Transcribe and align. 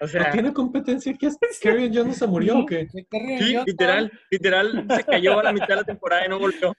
O 0.00 0.06
sea, 0.06 0.24
¿No 0.26 0.30
tiene 0.30 0.52
competencia? 0.52 1.12
¿Qué 1.18 1.26
es? 1.26 1.36
¿Kerryon 1.60 1.92
Jones 1.92 2.18
se 2.18 2.26
murió 2.26 2.60
o 2.60 2.66
qué? 2.66 2.88
sí, 2.90 3.56
literal, 3.66 4.12
literal, 4.30 4.86
se 4.94 5.04
cayó 5.04 5.40
a 5.40 5.42
la 5.42 5.52
mitad 5.52 5.68
de 5.68 5.76
la 5.76 5.84
temporada 5.84 6.24
y 6.24 6.28
no 6.28 6.38
volvió. 6.38 6.72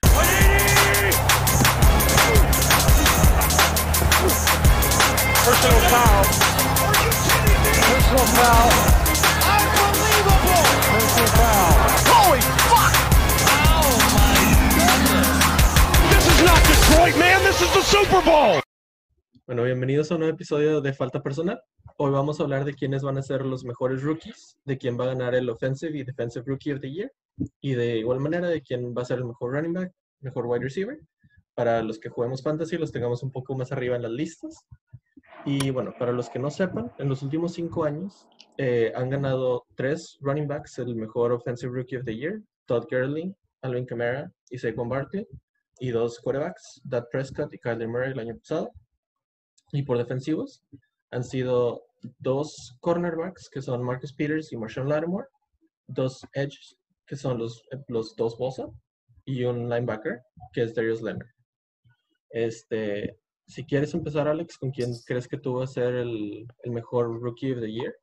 Personal 5.45 5.81
foul. 5.91 6.25
Personal 7.89 8.27
foul. 8.37 8.71
Unbelievable! 9.49 10.63
Personal 10.93 11.29
foul. 11.35 11.75
Holy 12.07 12.41
fuck! 12.69 12.93
Oh 13.67 13.91
my 14.15 14.43
goodness! 14.75 15.39
This 16.09 16.25
is 16.27 16.39
not 16.45 16.61
Detroit, 16.67 17.15
man. 17.17 17.43
This 17.43 17.61
is 17.61 17.71
the 17.73 17.81
Super 17.81 18.21
Bowl. 18.21 18.61
Bueno, 19.49 19.63
bienvenidos 19.63 20.11
a 20.11 20.13
un 20.13 20.19
nuevo 20.19 20.35
episodio 20.35 20.79
de 20.79 20.93
Falta 20.93 21.23
Personal. 21.23 21.59
Hoy 21.97 22.11
vamos 22.11 22.39
a 22.39 22.43
hablar 22.43 22.65
de 22.65 22.75
quiénes 22.75 23.01
van 23.01 23.17
a 23.17 23.23
ser 23.23 23.43
los 23.43 23.65
mejores 23.65 24.03
rookies, 24.03 24.59
de 24.63 24.77
quién 24.77 24.95
va 24.95 25.05
a 25.05 25.07
ganar 25.07 25.33
el 25.33 25.49
Offensive 25.49 25.97
y 25.97 26.03
Defensive 26.03 26.45
Rookie 26.45 26.73
of 26.73 26.81
the 26.81 26.91
Year, 26.91 27.11
y 27.59 27.73
de 27.73 27.97
igual 27.97 28.19
manera 28.19 28.47
de 28.47 28.61
quién 28.61 28.93
va 28.95 29.01
a 29.01 29.05
ser 29.05 29.17
el 29.17 29.25
mejor 29.25 29.53
running 29.53 29.73
back, 29.73 29.91
mejor 30.19 30.45
wide 30.45 30.61
receiver. 30.61 30.99
Para 31.55 31.81
los 31.81 31.97
que 31.97 32.09
juguemos 32.09 32.43
fantasy, 32.43 32.77
los 32.77 32.91
tengamos 32.91 33.23
un 33.23 33.31
poco 33.31 33.55
más 33.55 33.71
arriba 33.71 33.95
en 33.95 34.03
las 34.03 34.11
listas. 34.11 34.67
Y 35.45 35.71
bueno, 35.71 35.95
para 35.97 36.11
los 36.11 36.29
que 36.29 36.37
no 36.37 36.51
sepan, 36.51 36.91
en 36.99 37.09
los 37.09 37.23
últimos 37.23 37.53
cinco 37.55 37.85
años 37.85 38.27
eh, 38.59 38.93
han 38.95 39.09
ganado 39.09 39.65
tres 39.73 40.19
running 40.21 40.47
backs 40.47 40.77
el 40.77 40.95
mejor 40.95 41.31
Offensive 41.31 41.71
Rookie 41.73 41.97
of 41.97 42.05
the 42.05 42.15
Year, 42.15 42.39
Todd 42.67 42.85
Gurley, 42.87 43.35
Alvin 43.63 43.87
Kamara 43.87 44.31
y 44.51 44.59
Saquon 44.59 44.89
Barkley, 44.89 45.27
y 45.79 45.89
dos 45.89 46.19
quarterbacks, 46.19 46.79
Dak 46.83 47.09
Prescott 47.09 47.51
y 47.51 47.57
Kyler 47.57 47.87
Murray 47.87 48.11
el 48.11 48.19
año 48.19 48.37
pasado. 48.37 48.71
Y 49.71 49.83
por 49.83 49.97
defensivos 49.97 50.63
han 51.11 51.23
sido 51.23 51.85
dos 52.19 52.77
cornerbacks, 52.79 53.49
que 53.49 53.61
son 53.61 53.83
Marcus 53.83 54.13
Peters 54.13 54.51
y 54.51 54.57
Marshawn 54.57 54.89
Lattimore, 54.89 55.27
dos 55.87 56.25
edges, 56.33 56.77
que 57.05 57.15
son 57.15 57.37
los, 57.37 57.63
los 57.87 58.15
dos 58.15 58.37
Bosa, 58.37 58.67
y 59.25 59.43
un 59.43 59.69
linebacker, 59.69 60.21
que 60.53 60.63
es 60.63 60.73
Darius 60.73 61.01
Leonard. 61.01 61.27
Este, 62.29 63.19
si 63.47 63.65
quieres 63.65 63.93
empezar, 63.93 64.27
Alex, 64.27 64.57
¿con 64.57 64.71
quién 64.71 64.91
crees 65.05 65.27
que 65.27 65.37
tú 65.37 65.55
vas 65.55 65.71
a 65.71 65.73
ser 65.73 65.95
el, 65.95 66.47
el 66.63 66.71
mejor 66.71 67.19
Rookie 67.21 67.53
of 67.53 67.61
the 67.61 67.71
Year? 67.71 67.95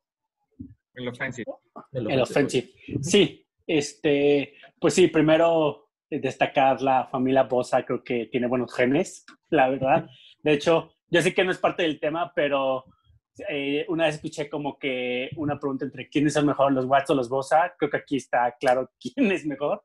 El 0.93 1.07
offensive. 1.07 1.45
El 1.93 2.21
offensive. 2.21 2.69
Sí, 3.01 3.45
este, 3.65 4.55
pues 4.79 4.93
sí, 4.93 5.07
primero 5.07 5.89
eh, 6.09 6.19
destacar 6.19 6.81
la 6.81 7.07
familia 7.07 7.43
Bosa, 7.43 7.85
creo 7.85 8.03
que 8.03 8.27
tiene 8.27 8.47
buenos 8.47 8.73
genes, 8.73 9.25
la 9.49 9.69
verdad. 9.69 10.07
De 10.43 10.53
hecho, 10.53 10.91
yo 11.09 11.21
sé 11.21 11.33
que 11.33 11.43
no 11.43 11.51
es 11.51 11.57
parte 11.57 11.83
del 11.83 11.99
tema, 11.99 12.31
pero 12.35 12.85
eh, 13.49 13.85
una 13.89 14.05
vez 14.05 14.15
escuché 14.15 14.49
como 14.49 14.77
que 14.79 15.29
una 15.35 15.59
pregunta 15.59 15.85
entre 15.85 16.09
quiénes 16.09 16.33
son 16.33 16.45
mejor, 16.45 16.71
los 16.71 16.85
Watts 16.85 17.09
o 17.11 17.15
los 17.15 17.29
Bosa. 17.29 17.73
Creo 17.77 17.89
que 17.91 17.97
aquí 17.97 18.17
está 18.17 18.55
claro 18.59 18.91
quién 18.99 19.31
es 19.31 19.45
mejor. 19.45 19.83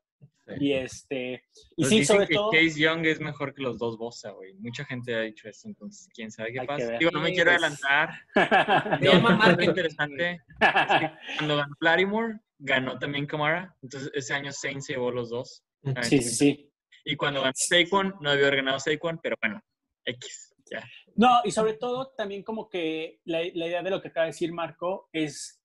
Y 0.59 0.73
este, 0.73 1.41
y 1.77 1.83
Nos 1.83 1.89
sí, 1.89 1.99
dicen 1.99 2.15
sobre 2.15 2.27
que 2.27 2.33
todo. 2.35 2.51
Case 2.51 2.77
Young 2.77 3.05
es 3.05 3.21
mejor 3.21 3.53
que 3.53 3.61
los 3.61 3.77
dos 3.79 3.97
Bosa, 3.97 4.31
güey. 4.31 4.53
Mucha 4.55 4.83
gente 4.83 5.15
ha 5.15 5.21
dicho 5.21 5.47
eso, 5.47 5.69
entonces 5.69 6.09
quién 6.13 6.31
sabe 6.31 6.51
qué 6.51 6.59
Hay 6.59 6.67
que 6.67 6.73
pasa. 6.73 6.91
Digo, 6.97 7.11
no 7.11 7.21
me 7.21 7.29
Sí, 7.29 7.35
quiero 7.35 7.51
pues. 7.51 7.63
adelantar. 7.63 8.09
Llama 9.01 9.29
Lo 9.31 9.37
marketing. 9.37 9.69
interesante 9.69 10.31
es 10.59 10.99
que 10.99 11.11
cuando 11.37 11.55
ganó 11.55 11.73
Lattimore, 11.79 12.39
ganó 12.59 12.99
también 12.99 13.25
Kamara. 13.25 13.73
Entonces 13.81 14.11
ese 14.13 14.33
año 14.33 14.51
Saints 14.51 14.85
se 14.87 14.93
llevó 14.93 15.11
los 15.11 15.29
dos. 15.29 15.63
sí, 16.01 16.19
sí, 16.19 16.29
sí. 16.35 16.69
Y 17.05 17.15
cuando 17.15 17.41
ganó 17.41 17.53
Saquon, 17.55 18.15
no 18.19 18.31
debió 18.31 18.47
haber 18.47 18.57
ganado 18.57 18.79
Saquon, 18.79 19.19
pero 19.23 19.37
bueno, 19.41 19.61
X. 20.05 20.52
Ya. 20.69 20.83
No, 21.15 21.41
y 21.43 21.51
sobre 21.51 21.73
todo 21.73 22.07
también 22.17 22.43
como 22.43 22.69
que 22.69 23.19
la, 23.25 23.39
la 23.53 23.67
idea 23.67 23.83
de 23.83 23.89
lo 23.89 24.01
que 24.01 24.07
acaba 24.07 24.25
de 24.25 24.31
decir 24.31 24.53
Marco 24.53 25.09
es, 25.11 25.61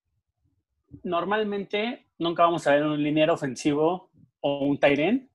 normalmente 1.03 2.07
nunca 2.17 2.43
vamos 2.43 2.67
a 2.67 2.73
ver 2.73 2.83
un 2.83 3.01
liniero 3.01 3.33
ofensivo 3.33 4.11
o 4.41 4.65
un 4.65 4.79
tight 4.79 4.99
end 4.99 5.29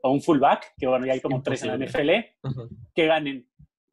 o 0.00 0.10
un 0.10 0.20
fullback, 0.20 0.74
que 0.76 0.86
bueno, 0.86 1.06
ya 1.06 1.12
hay 1.12 1.20
como 1.20 1.42
tres 1.42 1.62
en 1.62 1.68
la 1.68 1.86
NFL, 1.86 2.10
que 2.94 3.06
ganen. 3.06 3.48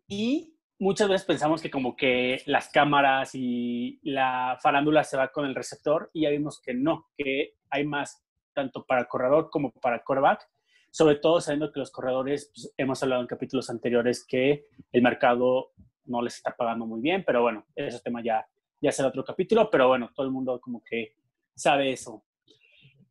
Y 0.08 0.56
muchas 0.80 1.08
veces 1.10 1.28
pensamos 1.28 1.62
que 1.62 1.70
como 1.70 1.96
que 1.96 2.42
las 2.46 2.70
cámaras 2.70 3.32
y 3.34 4.00
la 4.04 4.58
farándula 4.62 5.04
se 5.04 5.18
va 5.18 5.32
con 5.32 5.46
el 5.46 5.56
receptor 5.56 6.10
y 6.14 6.22
ya 6.22 6.30
vimos 6.30 6.60
que 6.62 6.74
no, 6.74 7.08
que 7.16 7.56
hay 7.70 7.86
más 7.86 8.24
tanto 8.54 8.86
para 8.86 9.06
corredor 9.06 9.50
como 9.52 9.72
para 9.72 10.04
quarterback, 10.04 10.50
sobre 10.92 11.16
todo 11.16 11.40
sabiendo 11.42 11.72
que 11.72 11.80
los 11.80 11.92
corredores, 11.92 12.52
pues, 12.54 12.74
hemos 12.78 13.02
hablado 13.04 13.22
en 13.22 13.28
capítulos 13.28 13.70
anteriores 13.70 14.26
que 14.26 14.68
el 14.92 15.02
mercado 15.02 15.72
no 16.06 16.22
les 16.22 16.36
está 16.36 16.56
pagando 16.56 16.86
muy 16.86 17.02
bien, 17.02 17.24
pero 17.26 17.42
bueno, 17.42 17.66
ese 17.76 18.00
tema 18.00 18.22
ya, 18.24 18.46
ya 18.82 18.92
será 18.92 19.10
otro 19.10 19.24
capítulo, 19.24 19.70
pero 19.70 19.88
bueno, 19.88 20.10
todo 20.14 20.26
el 20.26 20.32
mundo 20.32 20.60
como 20.60 20.84
que 20.84 21.16
sabe 21.56 21.92
eso. 21.92 22.24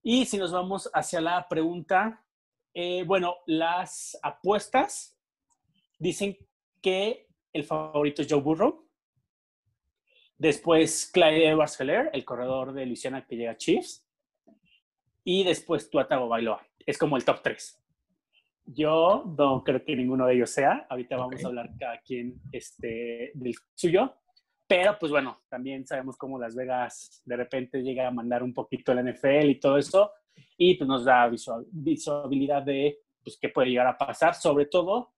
Y 0.03 0.25
si 0.25 0.39
nos 0.39 0.53
vamos 0.53 0.91
hacia 0.93 1.21
la 1.21 1.47
pregunta, 1.49 2.25
eh, 2.75 3.05
bueno, 3.05 3.37
las 3.47 4.19
apuestas 4.23 5.19
dicen 5.99 6.37
que 6.81 7.29
el 7.53 7.65
favorito 7.65 8.23
es 8.23 8.29
Joe 8.31 8.41
Burrow. 8.41 8.89
Después 10.37 11.11
Clyde 11.13 11.49
Edwards 11.49 11.81
Heller, 11.81 12.11
el 12.13 12.25
corredor 12.25 12.73
de 12.73 12.87
Luisiana 12.87 13.27
que 13.27 13.37
llega 13.37 13.53
a 13.53 13.57
Chiefs. 13.57 14.08
Y 15.31 15.45
después 15.45 15.91
Tua 15.91 16.09
Tagovailoa. 16.09 16.67
Es 16.87 16.97
como 16.97 17.19
el 17.19 17.23
top 17.27 17.43
3. 17.43 17.79
Yo 18.65 19.25
no 19.37 19.63
creo 19.63 19.85
que 19.85 19.95
ninguno 19.95 20.25
de 20.25 20.37
ellos 20.37 20.49
sea. 20.49 20.87
Ahorita 20.89 21.19
vamos 21.19 21.35
Ok. 21.35 21.45
a 21.45 21.49
hablar 21.49 21.71
cada 21.79 21.99
quien 22.01 22.41
este, 22.51 23.33
del 23.35 23.55
suyo. 23.75 24.15
Pero 24.67 24.97
pues 24.99 25.13
bueno, 25.13 25.43
también 25.51 25.87
sabemos 25.87 26.17
cómo 26.17 26.39
Las 26.39 26.55
Vegas 26.55 27.21
de 27.27 27.37
repente 27.37 27.83
llega 27.83 28.09
a 28.09 28.11
mandar 28.11 28.43
un 28.43 28.55
poquito 28.55 28.93
el 28.93 29.01
NFL 29.07 29.51
y 29.51 29.61
todo 29.61 29.77
eso. 29.77 30.13
Y 30.57 30.77
pues 30.79 30.89
nos 30.89 31.05
da 31.05 31.29
visual- 31.29 31.67
visibilidad 31.71 32.63
de 32.63 32.99
pues, 33.23 33.37
qué 33.39 33.51
puede 33.51 33.69
llegar 33.69 33.87
a 33.87 33.99
pasar. 33.99 34.35
Sobre 34.35 34.65
todo 34.65 35.13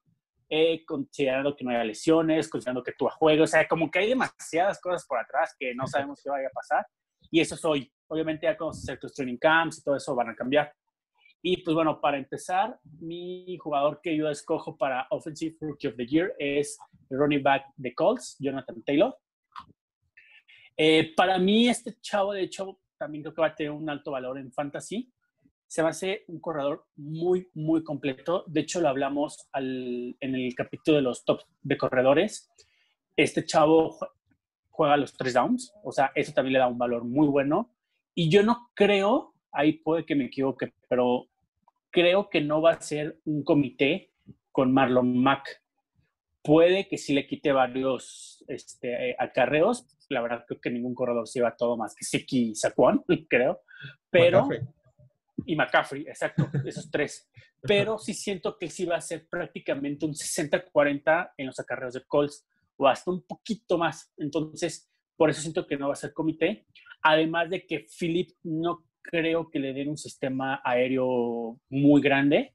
eh, 0.49 0.85
considerando 0.85 1.55
que 1.55 1.63
no 1.65 1.71
haya 1.71 1.85
lesiones, 1.85 2.49
considerando 2.49 2.83
que 2.83 2.95
tú 2.99 3.07
juegas, 3.09 3.45
o 3.45 3.47
sea, 3.53 3.69
como 3.69 3.89
que 3.89 4.01
hay 4.01 4.09
demasiadas 4.09 4.81
cosas 4.81 5.07
por 5.07 5.21
atrás 5.21 5.55
que 5.57 5.73
no 5.77 5.87
sabemos 5.87 6.21
qué 6.21 6.31
vaya 6.31 6.49
a 6.49 6.53
pasar. 6.53 6.85
Y 7.31 7.41
eso 7.41 7.55
es 7.55 7.65
hoy. 7.65 7.93
Obviamente 8.09 8.47
ya 8.47 8.57
cuando 8.57 8.75
se 8.75 8.99
los 9.01 9.15
training 9.15 9.39
camps 9.39 9.79
y 9.79 9.83
todo 9.85 9.97
eso 9.97 10.15
van 10.15 10.31
a 10.31 10.35
cambiar. 10.35 10.73
Y 11.43 11.59
pues 11.63 11.75
bueno, 11.75 12.01
para 12.01 12.19
empezar, 12.19 12.79
mi 13.01 13.57
jugador 13.59 14.01
que 14.03 14.17
yo 14.17 14.29
escojo 14.29 14.77
para 14.77 15.07
Offensive 15.11 15.57
Rookie 15.61 15.89
of 15.89 15.97
the 15.97 16.07
Year 16.07 16.35
es 16.39 16.79
el 17.09 17.19
running 17.19 17.43
back 17.43 17.67
de 17.77 17.95
Colts, 17.95 18.37
Jonathan 18.39 18.83
Taylor. 18.83 19.17
Eh, 20.77 21.13
para 21.17 21.39
mí 21.39 21.69
este 21.69 21.99
chavo, 22.01 22.33
de 22.33 22.43
hecho, 22.43 22.81
también 22.99 23.23
creo 23.23 23.35
que 23.35 23.41
va 23.41 23.49
a 23.49 23.55
tener 23.55 23.73
un 23.73 23.89
alto 23.89 24.11
valor 24.11 24.39
en 24.39 24.53
fantasy 24.53 25.11
se 25.67 25.83
va 25.83 25.89
a 25.89 25.91
hacer 25.93 26.25
un 26.27 26.41
corredor 26.41 26.85
muy, 26.97 27.49
muy 27.55 27.85
completo. 27.85 28.43
De 28.49 28.63
hecho, 28.63 28.81
lo 28.81 28.89
hablamos 28.89 29.49
al- 29.53 30.17
en 30.19 30.35
el 30.35 30.53
capítulo 30.57 30.97
de 30.97 31.03
los 31.05 31.25
top 31.25 31.43
de 31.63 31.77
corredores. 31.79 32.51
Este 33.15 33.47
chavo 33.47 33.97
juega 34.81 34.97
los 34.97 35.15
tres 35.15 35.35
downs, 35.35 35.75
o 35.85 35.93
sea, 35.93 36.11
eso 36.15 36.33
también 36.33 36.55
le 36.55 36.59
da 36.59 36.67
un 36.67 36.79
valor 36.79 37.05
muy 37.05 37.29
bueno. 37.29 37.71
Y 38.15 38.31
yo 38.31 38.43
no 38.43 38.71
creo, 38.73 39.35
ahí 39.53 39.75
puede 39.75 40.07
que 40.07 40.15
me 40.15 40.25
equivoque, 40.25 40.73
pero 40.89 41.29
creo 41.91 42.31
que 42.31 42.41
no 42.41 42.63
va 42.63 42.71
a 42.71 42.81
ser 42.81 43.21
un 43.27 43.45
comité 43.45 44.11
con 44.51 44.73
Marlon 44.73 45.23
Mack. 45.23 45.63
Puede 46.43 46.89
que 46.89 46.97
sí 46.97 47.13
le 47.13 47.27
quite 47.27 47.53
varios 47.53 48.43
este, 48.49 49.15
acarreos. 49.19 49.99
La 50.09 50.23
verdad, 50.23 50.47
creo 50.49 50.63
que 50.63 50.71
ningún 50.71 50.95
corredor 50.95 51.29
se 51.29 51.41
lleva 51.41 51.55
todo 51.55 51.77
más 51.77 51.95
que 51.95 52.07
Siki 52.07 52.53
y 52.53 52.55
Saquon, 52.55 53.05
creo. 53.29 53.61
Pero 54.09 54.47
McCaffrey. 54.47 54.69
y 55.45 55.57
McCaffrey, 55.57 56.03
exacto, 56.09 56.49
esos 56.65 56.91
tres. 56.91 57.29
Pero 57.61 57.99
sí 57.99 58.15
siento 58.15 58.57
que 58.57 58.71
sí 58.71 58.87
va 58.87 58.97
a 58.97 59.03
ser 59.03 59.29
prácticamente 59.29 60.07
un 60.07 60.15
60-40 60.15 61.33
en 61.37 61.49
los 61.49 61.61
acarreos 61.61 61.93
de 61.93 62.03
Colts 62.07 62.47
o 62.81 62.89
hasta 62.89 63.11
un 63.11 63.23
poquito 63.23 63.77
más. 63.77 64.11
Entonces, 64.17 64.91
por 65.15 65.29
eso 65.29 65.43
siento 65.43 65.67
que 65.67 65.77
no 65.77 65.89
va 65.89 65.93
a 65.93 65.97
ser 65.97 66.15
comité. 66.15 66.67
Además 67.03 67.51
de 67.51 67.67
que 67.67 67.87
Philip 67.99 68.31
no 68.43 68.87
creo 69.03 69.51
que 69.51 69.59
le 69.59 69.75
den 69.75 69.91
un 69.91 69.99
sistema 69.99 70.63
aéreo 70.65 71.61
muy 71.69 72.01
grande. 72.01 72.53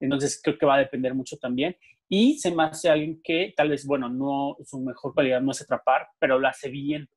Entonces, 0.00 0.40
creo 0.42 0.58
que 0.58 0.66
va 0.66 0.74
a 0.74 0.80
depender 0.80 1.14
mucho 1.14 1.36
también. 1.36 1.76
Y 2.08 2.38
se 2.38 2.52
me 2.52 2.64
hace 2.64 2.88
alguien 2.88 3.20
que 3.22 3.54
tal 3.56 3.68
vez, 3.70 3.86
bueno, 3.86 4.08
no, 4.08 4.56
su 4.64 4.80
mejor 4.80 5.14
cualidad 5.14 5.40
no 5.40 5.52
es 5.52 5.62
atrapar, 5.62 6.08
pero 6.18 6.38
lo 6.40 6.48
hace 6.48 6.68
bien. 6.68 7.08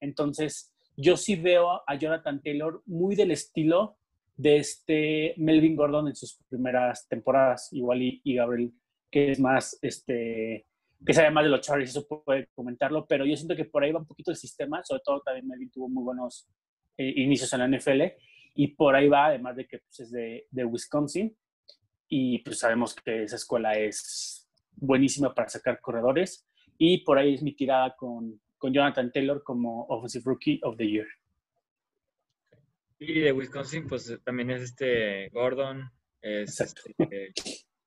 Entonces, 0.00 0.72
yo 0.96 1.18
sí 1.18 1.36
veo 1.36 1.82
a 1.86 1.94
Jonathan 1.96 2.40
Taylor 2.42 2.82
muy 2.86 3.16
del 3.16 3.32
estilo 3.32 3.98
de 4.34 4.56
este 4.56 5.34
Melvin 5.36 5.76
Gordon 5.76 6.08
en 6.08 6.16
sus 6.16 6.38
primeras 6.48 7.06
temporadas, 7.06 7.70
igual 7.72 8.02
y, 8.02 8.20
y 8.24 8.34
Gabriel, 8.36 8.72
que 9.10 9.32
es 9.32 9.40
más, 9.40 9.78
este, 9.82 10.66
que 11.04 11.12
sabe 11.12 11.30
más 11.30 11.44
de 11.44 11.50
los 11.50 11.60
Chargers, 11.60 11.90
eso 11.90 12.06
puede 12.06 12.48
comentarlo, 12.54 13.06
pero 13.06 13.24
yo 13.26 13.36
siento 13.36 13.56
que 13.56 13.64
por 13.64 13.84
ahí 13.84 13.92
va 13.92 14.00
un 14.00 14.06
poquito 14.06 14.30
el 14.30 14.36
sistema, 14.36 14.82
sobre 14.84 15.02
todo 15.04 15.20
también 15.20 15.46
Melvin 15.46 15.70
tuvo 15.70 15.88
muy 15.88 16.02
buenos 16.02 16.48
eh, 16.96 17.12
inicios 17.16 17.52
en 17.52 17.60
la 17.60 17.68
NFL, 17.68 18.02
y 18.54 18.68
por 18.68 18.94
ahí 18.94 19.08
va, 19.08 19.26
además 19.26 19.56
de 19.56 19.66
que 19.66 19.78
pues, 19.78 20.00
es 20.00 20.10
de, 20.10 20.46
de 20.50 20.64
Wisconsin, 20.64 21.36
y 22.08 22.38
pues 22.38 22.60
sabemos 22.60 22.94
que 22.94 23.24
esa 23.24 23.36
escuela 23.36 23.74
es 23.74 24.48
buenísima 24.72 25.34
para 25.34 25.48
sacar 25.48 25.80
corredores, 25.80 26.48
y 26.78 26.98
por 27.04 27.18
ahí 27.18 27.34
es 27.34 27.42
mi 27.42 27.54
tirada 27.54 27.94
con, 27.96 28.40
con 28.58 28.72
Jonathan 28.72 29.12
Taylor 29.12 29.42
como 29.42 29.86
Offensive 29.86 30.24
Rookie 30.24 30.60
of 30.62 30.76
the 30.76 30.88
Year. 30.88 31.06
Y 32.98 33.20
de 33.20 33.32
Wisconsin, 33.32 33.86
pues 33.86 34.18
también 34.24 34.50
es 34.50 34.62
este 34.62 35.28
Gordon, 35.28 35.90
es 36.22 36.58
este, 36.60 37.32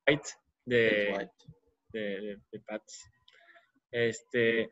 White 0.08 0.30
de, 0.66 1.14
White. 1.18 1.59
De, 1.92 2.40
Pats. 2.66 3.10
Este, 3.92 4.70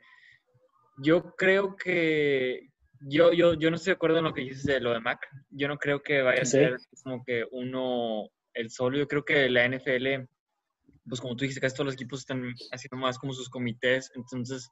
yo 1.03 1.35
creo 1.35 1.75
que 1.75 2.69
yo, 3.01 3.31
yo, 3.33 3.53
yo 3.53 3.69
no 3.69 3.75
estoy 3.75 3.91
de 3.91 3.95
acuerdo 3.95 4.17
en 4.17 4.23
lo 4.25 4.33
que 4.33 4.41
dices 4.41 4.63
de 4.63 4.79
lo 4.79 4.91
de 4.91 4.99
Mac. 4.99 5.27
Yo 5.49 5.67
no 5.67 5.77
creo 5.77 6.01
que 6.01 6.21
vaya 6.21 6.41
a 6.41 6.45
ser 6.45 6.77
como 7.03 7.23
que 7.23 7.45
uno 7.51 8.29
el 8.53 8.69
solo. 8.71 8.97
Yo 8.97 9.07
creo 9.07 9.23
que 9.23 9.49
la 9.49 9.67
NFL, 9.67 10.25
pues 11.07 11.21
como 11.21 11.35
tú 11.35 11.43
dijiste, 11.43 11.61
casi 11.61 11.75
todos 11.75 11.87
los 11.87 11.95
equipos 11.95 12.19
están 12.21 12.53
haciendo 12.71 12.97
más 12.97 13.17
como 13.17 13.33
sus 13.33 13.49
comités. 13.49 14.11
Entonces, 14.15 14.69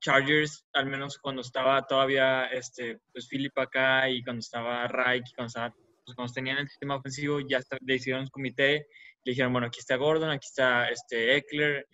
Chargers, 0.00 0.66
al 0.72 0.86
menos 0.86 1.18
cuando 1.18 1.42
estaba 1.42 1.86
todavía 1.86 2.46
este, 2.46 2.98
pues 3.12 3.28
Philip 3.28 3.56
acá 3.58 4.08
y 4.10 4.22
cuando 4.22 4.40
estaba 4.40 4.86
Reich, 4.86 5.30
y 5.30 5.34
cuando, 5.34 5.48
estaba, 5.48 5.74
pues, 6.04 6.14
cuando 6.14 6.32
tenían 6.32 6.58
el 6.58 6.68
sistema 6.68 6.96
ofensivo, 6.96 7.40
ya 7.40 7.60
decidieron 7.80 8.24
un 8.24 8.28
comité. 8.28 8.86
Le 9.24 9.30
dijeron, 9.32 9.52
bueno, 9.52 9.66
aquí 9.68 9.80
está 9.80 9.96
Gordon, 9.96 10.30
aquí 10.30 10.46
está 10.46 10.88
este 10.90 11.36
Eckler, 11.36 11.86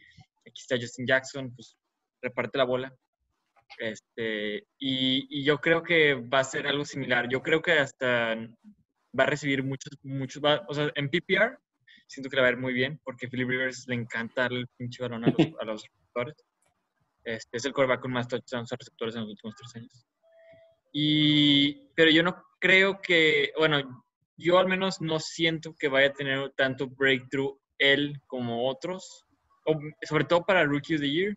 aquí 0.46 0.60
está 0.60 0.76
Justin 0.76 1.06
Jackson, 1.06 1.54
pues 1.54 1.76
reparte 2.22 2.58
la 2.58 2.64
bola. 2.64 2.94
Este, 3.78 4.66
y, 4.78 5.26
y 5.30 5.44
yo 5.44 5.58
creo 5.58 5.82
que 5.82 6.14
va 6.14 6.40
a 6.40 6.44
ser 6.44 6.66
algo 6.66 6.84
similar. 6.84 7.28
Yo 7.28 7.40
creo 7.42 7.62
que 7.62 7.72
hasta 7.72 8.34
va 9.18 9.24
a 9.24 9.26
recibir 9.26 9.62
muchos, 9.62 9.92
muchos, 10.02 10.42
va- 10.42 10.64
o 10.68 10.74
sea, 10.74 10.90
en 10.94 11.08
PPR 11.08 11.56
siento 12.06 12.28
que 12.28 12.36
le 12.36 12.42
va 12.42 12.48
a 12.48 12.50
ir 12.52 12.56
muy 12.56 12.72
bien 12.72 13.00
porque 13.04 13.28
Philip 13.28 13.48
Rivers 13.48 13.86
le 13.86 13.94
encanta 13.94 14.46
el 14.46 14.66
pinche 14.76 15.02
balón 15.02 15.24
a 15.24 15.28
los, 15.28 15.46
a 15.60 15.64
los 15.64 15.82
receptores. 15.84 16.34
Este, 17.22 17.56
es 17.58 17.64
el 17.64 17.72
quarterback 17.72 18.00
con 18.02 18.12
más 18.12 18.26
touchdowns 18.26 18.72
a 18.72 18.76
receptores 18.76 19.14
en 19.14 19.20
los 19.22 19.30
últimos 19.30 19.54
tres 19.54 19.76
años. 19.76 20.06
Y, 20.92 21.88
pero 21.94 22.10
yo 22.10 22.22
no 22.22 22.42
creo 22.58 23.00
que, 23.00 23.52
bueno, 23.56 24.04
yo 24.40 24.58
al 24.58 24.66
menos 24.68 25.00
no 25.00 25.20
siento 25.20 25.74
que 25.78 25.88
vaya 25.88 26.08
a 26.08 26.12
tener 26.12 26.50
tanto 26.56 26.88
breakthrough 26.88 27.58
él 27.78 28.20
como 28.26 28.68
otros, 28.68 29.26
o 29.66 29.78
sobre 30.02 30.24
todo 30.24 30.44
para 30.44 30.64
Rookie 30.64 30.94
of 30.96 31.00
the 31.00 31.10
Year. 31.10 31.36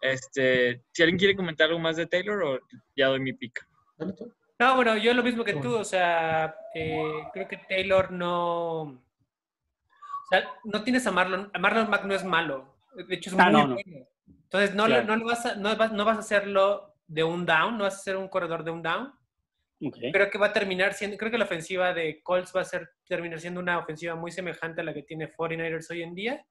Este, 0.00 0.82
si 0.92 1.02
alguien 1.02 1.18
quiere 1.18 1.36
comentar 1.36 1.68
algo 1.68 1.80
más 1.80 1.96
de 1.96 2.06
Taylor 2.06 2.42
o 2.42 2.58
ya 2.96 3.08
doy 3.08 3.20
mi 3.20 3.32
tú. 3.32 4.32
No, 4.58 4.76
bueno, 4.76 4.96
yo 4.96 5.12
lo 5.12 5.22
mismo 5.22 5.44
que 5.44 5.54
tú, 5.54 5.74
o 5.76 5.84
sea, 5.84 6.56
eh, 6.74 7.22
creo 7.32 7.48
que 7.48 7.58
Taylor 7.68 8.10
no. 8.10 8.82
O 8.82 10.28
sea, 10.30 10.48
no 10.64 10.82
tienes 10.82 11.06
a 11.06 11.12
Marlon. 11.12 11.50
A 11.52 11.58
Marlon 11.58 11.90
Mack 11.90 12.04
no 12.04 12.14
es 12.14 12.24
malo. 12.24 12.76
De 13.08 13.14
hecho, 13.16 13.30
es 13.30 13.36
Ah, 13.38 13.44
muy 13.44 13.52
no, 13.52 13.66
no. 13.68 13.74
bueno. 13.74 14.06
Entonces, 14.44 14.74
no, 14.74 14.86
Claro. 14.86 15.16
no, 15.16 15.24
vas 15.24 15.46
a, 15.46 15.54
no, 15.56 15.76
vas, 15.76 15.92
no 15.92 16.04
vas 16.04 16.16
a 16.16 16.20
hacerlo 16.20 16.94
de 17.06 17.24
un 17.24 17.44
down, 17.44 17.76
no 17.76 17.84
vas 17.84 17.94
a 17.94 17.98
hacer 17.98 18.16
un 18.16 18.28
corredor 18.28 18.64
de 18.64 18.70
un 18.70 18.82
down. 18.82 19.12
Ok. 19.80 19.96
Creo 20.12 20.30
que 20.30 20.38
va 20.38 20.46
a 20.46 20.52
terminar 20.52 20.94
siendo. 20.94 21.16
Creo 21.16 21.30
que 21.30 21.38
la 21.38 21.44
ofensiva 21.44 21.92
de 21.92 22.22
Colts 22.22 22.52
va 22.54 22.62
a 22.62 22.64
ser, 22.64 22.90
terminar 23.06 23.40
siendo 23.40 23.60
una 23.60 23.78
ofensiva 23.78 24.14
muy 24.14 24.30
semejante 24.30 24.80
a 24.80 24.84
la 24.84 24.94
que 24.94 25.02
tiene 25.02 25.32
49ers 25.32 25.90
hoy 25.90 26.02
en 26.02 26.14
día, 26.14 26.46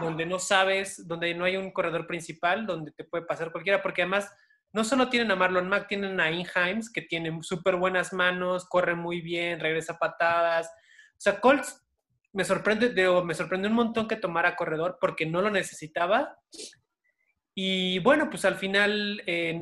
donde 0.00 0.26
no 0.26 0.38
sabes, 0.38 1.06
donde 1.08 1.34
no 1.34 1.44
hay 1.44 1.56
un 1.56 1.72
corredor 1.72 2.06
principal, 2.06 2.66
donde 2.66 2.92
te 2.92 3.04
puede 3.04 3.24
pasar 3.24 3.50
cualquiera, 3.50 3.82
porque 3.82 4.02
además 4.02 4.32
no 4.72 4.84
solo 4.84 5.08
tienen 5.08 5.30
a 5.30 5.36
Marlon 5.36 5.68
Mack, 5.68 5.88
tienen 5.88 6.20
a 6.20 6.30
Inheims, 6.30 6.90
que 6.92 7.02
tiene 7.02 7.38
súper 7.42 7.76
buenas 7.76 8.12
manos, 8.12 8.66
corre 8.66 8.94
muy 8.94 9.20
bien, 9.20 9.60
regresa 9.60 9.98
patadas. 9.98 10.66
O 11.12 11.20
sea, 11.20 11.40
Colts 11.40 11.80
me 12.32 12.44
sorprende, 12.44 12.88
digo, 12.88 13.24
me 13.24 13.34
sorprendió 13.34 13.70
un 13.70 13.76
montón 13.76 14.08
que 14.08 14.16
tomara 14.16 14.56
corredor 14.56 14.98
porque 15.00 15.26
no 15.26 15.40
lo 15.40 15.50
necesitaba. 15.50 16.36
Y 17.54 18.00
bueno, 18.00 18.28
pues 18.28 18.44
al 18.44 18.56
final, 18.56 19.22
eh, 19.26 19.60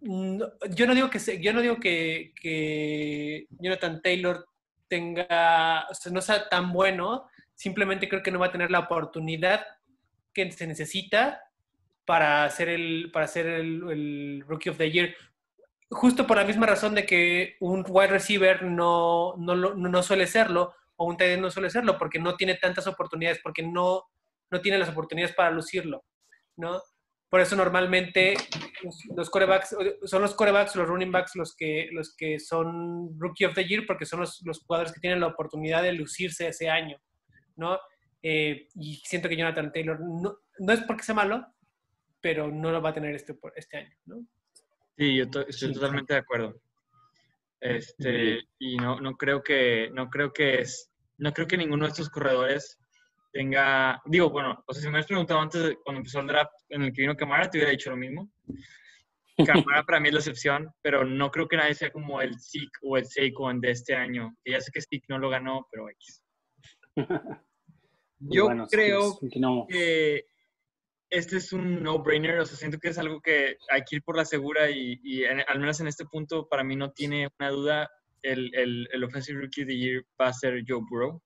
no- 0.00 0.48
yo 0.70 0.86
no 0.86 0.94
digo 0.94 1.10
que 1.10 1.18
yo 1.40 1.52
no 1.52 1.60
digo 1.60 1.76
que, 1.78 3.46
Jonathan 3.58 4.00
Taylor 4.02 4.46
tenga, 4.88 5.86
o 5.90 5.94
sea, 5.94 6.12
no 6.12 6.20
sea 6.20 6.48
tan 6.48 6.72
bueno, 6.72 7.28
simplemente 7.54 8.08
creo 8.08 8.22
que 8.22 8.30
no 8.30 8.38
va 8.38 8.46
a 8.46 8.52
tener 8.52 8.70
la 8.70 8.80
oportunidad 8.80 9.66
que 10.32 10.50
se 10.52 10.66
necesita 10.66 11.42
para 12.04 12.48
ser 12.50 12.68
el, 12.68 13.10
para 13.12 13.26
ser 13.26 13.46
el, 13.46 14.42
Rookie 14.46 14.70
of 14.70 14.78
the 14.78 14.90
Year. 14.90 15.14
Justo 15.90 16.26
por 16.26 16.36
la 16.36 16.44
misma 16.44 16.66
razón 16.66 16.94
de 16.94 17.04
que 17.04 17.56
un 17.60 17.84
wide 17.88 18.08
receiver 18.08 18.62
no, 18.62 19.34
no, 19.36 19.54
no 19.54 20.02
suele 20.02 20.26
serlo, 20.26 20.74
o 20.96 21.04
un 21.06 21.16
tight 21.16 21.32
end 21.32 21.42
no 21.42 21.50
suele 21.50 21.70
serlo, 21.70 21.98
porque 21.98 22.18
no 22.18 22.36
tiene 22.36 22.54
tantas 22.56 22.86
oportunidades, 22.86 23.40
porque 23.42 23.62
no, 23.62 24.04
no 24.50 24.60
tiene 24.60 24.78
las 24.78 24.88
oportunidades 24.88 25.34
para 25.34 25.50
lucirlo, 25.50 26.04
¿no? 26.56 26.80
Por 27.30 27.40
eso 27.40 27.54
normalmente 27.54 28.34
los, 28.82 28.98
los 29.16 29.30
corebacks, 29.30 29.76
son 30.04 30.22
los 30.22 30.34
corebacks, 30.34 30.74
los 30.74 30.88
running 30.88 31.12
backs 31.12 31.36
los 31.36 31.54
que, 31.54 31.88
los 31.92 32.14
que 32.16 32.40
son 32.40 33.16
Rookie 33.18 33.44
of 33.44 33.54
the 33.54 33.64
Year, 33.64 33.84
porque 33.86 34.04
son 34.04 34.20
los, 34.20 34.42
los 34.44 34.60
jugadores 34.64 34.92
que 34.92 35.00
tienen 35.00 35.20
la 35.20 35.28
oportunidad 35.28 35.82
de 35.84 35.92
lucirse 35.92 36.48
ese 36.48 36.68
año, 36.68 36.98
¿no? 37.56 37.78
Eh, 38.22 38.66
y 38.74 38.96
siento 39.04 39.28
que 39.28 39.36
Jonathan 39.36 39.72
Taylor 39.72 39.98
no, 40.00 40.38
no 40.58 40.72
es 40.72 40.80
porque 40.82 41.04
sea 41.04 41.14
malo, 41.14 41.46
pero 42.20 42.48
no 42.50 42.72
lo 42.72 42.82
va 42.82 42.90
a 42.90 42.94
tener 42.94 43.14
este, 43.14 43.34
por- 43.34 43.52
este 43.56 43.76
año, 43.78 43.94
¿no? 44.06 44.26
Sí, 44.98 45.16
yo 45.16 45.30
to- 45.30 45.46
estoy 45.46 45.68
Sí, 45.68 45.74
totalmente 45.74 46.12
de 46.14 46.20
acuerdo. 46.20 46.60
Este, 47.60 48.40
y 48.58 48.76
no, 48.76 49.00
no 49.00 49.16
creo 49.16 49.42
que, 49.42 49.88
no 49.92 50.08
creo 50.10 50.32
que 50.32 50.60
es, 50.62 50.90
no 51.18 51.32
creo 51.32 51.46
que 51.46 51.56
ninguno 51.58 51.84
de 51.84 51.90
estos 51.90 52.10
corredores 52.10 52.79
tenga, 53.32 54.00
digo, 54.06 54.30
bueno, 54.30 54.62
o 54.66 54.72
sea, 54.72 54.80
si 54.80 54.86
me 54.88 54.92
hubieras 54.92 55.06
preguntado 55.06 55.40
antes, 55.40 55.62
de- 55.62 55.76
cuando 55.84 55.98
empezó 56.00 56.20
el 56.20 56.26
draft 56.26 56.52
en 56.68 56.82
el 56.82 56.92
que 56.92 57.02
vino 57.02 57.16
Camara, 57.16 57.48
te 57.48 57.58
hubiera 57.58 57.70
dicho 57.70 57.90
lo 57.90 57.96
mismo. 57.96 58.30
Camara 59.72 59.84
para 59.84 60.00
mí 60.00 60.08
es 60.08 60.14
la 60.14 60.20
excepción, 60.20 60.70
pero 60.82 61.04
no 61.04 61.30
creo 61.30 61.48
que 61.48 61.56
nadie 61.56 61.74
sea 61.74 61.90
como 61.90 62.20
el 62.20 62.38
Zeke 62.40 62.78
o 62.82 62.96
el 62.98 63.06
Saquon 63.06 63.60
de 63.60 63.70
este 63.70 63.94
año. 63.94 64.36
Que 64.44 64.52
ya 64.52 64.60
sé 64.60 64.70
que 64.72 64.80
Zeke 64.82 65.06
no 65.08 65.18
lo 65.18 65.30
ganó, 65.30 65.66
pero 65.70 65.88
X. 65.90 66.22
Yo 68.18 68.44
bueno, 68.44 68.66
creo 68.70 69.16
pues, 69.18 69.32
que 69.68 70.24
este 71.08 71.38
es 71.38 71.52
un 71.54 71.82
no-brainer, 71.82 72.38
o 72.40 72.44
sea, 72.46 72.56
siento 72.56 72.78
que 72.78 72.88
es 72.88 72.98
algo 72.98 73.20
que 73.20 73.56
hay 73.70 73.82
que 73.88 73.96
ir 73.96 74.02
por 74.02 74.16
la 74.16 74.24
segura 74.26 74.70
y, 74.70 75.00
y 75.02 75.24
en- 75.24 75.42
al 75.48 75.58
menos 75.58 75.80
en 75.80 75.86
este 75.88 76.04
punto 76.04 76.46
para 76.48 76.62
mí 76.62 76.76
no 76.76 76.92
tiene 76.92 77.28
una 77.38 77.48
duda, 77.50 77.90
el, 78.22 78.54
el, 78.54 78.88
el 78.92 79.04
Offensive 79.04 79.40
Rookie 79.40 79.62
of 79.62 79.68
the 79.68 79.76
Year 79.76 80.04
va 80.20 80.28
a 80.28 80.32
ser 80.34 80.62
Joe 80.68 80.82
Burrow. 80.88 81.22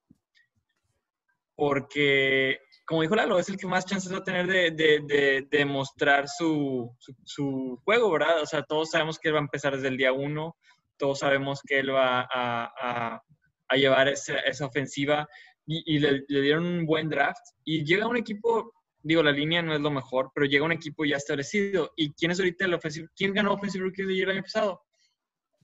Porque, 1.57 2.59
como 2.87 3.03
dijo 3.03 3.15
Lalo, 3.15 3.39
es 3.39 3.49
el 3.49 3.57
que 3.57 3.67
más 3.67 3.87
chances 3.87 4.13
va 4.13 4.19
a 4.19 4.25
tener 4.25 4.47
de, 4.47 4.71
de, 4.73 5.01
de, 5.07 5.47
de 5.49 5.65
mostrar 5.65 6.29
su, 6.29 6.91
su, 7.25 7.81
juego, 7.85 8.11
¿verdad? 8.11 8.43
O 8.43 8.47
sea, 8.47 8.63
todos 8.63 8.91
sabemos 8.91 9.19
que 9.19 9.29
él 9.29 9.35
va 9.35 9.39
a 9.39 9.43
empezar 9.43 9.75
desde 9.75 9.89
el 9.89 9.97
día 9.97 10.13
uno, 10.13 10.57
todos 10.97 11.21
sabemos 11.21 11.61
que 11.67 11.79
él 11.79 11.95
va 11.95 12.29
a, 12.33 13.21
a, 13.69 13.77
llevar 13.77 14.09
esa, 14.09 14.39
esa 14.41 14.67
ofensiva 14.67 15.27
y, 15.67 15.99
le, 15.99 16.25
dieron 16.29 16.65
un 16.65 16.87
buen 16.87 17.09
draft 17.09 17.41
y 17.65 17.85
llega 17.85 18.07
un 18.07 18.17
equipo, 18.17 18.73
digo, 19.03 19.23
la 19.23 19.33
línea 19.33 19.63
no 19.63 19.75
es 19.75 19.81
lo 19.81 19.91
mejor, 19.91 20.31
pero 20.35 20.47
llega 20.47 20.65
un 20.65 20.73
equipo 20.73 21.05
ya 21.05 21.17
establecido. 21.17 21.93
¿Y 21.97 22.13
quién 22.13 22.31
es 22.31 22.39
ahorita 22.39 22.67
el 22.67 22.75
ofensivo? 22.75 23.09
¿Quién 23.17 23.33
ganó 23.33 23.55
Offensive 23.55 23.85
Rookie 23.85 24.03
of 24.03 24.09
the 24.09 24.15
Year 24.15 24.29
el 24.29 24.37
año 24.37 24.43
pasado? 24.43 24.83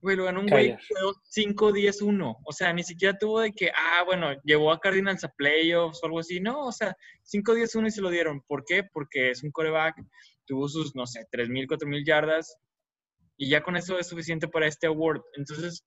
Güey, 0.02 0.16
lo 0.16 0.24
ganó 0.24 0.40
un 0.40 0.46
güey 0.46 0.76
que 0.76 0.82
quedó 0.88 1.14
5-10-1. 1.36 2.38
O 2.44 2.52
sea, 2.52 2.72
ni 2.72 2.82
siquiera 2.82 3.16
tuvo 3.18 3.40
de 3.40 3.52
que, 3.52 3.70
ah, 3.70 4.02
bueno, 4.06 4.32
llevó 4.44 4.72
a 4.72 4.80
Cardinals 4.80 5.24
a 5.24 5.28
playoffs 5.28 6.00
o 6.02 6.06
algo 6.06 6.20
así. 6.20 6.40
No, 6.40 6.66
o 6.66 6.72
sea, 6.72 6.96
5-10-1 7.24 7.88
y 7.88 7.90
se 7.90 8.00
lo 8.00 8.08
dieron. 8.08 8.40
¿Por 8.46 8.64
qué? 8.64 8.84
Porque 8.84 9.30
es 9.30 9.42
un 9.42 9.50
coreback, 9.50 9.96
tuvo 10.46 10.68
sus, 10.68 10.96
no 10.96 11.06
sé, 11.06 11.26
3.000, 11.30 11.66
4.000 11.66 12.06
yardas 12.06 12.56
y 13.36 13.48
ya 13.48 13.62
con 13.62 13.76
eso 13.76 13.98
es 13.98 14.08
suficiente 14.08 14.48
para 14.48 14.66
este 14.66 14.86
award. 14.86 15.22
Entonces, 15.34 15.84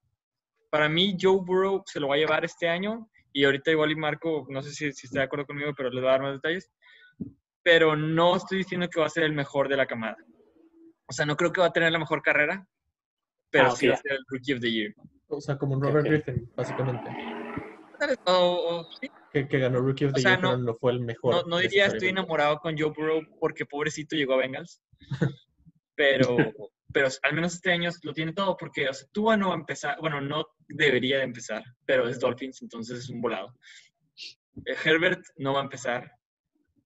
para 0.70 0.90
mí, 0.90 1.16
Joe 1.20 1.40
Burrow 1.44 1.84
se 1.86 2.00
lo 2.00 2.08
va 2.08 2.16
a 2.16 2.18
llevar 2.18 2.46
este 2.46 2.68
año 2.68 3.10
y 3.32 3.46
ahorita 3.46 3.72
igual 3.72 3.92
y 3.92 3.96
Marco, 3.96 4.46
no 4.50 4.62
sé 4.62 4.72
si, 4.72 4.92
si 4.92 5.08
está 5.08 5.20
de 5.20 5.26
acuerdo 5.26 5.46
conmigo, 5.46 5.72
pero 5.76 5.90
le 5.90 6.02
voy 6.02 6.10
a 6.10 6.14
dar 6.14 6.22
más 6.22 6.34
detalles. 6.34 6.72
Pero 7.64 7.96
no 7.96 8.36
estoy 8.36 8.60
diciendo 8.60 8.88
que 8.90 9.00
va 9.00 9.08
a 9.08 9.10
ser 9.10 9.24
el 9.24 9.34
mejor 9.34 9.70
de 9.70 9.78
la 9.78 9.86
camada. 9.86 10.18
O 11.08 11.14
sea, 11.14 11.26
no 11.26 11.36
creo 11.36 11.52
que 11.52 11.62
va 11.62 11.68
a 11.68 11.74
tener 11.74 11.92
la 11.92 12.00
mejor 12.00 12.22
carrera, 12.22 12.68
pero 13.54 13.68
Ah, 13.68 13.76
sí 13.76 13.88
va 13.88 13.94
a 13.94 13.98
ser 13.98 14.14
el 14.14 14.24
Rookie 14.28 14.54
of 14.54 14.60
the 14.60 14.72
Year. 14.72 14.94
O 15.28 15.40
sea, 15.40 15.58
como 15.58 15.76
un 15.76 15.82
Robert 15.82 16.06
ok. 16.06 16.12
Griffin, 16.12 16.52
básicamente. 16.56 17.16
O- 18.26 18.32
o- 18.82 18.88
sí, 19.00 19.08
Que, 19.32 19.48
que 19.48 19.60
ganó 19.60 19.80
Rookie 19.80 20.06
of 20.06 20.12
O 20.12 20.16
the 20.16 20.22
sea, 20.22 20.32
Year, 20.32 20.42
no- 20.42 20.50
pero 20.52 20.62
no 20.64 20.76
fue 20.76 20.92
el 20.92 21.00
mejor. 21.02 21.34
no, 21.36 21.44
no 21.44 21.58
diría 21.60 21.86
estoy 21.86 22.10
enamorado 22.10 22.58
con 22.58 22.78
Joe 22.78 22.92
Burrow 22.96 23.22
porque 23.40 23.66
pobrecito 23.66 24.16
llegó 24.16 24.34
a 24.34 24.38
Bengals. 24.38 24.82
Pero, 25.96 26.52
pero 26.92 27.08
al 27.22 27.34
menos 27.36 27.54
este 27.54 27.72
año 27.72 27.92
lo 28.02 28.14
tiene 28.14 28.34
todo 28.34 28.58
porque 28.58 28.90
o 28.90 28.94
sea, 28.94 29.08
Tua 29.12 29.38
no 29.38 29.50
va 29.50 29.54
a 29.54 29.60
empezar, 29.60 29.96
bueno, 30.02 30.22
no 30.22 30.48
debería 30.68 31.18
de 31.20 31.24
empezar, 31.24 31.64
pero 31.86 32.08
es 32.10 32.20
Dolphins, 32.20 32.64
entonces 32.64 32.98
es 32.98 33.10
un 33.10 33.22
volado. 33.22 33.54
Eh, 34.66 34.76
Herbert 34.84 35.22
no 35.38 35.54
va 35.54 35.60
a 35.60 35.64
empezar, 35.66 36.12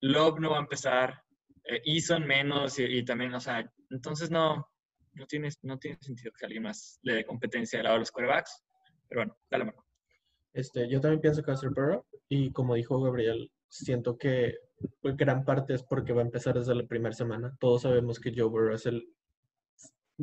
Love 0.02 0.40
no 0.42 0.50
va 0.52 0.58
a 0.58 0.62
empezar, 0.62 1.22
eh, 1.64 1.82
Eason 1.86 2.28
menos 2.28 2.78
y, 2.80 2.84
y 2.84 3.06
también, 3.06 3.34
o 3.34 3.40
sea, 3.40 3.66
entonces 3.90 4.30
no, 4.30 4.70
no 5.18 5.26
tiene, 5.26 5.50
no 5.64 5.78
tiene 5.78 5.98
sentido 6.00 6.32
que 6.38 6.46
alguien 6.46 6.64
más 6.64 7.00
le 7.02 7.16
dé 7.16 7.26
competencia 7.26 7.80
al 7.80 7.84
lado 7.84 7.96
de 7.96 8.00
los 8.02 8.12
quarterbacks. 8.12 8.64
Pero 9.10 9.22
bueno, 9.22 9.38
dale, 9.50 9.66
Marco. 9.66 9.86
Este, 10.54 10.90
yo 10.90 11.00
también 11.00 11.22
pienso 11.22 11.42
que 11.42 11.52
va 11.52 11.54
a 11.54 11.58
ser 11.58 11.70
Burrow. 11.70 12.06
Y 12.30 12.52
como 12.52 12.76
dijo 12.76 13.02
Gabriel, 13.02 13.52
siento 13.70 14.18
que 14.18 14.56
gran 15.04 15.46
parte 15.46 15.74
es 15.74 15.84
porque 15.84 16.14
va 16.14 16.22
a 16.22 16.26
empezar 16.26 16.56
desde 16.56 16.76
la 16.76 16.86
primera 16.86 17.14
semana. 17.14 17.56
Todos 17.60 17.84
sabemos 17.84 18.20
que 18.20 18.34
Joe 18.36 18.50
Burrow 18.50 18.74
es 18.74 18.86
el, 18.86 19.08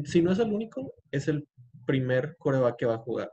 si 0.04 0.22
no 0.22 0.32
es 0.32 0.38
el 0.38 0.52
único, 0.52 0.94
es 1.10 1.28
el 1.28 1.46
primer 1.86 2.36
coreback 2.38 2.76
que 2.78 2.86
va 2.86 2.94
a 2.94 2.98
jugar. 2.98 3.32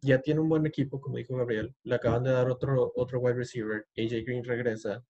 Ya 0.00 0.20
tiene 0.20 0.40
un 0.40 0.48
buen 0.48 0.64
equipo, 0.64 1.00
como 1.00 1.16
dijo 1.16 1.36
Gabriel. 1.36 1.74
Le 1.82 1.96
acaban 1.96 2.22
de 2.22 2.30
dar 2.30 2.48
otro, 2.48 2.92
otro 2.94 3.18
wide 3.18 3.34
receiver. 3.34 3.86
AJ 3.96 4.24
Green 4.24 4.44
regresa. 4.44 5.04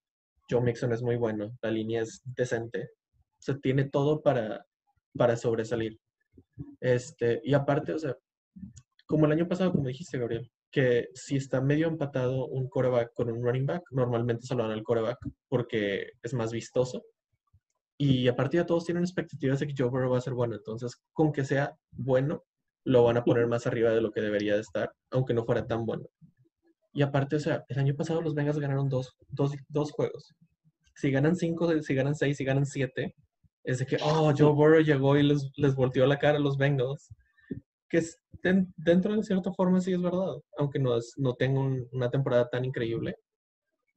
Joe 0.51 0.63
Mixon 0.63 0.93
es 0.93 1.03
muy 1.03 1.17
bueno. 1.17 1.53
La 1.61 1.71
línea 1.71 2.03
es 2.03 2.23
decente. 2.25 2.91
O 3.47 3.55
tiene 3.59 3.85
todo 3.85 4.23
para, 4.23 4.65
para 5.17 5.37
sobresalir. 5.37 5.99
Este, 6.81 7.41
y 7.45 7.55
aparte, 7.55 7.93
o 7.93 7.99
sea, 7.99 8.17
como 9.07 9.27
el 9.27 9.33
año 9.33 9.49
pasado, 9.49 9.73
como 9.73 9.89
dijiste, 9.89 10.19
Gabriel, 10.19 10.51
que 10.71 11.09
si 11.15 11.37
está 11.37 11.61
medio 11.61 11.89
empatado 11.89 12.47
un 12.47 12.69
coreback 12.69 13.13
con 13.15 13.31
un 13.31 13.43
running 13.43 13.67
back, 13.67 13.83
normalmente 13.91 14.47
se 14.47 14.55
lo 14.55 14.63
dan 14.65 14.73
al 14.73 14.83
coreback 14.83 15.19
porque 15.49 16.13
es 16.23 16.35
más 16.35 16.53
vistoso. 16.53 17.03
Y 17.97 18.29
a 18.29 18.37
partir 18.37 18.61
de 18.61 18.67
todos 18.67 18.85
tienen 18.85 19.03
expectativas 19.03 19.59
de 19.59 19.67
que 19.67 19.75
Joe 19.77 19.89
Burrow 19.89 20.13
va 20.13 20.19
a 20.19 20.23
ser 20.23 20.35
bueno. 20.35 20.55
Entonces, 20.55 20.95
con 21.13 21.33
que 21.33 21.45
sea 21.45 21.75
bueno, 21.91 22.45
lo 22.85 23.03
van 23.03 23.17
a 23.17 23.25
poner 23.25 23.47
más 23.47 23.67
arriba 23.67 23.91
de 23.91 24.01
lo 24.01 24.13
que 24.13 24.21
debería 24.21 24.55
de 24.55 24.61
estar, 24.61 24.93
aunque 25.11 25.35
no 25.35 25.45
fuera 25.45 25.67
tan 25.67 25.85
bueno. 25.85 26.07
Y 26.93 27.03
aparte, 27.03 27.37
o 27.37 27.41
sea, 27.41 27.65
el 27.69 27.79
año 27.79 27.95
pasado 27.95 28.23
los 28.23 28.35
Bengals 28.35 28.59
ganaron 28.59 28.89
dos, 28.89 29.17
dos, 29.29 29.53
dos 29.69 29.91
juegos. 29.93 30.35
Si 30.95 31.11
ganan 31.11 31.37
cinco, 31.37 31.71
si 31.83 31.95
ganan 31.95 32.15
seis, 32.15 32.37
si 32.37 32.45
ganan 32.45 32.67
siete, 32.67 33.15
es 33.65 33.79
de 33.79 33.87
que, 33.87 33.97
oh, 34.03 34.33
Joe 34.37 34.53
Burrow 34.53 34.81
llegó 34.81 35.17
y 35.17 35.23
les, 35.23 35.51
les 35.57 35.75
volteó 35.75 36.07
la 36.07 36.19
cara 36.19 36.39
a 36.39 36.41
los 36.41 36.57
Bengals. 36.57 37.13
Que 37.89 37.99
es, 37.99 38.21
dentro 38.77 39.17
de 39.17 39.23
cierta 39.23 39.53
forma 39.53 39.81
sí 39.81 39.93
es 39.93 40.03
verdad, 40.03 40.37
aunque 40.59 40.79
no, 40.79 40.97
es, 40.97 41.15
no 41.17 41.35
tenga 41.35 41.61
una 41.93 42.11
temporada 42.11 42.49
tan 42.49 42.65
increíble. 42.65 43.17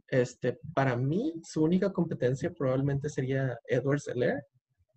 Este, 0.08 0.60
para 0.74 0.96
mí, 0.96 1.34
su 1.44 1.64
única 1.64 1.92
competencia 1.92 2.54
probablemente 2.54 3.10
sería 3.10 3.58
Edward 3.68 4.00
Seller, 4.00 4.44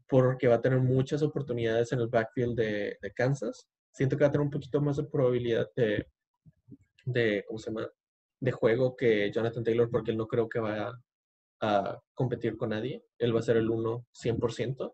porque 0.08 0.48
va 0.48 0.56
a 0.56 0.60
tener 0.60 0.80
muchas 0.80 1.22
oportunidades 1.22 1.92
en 1.92 2.00
el 2.00 2.08
backfield 2.08 2.56
de, 2.56 2.98
de 3.00 3.12
Kansas. 3.12 3.68
Siento 3.92 4.16
que 4.16 4.24
va 4.24 4.28
a 4.28 4.32
tener 4.32 4.44
un 4.44 4.50
poquito 4.50 4.80
más 4.80 4.96
de 4.96 5.04
probabilidad 5.04 5.68
de, 5.76 6.06
de, 7.04 7.44
¿cómo 7.46 7.58
se 7.58 7.70
llama? 7.70 7.88
de 8.44 8.52
juego 8.52 8.94
que 8.94 9.30
Jonathan 9.32 9.64
Taylor, 9.64 9.90
porque 9.90 10.10
él 10.10 10.16
no 10.16 10.26
creo 10.26 10.48
que 10.48 10.60
vaya 10.60 10.92
a 11.70 12.00
competir 12.14 12.56
con 12.56 12.70
nadie. 12.70 13.02
Él 13.18 13.34
va 13.34 13.40
a 13.40 13.42
ser 13.44 13.56
el 13.56 13.70
1 13.70 14.06
100%. 14.12 14.92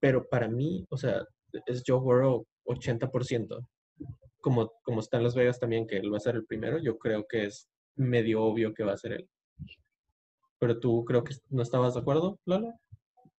Pero 0.00 0.28
para 0.28 0.48
mí, 0.48 0.84
o 0.90 0.96
sea, 0.96 1.24
es 1.66 1.82
Joe 1.86 2.00
Burrow 2.00 2.46
80%. 2.66 3.66
Como, 4.40 4.72
como 4.82 5.00
está 5.00 5.16
en 5.16 5.24
Las 5.24 5.34
Vegas 5.34 5.58
también, 5.58 5.86
que 5.86 5.96
él 5.96 6.12
va 6.12 6.18
a 6.18 6.20
ser 6.20 6.36
el 6.36 6.46
primero, 6.46 6.78
yo 6.78 6.98
creo 6.98 7.26
que 7.26 7.46
es 7.46 7.68
medio 7.96 8.42
obvio 8.42 8.74
que 8.74 8.84
va 8.84 8.92
a 8.92 8.98
ser 8.98 9.12
él. 9.12 9.28
Pero 10.58 10.78
tú 10.78 11.04
creo 11.04 11.24
que 11.24 11.34
no 11.50 11.62
estabas 11.62 11.94
de 11.94 12.00
acuerdo, 12.00 12.38
Lola. 12.44 12.78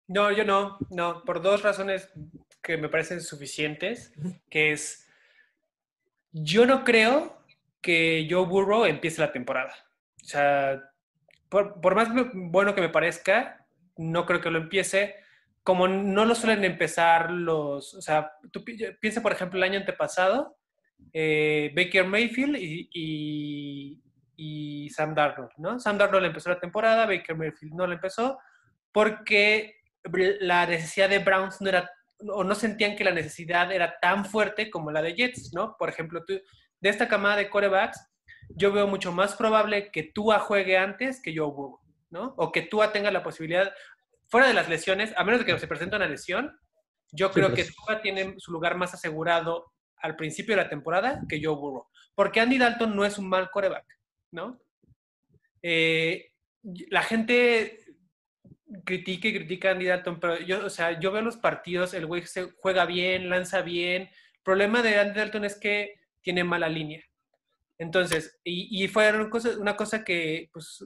No, 0.08 0.32
yo 0.32 0.46
no, 0.46 0.78
no, 0.90 1.24
por 1.26 1.42
dos 1.42 1.64
razones 1.64 2.10
que 2.62 2.78
me 2.78 2.90
parecen 2.90 3.22
suficientes, 3.22 4.14
que 4.50 4.72
es, 4.72 5.08
yo 6.32 6.66
no 6.66 6.84
creo 6.84 7.38
que 7.82 8.28
Joe 8.30 8.46
Burrow 8.46 8.86
empiece 8.86 9.22
la 9.22 9.32
temporada. 9.32 9.74
O 10.24 10.26
sea, 10.26 10.82
por, 11.50 11.80
por, 11.82 11.96
más 11.96 12.10
bueno 12.34 12.75
que 12.75 12.82
me 12.82 12.89
parezca, 12.89 13.66
no 13.98 14.25
creo 14.25 14.42
que 14.42 14.51
lo 14.51 14.60
empiece. 14.60 15.16
Como 15.63 15.88
no 15.88 16.25
lo 16.25 16.36
suelen 16.36 16.63
empezar 16.63 17.30
los, 17.32 17.94
o 17.94 18.01
sea, 18.01 18.32
piensa 19.01 19.22
por 19.22 19.34
ejemplo 19.34 19.58
el 19.58 19.63
año 19.63 19.80
antepasado, 19.80 20.58
eh, 21.13 21.74
Baker 21.75 22.06
Mayfield 22.06 22.56
y, 22.60 24.01
Sam 24.94 25.13
Darnold, 25.13 25.51
¿no? 25.58 25.80
Sam 25.80 25.98
Darnold 25.98 26.25
empezó 26.27 26.50
la 26.50 26.60
temporada, 26.60 27.06
Baker 27.06 27.36
Mayfield 27.36 27.74
no 27.74 27.86
la 27.86 27.96
empezó, 27.96 28.39
porque 28.92 29.75
la 30.39 30.66
necesidad 30.66 31.10
de 31.10 31.20
Browns 31.20 31.60
no 31.60 31.70
era, 31.70 31.89
o 32.30 32.44
no 32.44 32.56
sentían 32.56 32.96
que 32.96 33.04
la 33.04 33.12
necesidad 33.12 33.72
era 33.72 34.00
tan 34.00 34.25
fuerte 34.25 34.70
como 34.70 34.92
la 34.92 35.01
de 35.01 35.13
Jets, 35.16 35.54
¿no? 35.54 35.75
Por 35.77 35.89
ejemplo, 35.89 36.24
de 36.25 36.89
esta 36.89 37.08
camada 37.08 37.36
de 37.36 37.50
corebacks, 37.50 38.00
yo 38.50 38.72
veo 38.72 38.88
mucho 38.88 39.12
más 39.12 39.36
probable 39.36 39.92
que 39.92 40.04
Tua 40.04 40.39
juegue 40.39 40.77
antes 40.77 41.22
que 41.22 41.36
Joe 41.36 41.48
Burrow, 41.48 41.80
¿no? 42.10 42.34
O 42.38 42.51
que 42.51 42.62
Tua 42.62 42.92
tenga 42.92 43.12
la 43.12 43.24
posibilidad, 43.24 43.74
fuera 44.27 44.48
de 44.48 44.54
las 44.54 44.70
lesiones, 44.70 45.13
a 45.18 45.24
menos 45.24 45.39
de 45.39 45.46
que 45.46 45.60
se 45.60 45.68
presente 45.68 45.96
una 45.96 46.08
lesión, 46.08 46.58
yo 47.12 47.32
creo 47.32 47.54
que 47.54 47.63
Tua 47.66 48.01
tiene 48.01 48.36
su 48.38 48.51
lugar 48.51 48.75
más 48.75 48.94
asegurado 48.94 49.72
al 49.98 50.16
principio 50.16 50.56
de 50.56 50.63
la 50.63 50.70
temporada 50.70 51.22
que 51.27 51.42
Joe 51.44 51.56
Burrow. 51.56 51.88
Porque 52.16 52.39
Andy 52.39 52.58
Dalton 52.58 52.96
no 52.96 53.06
es 53.06 53.18
un 53.18 53.30
mal 53.30 53.50
coreback, 53.50 53.86
¿no? 54.32 54.60
Eh, 55.62 56.32
la 56.89 57.01
gente 57.04 57.80
critica 58.84 59.27
y 59.27 59.34
critica 59.34 59.70
a 59.70 59.72
Andy 59.72 59.86
Dalton, 59.86 60.20
pero 60.20 60.39
yo, 60.39 60.66
o 60.66 60.70
sea, 60.70 61.00
yo 61.00 61.12
veo 61.12 61.22
los 61.22 61.38
partidos, 61.38 61.94
el 61.94 62.06
güey 62.06 62.25
se 62.25 62.51
juega 62.58 62.86
bien, 62.86 63.30
lanza 63.30 63.62
bien. 63.62 64.04
El 64.04 64.44
problema 64.44 64.82
de 64.82 65.00
Andy 65.00 65.20
Dalton 65.20 65.46
es 65.46 65.60
que 65.60 65.96
tiene 66.22 66.44
mala 66.44 66.68
línea. 66.68 67.01
Entonces, 67.80 68.40
y, 68.44 68.84
y 68.84 68.88
fue 68.88 69.12
una 69.12 69.30
cosa, 69.30 69.50
una 69.60 69.76
cosa 69.76 70.04
que, 70.04 70.50
pues, 70.52 70.84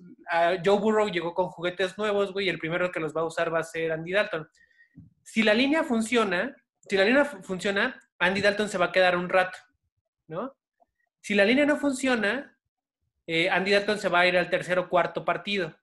Joe 0.63 0.79
Burrow 0.79 1.09
llegó 1.09 1.33
con 1.33 1.47
juguetes 1.47 1.97
nuevos, 1.97 2.33
güey, 2.33 2.47
y 2.47 2.49
el 2.49 2.59
primero 2.59 2.91
que 2.91 2.99
los 2.99 3.15
va 3.15 3.21
a 3.21 3.25
usar 3.25 3.53
va 3.53 3.59
a 3.59 3.63
ser 3.63 3.91
Andy 3.91 4.11
Dalton. 4.11 4.49
Si 5.23 5.43
la 5.43 5.53
línea 5.53 5.83
funciona, 5.83 6.55
si 6.87 6.97
la 6.97 7.05
línea 7.05 7.23
funciona, 7.23 7.97
Andy 8.19 8.41
Dalton 8.41 8.67
se 8.67 8.77
va 8.77 8.87
a 8.87 8.91
quedar 8.91 9.15
un 9.15 9.29
rato, 9.29 9.57
¿no? 10.27 10.55
Si 11.21 11.33
la 11.33 11.45
línea 11.45 11.65
no 11.65 11.77
funciona, 11.77 12.57
eh, 13.25 13.49
Andy 13.49 13.71
Dalton 13.71 13.97
se 13.97 14.09
va 14.09 14.21
a 14.21 14.27
ir 14.27 14.37
al 14.37 14.49
tercer 14.49 14.77
o 14.79 14.89
cuarto 14.89 15.23
partido, 15.23 15.77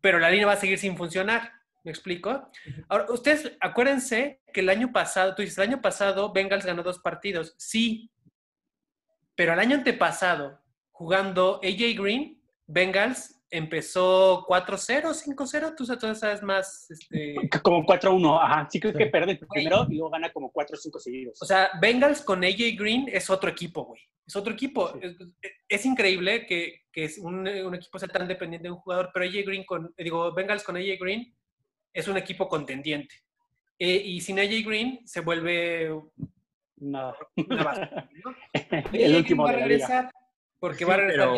pero 0.00 0.18
la 0.18 0.30
línea 0.30 0.46
va 0.46 0.52
a 0.52 0.56
seguir 0.56 0.78
sin 0.78 0.96
funcionar. 0.96 1.52
¿Me 1.84 1.92
explico? 1.92 2.50
Ahora, 2.88 3.06
ustedes 3.08 3.56
acuérdense 3.60 4.42
que 4.52 4.60
el 4.60 4.68
año 4.68 4.92
pasado, 4.92 5.34
tú 5.34 5.42
dices, 5.42 5.56
el 5.56 5.68
año 5.70 5.80
pasado 5.80 6.32
Bengals 6.32 6.66
ganó 6.66 6.82
dos 6.82 6.98
partidos. 6.98 7.54
Sí, 7.56 8.10
pero 9.38 9.52
el 9.52 9.60
año 9.60 9.76
antepasado, 9.76 10.58
jugando 10.90 11.60
AJ 11.62 11.96
Green, 11.96 12.42
Bengals 12.66 13.40
empezó 13.48 14.44
4-0, 14.48 15.14
5-0, 15.14 15.74
tú 15.76 15.86
sabes 15.86 16.42
más. 16.42 16.90
Este... 16.90 17.36
Como 17.62 17.86
4-1, 17.86 18.40
ajá. 18.42 18.68
Sí, 18.68 18.80
creo 18.80 18.92
que 18.92 19.06
pierde 19.06 19.32
el 19.32 19.38
primero 19.38 19.86
y 19.88 19.94
luego 19.94 20.10
gana 20.10 20.32
como 20.32 20.52
4-5 20.52 20.98
seguidos. 20.98 21.40
O 21.40 21.46
sea, 21.46 21.70
Bengals 21.80 22.20
con 22.22 22.42
AJ 22.42 22.76
Green 22.76 23.06
es 23.12 23.30
otro 23.30 23.48
equipo, 23.48 23.84
güey. 23.84 24.02
Es 24.26 24.34
otro 24.34 24.52
equipo. 24.52 24.90
Sí. 24.94 24.98
Es, 25.02 25.16
es, 25.68 25.86
increíble 25.86 26.44
que, 26.44 26.86
que 26.90 27.04
es 27.04 27.18
un, 27.18 27.46
un, 27.46 27.74
equipo 27.76 28.00
sea 28.00 28.08
tan 28.08 28.26
dependiente 28.26 28.66
de 28.66 28.72
un 28.72 28.80
jugador, 28.80 29.10
pero 29.14 29.24
AJ 29.24 29.46
Green 29.46 29.64
con, 29.64 29.94
digo, 29.96 30.34
Bengals 30.34 30.64
con 30.64 30.76
AJ 30.76 30.98
Green 30.98 31.32
es 31.92 32.08
un 32.08 32.16
equipo 32.16 32.48
contendiente. 32.48 33.14
Eh, 33.78 34.02
y 34.04 34.20
sin 34.20 34.40
AJ 34.40 34.66
Green 34.66 35.06
se 35.06 35.20
vuelve 35.20 35.92
no. 36.80 37.14
Base, 37.36 37.88
¿no? 38.24 38.34
el 38.92 39.16
último 39.16 39.44
va 39.44 39.50
a 39.50 39.54
regresar 39.54 40.10
porque 40.58 40.78
sí, 40.78 40.84
va 40.84 40.94
a 40.94 40.96
regresar. 40.98 41.28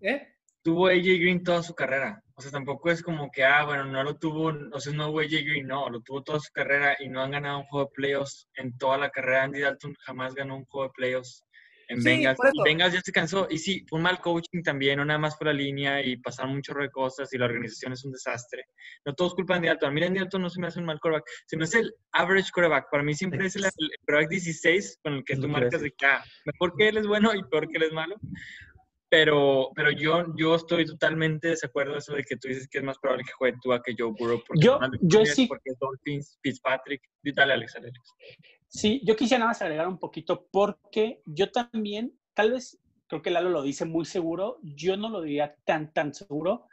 ¿eh? 0.00 0.28
Tuvo 0.62 0.88
AJ 0.88 1.02
Green 1.02 1.44
toda 1.44 1.62
su 1.62 1.74
carrera. 1.74 2.22
O 2.36 2.40
sea, 2.40 2.50
tampoco 2.50 2.90
es 2.90 3.02
como 3.02 3.30
que, 3.30 3.44
ah, 3.44 3.64
bueno, 3.64 3.84
no 3.84 4.02
lo 4.02 4.16
tuvo, 4.16 4.52
o 4.72 4.80
sea, 4.80 4.92
no 4.92 5.10
hubo 5.10 5.20
AJ 5.20 5.44
Green, 5.44 5.66
no, 5.66 5.88
lo 5.88 6.00
tuvo 6.00 6.22
toda 6.22 6.40
su 6.40 6.50
carrera 6.52 6.96
y 6.98 7.08
no 7.08 7.20
han 7.22 7.32
ganado 7.32 7.58
un 7.58 7.66
juego 7.66 7.86
de 7.86 7.92
playoffs 7.94 8.48
en 8.56 8.76
toda 8.78 8.96
la 8.98 9.10
carrera. 9.10 9.44
Andy 9.44 9.60
Dalton 9.60 9.94
jamás 10.00 10.34
ganó 10.34 10.56
un 10.56 10.64
juego 10.64 10.88
de 10.88 10.94
playoffs 10.94 11.43
en 11.88 12.02
sí, 12.02 12.08
Bengals. 12.08 12.38
Bengals 12.64 12.94
ya 12.94 13.00
se 13.00 13.12
cansó. 13.12 13.46
Y 13.50 13.58
sí, 13.58 13.84
fue 13.88 13.98
un 13.98 14.02
mal 14.02 14.20
coaching 14.20 14.62
también, 14.62 14.98
no 14.98 15.04
nada 15.04 15.18
más 15.18 15.36
por 15.36 15.48
la 15.48 15.52
línea 15.52 16.04
y 16.04 16.16
pasaron 16.16 16.54
mucho 16.54 16.74
de 16.74 16.90
cosas 16.90 17.32
y 17.32 17.38
la 17.38 17.46
organización 17.46 17.92
es 17.92 18.04
un 18.04 18.12
desastre. 18.12 18.64
No 19.04 19.14
todos 19.14 19.34
culpan 19.34 19.62
de 19.62 19.68
Dalton. 19.68 19.94
Mira, 19.94 20.06
Andy 20.06 20.20
Dalton 20.20 20.42
no 20.42 20.50
se 20.50 20.60
me 20.60 20.66
hace 20.66 20.80
un 20.80 20.86
mal 20.86 21.00
quarterback, 21.00 21.28
sino 21.46 21.64
es 21.64 21.74
el 21.74 21.94
average 22.12 22.50
quarterback. 22.52 22.86
Para 22.90 23.02
mí 23.02 23.14
siempre 23.14 23.46
es 23.46 23.56
el, 23.56 23.64
el 23.64 23.90
quarterback 24.06 24.30
16 24.30 25.00
con 25.02 25.14
el 25.14 25.24
que 25.24 25.36
tú 25.36 25.48
marcas 25.48 25.82
de 25.82 25.90
que 25.90 26.06
ah, 26.06 26.24
mejor 26.44 26.74
que 26.76 26.88
él 26.88 26.96
es 26.98 27.06
bueno 27.06 27.34
y 27.34 27.42
peor 27.44 27.68
que 27.68 27.76
él 27.76 27.84
es 27.84 27.92
malo. 27.92 28.16
Pero, 29.10 29.70
pero 29.76 29.92
yo, 29.92 30.24
yo 30.36 30.56
estoy 30.56 30.86
totalmente 30.86 31.46
de 31.46 31.52
desacuerdo 31.52 31.92
en 31.92 31.98
eso 31.98 32.14
de 32.14 32.24
que 32.24 32.36
tú 32.36 32.48
dices 32.48 32.66
que 32.68 32.78
es 32.78 32.84
más 32.84 32.98
probable 32.98 33.22
que 33.24 33.30
juegue 33.32 33.56
tú 33.62 33.72
a 33.72 33.80
que 33.80 33.94
Joe 33.96 34.12
Burrow. 34.18 34.42
Porque 34.44 34.64
yo, 34.64 34.80
yo 35.02 35.24
sí. 35.24 35.46
Porque 35.46 35.70
es 35.70 35.78
Dolphins, 35.78 36.36
Fitzpatrick. 36.42 37.00
Dale, 37.22 37.52
Alex, 37.52 37.76
Alex. 37.76 37.96
Sí, 38.74 39.00
yo 39.04 39.14
quisiera 39.14 39.38
nada 39.38 39.50
más 39.50 39.62
agregar 39.62 39.86
un 39.86 39.98
poquito 39.98 40.48
porque 40.50 41.22
yo 41.26 41.52
también, 41.52 42.18
tal 42.34 42.50
vez, 42.50 42.80
creo 43.06 43.22
que 43.22 43.30
Lalo 43.30 43.50
lo 43.50 43.62
dice 43.62 43.84
muy 43.84 44.04
seguro, 44.04 44.58
yo 44.62 44.96
no 44.96 45.08
lo 45.10 45.20
diría 45.22 45.54
tan, 45.64 45.92
tan 45.92 46.12
seguro, 46.12 46.66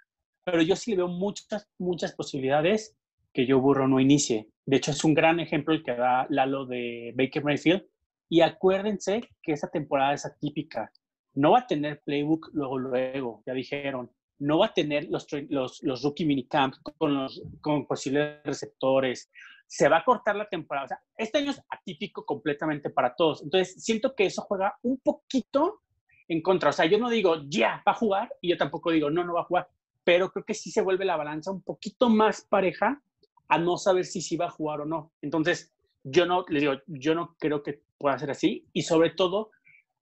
pero 0.43 0.63
yo 0.63 0.75
sí 0.75 0.96
veo 0.96 1.08
muchas, 1.08 1.70
muchas 1.77 2.13
posibilidades 2.13 2.98
que 3.31 3.46
Joe 3.48 3.62
Burrow 3.62 3.88
no 3.88 4.00
inicie. 4.00 4.50
De 4.65 4.77
hecho, 4.77 4.89
es 4.89 5.03
un 5.03 5.13
gran 5.13 5.39
ejemplo 5.39 5.75
el 5.75 5.84
que 5.84 5.93
da 5.93 6.25
Lalo 6.29 6.65
de 6.65 7.13
Baker 7.15 7.43
Mayfield. 7.43 7.86
Y 8.29 8.41
acuérdense 8.41 9.29
que 9.43 9.51
esa 9.51 9.70
temporada 9.70 10.13
es 10.13 10.25
atípica 10.25 10.91
no 11.34 11.51
va 11.51 11.60
a 11.60 11.67
tener 11.67 12.01
playbook 12.01 12.50
luego, 12.53 12.77
luego, 12.77 13.43
ya 13.46 13.53
dijeron. 13.53 14.12
No 14.41 14.60
va 14.60 14.67
a 14.67 14.74
tener 14.74 15.07
los, 15.10 15.27
los, 15.50 15.83
los 15.83 16.01
rookie 16.01 16.25
minicamp 16.25 16.75
con, 16.98 17.13
los, 17.13 17.41
con 17.62 17.86
posibles 17.86 18.41
receptores. 18.43 19.29
Se 19.67 19.88
va 19.88 19.98
a 19.98 20.03
cortar 20.03 20.36
la 20.36 20.50
temporada. 20.50 20.86
O 20.86 20.88
sea, 20.88 21.00
este 21.15 21.38
año 21.38 21.51
es 21.51 21.62
atípico 21.69 22.25
completamente 22.25 22.89
para 22.89 23.15
todos. 23.15 23.43
Entonces, 23.43 23.81
siento 23.83 24.15
que 24.15 24.25
eso 24.25 24.41
juega 24.41 24.77
un 24.81 24.98
poquito 24.98 25.81
en 26.27 26.41
contra. 26.41 26.69
O 26.69 26.74
sea, 26.74 26.86
yo 26.86 26.98
no 26.98 27.10
digo, 27.10 27.43
ya, 27.48 27.83
va 27.88 27.91
a 27.91 27.95
jugar, 27.95 28.33
y 28.41 28.50
yo 28.50 28.57
tampoco 28.57 28.91
digo, 28.91 29.10
no, 29.10 29.24
no 29.24 29.33
va 29.33 29.41
a 29.41 29.45
jugar. 29.45 29.69
Pero 30.03 30.31
creo 30.31 30.43
que 30.43 30.53
sí 30.53 30.71
se 30.71 30.81
vuelve 30.81 31.05
la 31.05 31.17
balanza 31.17 31.51
un 31.51 31.62
poquito 31.62 32.10
más 32.10 32.41
pareja 32.41 33.01
a 33.48 33.57
no 33.57 33.77
saber 33.77 34.05
si 34.05 34.21
sí 34.21 34.38
va 34.38 34.45
a 34.48 34.51
jugar 34.51 34.81
o 34.81 34.86
no. 34.86 35.12
Entonces, 35.21 35.71
yo 36.03 36.25
no, 36.25 36.45
les 36.50 36.62
digo, 36.62 36.74
yo 36.88 37.13
no 37.15 37.36
creo 37.38 37.62
que 37.62 37.81
pueda 37.98 38.17
ser 38.17 38.31
así. 38.31 38.65
Y 38.74 38.81
sobre 38.81 39.12
todo, 39.12 39.51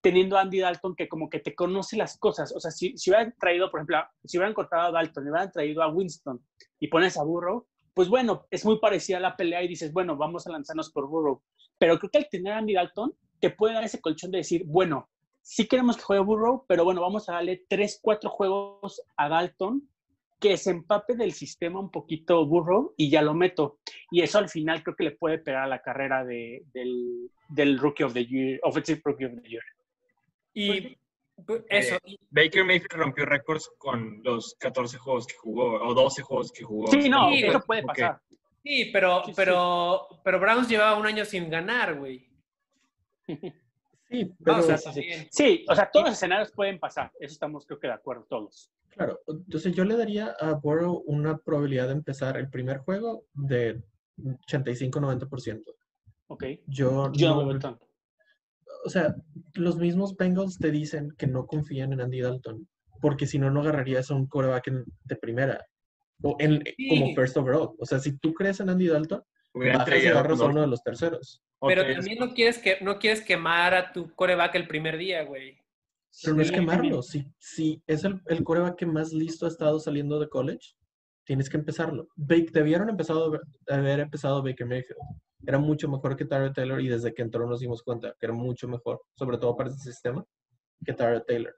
teniendo 0.01 0.37
a 0.37 0.41
Andy 0.41 0.59
Dalton 0.59 0.95
que 0.95 1.09
como 1.09 1.29
que 1.29 1.39
te 1.39 1.55
conoce 1.55 1.97
las 1.97 2.17
cosas. 2.17 2.53
O 2.55 2.59
sea, 2.59 2.71
si, 2.71 2.97
si 2.97 3.09
hubieran 3.09 3.35
traído, 3.39 3.69
por 3.69 3.79
ejemplo, 3.79 3.97
si 4.23 4.37
hubieran 4.37 4.53
cortado 4.53 4.83
a 4.83 4.91
Dalton 4.91 5.25
y 5.25 5.29
hubieran 5.29 5.51
traído 5.51 5.83
a 5.83 5.89
Winston 5.89 6.41
y 6.79 6.87
pones 6.87 7.17
a 7.17 7.23
Burrow, 7.23 7.67
pues 7.93 8.07
bueno, 8.07 8.45
es 8.49 8.65
muy 8.65 8.79
parecida 8.79 9.17
a 9.17 9.21
la 9.21 9.35
pelea 9.35 9.63
y 9.63 9.67
dices, 9.67 9.91
bueno, 9.91 10.15
vamos 10.15 10.47
a 10.47 10.51
lanzarnos 10.51 10.91
por 10.91 11.07
Burrow. 11.07 11.41
Pero 11.77 11.97
creo 11.99 12.11
que 12.11 12.17
al 12.19 12.29
tener 12.29 12.53
a 12.53 12.57
Andy 12.57 12.73
Dalton, 12.73 13.13
te 13.39 13.49
puede 13.49 13.73
dar 13.73 13.83
ese 13.83 14.01
colchón 14.01 14.31
de 14.31 14.39
decir, 14.39 14.63
bueno, 14.65 15.09
sí 15.41 15.67
queremos 15.67 15.97
que 15.97 16.03
juegue 16.03 16.23
Burrow, 16.23 16.65
pero 16.67 16.83
bueno, 16.83 17.01
vamos 17.01 17.27
a 17.27 17.33
darle 17.33 17.65
tres, 17.67 17.99
cuatro 18.01 18.29
juegos 18.29 19.01
a 19.17 19.29
Dalton 19.29 19.87
que 20.39 20.55
se 20.55 20.71
empape 20.71 21.15
del 21.15 21.33
sistema 21.33 21.79
un 21.79 21.91
poquito 21.91 22.45
Burrow 22.45 22.93
y 22.95 23.09
ya 23.09 23.21
lo 23.21 23.33
meto. 23.33 23.79
Y 24.09 24.21
eso 24.21 24.37
al 24.37 24.47
final 24.47 24.83
creo 24.83 24.95
que 24.95 25.03
le 25.03 25.11
puede 25.11 25.39
pegar 25.39 25.63
a 25.63 25.67
la 25.67 25.81
carrera 25.81 26.23
de, 26.23 26.63
del, 26.73 27.29
del 27.49 27.77
Rookie 27.77 28.03
of 28.03 28.13
the 28.13 28.25
Year, 28.25 28.59
Offensive 28.63 29.01
Rookie 29.03 29.25
of 29.25 29.33
the 29.41 29.49
Year. 29.49 29.63
Y 30.53 30.97
pues, 31.45 31.63
eso. 31.69 31.95
Eh, 32.05 32.17
Baker 32.29 32.65
Mayfield 32.65 32.93
rompió 32.93 33.25
récords 33.25 33.69
con 33.77 34.21
los 34.23 34.55
14 34.59 34.97
juegos 34.97 35.27
que 35.27 35.35
jugó, 35.37 35.81
o 35.81 35.93
12 35.93 36.21
juegos 36.21 36.51
que 36.51 36.63
jugó. 36.63 36.87
Sí, 36.87 37.09
no, 37.09 37.29
Sí, 37.31 37.43
eso 37.45 37.61
puede 37.61 37.83
pasar. 37.83 38.19
Sí, 38.63 38.89
pero, 38.91 39.19
Sí, 39.23 39.31
sí. 39.31 39.33
pero, 39.37 40.07
pero 40.23 40.39
Browns 40.39 40.67
llevaba 40.67 40.97
un 40.99 41.05
año 41.05 41.23
sin 41.25 41.49
ganar, 41.49 41.97
güey. 41.97 42.27
Sí, 44.11 44.33
pero 44.43 44.57
o 44.57 44.61
sea, 44.63 44.75
sí, 44.79 45.65
o 45.69 45.75
sea, 45.75 45.91
todos 45.91 46.07
los 46.07 46.15
escenarios 46.15 46.51
pueden 46.51 46.79
pasar. 46.79 47.11
Eso 47.19 47.31
estamos 47.33 47.63
creo 47.67 47.79
que 47.79 47.85
de 47.85 47.93
acuerdo 47.93 48.23
todos. 48.27 48.71
claro. 48.89 49.19
Entonces 49.27 49.71
yo 49.75 49.85
le 49.85 49.95
daría 49.95 50.35
a 50.39 50.53
Burrow 50.53 51.03
una 51.05 51.37
probabilidad 51.37 51.85
de 51.85 51.93
empezar 51.93 52.35
el 52.37 52.49
primer 52.49 52.79
juego 52.79 53.25
de 53.35 53.79
85-90%. 54.17 55.61
¿Ok? 56.25 56.43
Yo, 56.65 57.11
Yo 57.13 57.29
no 57.29 57.35
no- 57.35 57.41
lo 57.43 57.47
veo 57.49 57.59
tanto. 57.59 57.85
O 58.85 58.89
sea, 58.89 59.15
los 59.53 59.77
mismos 59.77 60.15
Bengals 60.15 60.57
te 60.57 60.71
dicen 60.71 61.11
que 61.17 61.27
no 61.27 61.45
confían 61.45 61.93
en 61.93 62.01
Andy 62.01 62.21
Dalton, 62.21 62.67
porque 63.01 63.27
si 63.27 63.39
no, 63.39 63.49
no 63.51 63.61
agarrarías 63.61 64.09
a 64.11 64.15
un 64.15 64.27
coreback 64.27 64.67
en- 64.67 64.85
de 65.05 65.15
primera, 65.15 65.65
o 66.21 66.35
en, 66.39 66.63
Sí. 66.77 66.87
como 66.89 67.15
first 67.15 67.37
overall. 67.37 67.69
O 67.79 67.85
sea, 67.85 67.99
si 67.99 68.17
tú 68.17 68.33
crees 68.33 68.59
en 68.59 68.69
Andy 68.69 68.87
Dalton, 68.87 69.23
bajas 69.53 70.03
y 70.03 70.07
agarras 70.07 70.41
a 70.41 70.45
uno- 70.45 70.61
de 70.61 70.67
los 70.67 70.83
terceros. 70.83 71.41
Pero 71.61 71.85
también 71.85 72.19
no 72.19 72.33
quieres, 72.33 72.57
que, 72.57 72.77
no 72.81 72.99
quieres 72.99 73.21
quemar 73.21 73.73
a 73.73 73.91
tu 73.91 74.13
coreback 74.15 74.55
el 74.55 74.67
primer 74.67 74.97
día, 74.97 75.23
güey. 75.23 75.57
Pero 76.23 76.35
no 76.35 76.41
es 76.41 76.47
Sí, 76.47 76.53
quemarlo. 76.53 77.01
Si, 77.03 77.31
si 77.37 77.83
es 77.85 78.03
el, 78.03 78.21
el 78.27 78.43
coreback 78.43 78.75
que 78.77 78.85
más 78.85 79.11
listo 79.13 79.45
ha 79.45 79.49
estado 79.49 79.79
saliendo 79.79 80.19
de 80.19 80.27
college, 80.29 80.73
tienes 81.29 81.47
que 81.47 81.57
empezarlo. 81.57 82.07
Bake, 82.15 82.49
debieron 82.51 82.89
empezado, 82.89 83.39
haber 83.67 83.99
empezado 83.99 84.41
Baker 84.41 84.65
Mayfield. 84.65 84.99
Era 85.45 85.59
mucho 85.59 85.87
mejor 85.87 86.17
que 86.17 86.25
Tyrod 86.25 86.53
Taylor 86.53 86.81
y 86.81 86.87
desde 86.87 87.13
que 87.13 87.21
entró 87.21 87.47
nos 87.47 87.59
dimos 87.59 87.83
cuenta 87.83 88.15
que 88.19 88.25
era 88.25 88.33
mucho 88.33 88.67
mejor, 88.67 89.03
sobre 89.13 89.37
todo 89.37 89.55
para 89.55 89.69
ese 89.69 89.77
sistema, 89.77 90.25
que 90.83 90.91
Tyrod 90.91 91.21
Taylor. 91.27 91.55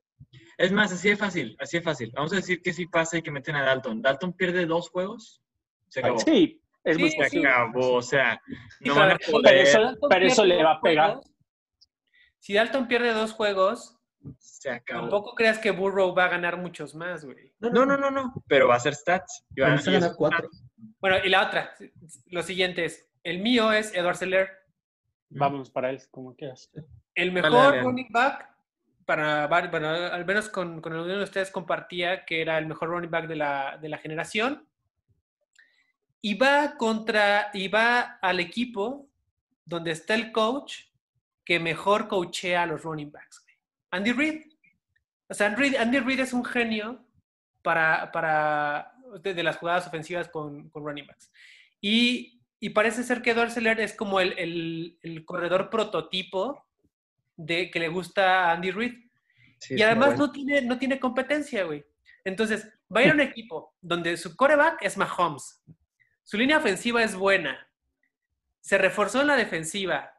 Es 0.57 0.73
más, 0.73 0.91
así 0.91 1.07
de 1.07 1.15
fácil, 1.15 1.55
así 1.57 1.77
de 1.77 1.83
fácil. 1.83 2.11
Vamos 2.13 2.33
a 2.33 2.35
decir 2.35 2.61
que 2.61 2.73
sí 2.73 2.85
pasa 2.85 3.17
y 3.17 3.21
que 3.21 3.31
meten 3.31 3.55
a 3.55 3.63
Dalton. 3.63 4.01
Dalton 4.01 4.33
pierde 4.33 4.65
dos 4.65 4.89
juegos, 4.89 5.41
se 5.87 6.01
acabó. 6.01 6.19
Sí, 6.19 6.61
es 6.83 6.99
muy 6.99 7.09
Se 7.09 7.39
acabó, 7.39 7.93
o 7.93 8.01
sea, 8.01 8.41
no 8.81 8.93
van 8.93 9.11
a 9.11 9.17
Pero 9.17 9.57
eso, 9.57 9.97
pero 10.09 10.45
le 10.47 10.63
va 10.65 10.71
a 10.73 10.81
pegar. 10.81 11.11
juegos. 11.11 11.31
Si 12.39 12.55
Dalton 12.55 12.89
pierde 12.89 13.13
dos 13.13 13.31
juegos, 13.31 13.97
se 14.39 14.69
acabó. 14.69 15.01
tampoco 15.01 15.35
creas 15.35 15.57
que 15.59 15.71
Burrow 15.71 16.13
va 16.15 16.25
a 16.25 16.29
ganar 16.29 16.57
muchos 16.57 16.93
más, 16.95 17.25
güey. 17.25 17.53
No, 17.59 17.69
no, 17.85 17.97
no, 17.97 18.11
no, 18.11 18.33
pero 18.47 18.67
va 18.67 18.75
a 18.75 18.79
ser 18.79 18.95
stats. 18.95 19.45
Y 19.55 19.61
va- 19.61 19.69
Vamos 19.69 19.87
a 19.87 19.91
ganar 19.91 20.11
cuatro. 20.15 20.49
Bueno, 20.99 21.17
y 21.23 21.29
la 21.29 21.47
otra, 21.47 21.73
lo 22.27 22.43
siguiente 22.43 22.85
es, 22.85 23.07
el 23.23 23.39
mío 23.39 23.71
es 23.71 23.93
Edward 23.95 24.15
Seller, 24.17 24.49
Vámonos 25.33 25.69
para 25.69 25.89
él, 25.89 26.01
como 26.11 26.35
quieras. 26.35 26.69
el 27.15 27.29
Dale, 27.33 27.41
mejor 27.41 27.51
dale. 27.71 27.81
running 27.83 28.11
back, 28.11 28.49
para, 29.05 29.47
bueno, 29.47 29.87
al 29.89 30.25
menos 30.25 30.49
con, 30.49 30.81
con 30.81 30.93
alguno 30.93 31.17
de 31.17 31.23
ustedes 31.23 31.49
compartía 31.51 32.25
que 32.25 32.41
era 32.41 32.57
el 32.57 32.65
mejor 32.67 32.89
running 32.89 33.09
back 33.09 33.27
de 33.27 33.35
la, 33.37 33.77
de 33.81 33.89
la 33.89 33.97
generación. 33.97 34.67
Y 36.21 36.35
va 36.35 36.75
contra, 36.77 37.49
y 37.53 37.67
va 37.67 38.19
al 38.21 38.39
equipo 38.39 39.07
donde 39.65 39.91
está 39.91 40.13
el 40.15 40.31
coach 40.31 40.83
que 41.43 41.59
mejor 41.59 42.07
coachea 42.07 42.63
a 42.63 42.65
los 42.67 42.83
running 42.83 43.11
backs. 43.11 43.40
Andy 43.91 44.11
Reid. 44.13 44.41
O 45.29 45.33
sea, 45.33 45.47
Andy, 45.47 45.75
Andy 45.75 45.99
Reid 45.99 46.19
es 46.21 46.33
un 46.33 46.43
genio 46.43 47.05
para, 47.61 48.11
para 48.11 48.93
de, 49.21 49.33
de 49.33 49.43
las 49.43 49.57
jugadas 49.57 49.87
ofensivas 49.87 50.27
con, 50.29 50.69
con 50.69 50.83
running 50.85 51.05
backs. 51.07 51.31
Y, 51.79 52.41
y 52.59 52.69
parece 52.69 53.03
ser 53.03 53.21
que 53.21 53.31
Edward 53.31 53.51
Seller 53.51 53.79
es 53.79 53.93
como 53.93 54.19
el, 54.19 54.33
el- 54.37 54.97
el 55.01 55.25
corredor 55.25 55.69
prototipo 55.69 56.65
de 57.35 57.71
que 57.71 57.79
le 57.79 57.87
gusta 57.87 58.45
a 58.49 58.51
Andy 58.53 58.71
Reid. 58.71 58.93
Sí, 59.59 59.75
y 59.77 59.81
además 59.83 60.09
bueno. 60.09 60.25
no 60.27 60.31
tiene, 60.31 60.61
no 60.63 60.77
tiene 60.79 60.99
competencia, 60.99 61.63
güey. 61.65 61.85
Entonces, 62.23 62.67
va 62.93 62.99
a 62.99 63.03
ir 63.03 63.11
a 63.11 63.13
un 63.13 63.21
equipo 63.21 63.75
donde 63.81 64.17
su 64.17 64.35
coreback 64.35 64.81
es 64.83 64.97
Mahomes. 64.97 65.63
Su 66.23 66.37
línea 66.37 66.57
ofensiva 66.57 67.03
es 67.03 67.15
buena. 67.15 67.67
Se 68.59 68.77
reforzó 68.77 69.21
en 69.21 69.27
la 69.27 69.35
defensiva. 69.35 70.13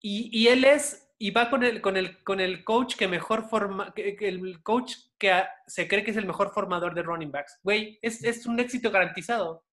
Y, 0.00 0.30
y 0.32 0.48
él 0.48 0.64
es, 0.64 1.07
y 1.18 1.30
va 1.32 1.50
con 1.50 1.64
el, 1.64 1.80
con 1.80 1.96
el, 1.96 2.22
con 2.22 2.40
el 2.40 2.62
coach 2.64 2.94
que 2.96 3.08
mejor 3.08 3.48
forma, 3.48 3.92
que, 3.92 4.14
que 4.16 4.28
el 4.28 4.62
coach 4.62 4.94
que 5.18 5.32
a- 5.32 5.50
se 5.66 5.88
cree 5.88 6.04
que 6.04 6.12
es 6.12 6.16
el 6.16 6.26
mejor 6.26 6.50
formador 6.52 6.94
de 6.94 7.02
running 7.02 7.32
backs. 7.32 7.58
Güey, 7.62 7.98
es, 8.02 8.22
es 8.22 8.46
un 8.46 8.60
éxito 8.60 8.90
garantizado. 8.90 9.64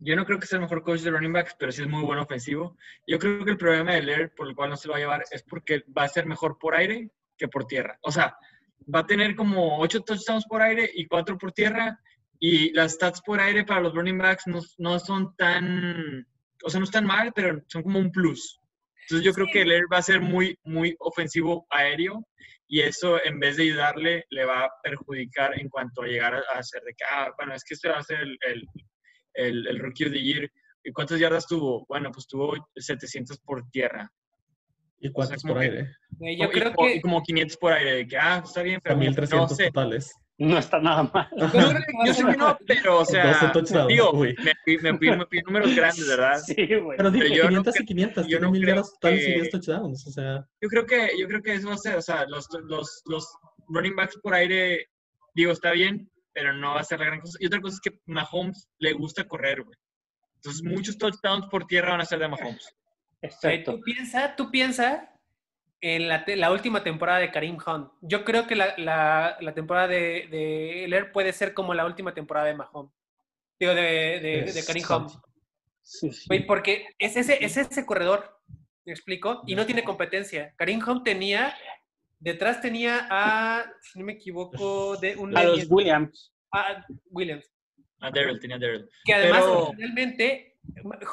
Yo 0.00 0.16
no 0.16 0.24
creo 0.24 0.38
que 0.40 0.46
sea 0.46 0.56
el 0.56 0.62
mejor 0.62 0.82
coach 0.82 1.00
de 1.00 1.10
running 1.10 1.32
backs, 1.32 1.54
pero 1.58 1.70
sí 1.70 1.82
es 1.82 1.88
muy 1.88 2.02
buen 2.02 2.18
ofensivo. 2.18 2.76
Yo 3.06 3.18
creo 3.18 3.44
que 3.44 3.50
el 3.52 3.58
problema 3.58 3.92
de 3.92 4.02
Lear, 4.02 4.34
por 4.34 4.48
el 4.48 4.54
cual 4.56 4.70
no 4.70 4.76
se 4.76 4.88
lo 4.88 4.92
va 4.92 4.96
a 4.98 5.00
llevar, 5.00 5.24
es 5.30 5.42
porque 5.42 5.84
va 5.96 6.04
a 6.04 6.08
ser 6.08 6.26
mejor 6.26 6.58
por 6.58 6.74
aire 6.74 7.10
que 7.36 7.48
por 7.48 7.66
tierra. 7.66 7.98
O 8.02 8.10
sea, 8.10 8.36
va 8.92 9.00
a 9.00 9.06
tener 9.06 9.36
como 9.36 9.78
8 9.78 10.00
touchdowns 10.02 10.46
por 10.46 10.62
aire 10.62 10.90
y 10.94 11.06
4 11.06 11.36
por 11.38 11.52
tierra. 11.52 12.00
Y 12.38 12.72
las 12.72 12.92
stats 12.92 13.20
por 13.20 13.38
aire 13.40 13.64
para 13.64 13.82
los 13.82 13.94
running 13.94 14.16
backs 14.18 14.46
no, 14.46 14.60
no 14.78 14.98
son 14.98 15.36
tan, 15.36 16.26
o 16.64 16.70
sea, 16.70 16.80
no 16.80 16.84
están 16.84 17.04
mal, 17.04 17.32
pero 17.34 17.62
son 17.68 17.82
como 17.82 17.98
un 17.98 18.10
plus. 18.10 18.58
Entonces 19.10 19.24
yo 19.26 19.32
creo 19.34 19.46
que 19.52 19.64
Lear 19.64 19.82
va 19.92 19.98
a 19.98 20.02
ser 20.02 20.20
muy, 20.20 20.56
muy 20.62 20.94
ofensivo 21.00 21.66
aéreo 21.70 22.24
y 22.68 22.80
eso 22.80 23.18
en 23.24 23.40
vez 23.40 23.56
de 23.56 23.64
ayudarle 23.64 24.24
le 24.30 24.44
va 24.44 24.64
a 24.66 24.70
perjudicar 24.84 25.58
en 25.58 25.68
cuanto 25.68 26.02
a 26.02 26.06
llegar 26.06 26.34
a, 26.54 26.62
ser 26.62 26.82
de 26.82 26.92
que, 26.94 27.04
ah, 27.10 27.28
bueno, 27.36 27.54
es 27.54 27.64
que 27.64 27.74
este 27.74 27.88
va 27.88 27.98
a 27.98 28.02
ser 28.04 28.20
el, 28.20 28.38
el, 28.46 28.64
el, 29.34 29.66
el 29.66 29.78
Rookie 29.80 30.04
of 30.06 30.12
the 30.12 30.22
Year. 30.22 30.48
¿Y 30.84 30.92
cuántas 30.92 31.18
yardas 31.18 31.46
tuvo? 31.48 31.84
Bueno, 31.88 32.10
pues 32.12 32.26
tuvo 32.28 32.54
700 32.76 33.38
por 33.40 33.68
tierra. 33.70 34.08
¿Y 35.00 35.10
cuántos 35.10 35.42
como 35.42 35.54
por 35.54 35.62
que- 35.62 35.68
aire? 35.68 35.96
Güey, 36.10 36.38
Yo 36.38 36.44
y, 36.44 36.48
creo 36.50 36.72
como, 36.72 36.88
que... 36.88 36.94
y 36.94 37.00
como 37.00 37.22
500 37.22 37.56
por 37.56 37.72
aire, 37.72 37.94
de 37.96 38.06
que, 38.06 38.16
ah, 38.16 38.42
está 38.44 38.62
bien, 38.62 38.80
pero 38.82 38.94
no 38.94 39.00
1300 39.00 39.56
sé. 39.56 39.66
totales. 39.66 40.14
No 40.40 40.56
está 40.58 40.80
nada 40.80 41.02
mal. 41.12 41.28
yo 42.06 42.14
sé 42.14 42.24
que 42.24 42.36
no, 42.36 42.58
pero, 42.66 42.98
o 43.00 43.04
sea, 43.04 43.26
12 43.26 43.48
touchdowns, 43.52 43.88
digo, 43.88 44.12
me, 44.14 44.34
me, 44.38 44.54
fui- 44.98 45.10
me 45.16 45.26
fui 45.26 45.42
números 45.42 45.74
grandes, 45.76 46.08
¿verdad? 46.08 46.40
Sí, 46.46 46.54
güey. 46.56 46.96
Pero 46.96 47.10
dije, 47.10 47.24
Pero 47.28 47.36
yo 47.36 47.42
no 47.50 47.62
500 47.62 47.74
y 47.76 47.78
cre- 47.78 47.86
500, 47.86 48.24
yo 48.24 48.28
tiene 48.28 48.40
no 48.46 48.50
mil 48.52 48.66
yardas 48.66 48.92
totales 48.94 49.22
y 49.22 49.26
que- 49.26 49.32
10 49.42 49.50
touchdowns. 49.50 50.06
O 50.06 50.10
sea, 50.10 50.46
Yo 50.62 50.68
creo 50.70 50.86
que, 50.86 51.10
yo 51.18 51.28
creo 51.28 51.42
que 51.42 51.54
eso 51.54 51.68
va 51.68 51.74
a 51.74 51.78
ser, 51.78 51.96
o 51.96 52.02
sea, 52.02 52.24
los, 52.26 52.48
los, 52.64 53.02
los 53.04 53.28
running 53.68 53.94
backs 53.94 54.18
por 54.22 54.32
aire, 54.34 54.86
digo, 55.34 55.52
está 55.52 55.72
bien, 55.72 56.10
pero 56.32 56.54
no 56.54 56.74
va 56.74 56.80
a 56.80 56.84
ser 56.84 57.00
la 57.00 57.06
gran 57.06 57.20
cosa. 57.20 57.36
Y 57.38 57.46
otra 57.46 57.60
cosa 57.60 57.74
es 57.74 57.80
que 57.80 57.98
Mahomes 58.06 58.66
le 58.78 58.92
gusta 58.94 59.24
correr, 59.28 59.62
güey. 59.62 59.76
Entonces, 60.36 60.62
muchos 60.62 60.96
touchdowns 60.96 61.46
por 61.50 61.66
tierra 61.66 61.90
van 61.90 62.00
a 62.00 62.06
ser 62.06 62.18
de 62.18 62.28
Mahomes. 62.28 62.66
Exacto. 63.20 63.72
Tú 63.74 63.80
piensa, 63.82 64.34
tú 64.36 64.50
piensa 64.50 65.06
en 65.80 66.08
la, 66.08 66.24
te- 66.24 66.36
la 66.36 66.50
última 66.52 66.82
temporada 66.84 67.18
de 67.18 67.30
Karim 67.30 67.56
Hunt. 67.64 67.90
Yo 68.02 68.24
creo 68.24 68.46
que 68.46 68.54
la, 68.56 68.74
la- 68.76 69.36
la 69.40 69.54
temporada 69.54 69.88
de, 69.88 70.28
de 70.30 71.04
puede 71.12 71.32
ser 71.32 71.54
como 71.54 71.72
la 71.74 71.86
última 71.86 72.12
temporada 72.14 72.46
de 72.46 72.54
Mahomes. 72.54 72.92
Digo, 73.58 73.74
de, 73.74 74.20
de, 74.20 74.52
de 74.52 74.64
Karim 74.66 74.84
Hunt. 74.88 75.10
Sí, 75.82 76.10
porque 76.46 76.86
es 76.98 77.16
ese, 77.16 77.44
es 77.44 77.56
ese 77.56 77.84
corredor, 77.84 78.38
¿me 78.84 78.92
explico? 78.92 79.42
Y 79.46 79.54
no 79.54 79.66
tiene 79.66 79.82
competencia. 79.82 80.54
Karim 80.56 80.80
Hunt 80.86 81.04
tenía, 81.04 81.54
detrás 82.18 82.60
tenía 82.60 83.06
a, 83.10 83.64
si 83.80 83.98
no 83.98 84.04
me 84.04 84.12
equivoco, 84.12 84.96
de 84.98 85.16
un 85.16 85.36
A 85.36 85.42
los 85.44 85.66
Williams. 85.70 86.32
a 86.52 86.84
Williams. 87.10 87.50
A 88.00 88.10
Daryl, 88.10 88.38
tenía 88.40 88.58
Daryl. 88.58 88.88
Que 89.04 89.14
además, 89.14 89.40
Pero- 89.42 89.66
originalmente, 89.68 90.58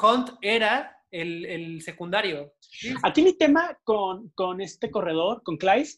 Hunt 0.01 0.29
era 0.41 0.96
el, 1.11 1.45
el 1.45 1.81
secundario. 1.81 2.53
¿sí? 2.59 2.93
Aquí 3.03 3.21
mi 3.21 3.33
tema 3.33 3.77
con, 3.83 4.29
con 4.29 4.61
este 4.61 4.91
corredor, 4.91 5.41
con 5.43 5.57
Clive, 5.57 5.89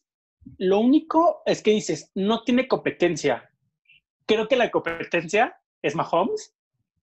lo 0.57 0.79
único 0.79 1.41
es 1.45 1.61
que 1.61 1.71
dices, 1.71 2.11
no 2.15 2.43
tiene 2.43 2.67
competencia. 2.67 3.49
Creo 4.25 4.47
que 4.47 4.55
la 4.55 4.71
competencia 4.71 5.55
es 5.81 5.95
Mahomes, 5.95 6.55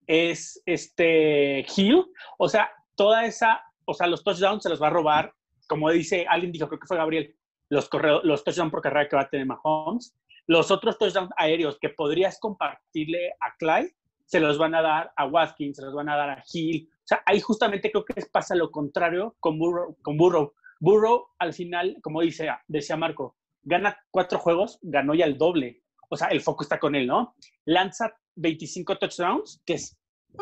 es 0.07 0.61
este 0.65 1.65
Hill, 1.75 2.05
o 2.37 2.47
sea, 2.47 2.69
toda 2.95 3.25
esa, 3.25 3.63
o 3.85 3.93
sea, 3.93 4.07
los 4.07 4.23
touchdowns 4.23 4.63
se 4.63 4.69
los 4.69 4.81
va 4.81 4.87
a 4.87 4.91
robar, 4.91 5.33
como 5.67 5.89
dice, 5.89 6.25
alguien 6.29 6.51
dijo, 6.51 6.67
creo 6.67 6.79
que 6.79 6.87
fue 6.87 6.97
Gabriel, 6.97 7.35
los, 7.69 7.89
correo- 7.89 8.21
los 8.23 8.43
touchdowns 8.43 8.71
por 8.71 8.81
carrera 8.81 9.09
que 9.09 9.15
va 9.15 9.23
a 9.23 9.29
tener 9.29 9.45
Mahomes. 9.47 10.15
Los 10.47 10.69
otros 10.69 10.99
touchdowns 10.99 11.31
aéreos 11.37 11.79
que 11.79 11.89
podrías 11.89 12.39
compartirle 12.39 13.31
a 13.41 13.55
Clyde, 13.57 13.95
se 14.25 14.39
los 14.39 14.57
van 14.57 14.75
a 14.75 14.81
dar 14.81 15.11
a 15.15 15.25
Watkins, 15.27 15.77
se 15.77 15.83
los 15.83 15.93
van 15.93 16.09
a 16.09 16.15
dar 16.17 16.29
a 16.31 16.43
Hill. 16.51 16.89
O 16.91 17.07
sea, 17.07 17.21
ahí 17.25 17.39
justamente 17.39 17.91
creo 17.91 18.03
que 18.05 18.13
pasa 18.31 18.55
lo 18.55 18.71
contrario 18.71 19.35
con 19.39 19.57
Burrow. 19.59 19.95
Con 20.01 20.17
Burrow. 20.17 20.53
Burrow, 20.79 21.27
al 21.39 21.53
final, 21.53 21.97
como 22.01 22.21
dice, 22.21 22.49
decía 22.67 22.97
Marco, 22.97 23.37
gana 23.63 23.97
cuatro 24.11 24.39
juegos, 24.39 24.79
ganó 24.81 25.13
ya 25.13 25.25
el 25.25 25.37
doble. 25.37 25.83
O 26.09 26.17
sea, 26.17 26.27
el 26.27 26.41
foco 26.41 26.63
está 26.63 26.79
con 26.79 26.95
él, 26.95 27.07
¿no? 27.07 27.35
Lanza 27.65 28.15
25 28.35 28.97
touchdowns, 28.97 29.61
que 29.65 29.73
es 29.75 29.97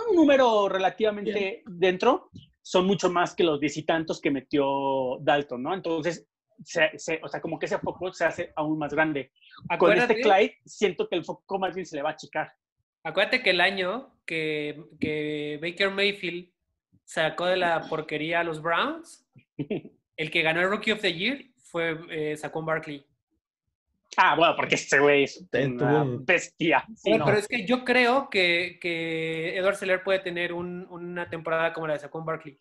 un 0.09 0.15
número 0.15 0.67
relativamente 0.69 1.63
dentro, 1.65 2.29
son 2.61 2.85
mucho 2.87 3.09
más 3.09 3.35
que 3.35 3.43
los 3.43 3.59
diez 3.59 3.77
y 3.77 3.83
tantos 3.83 4.19
que 4.21 4.31
metió 4.31 5.17
Dalton, 5.21 5.61
¿no? 5.61 5.73
Entonces, 5.73 6.27
se- 6.63 6.97
se- 6.97 7.19
o 7.23 7.27
sea, 7.27 7.41
como 7.41 7.59
que 7.59 7.65
ese 7.65 7.77
foco 7.79 8.11
se 8.13 8.25
hace 8.25 8.53
aún 8.55 8.77
más 8.79 8.93
grande. 8.93 9.31
Con 9.77 9.91
este 10.03 10.21
Clyde, 10.23 10.57
siento 10.65 11.07
que 11.07 11.15
el 11.15 11.25
foco 11.25 11.59
más 11.59 11.75
bien 11.75 11.85
se 11.85 11.95
le 11.97 12.01
va 12.01 12.09
a 12.09 12.13
achicar. 12.13 12.51
Acuérdate 13.03 13.41
que 13.41 13.49
el 13.51 13.61
año 13.61 14.11
que, 14.25 14.81
que 14.99 15.59
Baker 15.61 15.91
Mayfield 15.91 16.49
sacó 17.03 17.45
de 17.45 17.57
la 17.57 17.81
porquería 17.89 18.39
a 18.39 18.43
los 18.43 18.61
Browns, 18.61 19.25
el 20.17 20.31
que 20.31 20.41
ganó 20.41 20.61
el 20.61 20.69
Rookie 20.69 20.91
of 20.93 21.01
the 21.01 21.13
Year 21.13 21.43
fue 21.57 21.97
eh, 22.09 22.37
Saquon 22.37 22.65
Barkley. 22.65 23.03
Ah, 24.15 24.35
bueno, 24.35 24.55
porque 24.55 24.75
este 24.75 24.99
güey 24.99 25.23
es 25.23 25.43
una 25.51 26.05
bestia. 26.19 26.85
Sí, 26.95 27.01
Pero, 27.05 27.17
no. 27.17 27.25
pero 27.25 27.37
es 27.39 27.47
que 27.47 27.65
yo 27.65 27.83
creo 27.83 28.29
que, 28.29 28.77
que 28.79 29.57
Edward 29.57 29.75
Seller 29.75 30.03
puede 30.03 30.19
tener 30.19 30.53
un- 30.53 30.85
una 30.91 31.27
temporada 31.29 31.73
como 31.73 31.87
la 31.87 31.93
de 31.93 31.99
Saquon 31.99 32.23
Barkley. 32.23 32.57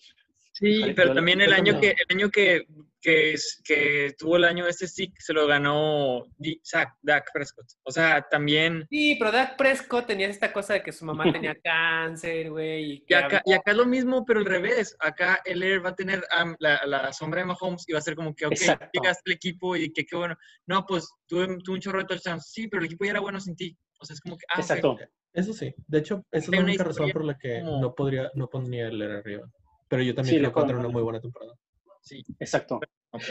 Sí, 0.63 0.93
pero 0.95 1.13
también 1.15 1.41
el 1.41 1.53
año 1.53 1.81
que 1.81 1.91
el 1.91 2.17
año 2.17 2.31
que, 2.31 2.67
que, 3.01 3.33
es- 3.33 3.61
que 3.65 4.15
tuvo 4.17 4.37
el 4.37 4.45
año 4.45 4.67
este 4.69 4.87
sí 4.87 5.13
se 5.19 5.33
lo 5.33 5.47
ganó 5.49 6.25
Zach- 6.65 6.97
Dak 7.03 7.33
Prescott. 7.35 7.67
O 7.83 7.91
sea, 7.91 8.23
también 8.31 8.87
Sí, 8.89 9.17
pero 9.19 9.33
Dak 9.33 9.57
Prescott 9.57 10.07
tenía 10.07 10.29
esta 10.29 10.53
cosa 10.53 10.75
de 10.75 10.83
que 10.85 10.93
su 10.93 11.05
mamá 11.05 11.25
tenía 11.33 11.55
cáncer, 11.65 12.51
güey. 12.51 12.85
Y 12.93 13.05
y 13.09 13.15
había- 13.15 13.43
y 13.45 13.53
acá 13.55 13.73
es 13.73 13.77
lo 13.77 13.87
mismo, 13.87 14.25
pero 14.25 14.39
al 14.39 14.47
revés. 14.47 14.97
Acá 15.01 15.41
el 15.45 15.63
Air 15.65 15.85
va 15.85 15.91
a 15.91 15.95
tener 15.97 16.23
am, 16.31 16.55
la, 16.61 16.81
la 16.87 17.13
sombra 17.13 17.41
de 17.41 17.47
Mahomes 17.47 17.85
y 17.89 17.93
va 17.93 17.99
a 17.99 18.03
ser 18.03 18.15
como 18.15 18.35
que, 18.35 18.47
ok, 18.47 18.53
Exacto. 18.53 18.89
llegaste 18.93 19.23
al 19.27 19.33
equipo 19.35 19.75
y 19.77 19.93
que 19.93 20.05
qué 20.07 20.15
bueno. 20.17 20.37
No, 20.67 20.87
pues 20.87 21.09
tuve, 21.27 21.47
tuve 21.65 21.75
un 21.75 21.81
chorro 21.81 21.99
de 21.99 22.05
touchdowns. 22.05 22.51
Sí, 22.53 22.69
pero 22.69 22.81
el 22.83 22.87
equipo 22.87 23.05
ya 23.05 23.11
era 23.13 23.21
bueno 23.21 23.41
sin 23.41 23.57
ti. 23.57 23.77
O 23.99 24.05
sea, 24.05 24.15
es 24.15 24.21
como 24.21 24.37
que, 24.37 24.45
ah. 24.49 24.61
Exacto. 24.61 24.97
Eso 25.35 25.55
sí. 25.55 25.75
De 25.89 25.99
hecho, 25.99 26.27
esa 26.31 26.45
es 26.45 26.49
la 26.57 26.61
única 26.61 26.85
razón 26.85 27.11
por 27.11 27.25
la 27.25 27.39
que 27.39 27.61
como- 27.61 27.81
no 27.81 27.95
podría, 27.95 28.31
no 28.35 28.49
pondría 28.49 28.89
el 28.89 28.99
Leer 28.99 29.13
arriba. 29.13 29.51
Pero 29.93 30.03
yo 30.05 30.15
también 30.15 30.33
Sí, 30.37 30.39
creo 30.39 30.49
lo 30.49 30.55
que 30.55 30.61
va 30.61 30.65
a 30.65 30.67
tener 30.69 30.77
pongo. 30.77 30.89
una 30.89 30.93
muy 30.95 31.03
buena 31.03 31.21
temporada. 31.21 31.53
Sí, 32.01 32.23
Exacto. 32.41 32.81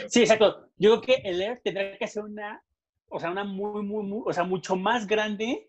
Sí, 0.08 0.20
exacto. 0.20 0.68
Yo 0.76 1.00
creo 1.00 1.00
que 1.00 1.28
el 1.28 1.42
Air 1.42 1.60
tendrá 1.62 1.98
que 1.98 2.04
hacer 2.04 2.22
una, 2.22 2.62
o 3.08 3.18
sea, 3.18 3.32
una 3.32 3.42
muy, 3.42 3.82
muy, 3.82 4.04
muy, 4.04 4.22
o 4.24 4.32
sea, 4.32 4.44
mucho 4.44 4.76
más 4.76 5.08
grande 5.08 5.68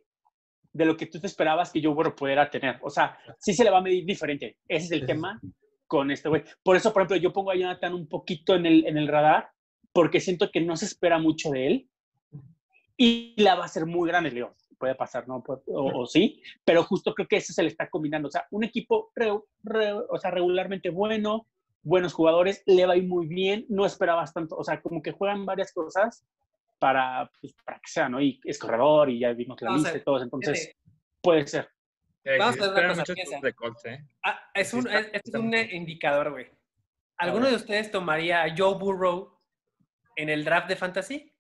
de 0.72 0.86
lo 0.86 0.96
que 0.96 1.08
tú 1.08 1.20
te 1.20 1.26
esperabas 1.26 1.72
que 1.72 1.86
Burrow 1.88 2.16
pudiera 2.16 2.48
tener. 2.50 2.78
O 2.84 2.92
sea, 2.92 3.18
sí 3.40 3.54
se 3.56 3.64
le 3.64 3.72
va 3.72 3.80
a 3.80 3.82
medir 3.82 4.06
diferente. 4.06 4.58
Ese 4.68 4.86
es 4.86 4.92
el 4.92 5.00
Sí, 5.00 5.06
sí, 5.06 5.08
tema 5.08 5.42
con 5.88 6.12
este 6.12 6.30
güey. 6.30 6.44
Por 6.64 6.76
eso, 6.76 6.94
por 6.94 7.02
ejemplo, 7.02 7.18
yo 7.18 7.34
pongo 7.34 7.50
a 7.50 7.56
Jonathan 7.56 7.94
un 7.96 8.08
poquito 8.08 8.56
en 8.56 8.68
el, 8.68 8.86
en 8.86 8.98
el 8.98 9.08
radar, 9.08 9.50
porque 9.92 10.20
siento 10.20 10.52
que 10.52 10.62
no 10.62 10.76
se 10.78 10.86
espera 10.86 11.18
mucho 11.18 11.50
de 11.50 11.68
él 11.68 11.90
y 12.98 13.34
la 13.42 13.56
va 13.56 13.66
a 13.66 13.68
ser 13.68 13.86
muy 13.88 14.08
grande, 14.08 14.32
Leo. 14.32 14.56
Puede 14.78 14.96
pasar, 14.96 15.28
¿no? 15.28 15.44
O, 15.48 16.02
o 16.02 16.06
sí, 16.06 16.42
pero 16.66 16.84
justo 16.84 17.14
creo 17.14 17.28
que 17.28 17.38
eso 17.38 17.54
se 17.54 17.64
le 17.64 17.70
está 17.70 17.90
combinando. 17.90 18.28
O 18.28 18.32
sea, 18.32 18.46
un 18.52 18.64
equipo 18.64 19.12
re- 19.16 19.40
re- 19.64 19.94
o 19.94 20.18
sea, 20.20 20.32
regularmente 20.32 20.90
bueno, 20.90 21.48
buenos 21.82 22.14
jugadores, 22.14 22.64
le 22.66 22.86
va 22.86 22.94
a 22.94 22.98
ir 22.98 23.08
muy 23.08 23.28
bien, 23.28 23.66
no 23.70 23.86
esperabas 23.86 24.34
tanto, 24.34 24.56
o 24.56 24.64
sea, 24.64 24.82
como 24.82 25.02
que 25.02 25.12
juegan 25.12 25.46
varias 25.46 25.74
cosas 25.74 26.26
para, 26.80 27.30
pues, 27.42 27.54
para 27.66 27.78
que 27.80 27.90
sea, 27.90 28.10
¿no? 28.10 28.22
Y 28.22 28.40
es 28.46 28.58
corredor 28.58 29.10
y 29.10 29.20
ya 29.20 29.34
vimos 29.34 29.62
la 29.62 29.70
No, 29.70 29.76
o 29.76 29.80
sea, 29.80 29.92
lista 29.92 30.02
y 30.02 30.04
todo, 30.04 30.22
entonces 30.24 30.76
puede 31.22 31.46
ser. 31.48 31.70
Vamos 32.40 32.62
a 32.62 32.72
ver 32.72 32.86
una 32.92 33.04
cosa, 33.04 33.52
Colts, 33.54 33.86
¿eh? 33.86 34.00
ah, 34.24 34.40
es 34.54 34.74
un, 34.74 34.88
es, 34.88 35.08
es 35.08 35.22
está 35.26 35.40
un 35.40 35.54
indicador, 35.54 36.32
güey. 36.32 36.48
¿Alguno 37.18 37.48
de 37.48 37.56
ustedes 37.56 37.92
tomaría 37.92 38.44
a 38.44 38.56
Joe 38.58 38.78
Burrow 38.78 39.38
en 40.16 40.30
el 40.30 40.46
draft 40.46 40.70
de 40.70 40.76
fantasy? 40.78 41.33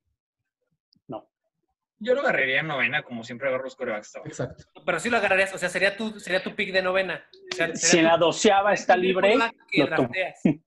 Yo 2.04 2.13
lo 2.13 2.22
agarraría 2.22 2.60
en 2.60 2.68
novena, 2.68 3.02
como 3.04 3.24
siempre 3.24 3.48
agarro 3.48 3.63
los 3.63 3.76
corebacks. 3.76 4.16
Exacto. 4.26 4.66
Pero 4.86 5.00
sí 5.00 5.10
lo 5.10 5.18
agarrarías, 5.18 5.54
o 5.54 5.58
sea, 5.58 5.70
sería 5.70 5.96
tu, 5.96 6.20
sería 6.20 6.44
tu 6.44 6.54
pick 6.56 6.74
de 6.74 6.82
novena. 6.82 7.24
O 7.52 7.56
sea, 7.56 7.76
Si 7.76 7.98
en 8.00 8.06
la 8.06 8.18
doceava 8.18 8.74
está 8.74 8.98
libre, 8.98 9.36
que 9.72 9.84
lo. 9.86 10.10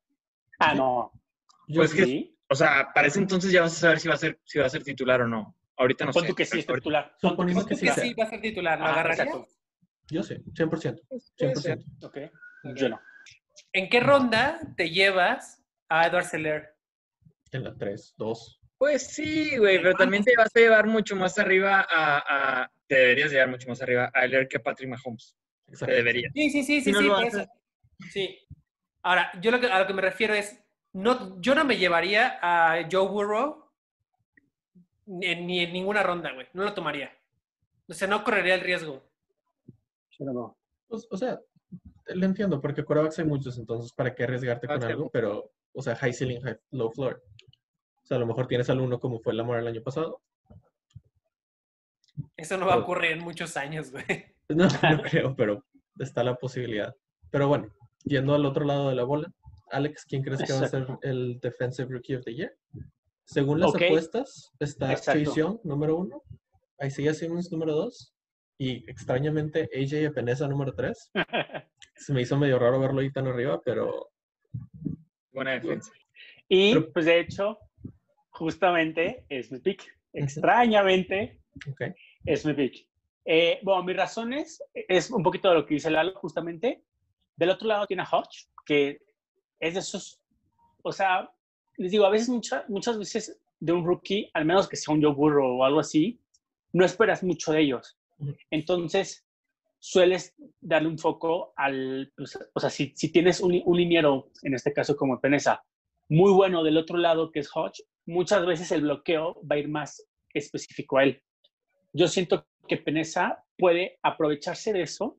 Ah, 0.58 0.74
no. 0.74 1.12
Yo 1.68 1.80
Pues 1.82 1.92
que- 1.94 2.04
Sí. 2.04 2.32
O 2.48 2.54
sea, 2.54 2.90
para 2.94 3.08
ese 3.08 3.18
entonces 3.18 3.50
ya 3.52 3.60
vas 3.62 3.72
a 3.76 3.80
saber 3.80 3.98
si 4.00 4.08
va 4.08 4.14
a 4.14 4.18
ser, 4.18 4.38
si 4.44 4.58
va 4.58 4.66
a 4.66 4.70
ser 4.70 4.82
titular 4.84 5.20
o 5.20 5.26
no. 5.26 5.54
Ahorita 5.76 6.04
no 6.06 6.12
sé. 6.12 6.26
tú 6.28 6.34
que 6.34 6.44
sí 6.46 6.60
es 6.60 6.66
titular. 6.66 7.12
Suponiendo 7.20 7.60
Pon 7.62 7.68
que 7.68 7.74
que 7.86 7.92
sí 7.92 8.14
va 8.14 8.24
a 8.24 8.30
ser 8.30 8.40
titular, 8.40 8.78
¿lo 8.78 8.84
Ajá, 8.84 8.92
agarrarías? 8.94 9.26
exacto. 9.26 9.48
Yo 10.08 10.22
sí, 10.22 10.36
100%. 10.54 11.00
100%. 11.36 11.84
Ok. 12.04 12.18
Yo 12.76 12.88
no. 12.88 13.00
¿En 13.72 13.88
qué 13.90 14.00
ronda 14.00 14.60
te 14.76 14.88
llevas 14.90 15.62
a 15.88 16.06
Edward 16.06 16.24
Seller? 16.26 16.76
En 17.50 17.64
la 17.64 17.74
3, 17.76 18.14
2. 18.16 18.55
Pues 18.78 19.06
sí, 19.06 19.56
güey, 19.56 19.78
pero 19.78 19.94
también 19.94 20.22
te 20.22 20.34
vas 20.36 20.50
a 20.54 20.58
llevar 20.60 20.86
mucho 20.86 21.16
más 21.16 21.38
arriba 21.38 21.86
a, 21.88 22.62
a- 22.64 22.70
Te 22.86 22.94
deberías 22.96 23.30
llevar 23.32 23.48
mucho 23.48 23.68
más 23.68 23.80
arriba 23.82 24.10
a 24.14 24.26
Leer 24.26 24.48
que 24.48 24.58
a 24.58 24.62
Patrick 24.62 24.88
Mahomes. 24.90 25.34
Te 25.66 25.72
Exacto. 25.72 25.94
deberías. 25.94 26.32
Sí, 26.34 26.50
sí, 26.50 26.62
sí, 26.62 26.80
sí, 26.80 26.84
Si 26.84 26.92
no 26.92 27.00
sí, 27.00 27.08
por 27.08 27.24
eso. 27.24 27.46
Sí. 28.12 28.38
Ahora, 29.02 29.30
yo 29.40 29.50
lo 29.50 29.60
que, 29.60 29.66
a 29.66 29.78
lo 29.80 29.86
que 29.86 29.94
me 29.94 30.02
refiero 30.02 30.34
es, 30.34 30.60
no, 30.92 31.40
yo 31.40 31.54
no 31.54 31.64
me 31.64 31.76
llevaría 31.78 32.38
a 32.42 32.86
Joe 32.90 33.08
Burrow 33.08 33.64
ni, 35.06 35.26
en- 35.26 35.46
ni 35.46 35.60
en 35.60 35.72
ninguna 35.72 36.02
ronda, 36.02 36.32
güey. 36.32 36.46
No 36.52 36.62
lo 36.64 36.74
tomaría. 36.74 37.10
O 37.88 37.94
sea, 37.94 38.08
no 38.08 38.22
correría 38.24 38.54
el 38.54 38.60
riesgo. 38.60 39.02
Yo 40.18 40.24
no. 40.26 40.56
Pues, 40.88 41.06
o 41.10 41.16
sea, 41.16 41.40
lo 42.08 42.26
entiendo, 42.26 42.60
porque 42.60 42.84
quarterbacks 42.84 43.18
hay 43.18 43.24
muchos, 43.24 43.58
entonces, 43.58 43.92
¿para 43.92 44.14
qué 44.14 44.24
arriesgarte 44.24 44.66
Ah, 44.68 44.74
con 44.74 44.82
sí. 44.82 44.86
algo? 44.88 45.10
Pero, 45.10 45.50
o 45.72 45.82
sea, 45.82 45.96
high 45.96 46.12
ceiling, 46.12 46.40
high, 46.42 46.56
low 46.72 46.90
floor. 46.90 47.22
O 48.06 48.08
sea, 48.08 48.18
a 48.18 48.20
lo 48.20 48.26
mejor 48.28 48.46
tienes 48.46 48.70
al 48.70 48.80
uno 48.80 49.00
como 49.00 49.18
fue 49.18 49.34
Lamar 49.34 49.58
el 49.58 49.66
año 49.66 49.82
pasado. 49.82 50.22
Eso 52.36 52.56
no 52.56 52.66
va 52.66 52.74
a 52.74 52.78
ocurrir 52.78 53.10
en 53.10 53.24
muchos 53.24 53.56
años, 53.56 53.90
güey. 53.90 54.04
No, 54.48 54.68
no 54.68 55.02
creo, 55.02 55.34
pero 55.34 55.64
está 55.98 56.22
la 56.22 56.36
posibilidad. 56.36 56.94
Pero 57.32 57.48
bueno, 57.48 57.68
yendo 58.04 58.32
al 58.36 58.46
otro 58.46 58.64
lado 58.64 58.88
de 58.90 58.94
la 58.94 59.02
bola, 59.02 59.34
Alex, 59.72 60.04
¿quién 60.04 60.22
crees 60.22 60.40
que 60.44 60.52
va 60.52 60.60
a 60.60 60.68
ser 60.68 60.86
el 61.02 61.40
Defensive 61.40 61.88
Rookie 61.92 62.14
of 62.14 62.22
the 62.22 62.32
Year? 62.32 62.56
Según 63.24 63.58
las 63.58 63.74
apuestas, 63.74 64.52
está. 64.60 64.94
Chase 64.94 65.24
Young, 65.34 65.58
número 65.64 65.96
uno, 65.96 66.22
Isaiah 66.80 67.12
Simmons, 67.12 67.50
número 67.50 67.74
dos, 67.74 68.14
y 68.56 68.88
extrañamente 68.88 69.68
AJ 69.74 69.94
Epinesa, 70.12 70.46
número 70.46 70.72
tres. 70.76 71.10
Se 71.96 72.12
me 72.12 72.22
hizo 72.22 72.36
medio 72.38 72.60
raro 72.60 72.78
verlo 72.78 73.00
ahí 73.00 73.10
tan 73.10 73.26
arriba, 73.26 73.60
pero 73.64 74.10
Buena 75.32 75.50
defensa. 75.54 75.90
Y 76.48 76.72
Pero- 76.72 76.92
pues 76.92 77.04
de 77.04 77.18
hecho, 77.18 77.58
justamente 78.38 79.24
es 79.28 79.50
mi 79.50 79.58
pick. 79.60 79.82
Extrañamente 80.12 81.40
es 82.24 82.44
mi 82.44 82.52
pick. 82.54 82.86
Eh, 83.24 83.58
bueno, 83.62 83.82
mis 83.82 83.96
razones 83.96 84.62
es 84.74 85.10
un 85.10 85.22
poquito 85.22 85.48
de 85.48 85.54
lo 85.56 85.66
que 85.66 85.74
dice 85.74 85.90
Lalo, 85.90 86.14
justamente. 86.14 86.84
Del 87.36 87.50
otro 87.50 87.66
lado 87.68 87.86
tiene 87.86 88.02
a 88.02 88.08
Hodge, 88.10 88.48
que 88.64 89.00
es 89.60 89.74
de 89.74 89.80
esos, 89.80 90.20
o 90.82 90.92
sea, 90.92 91.30
les 91.76 91.90
digo, 91.90 92.04
a 92.06 92.10
veces, 92.10 92.28
mucha- 92.28 92.64
muchas 92.68 92.98
veces 92.98 93.38
de 93.58 93.72
un 93.72 93.84
rookie, 93.84 94.30
al 94.34 94.44
menos 94.44 94.68
que 94.68 94.76
sea 94.76 94.94
un 94.94 95.02
Joe 95.02 95.14
Burrow 95.14 95.58
o 95.60 95.64
algo 95.64 95.80
así, 95.80 96.20
no 96.72 96.84
esperas 96.84 97.22
mucho 97.22 97.52
de 97.52 97.60
ellos. 97.62 97.98
Entonces, 98.50 99.26
sueles 99.78 100.34
darle 100.60 100.88
un 100.88 100.98
foco 100.98 101.52
al, 101.56 102.12
pues, 102.16 102.38
o 102.54 102.60
sea, 102.60 102.70
si, 102.70 102.92
si 102.96 103.10
tienes 103.12 103.40
un, 103.40 103.60
un 103.64 103.76
liniero, 103.76 104.30
en 104.42 104.54
este 104.54 104.72
caso 104.72 104.96
como 104.96 105.20
Peneza, 105.20 105.62
muy 106.08 106.32
bueno 106.32 106.62
del 106.62 106.76
otro 106.76 106.96
lado 106.96 107.30
que 107.30 107.40
es 107.40 107.50
Hodge, 107.54 107.82
muchas 108.06 108.46
veces 108.46 108.72
el 108.72 108.82
bloqueo 108.82 109.40
va 109.42 109.56
a 109.56 109.58
ir 109.58 109.68
más 109.68 110.06
específico 110.32 110.98
a 110.98 111.04
él. 111.04 111.22
Yo 111.92 112.08
siento 112.08 112.46
que 112.68 112.76
Peneza 112.76 113.44
puede 113.58 113.98
aprovecharse 114.02 114.72
de 114.72 114.82
eso, 114.82 115.18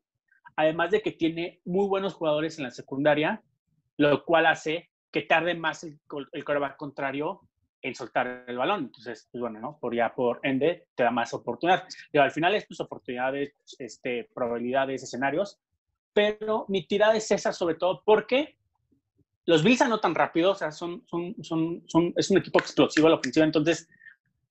además 0.55 0.91
de 0.91 1.01
que 1.01 1.11
tiene 1.11 1.61
muy 1.65 1.87
buenos 1.87 2.13
jugadores 2.13 2.57
en 2.57 2.65
la 2.65 2.71
secundaria, 2.71 3.43
lo 3.97 4.23
cual 4.25 4.45
hace 4.45 4.89
que 5.11 5.21
tarde 5.21 5.55
más 5.55 5.83
el, 5.83 5.99
el 6.31 6.43
quarterback 6.43 6.77
contrario 6.77 7.41
en 7.81 7.95
soltar 7.95 8.45
el 8.47 8.57
balón. 8.57 8.85
Entonces, 8.85 9.27
pues 9.31 9.41
bueno, 9.41 9.59
¿no? 9.59 9.77
Por 9.79 9.95
ya 9.95 10.13
por 10.13 10.39
ende 10.43 10.87
te 10.95 11.03
da 11.03 11.11
más 11.11 11.33
oportunidad. 11.33 11.85
Digo, 12.11 12.23
al 12.23 12.31
final 12.31 12.55
es 12.55 12.65
pues 12.67 12.79
oportunidades, 12.79 13.53
este, 13.79 14.29
probabilidades, 14.33 15.03
escenarios, 15.03 15.59
pero 16.13 16.65
mi 16.67 16.85
tirada 16.85 17.15
es 17.15 17.29
esa 17.31 17.53
sobre 17.53 17.75
todo 17.75 18.01
porque 18.03 18.56
los 19.47 19.63
Bills 19.63 19.81
anotan 19.81 20.13
rápido, 20.13 20.51
o 20.51 20.55
sea, 20.55 20.71
son, 20.71 21.03
son, 21.07 21.35
son, 21.41 21.83
son, 21.87 22.13
es 22.15 22.29
un 22.29 22.37
equipo 22.37 22.59
explosivo 22.59 23.07
a 23.07 23.09
la 23.09 23.15
ofensiva, 23.15 23.45
entonces 23.45 23.89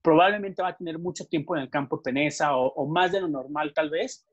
probablemente 0.02 0.62
va 0.62 0.68
a 0.68 0.76
tener 0.76 0.98
mucho 0.98 1.26
tiempo 1.26 1.54
en 1.54 1.62
el 1.62 1.70
campo 1.70 2.02
Peneza 2.02 2.56
o, 2.56 2.72
o 2.72 2.86
más 2.86 3.12
de 3.12 3.20
lo 3.20 3.28
normal 3.28 3.72
tal 3.74 3.90
vez. 3.90 4.26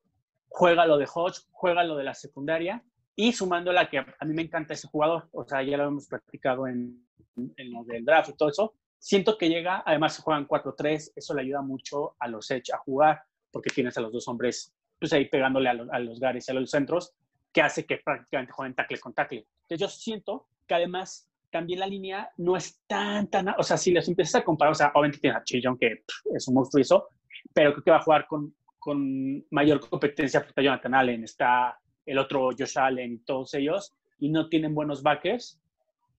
Juega 0.50 0.86
lo 0.86 0.98
de 0.98 1.08
Hodge, 1.12 1.42
juega 1.52 1.84
lo 1.84 1.96
de 1.96 2.04
la 2.04 2.14
secundaria 2.14 2.84
y 3.16 3.34
sumando 3.34 3.72
la 3.72 3.90
que 3.90 4.00
a 4.00 4.26
mí 4.26 4.34
me 4.34 4.42
encanta 4.42 4.74
ese 4.74 4.88
jugador, 4.88 5.30
o 5.32 5.44
sea, 5.44 5.62
ya 5.62 5.78
lo 5.78 5.86
hemos 5.86 6.08
practicado 6.08 6.68
en, 6.68 7.06
en 7.36 7.72
lo 7.72 7.84
del 7.84 8.06
draft 8.06 8.30
y 8.30 8.34
todo 8.34 8.50
eso, 8.50 8.74
Siento 9.04 9.38
que 9.38 9.50
llega, 9.50 9.84
además 9.86 10.16
se 10.16 10.22
juegan 10.22 10.48
4-3, 10.48 11.12
eso 11.14 11.34
le 11.34 11.42
ayuda 11.42 11.62
mucho 11.62 12.16
a 12.20 12.30
los 12.30 12.50
Edge 12.50 12.72
a 12.74 12.78
jugar, 12.78 13.22
porque 13.52 13.70
tienes 13.70 13.98
a 13.98 14.02
los 14.02 14.14
dos 14.14 14.26
hombres 14.30 14.74
pues 14.98 15.12
ahí 15.12 15.26
pegándole 15.26 15.68
a, 15.68 15.74
los, 15.74 15.90
a 15.90 16.00
los 16.00 16.22
Gares 16.22 16.48
y 16.48 16.52
a 16.52 16.54
los 16.54 16.72
centros, 16.72 17.12
que 17.52 17.62
hace 17.62 17.86
que 17.86 17.98
prácticamente 17.98 18.54
jueguen 18.54 18.76
tackle 18.76 19.00
con 19.02 19.14
tackle. 19.14 19.46
Entonces 19.64 19.78
yo 19.78 19.90
siento 19.90 20.48
que 20.68 20.76
además 20.76 21.30
también 21.52 21.80
la 21.80 21.88
línea 21.88 22.30
no 22.38 22.58
es 22.58 22.82
tan, 22.88 23.28
tan, 23.28 23.50
o 23.58 23.64
sea, 23.64 23.78
si 23.78 23.92
les 23.92 24.08
empiezas 24.08 24.42
a 24.42 24.44
comparar, 24.44 24.72
o 24.72 24.76
sea, 24.76 24.92
obviamente 24.96 25.20
tiene 25.20 25.38
a 25.38 25.44
Chillon, 25.44 25.78
que 25.78 26.04
es 26.34 26.48
un 26.48 26.56
monstruo 26.56 27.08
pero 27.54 27.74
creo 27.74 27.84
que 27.84 27.92
va 27.92 27.98
a 27.98 28.04
jugar 28.04 28.26
con, 28.28 28.56
con 28.80 29.46
mayor 29.52 29.80
competencia 29.88 30.40
porque 30.40 30.50
está 30.50 30.62
Jonathan 30.62 30.96
Allen, 30.96 31.24
está 31.24 31.78
el 32.06 32.18
otro 32.18 32.50
Josh 32.58 32.78
Allen 32.78 33.24
todos 33.24 33.54
ellos, 33.54 33.94
y 34.20 34.30
no 34.30 34.50
tienen 34.50 34.74
buenos 34.74 35.04
backers. 35.04 35.62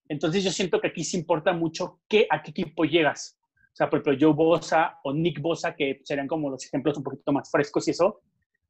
Entonces 0.09 0.44
yo 0.44 0.50
siento 0.50 0.80
que 0.80 0.88
aquí 0.88 1.02
sí 1.02 1.16
importa 1.16 1.52
mucho 1.52 2.00
qué, 2.09 2.26
a 2.30 2.42
qué 2.42 2.50
equipo 2.50 2.85
llegas. 2.85 3.38
O 3.72 3.76
sea, 3.76 3.90
por 3.90 3.98
ejemplo, 3.98 4.28
Joe 4.28 4.37
Bosa 4.37 4.98
o 5.02 5.12
Nick 5.12 5.40
Bosa, 5.40 5.74
que 5.74 6.00
serían 6.04 6.28
como 6.28 6.50
los 6.50 6.64
ejemplos 6.64 6.96
un 6.96 7.02
poquito 7.02 7.33
más 7.33 7.50
frescos 7.50 7.88
y 7.88 7.90
eso, 7.90 8.20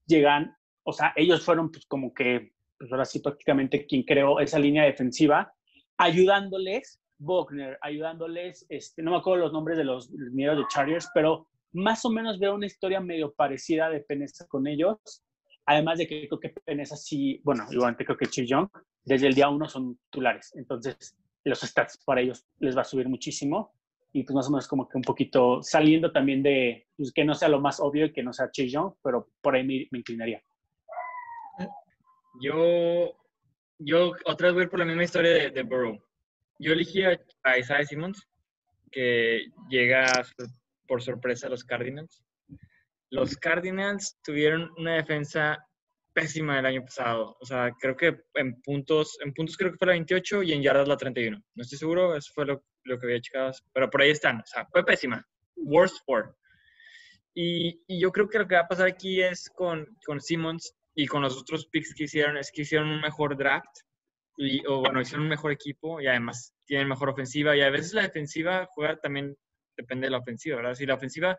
llegan, 0.06 0.56
o 0.82 0.92
sea, 0.92 1.12
ellos 1.16 1.44
fueron 1.44 1.70
pues 1.70 1.84
como 1.86 2.14
que, 2.14 2.52
pues 2.78 2.90
ahora 2.90 3.04
sí 3.04 3.18
prácticamente 3.20 3.86
quien 3.86 4.02
creó 4.04 4.40
esa 4.40 4.58
línea 4.58 4.84
defensiva, 4.84 5.52
ayudándoles, 5.96 7.00
Bogner, 7.18 7.78
ayudándoles, 7.80 8.66
este, 8.68 9.02
no 9.02 9.12
me 9.12 9.18
acuerdo 9.18 9.44
los 9.44 9.52
nombres 9.52 9.78
de 9.78 9.84
los 9.84 10.10
miembros 10.10 10.58
de 10.58 10.68
Chargers, 10.68 11.08
pero 11.14 11.46
más 11.72 12.04
o 12.04 12.10
menos 12.10 12.38
veo 12.38 12.54
una 12.54 12.66
historia 12.66 13.00
medio 13.00 13.32
parecida 13.32 13.90
de 13.90 14.00
Peneza 14.00 14.46
con 14.46 14.66
ellos. 14.66 14.98
Además 15.66 15.98
de 15.98 16.06
que 16.06 16.28
creo 16.28 16.40
que 16.40 16.50
Peneza 16.64 16.96
sí, 16.96 17.40
bueno, 17.42 17.66
igualmente 17.70 18.04
creo 18.04 18.16
que 18.16 18.26
Chi 18.26 18.46
Young, 18.46 18.68
desde 19.04 19.26
el 19.26 19.34
día 19.34 19.48
uno 19.48 19.68
son 19.68 19.98
titulares. 20.04 20.52
Entonces, 20.56 21.16
los 21.44 21.60
stats 21.60 21.98
para 22.04 22.20
ellos 22.20 22.46
les 22.58 22.76
va 22.76 22.82
a 22.82 22.84
subir 22.84 23.08
muchísimo. 23.08 23.72
Y 24.12 24.22
pues 24.22 24.34
más 24.36 24.46
o 24.46 24.50
menos 24.50 24.68
como 24.68 24.88
que 24.88 24.96
un 24.96 25.02
poquito 25.02 25.60
saliendo 25.62 26.12
también 26.12 26.42
de, 26.42 26.86
pues 26.96 27.12
que 27.12 27.24
no 27.24 27.34
sea 27.34 27.48
lo 27.48 27.60
más 27.60 27.80
obvio 27.80 28.06
y 28.06 28.12
que 28.12 28.22
no 28.22 28.32
sea 28.32 28.50
Chi 28.50 28.68
Young, 28.68 28.92
pero 29.02 29.28
por 29.40 29.56
ahí 29.56 29.64
me, 29.64 29.88
me 29.90 29.98
inclinaría. 29.98 30.40
Yo, 32.40 33.16
yo 33.78 34.12
otra 34.24 34.48
vez 34.48 34.54
voy 34.54 34.60
a 34.62 34.64
ir 34.64 34.70
por 34.70 34.78
la 34.78 34.84
misma 34.84 35.04
historia 35.04 35.32
de, 35.32 35.50
de 35.50 35.62
Burrow. 35.62 36.02
Yo 36.58 36.72
elegí 36.72 37.02
a, 37.02 37.18
a 37.42 37.58
Isaiah 37.58 37.84
Simmons, 37.84 38.28
que 38.90 39.46
llega 39.68 40.06
por 40.86 41.02
sorpresa 41.02 41.46
a 41.46 41.50
los 41.50 41.64
Cardinals. 41.64 42.22
Los 43.10 43.36
Cardinals 43.36 44.18
tuvieron 44.22 44.70
una 44.76 44.94
defensa 44.94 45.64
pésima 46.12 46.58
el 46.58 46.66
año 46.66 46.84
pasado. 46.84 47.36
O 47.40 47.44
sea, 47.44 47.72
creo 47.80 47.96
que 47.96 48.16
en 48.34 48.60
puntos, 48.62 49.18
en 49.22 49.34
puntos 49.34 49.56
creo 49.56 49.72
que 49.72 49.78
fue 49.78 49.88
la 49.88 49.92
28 49.94 50.42
y 50.44 50.52
en 50.52 50.62
yardas 50.62 50.88
la 50.88 50.96
31. 50.96 51.36
No 51.54 51.62
estoy 51.62 51.78
seguro, 51.78 52.16
eso 52.16 52.30
fue 52.34 52.46
lo, 52.46 52.64
lo 52.84 52.98
que 52.98 53.06
había 53.06 53.20
checado. 53.20 53.52
Pero 53.72 53.90
por 53.90 54.02
ahí 54.02 54.10
están. 54.10 54.38
O 54.38 54.46
sea, 54.46 54.66
fue 54.66 54.84
pésima. 54.84 55.26
Worst 55.56 55.98
four. 56.06 56.36
Y, 57.34 57.82
y 57.88 58.00
yo 58.00 58.12
creo 58.12 58.28
que 58.28 58.38
lo 58.38 58.46
que 58.46 58.54
va 58.54 58.62
a 58.62 58.68
pasar 58.68 58.86
aquí 58.86 59.20
es 59.20 59.50
con, 59.50 59.86
con 60.06 60.20
Simmons 60.20 60.74
y 60.94 61.06
con 61.06 61.22
los 61.22 61.36
otros 61.36 61.66
picks 61.66 61.94
que 61.94 62.04
hicieron, 62.04 62.36
es 62.36 62.50
que 62.52 62.62
hicieron 62.62 62.88
un 62.88 63.00
mejor 63.00 63.36
draft. 63.36 63.80
Y, 64.36 64.66
o 64.66 64.80
bueno, 64.80 65.00
hicieron 65.00 65.22
un 65.22 65.28
mejor 65.28 65.52
equipo 65.52 66.00
y 66.00 66.06
además 66.06 66.52
tienen 66.66 66.88
mejor 66.88 67.08
ofensiva. 67.08 67.56
Y 67.56 67.62
a 67.62 67.70
veces 67.70 67.94
la 67.94 68.02
defensiva 68.02 68.68
juega 68.72 68.96
también, 68.96 69.36
depende 69.76 70.06
de 70.06 70.10
la 70.10 70.18
ofensiva, 70.18 70.56
¿verdad? 70.56 70.74
Si 70.74 70.86
la 70.86 70.94
ofensiva 70.94 71.38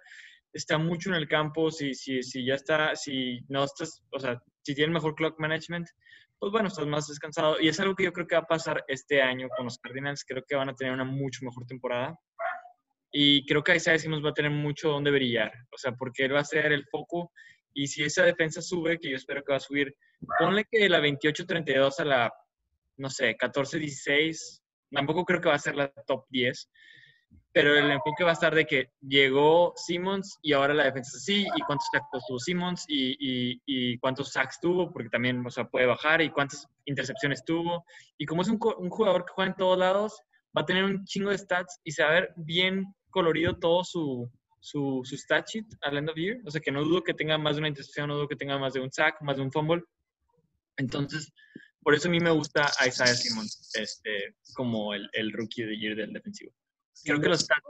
está 0.54 0.78
mucho 0.78 1.10
en 1.10 1.16
el 1.16 1.28
campo, 1.28 1.72
si, 1.72 1.94
si, 1.94 2.24
si 2.24 2.46
ya 2.46 2.56
está, 2.56 2.96
si 2.96 3.42
no 3.50 3.66
estás, 3.66 4.02
o 4.12 4.20
sea, 4.20 4.42
si 4.64 4.74
tienen 4.74 4.94
mejor 4.94 5.14
clock 5.16 5.38
management, 5.40 5.88
pues 6.40 6.52
bueno, 6.52 6.68
estás 6.68 6.88
más 6.88 7.08
descansado. 7.08 7.58
Y 7.60 7.68
es 7.68 7.80
algo 7.80 7.96
que 7.96 8.06
yo 8.06 8.14
creo 8.14 8.28
que 8.28 8.36
va 8.36 8.42
a 8.42 8.48
pasar 8.48 8.84
este 8.88 9.22
año 9.22 9.48
con 9.56 9.66
los 9.66 9.78
Cardinals. 9.80 10.24
Creo 10.26 10.44
que 10.48 10.56
van 10.56 10.70
a 10.70 10.76
tener 10.76 10.94
una 10.94 11.04
mucho 11.04 11.44
mejor 11.44 11.66
temporada. 11.66 12.18
Y 13.12 13.46
creo 13.46 13.64
que 13.64 13.76
Isaiah 13.76 13.98
Simmons 13.98 14.24
va 14.24 14.30
a 14.30 14.34
tener 14.34 14.52
mucho 14.52 14.90
donde 14.90 15.12
brillar. 15.12 15.52
O 15.72 15.78
sea, 15.78 15.94
porque 15.94 16.26
él 16.26 16.36
va 16.36 16.42
a 16.42 16.46
ser 16.46 16.72
el 16.72 16.86
foco. 16.86 17.32
Y 17.76 17.88
si 17.88 18.04
esa 18.04 18.24
defensa 18.24 18.62
sube, 18.62 18.98
que 18.98 19.10
yo 19.10 19.18
espero 19.18 19.44
que 19.44 19.52
va 19.52 19.58
a 19.58 19.60
subir, 19.60 19.94
ponle 20.40 20.64
que 20.64 20.80
de 20.80 20.90
la 20.90 21.02
28-32 21.02 22.00
a 22.00 22.06
la, 22.06 22.34
no 22.98 23.10
sé, 23.10 23.36
14-16, 23.38 24.62
tampoco 24.92 25.26
creo 25.26 25.42
que 25.42 25.50
va 25.50 25.56
a 25.56 25.60
ser 25.60 25.76
la 25.76 25.90
top 26.08 26.26
10, 26.30 26.70
pero 27.52 27.76
el 27.76 27.92
enfoque 27.92 28.24
va 28.24 28.30
a 28.30 28.34
estar 28.34 28.56
de 28.56 28.66
que 28.66 28.92
llegó 29.02 29.74
Simmons 29.76 30.40
y 30.42 30.54
ahora 30.54 30.74
la 30.74 30.86
defensa 30.86 31.18
así, 31.18 31.46
y 31.54 31.62
cuántos 31.68 31.90
sacks 31.92 32.08
tuvo 32.26 32.40
Simmons 32.40 32.86
y, 32.88 33.60
y, 33.66 33.98
cuántos 34.00 34.32
sacks 34.32 34.60
tuvo, 34.62 34.92
porque 34.94 35.10
también 35.10 35.46
o 35.46 35.50
sea, 35.50 35.66
puede 35.66 35.86
bajar, 35.86 36.22
y 36.22 36.30
cuántas 36.30 36.66
intercepciones 36.86 37.44
tuvo. 37.44 37.86
Y 38.18 38.26
como 38.26 38.42
es 38.42 38.48
un, 38.48 38.58
un 38.78 38.90
jugador 38.90 39.26
que 39.26 39.34
juega 39.34 39.52
en 39.52 39.58
todos 39.58 39.78
lados, 39.78 40.22
va 40.58 40.62
a 40.62 40.66
tener 40.66 40.86
un 40.86 41.04
chingo 41.04 41.32
de 41.32 41.38
stats 41.38 41.82
y 41.84 41.92
se 41.92 42.04
va 42.04 42.10
a 42.10 42.14
ver 42.14 42.34
bien 42.38 42.86
colorido 43.10 43.58
todo 43.58 43.84
su, 43.84 44.32
su, 44.66 45.02
su 45.04 45.16
stat 45.16 45.48
sheet 45.48 45.66
al 45.82 45.98
end 45.98 46.10
of 46.10 46.16
year. 46.16 46.42
O 46.44 46.50
sea 46.50 46.60
que 46.60 46.72
no 46.72 46.84
dudo 46.84 47.04
que 47.04 47.14
tenga 47.14 47.38
más 47.38 47.56
de 47.56 47.60
una 47.60 47.68
intercepción, 47.68 48.08
no 48.08 48.16
dudo 48.16 48.28
que 48.28 48.36
tenga 48.36 48.58
más 48.58 48.74
de 48.74 48.80
un 48.80 48.92
sack, 48.92 49.22
más 49.22 49.38
de 49.38 49.44
un 49.44 49.52
fumble. 49.52 49.84
Entonces, 50.78 51.32
por 51.82 51.94
eso 51.94 52.08
a 52.08 52.12
mí 52.12 52.20
me 52.20 52.32
gusta 52.32 52.72
a 52.80 52.88
Isaiah 52.88 53.14
Simmons 53.14 53.72
este, 53.76 54.36
como 54.56 54.96
el, 54.96 55.32
rookie 55.34 55.64
de 55.64 55.78
year 55.78 55.96
del 55.96 56.14
defensivo. 56.14 56.52
Creo 57.04 57.22
que 57.22 57.30
los 57.30 57.42
stats 57.42 57.62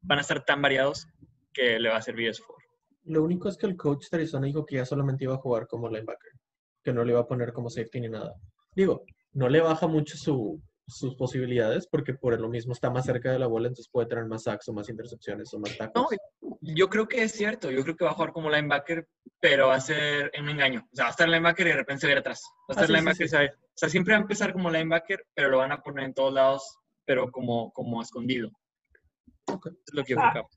van 0.00 0.18
a 0.18 0.22
estar 0.22 0.42
tan 0.44 0.62
variados 0.62 1.06
que 1.52 1.78
le 1.78 1.90
va 1.90 1.98
a 1.98 2.02
servir 2.02 2.28
eso. 2.28 2.44
Lo 3.04 3.22
único 3.22 3.50
es 3.50 3.58
que 3.58 3.66
el 3.66 3.76
coach 3.76 4.08
de 4.10 4.16
Arizona 4.16 4.46
dijo 4.46 4.64
que 4.64 4.76
ya 4.76 4.86
solamente 4.86 5.24
iba 5.24 5.34
a 5.34 5.38
jugar 5.38 5.66
como 5.66 5.88
linebacker, 5.88 6.32
que 6.82 6.94
no 6.94 7.04
le 7.04 7.12
iba 7.12 7.20
a 7.20 7.26
poner 7.26 7.52
como 7.52 7.68
safety 7.68 8.00
ni 8.00 8.08
nada. 8.08 8.34
Digo, 8.74 9.04
no 9.32 9.50
le 9.50 9.60
baja 9.60 9.86
mucho 9.86 10.16
su, 10.16 10.62
sus 10.86 11.14
posibilidades 11.14 11.86
porque 11.86 12.14
por 12.14 12.38
lo 12.40 12.48
mismo 12.48 12.72
está 12.72 12.90
más 12.90 13.04
cerca 13.06 13.32
de 13.32 13.38
la 13.38 13.46
bola, 13.46 13.68
entonces 13.68 13.88
puede 13.90 14.08
tener 14.08 14.24
más 14.26 14.42
sacks 14.44 14.68
o 14.68 14.72
más 14.72 14.88
intercepciones 14.88 15.52
o 15.54 15.58
más 15.60 15.76
tackles. 15.78 16.06
No, 16.40 16.58
yo 16.60 16.88
creo 16.88 17.06
que 17.08 17.22
es 17.22 17.32
cierto. 17.32 17.70
Yo 17.70 17.82
creo 17.82 17.96
que 17.96 18.04
va 18.04 18.10
a 18.10 18.14
jugar 18.14 18.32
como 18.32 18.50
linebacker, 18.50 19.08
pero 19.40 19.68
va 19.68 19.76
a 19.76 19.80
ser 19.80 20.30
un 20.38 20.48
engaño. 20.48 20.86
O 20.92 20.96
sea, 20.96 21.04
va 21.04 21.08
a 21.08 21.12
estar 21.12 21.28
linebacker 21.28 21.66
y 21.66 21.70
de 21.70 21.76
repente 21.76 22.00
se 22.00 22.06
va 22.06 22.10
a 22.10 22.12
ir 22.14 22.18
atrás. 22.18 22.42
Va 22.70 22.74
a 22.74 22.80
Ah, 22.80 22.82
estar 22.82 22.86
sí, 22.86 22.92
sí, 22.92 22.96
linebacker. 22.98 23.26
O 23.26 23.72
sea, 23.74 23.88
siempre 23.88 24.12
va 24.14 24.18
a 24.18 24.22
empezar 24.22 24.52
como 24.52 24.70
linebacker, 24.70 25.24
pero 25.34 25.48
lo 25.50 25.58
van 25.58 25.72
a 25.72 25.82
poner 25.82 26.04
en 26.04 26.14
todos 26.14 26.32
lados, 26.32 26.78
pero 27.04 27.30
como, 27.30 27.72
como 27.72 28.02
escondido. 28.02 28.50
Ok. 29.46 29.66
Es 29.68 29.94
lo 29.94 30.04
que 30.04 30.12
yo 30.14 30.20
Ah. 30.20 30.30
creo 30.32 30.48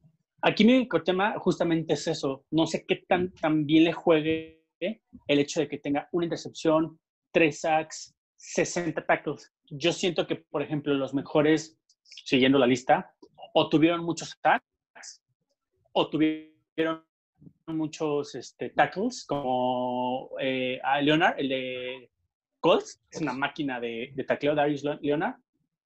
Aquí 0.41 0.63
mi 0.63 0.75
único 0.75 1.01
tema 1.01 1.39
justamente 1.39 1.93
es 1.95 2.07
eso. 2.07 2.45
No 2.51 2.67
sé 2.67 2.85
qué 2.85 3.03
tan, 3.07 3.31
tan 3.33 3.65
bien 3.65 3.85
le 3.85 3.93
juegue 3.93 4.63
el 4.79 5.39
hecho 5.39 5.59
de 5.61 5.67
que 5.67 5.79
tenga 5.79 6.07
una 6.11 6.25
intercepción, 6.25 6.99
tres 7.31 7.61
sacks, 7.61 8.13
60 8.37 9.03
tackles. 9.07 9.51
Yo 9.69 9.91
siento 9.93 10.27
que, 10.27 10.35
por 10.35 10.61
ejemplo, 10.61 10.93
los 10.93 11.13
mejores, 11.13 11.77
siguiendo 12.03 12.59
la 12.59 12.67
lista, 12.67 13.13
o 13.53 13.69
tuvieron 13.69 14.03
muchos 14.03 14.37
sacks, 14.41 15.23
o 15.93 16.09
tuvieron 16.09 17.03
muchos 17.67 18.35
este, 18.35 18.69
tackles, 18.69 19.25
como 19.25 20.29
eh, 20.39 20.79
Leonard, 21.01 21.39
el 21.39 21.49
de 21.49 22.09
Colts, 22.59 23.01
es 23.09 23.21
una 23.21 23.33
máquina 23.33 23.79
de, 23.79 24.11
de 24.13 24.23
tacleo, 24.23 24.55
Darius 24.55 24.83
Le- 24.83 24.99
Leonard, 25.01 25.35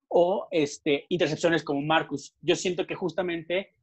o 0.07 0.47
este, 0.51 1.05
intercepciones 1.09 1.63
como 1.63 1.81
Marcus. 1.81 2.35
Yo 2.41 2.55
siento 2.55 2.85
que 2.87 2.95
justamente 2.95 3.73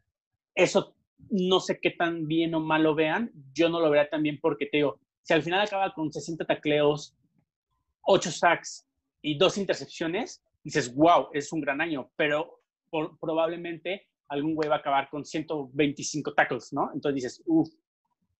eso 0.54 0.94
no 1.30 1.60
sé 1.60 1.78
qué 1.80 1.90
tan 1.92 2.26
bien 2.26 2.54
o 2.54 2.60
mal 2.60 2.82
lo 2.82 2.94
vean. 2.94 3.30
Yo 3.54 3.68
no 3.68 3.80
lo 3.80 3.90
vería 3.90 4.10
tan 4.10 4.22
bien 4.22 4.38
porque 4.40 4.66
te 4.66 4.78
digo, 4.78 4.98
si 5.22 5.32
al 5.32 5.42
final 5.42 5.60
acaba 5.60 5.94
con 5.94 6.12
60 6.12 6.44
tacleos, 6.44 7.14
8 8.02 8.30
sacks 8.30 8.86
y 9.26 9.36
2 9.36 9.58
intercepciones, 9.58 10.42
dices, 10.62 10.94
wow, 10.94 11.28
es 11.32 11.52
un 11.52 11.60
gran 11.60 11.80
año, 11.80 12.10
pero 12.16 12.60
por- 12.90 13.18
probablemente 13.18 14.06
algún 14.28 14.54
güey 14.54 14.68
va 14.68 14.76
a 14.76 14.78
acabar 14.78 15.08
con 15.10 15.24
125 15.24 16.32
tackles, 16.34 16.72
¿no? 16.72 16.90
Entonces 16.94 17.14
dices, 17.16 17.42
uff. 17.46 17.68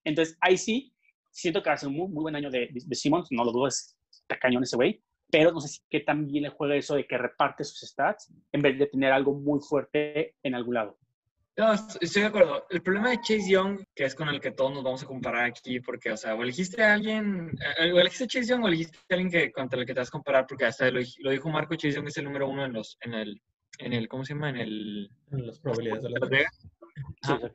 Entonces 0.04 0.36
ahí 0.40 0.56
sí, 0.56 0.92
siento 1.30 1.62
que 1.62 1.70
va 1.70 1.74
a 1.74 1.78
ser 1.78 1.88
un 1.88 1.96
muy, 1.96 2.08
muy 2.08 2.22
buen 2.22 2.36
año 2.36 2.50
de, 2.50 2.68
de, 2.72 2.82
de 2.84 2.94
Simmons, 2.94 3.28
no 3.30 3.44
lo 3.44 3.52
dudo, 3.52 3.66
es 3.66 3.96
cañón 4.40 4.62
ese 4.62 4.76
güey, 4.76 5.02
pero 5.30 5.50
no 5.52 5.60
sé 5.60 5.68
si 5.68 5.80
qué 5.90 6.00
tan 6.00 6.26
bien 6.26 6.44
le 6.44 6.50
juega 6.50 6.76
eso 6.76 6.94
de 6.94 7.06
que 7.06 7.18
reparte 7.18 7.64
sus 7.64 7.80
stats 7.88 8.32
en 8.52 8.62
vez 8.62 8.78
de 8.78 8.86
tener 8.86 9.12
algo 9.12 9.34
muy 9.34 9.60
fuerte 9.60 10.36
en 10.42 10.54
algún 10.54 10.74
lado. 10.74 10.96
No, 11.58 11.72
est- 11.72 11.96
estoy 12.02 12.22
de 12.22 12.28
acuerdo. 12.28 12.66
El 12.68 12.82
problema 12.82 13.10
de 13.10 13.16
Chase 13.16 13.48
Young, 13.50 13.80
que 13.94 14.04
es 14.04 14.14
con 14.14 14.28
el 14.28 14.40
que 14.40 14.50
todos 14.50 14.72
nos 14.74 14.84
vamos 14.84 15.02
a 15.02 15.06
comparar 15.06 15.44
aquí, 15.46 15.80
porque, 15.80 16.10
o 16.12 16.16
sea, 16.16 16.34
o 16.34 16.42
elegiste 16.42 16.82
a 16.82 16.92
alguien, 16.92 17.50
eh, 17.80 17.92
o 17.92 17.98
elegiste 17.98 18.24
a 18.24 18.26
Chase 18.26 18.46
Young 18.50 18.64
o 18.64 18.68
elegiste 18.68 18.98
a 18.98 19.14
alguien 19.14 19.30
que, 19.30 19.52
contra 19.52 19.80
el 19.80 19.86
que 19.86 19.94
te 19.94 20.00
vas 20.00 20.08
a 20.08 20.10
comparar, 20.10 20.46
porque 20.46 20.66
hasta 20.66 20.90
lo, 20.90 21.00
lo 21.20 21.30
dijo 21.30 21.48
Marco, 21.48 21.74
Chase 21.74 21.94
Young 21.96 22.08
es 22.08 22.18
el 22.18 22.24
número 22.24 22.46
uno 22.48 22.64
en 22.66 22.74
los, 22.74 22.98
en 23.00 23.14
el, 23.14 23.40
en 23.78 23.92
el, 23.94 24.06
¿cómo 24.06 24.24
se 24.24 24.34
llama? 24.34 24.50
En 24.50 24.56
el... 24.56 25.10
En 25.32 25.46
las 25.46 25.58
probabilidades 25.60 26.02
de 26.02 26.10
Las 26.10 26.28
Vegas. 26.28 26.58
Sí, 27.22 27.32
Ajá. 27.32 27.50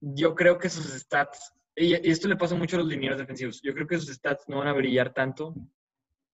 Yo 0.00 0.34
creo 0.34 0.58
que 0.58 0.68
sus 0.68 0.84
stats, 0.86 1.52
y, 1.74 1.94
y 1.94 2.10
esto 2.10 2.28
le 2.28 2.36
pasa 2.36 2.54
mucho 2.54 2.76
a 2.76 2.80
los 2.80 2.88
linieros 2.88 3.18
defensivos, 3.18 3.60
yo 3.62 3.72
creo 3.74 3.86
que 3.86 3.98
sus 3.98 4.14
stats 4.14 4.44
no 4.48 4.58
van 4.58 4.68
a 4.68 4.72
brillar 4.72 5.12
tanto 5.12 5.54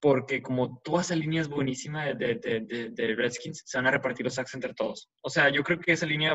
porque 0.01 0.41
como 0.43 0.81
toda 0.83 1.03
esa 1.03 1.15
línea 1.15 1.43
es 1.43 1.49
buenísima 1.49 2.07
de, 2.07 2.15
de, 2.15 2.61
de- 2.61 2.89
de- 2.91 3.15
Redskins, 3.15 3.63
se 3.67 3.79
van 3.79 3.87
a 3.87 3.91
repartir 3.91 4.25
los 4.25 4.35
sacks 4.35 4.55
entre 4.55 4.75
todos. 4.75 5.09
O 5.21 5.29
sea, 5.31 5.51
yo 5.51 5.63
creo 5.63 5.79
que 5.79 5.93
esa 5.93 6.07
línea 6.07 6.35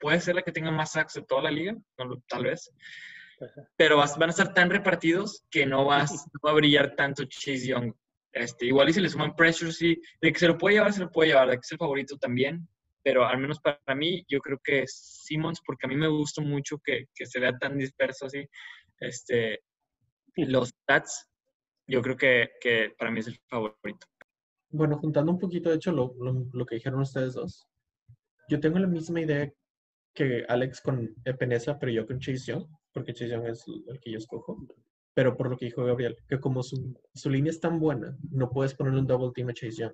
puede 0.00 0.20
ser 0.20 0.34
la 0.34 0.42
que 0.42 0.52
tenga 0.52 0.70
más 0.70 0.92
sacks 0.92 1.14
de 1.14 1.22
toda 1.22 1.42
la 1.42 1.50
liga, 1.50 1.74
tal 2.28 2.42
vez, 2.44 2.70
pero 3.76 3.96
vas- 3.98 4.18
van 4.18 4.30
a 4.30 4.32
estar 4.32 4.52
tan 4.52 4.70
repartidos 4.70 5.44
que 5.50 5.64
no, 5.66 5.84
vas, 5.84 6.10
no 6.32 6.40
va 6.44 6.50
a 6.50 6.54
brillar 6.54 6.94
tanto 6.96 7.24
Chase 7.24 7.66
Young. 7.68 7.92
Este, 8.32 8.66
igual 8.66 8.88
y 8.88 8.92
se 8.92 9.00
le 9.00 9.08
suman 9.08 9.36
pressures, 9.36 9.76
sí, 9.76 10.00
de 10.20 10.32
que 10.32 10.38
se 10.40 10.48
lo 10.48 10.58
puede 10.58 10.74
llevar, 10.76 10.92
se 10.92 11.00
lo 11.00 11.10
puede 11.12 11.28
llevar, 11.28 11.48
de 11.48 11.54
que 11.54 11.60
es 11.60 11.70
el 11.72 11.78
favorito 11.78 12.16
también, 12.18 12.68
pero 13.04 13.24
al 13.24 13.38
menos 13.38 13.60
para 13.60 13.94
mí, 13.94 14.24
yo 14.28 14.40
creo 14.40 14.58
que 14.64 14.82
Simmons, 14.88 15.60
porque 15.64 15.86
a 15.86 15.88
mí 15.88 15.94
me 15.94 16.08
gusta 16.08 16.42
mucho 16.42 16.78
que, 16.84 17.04
que 17.14 17.26
se 17.26 17.38
vea 17.38 17.56
tan 17.56 17.78
disperso 17.78 18.26
así, 18.26 18.44
este, 18.98 19.60
los 20.34 20.70
stats, 20.70 21.28
yo 21.86 22.02
creo 22.02 22.16
que, 22.16 22.50
que 22.60 22.94
para 22.98 23.10
mí 23.10 23.20
es 23.20 23.28
el 23.28 23.38
favorito. 23.48 24.06
Bueno, 24.70 24.98
juntando 24.98 25.32
un 25.32 25.38
poquito, 25.38 25.70
de 25.70 25.76
hecho, 25.76 25.92
lo, 25.92 26.14
lo- 26.20 26.46
lo 26.52 26.66
que 26.66 26.76
dijeron 26.76 27.00
ustedes 27.00 27.34
dos, 27.34 27.66
yo 28.48 28.60
tengo 28.60 28.78
la 28.78 28.86
misma 28.88 29.20
idea 29.20 29.52
que 30.14 30.44
Alex 30.48 30.80
con 30.80 31.14
Epenesa, 31.24 31.78
pero 31.78 31.92
yo 31.92 32.06
con 32.06 32.20
Chase 32.20 32.52
Young, 32.52 32.66
porque 32.92 33.14
Chase 33.14 33.30
Young 33.30 33.46
es 33.48 33.64
el 33.88 34.00
que 34.00 34.12
yo 34.12 34.18
escojo. 34.18 34.58
Pero 35.14 35.36
por 35.36 35.50
lo 35.50 35.56
que 35.56 35.66
dijo 35.66 35.84
Gabriel, 35.84 36.16
que 36.28 36.40
como 36.40 36.62
su, 36.62 36.94
su 37.14 37.30
línea 37.30 37.50
es 37.50 37.60
tan 37.60 37.78
buena, 37.80 38.16
no 38.30 38.50
puedes 38.50 38.74
ponerle 38.74 39.00
un 39.00 39.06
double 39.06 39.32
team 39.34 39.48
a 39.50 39.54
Chase 39.54 39.76
Young. 39.82 39.92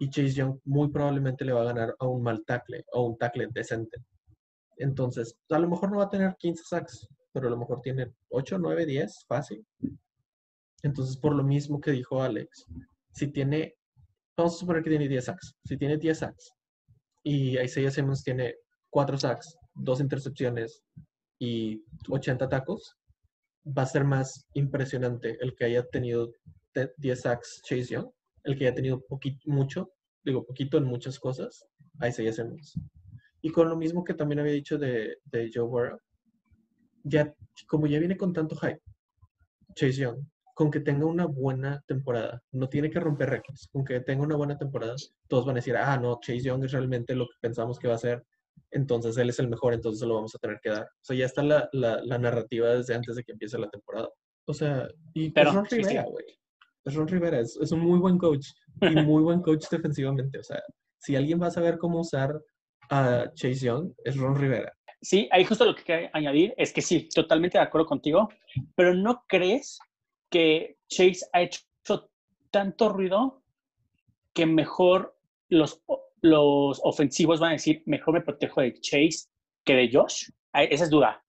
Y 0.00 0.10
Chase 0.10 0.32
Young 0.34 0.58
muy 0.64 0.90
probablemente 0.90 1.44
le 1.44 1.52
va 1.52 1.62
a 1.62 1.66
ganar 1.66 1.94
a 1.98 2.06
un 2.06 2.22
mal 2.22 2.44
tackle 2.44 2.84
o 2.92 3.02
un 3.06 3.18
tackle 3.18 3.48
decente. 3.52 3.98
Entonces, 4.76 5.38
a 5.50 5.58
lo 5.58 5.68
mejor 5.68 5.90
no 5.90 5.98
va 5.98 6.04
a 6.04 6.10
tener 6.10 6.36
15 6.38 6.64
sacks, 6.64 7.08
pero 7.32 7.48
a 7.48 7.50
lo 7.50 7.56
mejor 7.58 7.80
tiene 7.82 8.12
8, 8.30 8.58
9, 8.58 8.86
10, 8.86 9.24
fácil. 9.28 9.64
Entonces, 10.84 11.16
por 11.16 11.34
lo 11.34 11.42
mismo 11.42 11.80
que 11.80 11.90
dijo 11.92 12.22
Alex, 12.22 12.66
si 13.12 13.28
tiene, 13.28 13.74
vamos 14.36 14.54
a 14.54 14.58
suponer 14.58 14.82
que 14.82 14.90
tiene 14.90 15.08
10 15.08 15.24
sacks. 15.24 15.56
Si 15.64 15.76
tiene 15.78 15.96
10 15.96 16.18
sacks 16.18 16.52
y 17.22 17.58
Isaiah 17.58 17.90
Simmons 17.90 18.22
tiene 18.22 18.54
4 18.90 19.16
sacks, 19.16 19.56
2 19.74 20.00
intercepciones 20.00 20.82
y 21.38 21.82
80 22.10 22.48
tacos, 22.50 22.96
va 23.66 23.82
a 23.82 23.86
ser 23.86 24.04
más 24.04 24.46
impresionante 24.52 25.38
el 25.40 25.54
que 25.56 25.64
haya 25.64 25.84
tenido 25.88 26.30
te- 26.72 26.92
10 26.98 27.18
sacks 27.20 27.62
Chase 27.64 27.86
Young, 27.94 28.10
el 28.42 28.58
que 28.58 28.66
haya 28.66 28.74
tenido 28.74 29.00
poquito, 29.08 29.40
mucho, 29.50 29.90
digo 30.22 30.44
poquito 30.44 30.76
en 30.76 30.84
muchas 30.84 31.18
cosas, 31.18 31.64
Isaiah 32.06 32.32
Simmons. 32.34 32.74
Y 33.40 33.50
con 33.50 33.70
lo 33.70 33.76
mismo 33.76 34.04
que 34.04 34.12
también 34.12 34.40
había 34.40 34.52
dicho 34.52 34.76
de, 34.76 35.16
de 35.24 35.50
Joe 35.52 35.64
Burrow, 35.66 35.98
ya, 37.04 37.34
como 37.68 37.86
ya 37.86 37.98
viene 37.98 38.18
con 38.18 38.34
tanto 38.34 38.54
hype, 38.56 38.80
Chase 39.74 39.94
Young, 39.94 40.18
con 40.54 40.70
que 40.70 40.80
tenga 40.80 41.04
una 41.04 41.26
buena 41.26 41.82
temporada, 41.86 42.40
no 42.52 42.68
tiene 42.68 42.88
que 42.88 43.00
romper 43.00 43.28
récords, 43.28 43.68
con 43.72 43.84
que 43.84 44.00
tenga 44.00 44.22
una 44.22 44.36
buena 44.36 44.56
temporada, 44.56 44.94
todos 45.28 45.44
van 45.44 45.56
a 45.56 45.58
decir, 45.58 45.76
ah, 45.76 45.98
no, 45.98 46.18
Chase 46.20 46.42
Young 46.42 46.64
es 46.64 46.72
realmente 46.72 47.14
lo 47.14 47.26
que 47.26 47.34
pensamos 47.40 47.78
que 47.78 47.88
va 47.88 47.94
a 47.94 47.98
ser, 47.98 48.24
entonces 48.70 49.16
él 49.18 49.30
es 49.30 49.38
el 49.40 49.48
mejor, 49.48 49.74
entonces 49.74 50.00
se 50.00 50.06
lo 50.06 50.14
vamos 50.14 50.34
a 50.34 50.38
tener 50.38 50.58
que 50.62 50.70
dar. 50.70 50.82
O 50.84 51.04
sea, 51.04 51.16
ya 51.16 51.26
está 51.26 51.42
la, 51.42 51.68
la, 51.72 52.00
la 52.04 52.18
narrativa 52.18 52.68
desde 52.68 52.94
antes 52.94 53.16
de 53.16 53.24
que 53.24 53.32
empiece 53.32 53.58
la 53.58 53.68
temporada. 53.68 54.08
O 54.46 54.54
sea, 54.54 54.88
y 55.12 55.30
Pero, 55.30 55.50
es 55.50 55.56
Ron 55.56 55.66
Rivera, 55.66 56.04
sí. 56.04 56.10
güey. 56.10 56.24
Es 56.84 56.94
Ron 56.94 57.08
Rivera, 57.08 57.40
es, 57.40 57.56
es 57.60 57.72
un 57.72 57.80
muy 57.80 57.98
buen 57.98 58.18
coach 58.18 58.46
y 58.80 58.86
muy 59.06 59.22
buen 59.22 59.40
coach 59.42 59.66
defensivamente. 59.70 60.38
O 60.38 60.42
sea, 60.42 60.62
si 60.98 61.16
alguien 61.16 61.40
va 61.40 61.48
a 61.48 61.52
saber 61.52 61.78
cómo 61.78 62.00
usar 62.00 62.40
a 62.90 63.30
Chase 63.34 63.66
Young, 63.66 63.92
es 64.04 64.16
Ron 64.16 64.36
Rivera. 64.36 64.72
Sí, 65.00 65.28
ahí 65.32 65.44
justo 65.44 65.64
lo 65.64 65.74
que 65.74 65.82
quiero 65.82 66.08
añadir 66.12 66.54
es 66.56 66.72
que 66.72 66.80
sí, 66.80 67.08
totalmente 67.14 67.58
de 67.58 67.64
acuerdo 67.64 67.86
contigo, 67.86 68.28
pero 68.74 68.94
¿no 68.94 69.22
crees 69.28 69.78
que 70.34 70.78
Chase 70.88 71.24
ha 71.32 71.42
hecho 71.42 71.62
tanto 72.50 72.88
ruido 72.88 73.44
que 74.32 74.46
mejor 74.46 75.16
los, 75.48 75.80
los 76.22 76.80
ofensivos 76.82 77.38
van 77.38 77.50
a 77.50 77.52
decir, 77.52 77.84
mejor 77.86 78.14
me 78.14 78.20
protejo 78.20 78.60
de 78.60 78.74
Chase 78.80 79.28
que 79.64 79.74
de 79.76 79.90
Josh? 79.92 80.28
Esa 80.52 80.84
es 80.84 80.90
duda. 80.90 81.24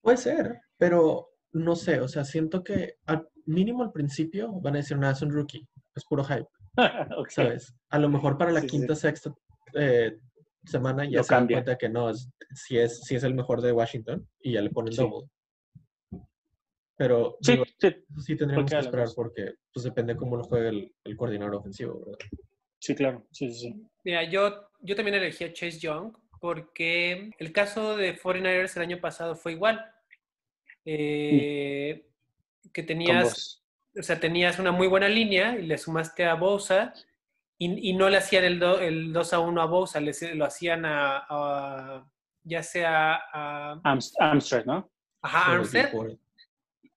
Puede 0.00 0.16
ser, 0.16 0.60
pero 0.76 1.30
no 1.52 1.74
sé, 1.74 2.00
o 2.00 2.06
sea, 2.06 2.22
siento 2.24 2.62
que 2.62 2.94
al 3.06 3.28
mínimo 3.46 3.82
al 3.82 3.90
principio 3.90 4.52
van 4.60 4.74
a 4.74 4.78
decir, 4.78 4.96
nada, 4.96 5.12
es 5.12 5.22
un 5.22 5.32
rookie, 5.32 5.66
es 5.96 6.04
puro 6.04 6.22
hype. 6.22 6.46
¿sabes? 7.30 7.74
A 7.88 7.98
lo 7.98 8.08
mejor 8.08 8.38
para 8.38 8.52
la 8.52 8.60
Sí, 8.60 8.68
sí. 8.68 8.76
quinta, 8.76 8.94
sexta 8.94 9.34
eh, 9.74 10.16
semana 10.64 11.04
ya 11.04 11.24
se 11.24 11.34
dan 11.34 11.48
cuenta 11.48 11.76
que 11.76 11.88
no, 11.88 12.10
es, 12.10 12.30
si, 12.54 12.78
es, 12.78 13.00
si 13.02 13.16
es 13.16 13.24
el 13.24 13.34
mejor 13.34 13.60
de 13.60 13.72
Washington 13.72 14.24
y 14.40 14.52
ya 14.52 14.60
le 14.62 14.70
ponen 14.70 14.92
Sí. 14.92 15.02
double. 15.02 15.28
Pero 17.00 17.38
Sí, 17.40 17.52
digo, 17.52 17.64
sí, 17.78 17.86
eso 17.86 18.20
sí 18.20 18.36
tendríamos 18.36 18.70
que 18.70 18.76
esperar 18.78 19.08
porque 19.16 19.54
pues 19.72 19.84
depende 19.84 20.14
cómo 20.16 20.36
lo 20.36 20.44
juegue 20.44 20.68
el, 20.68 20.94
el 21.04 21.16
coordinador 21.16 21.54
ofensivo, 21.54 21.98
¿verdad? 22.04 22.18
sí, 22.78 22.94
claro. 22.94 23.26
Sí, 23.32 23.50
sí, 23.54 23.58
sí. 23.70 23.86
Mira, 24.04 24.24
yo, 24.24 24.68
yo 24.80 24.94
también 24.94 25.14
elegí 25.16 25.44
a 25.44 25.50
Chase 25.54 25.78
Young 25.78 26.12
porque 26.40 27.30
el 27.38 27.52
caso 27.54 27.96
de 27.96 28.18
49ers 28.18 28.76
el 28.76 28.82
año 28.82 29.00
pasado 29.00 29.34
fue 29.34 29.52
igual. 29.52 29.82
Eh, 30.84 32.06
que 32.72 32.82
tenías, 32.82 33.62
o 33.98 34.02
sea, 34.02 34.20
tenías 34.20 34.58
una 34.58 34.70
muy 34.70 34.86
buena 34.86 35.08
línea 35.08 35.58
y 35.58 35.62
le 35.66 35.78
sumaste 35.78 36.26
a 36.26 36.34
Bosa 36.34 36.92
y, 37.56 37.90
y 37.90 37.94
no 37.94 38.10
le 38.10 38.18
hacían 38.18 38.44
el, 38.44 38.58
do- 38.58 38.78
el 38.80 39.10
2 39.14 39.32
a 39.32 39.40
1 39.40 39.62
a 39.62 39.64
Bosa, 39.66 40.00
le, 40.00 40.12
lo 40.34 40.44
hacían 40.44 40.84
a, 40.84 41.24
a- 41.30 42.06
ya 42.42 42.62
sea 42.62 43.20
a, 43.32 43.80
Amstrad, 43.84 44.64
¿no? 44.66 44.90
ajá, 45.22 45.54
Armstead 45.54 45.90
por- 45.92 46.18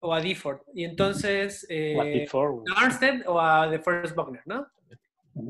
o 0.04 0.13
a 0.13 0.20
Difford. 0.20 0.60
Y 0.74 0.84
entonces, 0.84 1.66
eh, 1.70 1.98
a 1.98 2.04
Pete 2.04 2.28
Forward. 2.28 2.66
a 2.76 2.82
Armstead 2.82 3.26
o 3.26 3.39
a 3.39 3.70
The 3.70 3.80
First 3.80 4.16
Buckner, 4.16 4.42
¿no? 4.46 4.68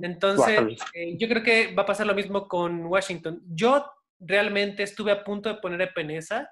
Entonces, 0.02 0.80
eh, 0.94 1.18
yo 1.18 1.28
creo 1.28 1.44
que 1.44 1.74
va 1.74 1.84
a 1.84 1.86
pasar 1.88 2.06
lo 2.06 2.14
mismo 2.14 2.48
con 2.48 2.86
Washington. 2.86 3.42
Yo 3.48 3.86
realmente 4.20 4.84
estuve 4.84 5.12
a 5.12 5.24
punto 5.24 5.50
de 5.50 5.56
poner 5.56 5.82
a 5.82 5.94
Peneza 5.94 6.50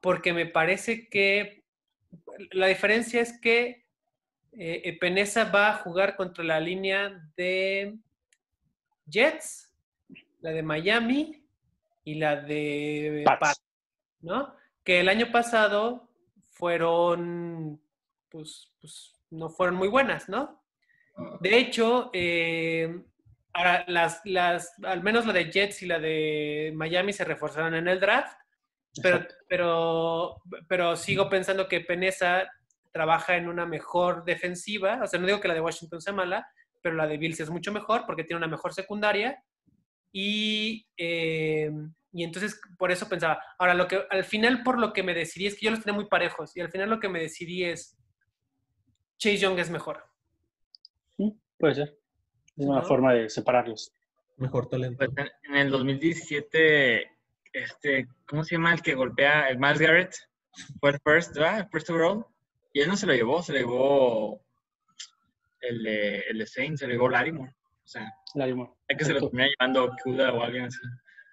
porque 0.00 0.32
me 0.32 0.46
parece 0.46 1.08
que 1.08 1.64
la 2.50 2.66
diferencia 2.66 3.20
es 3.22 3.40
que 3.40 3.86
eh, 4.52 4.82
Epenesa 4.84 5.44
va 5.44 5.70
a 5.70 5.76
jugar 5.78 6.16
contra 6.16 6.44
la 6.44 6.58
línea 6.58 7.22
de 7.36 7.96
Jets, 9.06 9.72
la 10.40 10.50
de 10.50 10.62
Miami 10.62 11.42
y 12.04 12.16
la 12.16 12.36
de. 12.36 13.22
Pats, 13.24 13.62
¿no? 14.20 14.54
Que 14.82 15.00
el 15.00 15.08
año 15.08 15.30
pasado 15.30 16.05
fueron, 16.56 17.80
pues, 18.30 18.72
pues 18.80 19.14
no 19.30 19.50
fueron 19.50 19.76
muy 19.76 19.88
buenas, 19.88 20.28
¿no? 20.28 20.62
De 21.40 21.58
hecho, 21.58 22.10
eh, 22.12 23.02
ahora 23.52 23.84
las, 23.88 24.20
las, 24.24 24.72
al 24.82 25.02
menos 25.02 25.26
la 25.26 25.32
de 25.32 25.50
Jets 25.50 25.82
y 25.82 25.86
la 25.86 25.98
de 25.98 26.72
Miami 26.74 27.12
se 27.12 27.24
reforzaron 27.24 27.74
en 27.74 27.88
el 27.88 28.00
draft, 28.00 28.38
pero, 29.02 29.26
pero, 29.48 30.42
pero 30.68 30.96
sigo 30.96 31.28
pensando 31.28 31.68
que 31.68 31.80
Peneza 31.80 32.44
trabaja 32.92 33.36
en 33.36 33.48
una 33.48 33.66
mejor 33.66 34.24
defensiva. 34.24 35.00
O 35.02 35.06
sea, 35.06 35.20
no 35.20 35.26
digo 35.26 35.40
que 35.40 35.48
la 35.48 35.54
de 35.54 35.60
Washington 35.60 36.00
sea 36.00 36.14
mala, 36.14 36.48
pero 36.80 36.96
la 36.96 37.06
de 37.06 37.18
Bills 37.18 37.40
es 37.40 37.50
mucho 37.50 37.72
mejor 37.72 38.04
porque 38.06 38.24
tiene 38.24 38.38
una 38.38 38.48
mejor 38.48 38.72
secundaria. 38.72 39.42
Y, 40.12 40.86
eh, 40.96 41.70
y 42.16 42.24
entonces 42.24 42.58
por 42.78 42.90
eso 42.90 43.10
pensaba. 43.10 43.42
Ahora, 43.58 43.74
lo 43.74 43.86
que 43.86 44.00
al 44.08 44.24
final 44.24 44.62
por 44.62 44.78
lo 44.78 44.94
que 44.94 45.02
me 45.02 45.12
decidí 45.12 45.46
es 45.46 45.54
que 45.54 45.66
yo 45.66 45.70
los 45.70 45.80
tenía 45.82 45.94
muy 45.94 46.06
parejos. 46.06 46.56
Y 46.56 46.60
al 46.62 46.70
final 46.70 46.88
lo 46.88 46.98
que 46.98 47.10
me 47.10 47.20
decidí 47.20 47.64
es 47.64 47.94
Chase 49.18 49.36
Young 49.36 49.58
es 49.58 49.68
mejor. 49.68 50.02
Puede 51.58 51.74
ser. 51.74 51.98
Es 52.56 52.64
una 52.64 52.80
¿No? 52.80 52.86
forma 52.86 53.12
de 53.12 53.28
separarlos. 53.28 53.92
Mejor 54.38 54.66
talento. 54.66 54.96
Pues 54.96 55.10
en, 55.44 55.52
en 55.52 55.56
el 55.60 55.70
2017, 55.70 57.10
este, 57.52 58.08
¿cómo 58.26 58.44
se 58.44 58.54
llama 58.54 58.72
el 58.72 58.80
que 58.80 58.94
golpea? 58.94 59.50
El 59.50 59.58
Miles 59.58 59.78
Garrett 59.78 60.14
fue 60.80 60.92
el 60.92 61.00
first, 61.04 61.34
¿verdad? 61.34 61.60
El 61.60 61.68
first 61.68 61.90
overall. 61.90 62.24
Y 62.72 62.80
él 62.80 62.88
no 62.88 62.96
se 62.96 63.06
lo 63.06 63.12
llevó, 63.12 63.42
se 63.42 63.52
lo 63.52 63.58
llevó 63.58 64.42
el 65.60 65.82
de, 65.82 66.18
el 66.30 66.38
de 66.38 66.46
Saints, 66.46 66.80
se 66.80 66.86
lo 66.86 66.92
llevó 66.94 67.10
Larimore. 67.10 67.52
O 67.84 67.88
sea, 67.88 68.10
Larimore. 68.34 68.72
hay 68.88 68.96
que 68.96 69.04
se 69.04 69.12
lo 69.12 69.20
termina 69.20 69.48
llevando 69.48 69.90
Kuda 70.02 70.32
o 70.32 70.42
alguien 70.42 70.64
así. 70.64 70.78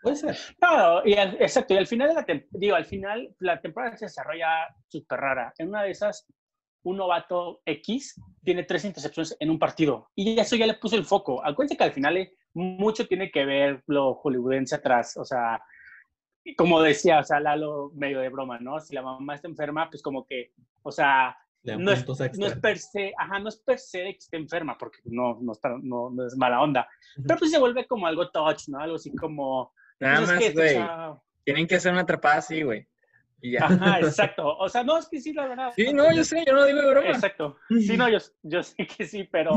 Puede 0.03 0.17
ser. 0.17 0.37
No, 0.61 1.05
y 1.05 1.13
al- 1.15 1.37
exacto, 1.41 1.73
y 1.73 1.77
al 1.77 1.87
final 1.87 2.09
de 2.09 2.13
la 2.15 2.43
digo, 2.51 2.75
al 2.75 2.85
final 2.85 3.33
la 3.39 3.61
temporada 3.61 3.95
se 3.97 4.05
desarrolla 4.05 4.67
súper 4.89 5.19
rara. 5.19 5.53
En 5.57 5.69
una 5.69 5.83
de 5.83 5.91
esas, 5.91 6.27
un 6.83 6.97
novato 6.97 7.61
X 7.65 8.21
tiene 8.43 8.63
tres 8.63 8.83
intercepciones 8.83 9.37
en 9.39 9.49
un 9.49 9.57
partido 9.57 10.09
y 10.13 10.37
eso 10.37 10.57
ya 10.57 10.67
le 10.67 10.73
puso 10.73 10.97
el 10.97 11.05
foco. 11.05 11.43
Acuérdense 11.43 11.77
que 11.77 11.85
al 11.85 11.93
final 11.93 12.17
eh, 12.17 12.35
mucho 12.53 13.07
tiene 13.07 13.31
que 13.31 13.45
ver 13.45 13.81
lo 13.87 14.15
hollywoodense 14.15 14.75
atrás, 14.75 15.15
o 15.15 15.23
sea, 15.23 15.61
como 16.57 16.81
decía, 16.81 17.19
o 17.19 17.23
sea, 17.23 17.39
Lalo 17.39 17.91
medio 17.95 18.19
de 18.19 18.27
broma, 18.27 18.59
¿no? 18.59 18.81
Si 18.81 18.93
la 18.93 19.01
mamá 19.01 19.35
está 19.35 19.47
enferma, 19.47 19.89
pues 19.89 20.03
como 20.03 20.25
que, 20.25 20.51
o 20.81 20.91
sea, 20.91 21.37
no 21.77 21.91
es, 21.93 22.05
no 22.37 22.45
es 22.47 22.55
per 22.59 22.77
se, 22.77 23.13
ajá, 23.17 23.39
no 23.39 23.47
es 23.47 23.55
per 23.55 23.79
se 23.79 23.99
de 23.99 24.11
que 24.11 24.17
esté 24.19 24.35
enferma, 24.35 24.77
porque 24.77 24.99
no, 25.05 25.39
no, 25.41 25.53
está, 25.53 25.69
no, 25.81 26.09
no 26.09 26.27
es 26.27 26.35
mala 26.35 26.61
onda, 26.61 26.89
pero 27.25 27.39
pues 27.39 27.51
se 27.51 27.57
vuelve 27.59 27.87
como 27.87 28.05
algo 28.05 28.29
touch, 28.29 28.67
¿no? 28.67 28.79
Algo 28.79 28.97
así 28.97 29.15
como... 29.15 29.71
Nada 30.03 30.17
pues 30.17 30.29
es 30.29 30.35
más, 30.35 30.49
o 30.49 30.53
güey. 30.53 30.69
sea, 30.69 31.21
Tienen 31.43 31.67
que 31.67 31.75
hacer 31.75 31.91
una 31.91 32.01
atrapada 32.01 32.35
así, 32.37 32.61
güey. 32.61 32.87
Y 33.41 33.51
ya. 33.53 33.65
Ajá, 33.65 33.99
exacto. 34.01 34.57
O 34.57 34.69
sea, 34.69 34.83
no, 34.83 34.97
es 34.97 35.07
que 35.09 35.19
sí, 35.19 35.33
la 35.33 35.47
verdad. 35.47 35.71
Sí, 35.75 35.93
no, 35.93 36.11
yo 36.13 36.23
sé, 36.23 36.43
yo 36.45 36.53
no 36.53 36.65
digo 36.65 36.81
de 36.81 36.89
broma. 36.89 37.09
Exacto. 37.09 37.57
Sí, 37.69 37.97
no, 37.97 38.09
yo, 38.09 38.17
yo 38.43 38.63
sé 38.63 38.87
que 38.87 39.05
sí, 39.05 39.23
pero 39.31 39.51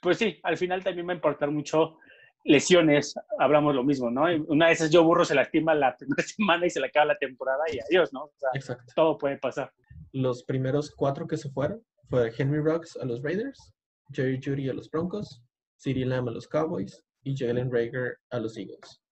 pues 0.00 0.18
sí, 0.18 0.38
al 0.42 0.56
final 0.56 0.82
también 0.82 1.06
va 1.08 1.12
a 1.12 1.16
importar 1.16 1.50
mucho 1.50 1.98
lesiones, 2.44 3.14
hablamos 3.38 3.74
lo 3.74 3.84
mismo, 3.84 4.10
¿no? 4.10 4.24
Una 4.48 4.68
de 4.68 4.72
esas 4.72 4.90
yo 4.90 5.04
burro 5.04 5.24
se 5.24 5.34
lastima 5.34 5.74
la 5.74 5.96
primera 5.98 6.22
semana 6.22 6.66
y 6.66 6.70
se 6.70 6.80
le 6.80 6.86
acaba 6.86 7.06
la 7.06 7.18
temporada 7.18 7.62
y 7.72 7.78
adiós, 7.78 8.12
¿no? 8.12 8.24
O 8.24 8.32
sea, 8.36 8.50
Exacto. 8.54 8.92
todo 8.94 9.18
puede 9.18 9.36
pasar. 9.38 9.72
Los 10.12 10.44
primeros 10.44 10.90
cuatro 10.90 11.26
que 11.26 11.36
se 11.36 11.50
fueron 11.50 11.82
fue 12.08 12.32
Henry 12.36 12.60
Ruggs 12.60 12.96
a 12.96 13.04
los 13.04 13.22
Raiders, 13.22 13.74
Jerry 14.12 14.40
Judy 14.42 14.68
a 14.68 14.74
los 14.74 14.90
Broncos, 14.90 15.42
CeeDee 15.78 16.04
Lamb 16.06 16.28
a 16.28 16.32
los 16.32 16.48
Cowboys, 16.48 17.04
y 17.22 17.36
Jalen 17.36 17.70
Rager 17.70 18.16
a 18.30 18.40
los 18.40 18.56
Eagles. 18.56 19.02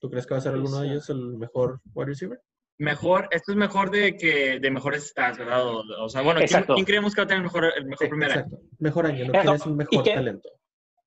¿Tú 0.00 0.10
crees 0.10 0.26
que 0.26 0.34
va 0.34 0.38
a 0.38 0.42
ser 0.42 0.52
alguno 0.54 0.80
de 0.80 0.88
ellos 0.88 1.08
el 1.10 1.36
mejor 1.38 1.80
wide 1.94 2.06
receiver? 2.06 2.40
Mejor, 2.78 3.28
esto 3.30 3.52
es 3.52 3.56
mejor 3.58 3.90
de 3.90 4.16
que 4.16 4.58
de 4.58 4.70
mejores 4.70 5.08
stats, 5.08 5.38
¿verdad? 5.38 5.66
O, 5.66 5.82
o 6.04 6.08
sea, 6.08 6.22
bueno, 6.22 6.38
¿quién, 6.38 6.46
Exacto. 6.46 6.74
quién 6.74 6.84
creemos 6.86 7.14
que 7.14 7.20
va 7.20 7.24
a 7.24 7.28
tener 7.28 7.38
el 7.38 7.44
mejor, 7.44 7.64
el 7.76 7.84
mejor 7.86 8.06
Sí, 8.06 8.10
primer 8.10 8.32
año? 8.32 8.58
Mejor 8.78 9.06
año, 9.06 9.18
no 9.18 9.24
Exacto. 9.26 9.42
quieres 9.50 9.66
un 9.66 9.76
mejor 9.76 9.94
Y 9.94 10.02
que- 10.02 10.14
talento. 10.14 10.48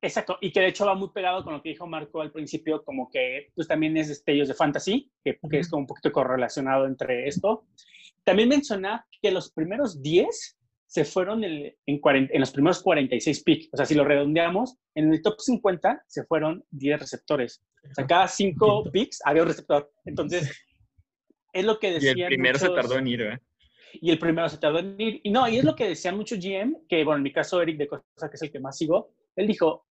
Exacto, 0.01 0.38
y 0.39 0.51
que 0.51 0.59
de 0.59 0.68
hecho 0.68 0.86
va 0.86 0.93
muy 0.93 1.09
pegado 1.09 1.43
con 1.43 1.53
lo 1.53 1.63
que 1.63 1.70
dijo 1.70 1.88
Marco 1.88 2.22
al 2.22 2.32
principio, 2.32 2.84
como 2.84 3.09
que 3.09 3.49
pues 3.55 3.68
también 3.68 3.97
es 3.97 4.07
destellos 4.09 4.47
de 4.47 4.53
fantasy, 4.53 5.11
que, 5.24 5.39
que 5.49 5.59
es 5.59 5.68
como 5.70 5.82
un 5.82 5.88
poquito 5.88 6.11
correlacionado 6.11 6.86
entre 6.86 7.28
esto. 7.28 7.66
También 8.24 8.49
menciona 8.49 9.07
que 9.22 9.32
los 9.32 9.51
primeros 9.51 10.01
10 10.03 10.57
se 10.96 11.04
fueron 11.04 11.43
el- 11.43 11.76
en, 11.86 12.00
40 12.00 12.34
en 12.34 12.39
los 12.39 12.52
primeros 12.52 12.82
46 12.82 13.43
picks, 13.43 13.70
o 13.74 13.76
sea, 13.76 13.86
si 13.86 13.96
lo 13.96 14.06
redondeamos, 14.06 14.78
en 14.96 15.12
el 15.12 15.22
top 15.22 15.41
50 15.41 16.02
se 16.08 16.24
fueron 16.24 16.64
10 16.72 16.98
receptores. 17.02 17.62
O 17.91 17.93
sea, 17.93 18.08
cada 18.08 18.30
5 18.30 18.84
Quinto. 18.84 18.91
picks 18.93 19.20
había 19.26 19.41
un 19.41 19.50
receptor. 19.50 19.91
Entonces, 20.06 20.50
es 21.52 21.66
lo 21.66 21.78
que 21.80 21.89
Y 21.89 21.93
decían 21.96 22.18
el 22.20 22.28
primero 22.28 22.58
se 22.58 22.70
muchos- 22.70 22.82
tardó 22.82 22.98
en 22.98 23.08
ir, 23.08 23.22
¿eh? 23.24 23.39
y 23.91 24.10
el 24.10 24.20
primero 24.20 24.48
se 24.48 24.58
tardó 24.58 24.80
en 24.80 24.96
ir. 25.00 25.20
Y 25.24 25.32
no, 25.32 25.46
y 25.50 25.58
es 25.58 25.66
lo 25.66 25.76
que 25.76 25.88
decían 25.89 26.16
muchos 26.16 26.39
GM, 26.39 26.78
que 26.88 27.04
bueno, 27.04 27.18
en 27.18 27.24
mi 27.24 27.34
caso 27.34 27.62
Eric 27.62 27.78
de 27.78 27.88
Cosa, 27.88 28.30
que 28.30 28.36
es 28.36 28.41
el 28.41 28.52
que 28.54 28.60
más 28.62 28.78
sigo, 28.78 29.12
él 29.36 29.48
dijo, 29.48 29.86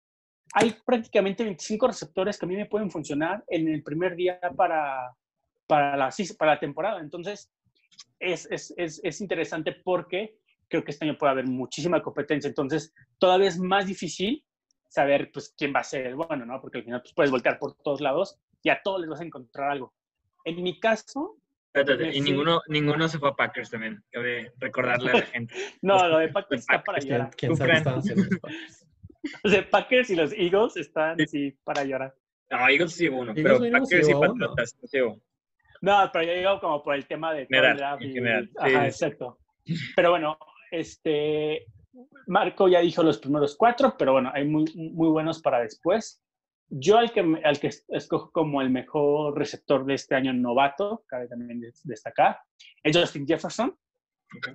hay 0.54 0.76
prácticamente 0.86 1.43
25 1.43 1.88
receptores 1.88 2.38
que 2.38 2.45
a 2.45 2.49
mí 2.49 2.56
me 2.56 2.68
pueden 2.68 2.91
funcionar 2.91 3.43
en 3.47 3.68
el 3.68 3.82
primer 3.82 4.16
día 4.16 4.39
para, 4.56 5.16
para, 5.66 5.97
la, 5.97 6.10
para 6.38 6.54
la 6.54 6.60
temporada. 6.60 6.99
Entonces, 6.99 7.52
es, 8.20 8.47
es, 8.52 8.72
es, 8.78 9.02
es 9.04 9.20
interesante 9.20 9.72
porque 9.84 10.36
creo 10.72 10.84
que 10.84 10.91
este 10.91 11.05
año 11.05 11.17
puede 11.17 11.34
haber 11.34 11.45
muchísima 11.45 12.01
competencia. 12.01 12.47
Entonces, 12.47 12.93
todavía 13.19 13.49
es 13.49 13.59
más 13.59 13.86
difícil 13.86 14.43
saber 14.88 15.30
pues, 15.32 15.53
quién 15.57 15.74
va 15.76 15.82
a 15.82 15.84
ser 15.84 16.07
el 16.07 16.15
bueno, 16.15 16.45
¿no? 16.45 16.59
Porque 16.61 16.80
al 16.80 16.84
final 16.86 17.01
pues, 17.01 17.13
puedes 17.13 17.30
voltear 17.32 17.59
por 17.59 17.76
todos 17.76 18.01
lados 18.01 18.39
y 18.63 18.69
a 18.69 18.82
todos 18.82 19.01
les 19.01 19.09
vas 19.09 19.19
a 19.22 19.26
encontrar 19.26 19.69
algo. 19.69 19.93
En 20.45 20.63
mi 20.63 20.80
caso, 20.80 21.38
Espérate, 21.74 22.09
y 22.09 22.22
fui- 22.22 22.32
ninguno, 22.32 22.61
ninguno 22.67 23.07
se 23.07 23.19
fue 23.19 23.30
a 23.30 23.34
Packers 23.34 23.69
también. 23.69 24.03
Cabe 24.11 24.51
recordarle 24.57 25.11
a 25.11 25.15
la 25.15 25.22
gente. 25.22 25.53
no, 25.82 26.07
lo 26.07 26.17
de 26.17 26.30
Packers 26.30 26.61
está 26.61 26.84
para 26.84 26.97
¿Quién, 26.99 27.13
llorar. 27.13 27.32
quién 27.38 27.55
sabe 27.55 27.74
estaban 27.74 27.99
haciendo 27.99 28.24
los 28.24 28.39
Packers? 28.39 28.88
Los 29.43 29.53
de 29.53 29.63
Packers 29.63 30.09
y 30.09 30.15
los 30.15 30.34
Eagles 30.34 30.78
están 30.78 31.17
Sí. 31.19 31.26
sí 31.28 31.57
para 31.63 31.84
llorar. 31.84 32.15
No, 32.49 32.67
Eagles 32.67 32.93
sí 32.93 33.07
uno, 33.07 33.34
pero 33.36 33.59
no 33.59 33.72
Packers 33.80 34.05
sí 34.07 34.11
y. 34.11 34.15
Patriotas 34.19 34.76
sí 34.82 34.88
llevó. 34.97 35.22
No, 35.84 36.09
pero 36.11 36.26
yo 36.26 36.34
digo 36.34 36.59
como 36.59 36.84
por 36.84 36.95
el 36.95 37.05
tema 37.07 37.34
de 37.34 37.45
General, 37.47 37.97
y- 38.03 38.13
general, 38.13 38.47
sí, 38.49 38.55
Ajá, 38.59 38.67
sí, 38.67 38.76
sí. 38.76 39.05
exacto. 39.05 39.39
Pero 39.95 40.09
bueno, 40.11 40.38
este 40.72 41.65
Marco 42.28 42.67
ya 42.69 42.80
dijo 42.80 43.03
los 43.03 43.17
primeros 43.17 43.55
cuatro, 43.57 43.95
pero 43.97 44.13
bueno, 44.13 44.32
hay 44.34 44.45
muy, 44.47 44.65
muy 44.76 45.09
buenos 45.09 45.41
para 45.41 45.59
después. 45.59 46.24
Yo 46.69 46.97
al 46.97 47.11
que, 47.11 47.19
al 47.43 47.59
que 47.59 47.67
es- 47.67 47.84
escojo 47.89 48.32
como 48.32 48.61
el 48.61 48.69
mejor 48.69 49.38
receptor 49.38 49.86
de 49.86 49.95
este 49.95 50.15
año 50.15 50.32
novato, 50.32 51.03
cabe 51.07 51.28
también 51.28 51.59
des- 51.59 51.82
destacar, 51.84 52.39
es 52.82 52.95
Justin 52.97 53.28
Jefferson. 53.28 53.78
Ok. 54.38 54.47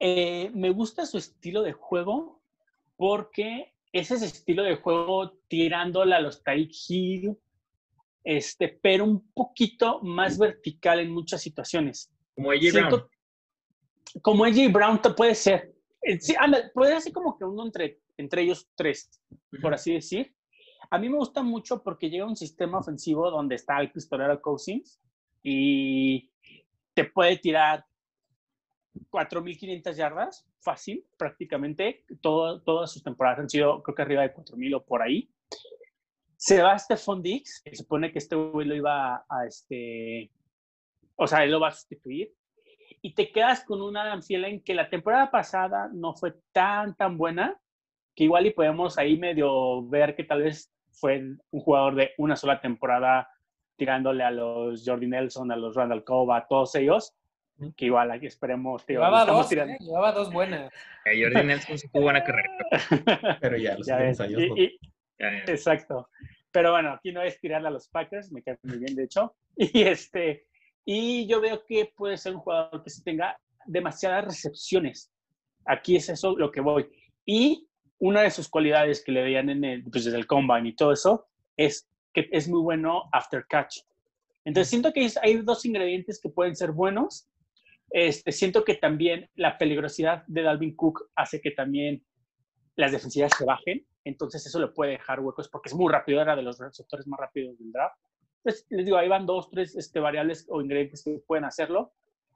Eh, 0.00 0.50
me 0.54 0.70
gusta 0.70 1.06
su 1.06 1.18
estilo 1.18 1.62
de 1.62 1.72
juego 1.72 2.42
porque 2.96 3.72
es 3.92 4.10
ese 4.10 4.26
estilo 4.26 4.62
de 4.64 4.74
juego 4.76 5.38
tirándole 5.48 6.14
a 6.16 6.20
los 6.20 6.42
Tyreek 6.42 6.72
Hill, 6.88 7.36
este, 8.24 8.68
pero 8.82 9.04
un 9.04 9.30
poquito 9.32 10.00
más 10.02 10.38
vertical 10.38 10.98
en 10.98 11.12
muchas 11.12 11.40
situaciones. 11.42 12.12
Como 12.34 12.50
AJ 12.50 12.72
Brown. 12.72 12.90
Como 14.22 14.44
AJ 14.44 14.72
Brown 14.72 15.00
te 15.00 15.10
puede 15.10 15.34
ser. 15.34 15.74
Eh, 16.02 16.18
Sí, 16.20 16.34
anda, 16.38 16.70
puede 16.72 17.00
ser 17.00 17.12
como 17.12 17.36
que 17.36 17.44
uno 17.44 17.64
entre, 17.64 18.00
entre 18.16 18.42
ellos 18.42 18.68
tres, 18.74 19.10
por 19.60 19.74
así 19.74 19.92
decir. 19.92 20.34
A 20.90 20.98
mí 20.98 21.08
me 21.08 21.16
gusta 21.16 21.42
mucho 21.42 21.82
porque 21.82 22.08
llega 22.08 22.26
un 22.26 22.36
sistema 22.36 22.78
ofensivo 22.78 23.30
donde 23.30 23.56
está 23.56 23.80
el 23.80 23.90
pistolero 23.90 24.40
Cousins 24.40 25.00
y 25.42 26.30
te 26.94 27.04
puede 27.04 27.38
tirar 27.38 27.84
4.500 29.10 29.94
yardas, 29.94 30.46
fácil, 30.60 31.04
prácticamente. 31.16 32.04
Todo, 32.20 32.62
todas 32.62 32.92
sus 32.92 33.02
temporadas 33.02 33.40
han 33.40 33.50
sido, 33.50 33.82
creo 33.82 33.94
que 33.94 34.02
arriba 34.02 34.22
de 34.22 34.34
4.000 34.34 34.76
o 34.76 34.84
por 34.84 35.02
ahí. 35.02 35.28
Se 36.36 36.62
va 36.62 36.78
Stephon 36.78 37.22
Diggs, 37.22 37.62
que 37.64 37.70
se 37.70 37.82
supone 37.82 38.12
que 38.12 38.18
este 38.18 38.36
güey 38.36 38.66
lo 38.66 38.74
iba 38.74 39.16
a, 39.16 39.24
a 39.28 39.46
este, 39.46 40.30
o 41.16 41.26
sea, 41.26 41.42
él 41.44 41.50
lo 41.50 41.60
va 41.60 41.68
a 41.68 41.72
sustituir. 41.72 42.34
Y 43.06 43.14
te 43.14 43.30
quedas 43.30 43.62
con 43.64 43.80
un 43.82 43.96
Adam 43.96 44.20
Thielen 44.20 44.60
que 44.62 44.74
la 44.74 44.90
temporada 44.90 45.30
pasada 45.30 45.88
no 45.92 46.12
fue 46.14 46.34
tan, 46.50 46.96
tan 46.96 47.16
buena, 47.16 47.56
que 48.16 48.24
igual 48.24 48.46
y 48.46 48.50
podemos 48.50 48.98
ahí 48.98 49.16
medio 49.16 49.86
ver 49.88 50.16
que 50.16 50.24
tal 50.24 50.42
vez 50.42 50.72
fue 50.90 51.18
un 51.52 51.60
jugador 51.60 51.94
de 51.94 52.10
una 52.18 52.34
sola 52.34 52.60
temporada 52.60 53.28
tirándole 53.76 54.24
a 54.24 54.32
los 54.32 54.82
Jordi 54.84 55.06
Nelson, 55.06 55.52
a 55.52 55.56
los 55.56 55.76
Randall 55.76 56.02
Cobb, 56.02 56.32
a 56.32 56.48
todos 56.48 56.74
ellos, 56.74 57.14
que 57.76 57.84
igual 57.84 58.10
aquí 58.10 58.26
esperemos. 58.26 58.84
tío, 58.84 58.96
Llevaba 58.98 59.24
dos, 59.24 59.48
tirando. 59.48 59.74
¿eh? 59.74 59.78
Llevaba 59.78 60.10
dos 60.10 60.32
buenas. 60.32 60.72
Eh, 61.04 61.22
Jordi 61.22 61.46
Nelson 61.46 61.78
sí 61.78 61.86
tuvo 61.88 62.02
buena 62.02 62.24
carrera. 62.24 62.48
Pero 63.40 63.56
ya, 63.56 63.76
los 63.78 63.86
Ya 63.86 63.98
últimos 63.98 64.20
años 64.20 64.42
y- 64.56 64.62
y- 64.64 64.78
Ya, 65.20 65.30
ya. 65.30 65.38
Exacto. 65.52 66.08
Pero 66.50 66.72
bueno, 66.72 66.90
aquí 66.94 67.12
no 67.12 67.22
es 67.22 67.38
tirarle 67.38 67.68
a 67.68 67.70
los 67.70 67.86
Packers, 67.88 68.32
me 68.32 68.42
cae 68.42 68.58
muy 68.64 68.78
bien, 68.78 68.96
de 68.96 69.04
hecho. 69.04 69.36
Y 69.56 69.82
este, 69.82 70.48
y 70.88 71.26
yo 71.26 71.40
veo 71.40 71.64
que 71.66 71.92
puede 71.96 72.16
ser 72.16 72.34
un 72.34 72.40
jugador 72.40 72.82
que 72.82 72.90
sí 72.90 73.02
tenga 73.02 73.36
demasiadas 73.66 74.24
recepciones. 74.24 75.12
Aquí 75.66 75.96
es 75.96 76.08
eso 76.08 76.38
lo 76.38 76.52
que 76.52 76.60
voy. 76.60 76.88
Y 77.26 77.68
una 77.98 78.22
de 78.22 78.30
sus 78.30 78.48
cualidades 78.48 79.02
que 79.02 79.10
le 79.10 79.22
veían 79.22 79.50
en 79.50 79.64
el, 79.64 79.82
pues 79.82 80.04
desde 80.04 80.16
el 80.16 80.28
combine 80.28 80.68
y 80.68 80.76
todo 80.76 80.92
eso 80.92 81.26
es 81.56 81.88
que 82.14 82.28
es 82.30 82.48
muy 82.48 82.60
bueno 82.60 83.02
after 83.12 83.44
catch. 83.48 83.78
Entonces 84.44 84.68
siento 84.68 84.92
que 84.92 85.10
hay 85.22 85.38
dos 85.38 85.64
ingredientes 85.64 86.20
que 86.20 86.28
pueden 86.28 86.54
ser 86.54 86.70
buenos. 86.70 87.28
Este, 87.90 88.30
siento 88.30 88.64
que 88.64 88.74
también 88.74 89.28
la 89.34 89.58
peligrosidad 89.58 90.22
de 90.28 90.42
Dalvin 90.42 90.76
Cook 90.76 91.10
hace 91.16 91.40
que 91.40 91.50
también 91.50 92.04
las 92.76 92.92
defensivas 92.92 93.32
se 93.36 93.44
bajen. 93.44 93.84
Entonces 94.04 94.46
eso 94.46 94.60
le 94.60 94.68
puede 94.68 94.92
dejar 94.92 95.18
huecos 95.18 95.48
porque 95.48 95.68
es 95.68 95.74
muy 95.74 95.92
rápido, 95.92 96.22
era 96.22 96.36
de 96.36 96.42
los 96.42 96.60
receptores 96.60 97.08
más 97.08 97.18
rápidos 97.18 97.58
del 97.58 97.72
draft. 97.72 97.98
Entonces, 98.46 98.66
les 98.70 98.86
digo, 98.86 98.96
ahí 98.96 99.08
van 99.08 99.26
dos, 99.26 99.50
tres 99.50 99.74
este, 99.74 99.98
variables 99.98 100.46
o 100.48 100.60
ingredientes 100.60 101.02
que 101.02 101.18
pueden 101.26 101.44
hacerlo. 101.44 101.92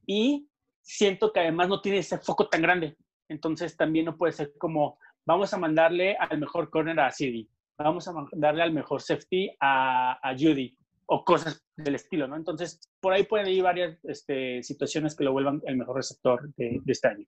Y 0.06 0.48
siento 0.82 1.32
que 1.32 1.38
además 1.38 1.68
no 1.68 1.80
tiene 1.80 1.98
ese 1.98 2.18
foco 2.18 2.48
tan 2.48 2.62
grande. 2.62 2.96
Entonces 3.28 3.76
también 3.76 4.06
no 4.06 4.16
puede 4.16 4.32
ser 4.32 4.52
como, 4.58 4.98
vamos 5.24 5.54
a 5.54 5.58
mandarle 5.58 6.16
al 6.16 6.40
mejor 6.40 6.68
corner 6.68 6.98
a 6.98 7.12
CD, 7.12 7.46
vamos 7.78 8.08
a 8.08 8.12
mandarle 8.12 8.64
al 8.64 8.72
mejor 8.72 9.00
safety 9.00 9.50
a, 9.60 10.18
a 10.28 10.32
Judy, 10.36 10.76
o 11.06 11.24
cosas 11.24 11.64
del 11.76 11.94
estilo, 11.94 12.26
¿no? 12.26 12.34
Entonces, 12.34 12.80
por 12.98 13.12
ahí 13.12 13.22
pueden 13.22 13.46
ir 13.46 13.62
varias 13.62 14.04
este, 14.04 14.64
situaciones 14.64 15.14
que 15.14 15.22
lo 15.22 15.30
vuelvan 15.30 15.62
el 15.64 15.76
mejor 15.76 15.94
receptor 15.94 16.52
de, 16.56 16.80
de 16.82 16.92
este 16.92 17.06
año. 17.06 17.26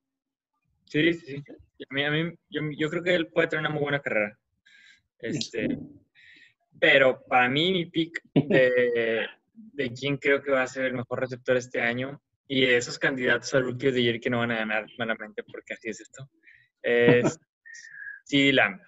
Sí, 0.87 1.13
sí, 1.15 1.37
sí. 1.37 1.53
A 1.89 1.95
mí, 1.95 2.05
a 2.05 2.11
mí, 2.11 2.35
yo, 2.51 2.63
yo 2.77 2.91
creo 2.91 3.03
que 3.05 3.15
él 3.15 3.29
puede 3.29 3.47
tener 3.47 3.65
una 3.65 3.75
muy 3.75 3.83
buena 3.83 4.01
carrera. 4.01 4.37
Este, 5.21 5.79
pero 6.81 7.23
para 7.29 7.49
mí, 7.49 7.73
mi 7.73 7.87
pick 7.87 8.21
de, 8.35 9.27
de 9.55 9.93
quién 9.93 10.17
creo 10.17 10.43
que 10.43 10.51
va 10.51 10.63
a 10.63 10.67
ser 10.67 10.87
el 10.87 10.95
mejor 10.95 11.21
receptor 11.21 11.57
este 11.57 11.81
año 11.81 12.21
y 12.49 12.67
de 12.67 12.77
esos 12.77 12.99
candidatos 12.99 13.55
al 13.55 13.65
Rookie 13.65 13.93
the 13.93 14.03
Year 14.03 14.21
que 14.21 14.31
no 14.31 14.39
van 14.39 14.51
a 14.51 14.57
ganar 14.57 14.87
malamente, 14.99 15.43
porque 15.45 15.75
así 15.75 15.89
es 15.89 16.01
esto, 16.01 16.29
es 16.83 17.39
CeeDee 18.29 18.53
Lamb. 18.53 18.81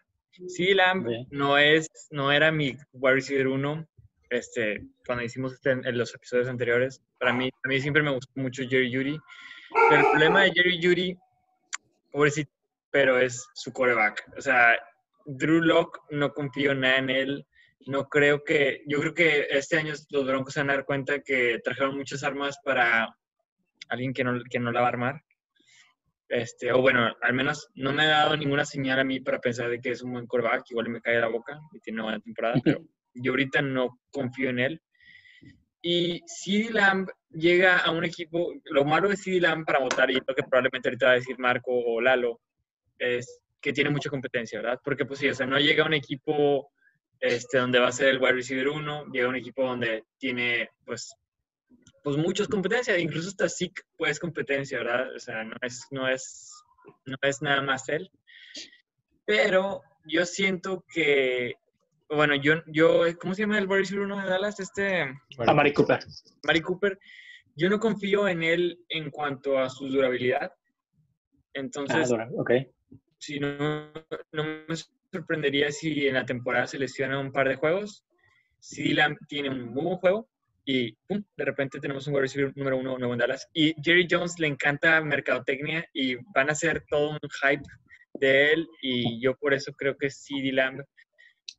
CeeDee 0.49 0.75
Lamb 0.75 1.07
Bien. 1.07 1.27
no, 1.31 1.59
es, 1.59 1.89
no 2.11 2.33
era 2.33 2.51
mi 2.51 2.77
wide 2.93 3.15
receiver 3.15 3.49
uno 3.49 3.89
este, 4.35 4.83
cuando 5.07 5.25
hicimos 5.25 5.53
este 5.55 5.71
en, 5.71 5.99
los 5.99 6.15
episodios 6.15 6.49
anteriores. 6.49 7.01
Para 7.19 7.33
mí, 7.33 7.49
a 7.65 7.69
mí 7.69 7.81
siempre 7.81 8.03
me 8.03 8.11
gustó 8.11 8.33
mucho 8.41 8.63
Jerry 8.69 8.93
Judy. 8.93 9.19
Pero 9.89 10.01
el 10.01 10.11
problema 10.11 10.43
de 10.43 10.53
Jerry 10.53 10.81
Judy, 10.83 11.19
pobrecito, 12.11 12.51
pero 12.91 13.19
es 13.19 13.47
su 13.55 13.73
coreback. 13.73 14.29
O 14.37 14.41
sea, 14.41 14.79
Drew 15.27 15.61
Lock 15.61 16.01
no 16.11 16.33
confío 16.33 16.75
nada 16.75 16.97
en 16.97 17.11
él. 17.11 17.47
No 17.87 18.09
creo 18.09 18.45
que, 18.45 18.83
yo 18.87 19.01
creo 19.01 19.15
que 19.15 19.47
este 19.51 19.77
año 19.77 19.93
los 20.11 20.27
Broncos 20.27 20.55
se 20.55 20.61
van 20.61 20.71
a 20.71 20.75
dar 20.75 20.85
cuenta 20.85 21.21
que 21.21 21.61
trajeron 21.63 21.97
muchas 21.97 22.23
armas 22.25 22.59
para 22.65 23.15
alguien 23.89 24.13
que 24.13 24.25
no, 24.25 24.41
que 24.49 24.59
no 24.59 24.73
la 24.73 24.81
va 24.81 24.87
a 24.87 24.91
armar. 24.91 25.23
Este, 26.29 26.73
o 26.73 26.81
bueno, 26.81 27.15
al 27.21 27.35
menos 27.35 27.69
no 27.75 27.93
me 27.93 28.05
ha 28.05 28.09
dado 28.09 28.37
ninguna 28.37 28.65
señal 28.65 28.99
a 28.99 29.05
mí 29.05 29.21
para 29.21 29.41
pensar 29.41 29.69
de 29.69 29.81
que 29.81 29.91
es 29.91 30.03
un 30.03 30.13
buen 30.13 30.27
coreback. 30.27 30.71
Igual 30.71 30.89
me 30.89 31.01
cae 31.01 31.21
la 31.21 31.29
boca 31.29 31.59
y 31.73 31.81
tiene 31.81 31.97
una 31.97 32.05
buena 32.05 32.21
temporada, 32.21 32.61
pero 32.65 32.81
yo 33.15 33.33
ahorita 33.33 33.63
no 33.63 34.01
confío 34.11 34.51
en 34.51 34.59
él. 34.59 34.83
Y 35.83 36.23
CeeDee 36.27 36.73
Lamb 36.73 37.11
llega 37.31 37.79
a 37.79 37.91
un 37.91 38.05
equipo, 38.05 38.55
lo 38.65 38.87
malo 38.87 39.11
de 39.11 39.19
CeeDee 39.19 39.43
Lamb 39.43 39.67
para 39.67 39.81
votar, 39.81 40.11
y 40.11 40.15
lo 40.15 40.35
que 40.35 40.43
probablemente 40.43 40.89
ahorita 40.89 41.07
va 41.07 41.13
a 41.13 41.17
decir 41.17 41.39
Marco 41.39 41.73
o 41.73 42.01
Lalo, 42.01 42.41
es 42.99 43.43
que 43.61 43.73
tiene 43.73 43.91
mucha 43.91 44.09
competencia, 44.09 44.61
¿verdad? 44.61 44.81
Porque 44.83 45.05
pues 45.05 45.19
sí, 45.21 45.29
o 45.29 45.35
sea, 45.35 45.47
no 45.47 45.59
llega 45.59 45.85
a 45.85 45.87
un 45.87 45.95
equipo 45.95 46.71
este, 47.25 47.57
donde 47.57 47.79
va 47.79 47.89
a 47.89 47.93
ser 47.93 48.09
el 48.09 48.21
wide 48.21 48.35
receiver 48.35 48.69
uno, 48.69 49.07
llega 49.07 49.25
a 49.25 49.31
un 49.31 49.37
equipo 49.37 49.65
donde 49.65 50.05
tiene 50.19 50.69
pues, 50.85 51.17
pues 52.03 52.19
muchas 52.19 52.49
competencias, 52.49 52.99
incluso 52.99 53.29
hasta 53.29 53.49
SIC 53.49 53.81
pues 53.97 54.21
competencia, 54.21 54.79
¿verdad? 54.79 55.15
O 55.15 55.19
sea, 55.19 55.43
no 55.43 55.57
es, 55.63 55.87
no 55.91 56.07
es, 56.07 56.53
no 57.07 57.17
es 57.23 57.41
nada 57.41 57.63
más 57.63 57.89
él. 57.89 58.11
Pero 59.25 59.81
yo 60.05 60.27
siento 60.27 60.85
que, 60.93 61.55
bueno, 62.11 62.35
yo, 62.35 62.63
yo, 62.67 63.05
¿cómo 63.19 63.35
se 63.35 63.43
llama 63.43 63.59
el 63.59 63.69
wide 63.69 63.79
receiver 63.79 64.05
uno 64.05 64.21
de 64.21 64.29
Dallas? 64.29 64.61
Este, 64.61 65.05
A 65.47 65.55
Mari 65.55 65.73
Cooper. 65.73 66.01
Mari 66.43 66.61
Cooper. 66.61 66.99
Yo 67.57 67.71
no 67.71 67.81
confío 67.81 68.29
en 68.29 68.43
él 68.43 68.85
en 68.91 69.11
cuanto 69.11 69.59
a 69.59 69.71
su 69.71 69.89
durabilidad. 69.89 70.53
Ah, 70.53 71.51
Entonces, 71.55 72.11
dura, 72.11 72.29
ok. 72.37 72.51
si 73.17 73.41
no, 73.41 73.91
no 74.33 74.45
me 74.45 74.75
sorprendería 75.19 75.71
si 75.73 76.07
en 76.07 76.15
la 76.15 76.27
temporada 76.27 76.67
se 76.67 76.79
lesiona 76.79 77.19
un 77.19 77.33
par 77.33 77.49
de 77.49 77.57
juegos. 77.57 78.05
Si 78.59 78.93
Lamb 78.95 79.17
tiene 79.29 79.51
un 79.51 79.73
muy 79.73 79.85
buen 79.85 79.97
juego 79.99 80.29
y 80.65 80.93
pum, 81.07 81.23
de 81.37 81.45
repente 81.45 81.79
tenemos 81.81 82.07
un 82.07 82.15
wide 82.15 82.23
receiver 82.23 82.53
número 82.57 82.77
uno 82.79 82.99
nuevo 82.99 83.13
en 83.15 83.19
Dallas. 83.21 83.47
Y 83.53 83.75
Jerry 83.83 84.07
Jones 84.11 84.39
le 84.39 84.47
encanta 84.49 85.01
mercadotecnia 85.03 85.87
y 85.93 86.17
van 86.35 86.49
a 86.49 86.53
hacer 86.53 86.85
todo 86.89 87.11
un 87.11 87.19
hype 87.43 87.63
de 88.15 88.53
él. 88.53 88.69
Y 88.83 89.21
yo 89.21 89.35
por 89.37 89.53
eso 89.55 89.73
creo 89.73 89.97
que 89.97 90.09
CD 90.11 90.53
Lamb, 90.53 90.83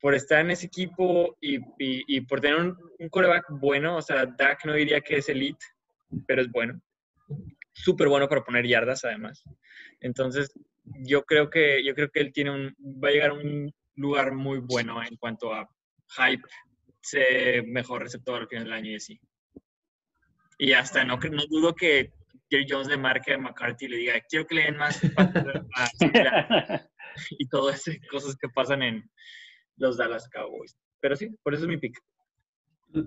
por 0.02 0.16
estar 0.16 0.40
en 0.42 0.52
ese 0.52 0.66
equipo 0.68 1.38
y, 1.40 1.58
y- 1.80 2.04
y 2.08 2.22
por 2.22 2.42
tener 2.42 2.58
un, 2.60 2.78
un 3.00 3.10
quarterback 3.10 3.46
bueno, 3.50 3.98
o 3.98 4.02
sea, 4.02 4.26
Dak 4.26 4.66
no 4.66 4.74
diría 4.74 5.02
que 5.02 5.18
es 5.18 5.30
elite, 5.30 5.66
pero 6.28 6.42
es 6.42 6.50
bueno. 6.52 6.80
Súper 7.74 8.08
bueno 8.08 8.28
para 8.28 8.44
poner 8.44 8.66
yardas 8.66 9.04
además. 9.06 9.44
Entonces, 10.00 10.52
yo 11.00 11.24
creo 11.24 11.50
que 11.50 11.84
yo 11.84 11.94
creo 11.96 12.10
que 12.10 12.20
él 12.20 12.32
tiene 12.32 12.52
un 12.52 12.76
va 13.04 13.10
a 13.10 13.12
llegar 13.12 13.32
a 13.32 13.34
un 13.34 13.74
lugar 13.96 14.34
muy 14.34 14.60
bueno 14.60 15.02
en 15.04 15.16
cuanto 15.18 15.54
a 15.54 15.68
hype, 16.18 17.64
mejor 17.68 18.04
receptor 18.04 18.42
al 18.42 18.48
final 18.48 18.66
del 18.66 18.74
año 18.74 18.92
y 18.92 18.96
así. 18.96 19.20
Y 20.58 20.74
hasta 20.74 21.04
no, 21.04 21.18
no 21.18 21.46
dudo 21.48 21.76
que 21.76 22.14
Jerry 22.50 22.66
Jones 22.70 22.88
le 22.88 22.98
marque 22.98 23.34
a 23.34 23.38
McCarthy 23.38 23.86
y 23.86 23.90
le 23.90 23.98
diga, 23.98 24.14
quiero 24.30 24.46
que 24.46 24.56
le 24.56 24.64
den 24.64 24.78
más 24.78 25.00
pases 25.16 25.44
a 25.76 25.90
Cleveland", 25.98 26.90
y 27.32 27.48
todas 27.48 27.88
esas 27.88 28.00
cosas 28.10 28.36
que 28.36 28.50
pasan 28.50 28.84
en 28.84 29.10
los 29.78 29.98
Dallas 29.98 30.30
Cowboys. 30.30 30.78
Pero 31.00 31.16
sí, 31.16 31.30
por 31.44 31.54
eso 31.54 31.64
es 31.64 31.70
mi 31.70 31.78
pick. 31.78 32.00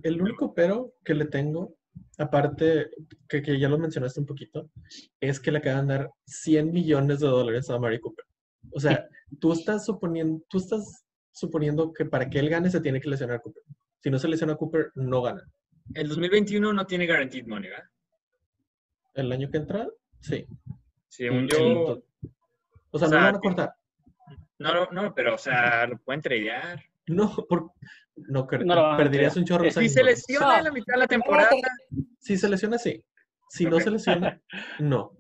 El 0.02 0.20
único 0.20 0.54
pero 0.54 0.92
que 1.04 1.14
le 1.14 1.24
tengo, 1.26 1.77
aparte 2.18 2.90
que, 3.28 3.42
que 3.42 3.58
ya 3.58 3.68
lo 3.68 3.78
mencionaste 3.78 4.20
un 4.20 4.26
poquito, 4.26 4.70
es 5.20 5.38
que 5.40 5.50
le 5.52 5.58
acaban 5.58 5.86
de 5.86 5.94
dar 5.94 6.10
100 6.26 6.72
millones 6.72 7.20
de 7.20 7.26
dólares 7.28 7.68
a 7.70 7.78
Mari 7.78 8.00
Cooper. 8.00 8.24
O 8.70 8.80
sea, 8.80 9.06
tú 9.40 9.52
estás 9.52 9.86
suponiendo, 9.86 10.42
tú 10.48 10.58
estás 10.58 11.04
suponiendo 11.32 11.92
que 11.92 12.04
para 12.04 12.28
que 12.28 12.38
él 12.38 12.48
gane 12.48 12.70
se 12.70 12.80
tiene 12.80 13.00
que 13.00 13.08
lesionar 13.08 13.36
a 13.36 13.40
Cooper. 13.40 13.62
Si 14.00 14.10
no 14.10 14.18
se 14.18 14.28
lesiona 14.28 14.54
a 14.54 14.56
Cooper, 14.56 14.92
no 14.94 15.22
gana. 15.22 15.42
El 15.94 16.08
2021 16.08 16.72
no 16.72 16.86
tiene 16.86 17.06
guaranteed 17.06 17.46
money, 17.46 17.70
¿verdad? 17.70 17.86
El 19.14 19.32
año 19.32 19.50
que 19.50 19.56
entra, 19.58 19.88
sí. 20.20 20.46
Según 21.08 21.44
El- 21.44 21.48
yo, 21.48 22.02
o 22.90 22.98
sea, 22.98 23.08
o 23.08 23.10
no 23.10 23.16
lo 23.18 23.24
van 23.24 23.34
a 23.36 23.38
cortar. 23.40 23.74
no, 24.58 24.74
no, 24.74 24.88
no, 24.90 25.14
pero, 25.14 25.34
o 25.34 25.38
sea, 25.38 25.86
lo 25.86 25.98
pueden 25.98 26.20
tradear. 26.20 26.82
No, 27.06 27.34
por, 27.48 27.72
no, 28.28 28.46
No 28.64 28.96
perderías 28.96 29.36
un 29.36 29.44
chorro. 29.44 29.64
de 29.64 29.70
Si 29.70 29.88
se 29.88 30.02
lesiona 30.02 30.58
en 30.58 30.64
la 30.64 30.72
mitad 30.72 30.94
de 30.94 30.98
la 31.00 31.06
temporada, 31.06 31.50
Si 32.18 32.36
se 32.36 32.48
lesiona, 32.48 32.78
sí. 32.78 33.04
Si 33.50 33.64
no 33.64 33.80
se 33.80 33.90
lesiona, 33.90 34.40
no. 34.78 35.16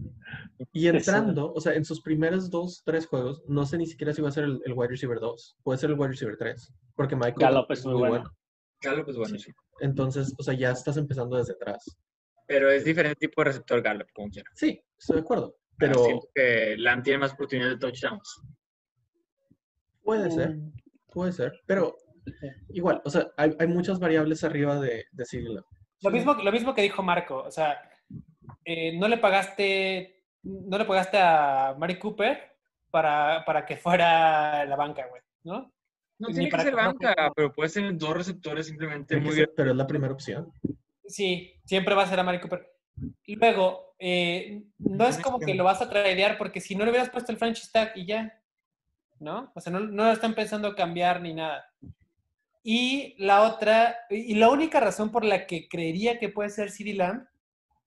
Y 0.72 0.88
entrando, 0.88 1.52
o 1.52 1.60
sea, 1.60 1.74
en 1.74 1.84
sus 1.84 2.02
primeros 2.02 2.50
dos, 2.50 2.82
tres 2.84 3.06
juegos, 3.06 3.42
no 3.46 3.64
sé 3.64 3.78
ni 3.78 3.86
siquiera 3.86 4.12
si 4.12 4.20
va 4.20 4.28
a 4.28 4.32
ser 4.32 4.44
el, 4.44 4.60
el 4.64 4.72
wide 4.74 4.90
receiver 4.90 5.18
2. 5.18 5.58
Puede 5.62 5.78
ser 5.78 5.90
el 5.90 5.98
wide 5.98 6.10
receiver 6.10 6.36
3. 6.36 6.74
Porque 6.94 7.16
Michael 7.16 7.36
Gallup 7.38 7.70
es 7.70 7.86
muy 7.86 7.94
bueno. 7.94 8.30
Galo, 8.82 9.04
pues 9.04 9.16
bueno, 9.16 9.38
sí. 9.38 9.52
Entonces, 9.80 10.34
o 10.38 10.42
sea, 10.42 10.54
ya 10.54 10.72
estás 10.72 10.96
empezando 10.96 11.36
desde 11.36 11.54
atrás. 11.54 11.96
Pero 12.46 12.70
es 12.70 12.84
diferente 12.84 13.16
tipo 13.26 13.40
de 13.40 13.46
receptor 13.46 13.82
Gallup, 13.82 14.08
como 14.14 14.28
quiera. 14.30 14.50
Sí, 14.54 14.80
estoy 14.98 15.16
de 15.16 15.22
acuerdo. 15.22 15.56
Pero 15.78 15.92
Pero 15.92 16.04
siento 16.04 16.28
que 16.34 16.74
Lamb 16.76 17.02
tiene 17.02 17.18
más 17.20 17.32
oportunidades 17.32 17.78
de 17.78 17.80
touchdowns. 17.80 18.42
puede 20.02 20.30
ser, 20.30 20.58
puede 21.12 21.32
ser. 21.32 21.52
Pero 21.66 21.96
igual, 22.70 23.00
o 23.04 23.10
sea, 23.10 23.28
hay, 23.36 23.54
hay 23.58 23.66
muchas 23.66 23.98
variables 23.98 24.44
arriba 24.44 24.80
de, 24.80 25.06
de 25.12 25.24
Lamb. 25.42 25.64
Lo 26.02 26.10
mismo, 26.10 26.34
lo 26.34 26.52
mismo 26.52 26.74
que 26.74 26.82
dijo 26.82 27.02
Marco, 27.02 27.36
o 27.42 27.50
sea, 27.50 27.80
eh, 28.64 28.96
no 28.98 29.08
le 29.08 29.18
pagaste, 29.18 30.22
no 30.42 30.78
le 30.78 30.84
pagaste 30.84 31.18
a 31.18 31.74
Mari 31.78 31.98
Cooper 31.98 32.56
para, 32.90 33.44
para 33.44 33.66
que 33.66 33.76
fuera 33.76 34.64
la 34.64 34.76
banca, 34.76 35.06
güey, 35.08 35.22
¿no? 35.44 35.72
No 36.20 36.28
Ni 36.28 36.34
tiene 36.34 36.46
que 36.48 36.50
para 36.52 36.62
ser 36.64 36.72
que- 36.74 36.76
banca, 36.76 37.32
pero 37.34 37.52
puede 37.52 37.68
ser 37.68 37.96
dos 37.96 38.14
receptores 38.14 38.66
simplemente 38.66 39.16
muy 39.18 39.34
ser- 39.34 39.52
pero 39.56 39.70
es 39.70 39.76
la 39.76 39.86
primera 39.86 40.12
opción. 40.12 40.52
Sí, 41.06 41.54
siempre 41.64 41.94
va 41.94 42.02
a 42.02 42.06
ser 42.06 42.18
a 42.20 42.22
Mari 42.24 42.40
Cooper. 42.40 42.70
Y 43.24 43.36
luego, 43.36 43.94
eh, 43.98 44.62
no 44.78 45.06
es 45.06 45.18
como 45.18 45.38
que 45.38 45.54
lo 45.54 45.62
vas 45.64 45.80
a 45.80 45.88
tradear 45.88 46.36
porque 46.38 46.60
si 46.60 46.74
no 46.74 46.84
le 46.84 46.90
hubieras 46.90 47.10
puesto 47.10 47.30
el 47.30 47.38
franchise 47.38 47.70
tag 47.72 47.92
y 47.96 48.06
ya, 48.06 48.40
¿no? 49.20 49.52
O 49.54 49.60
sea, 49.60 49.72
no, 49.72 49.80
no 49.80 50.04
lo 50.06 50.12
están 50.12 50.34
pensando 50.34 50.74
cambiar 50.74 51.20
ni 51.20 51.34
nada. 51.34 51.67
Y 52.70 53.14
la 53.16 53.44
otra, 53.44 53.96
y 54.10 54.34
la 54.34 54.50
única 54.50 54.78
razón 54.78 55.10
por 55.10 55.24
la 55.24 55.46
que 55.46 55.68
creería 55.70 56.18
que 56.18 56.28
puede 56.28 56.50
ser 56.50 56.70
CD 56.70 56.92
Lamb 56.92 57.26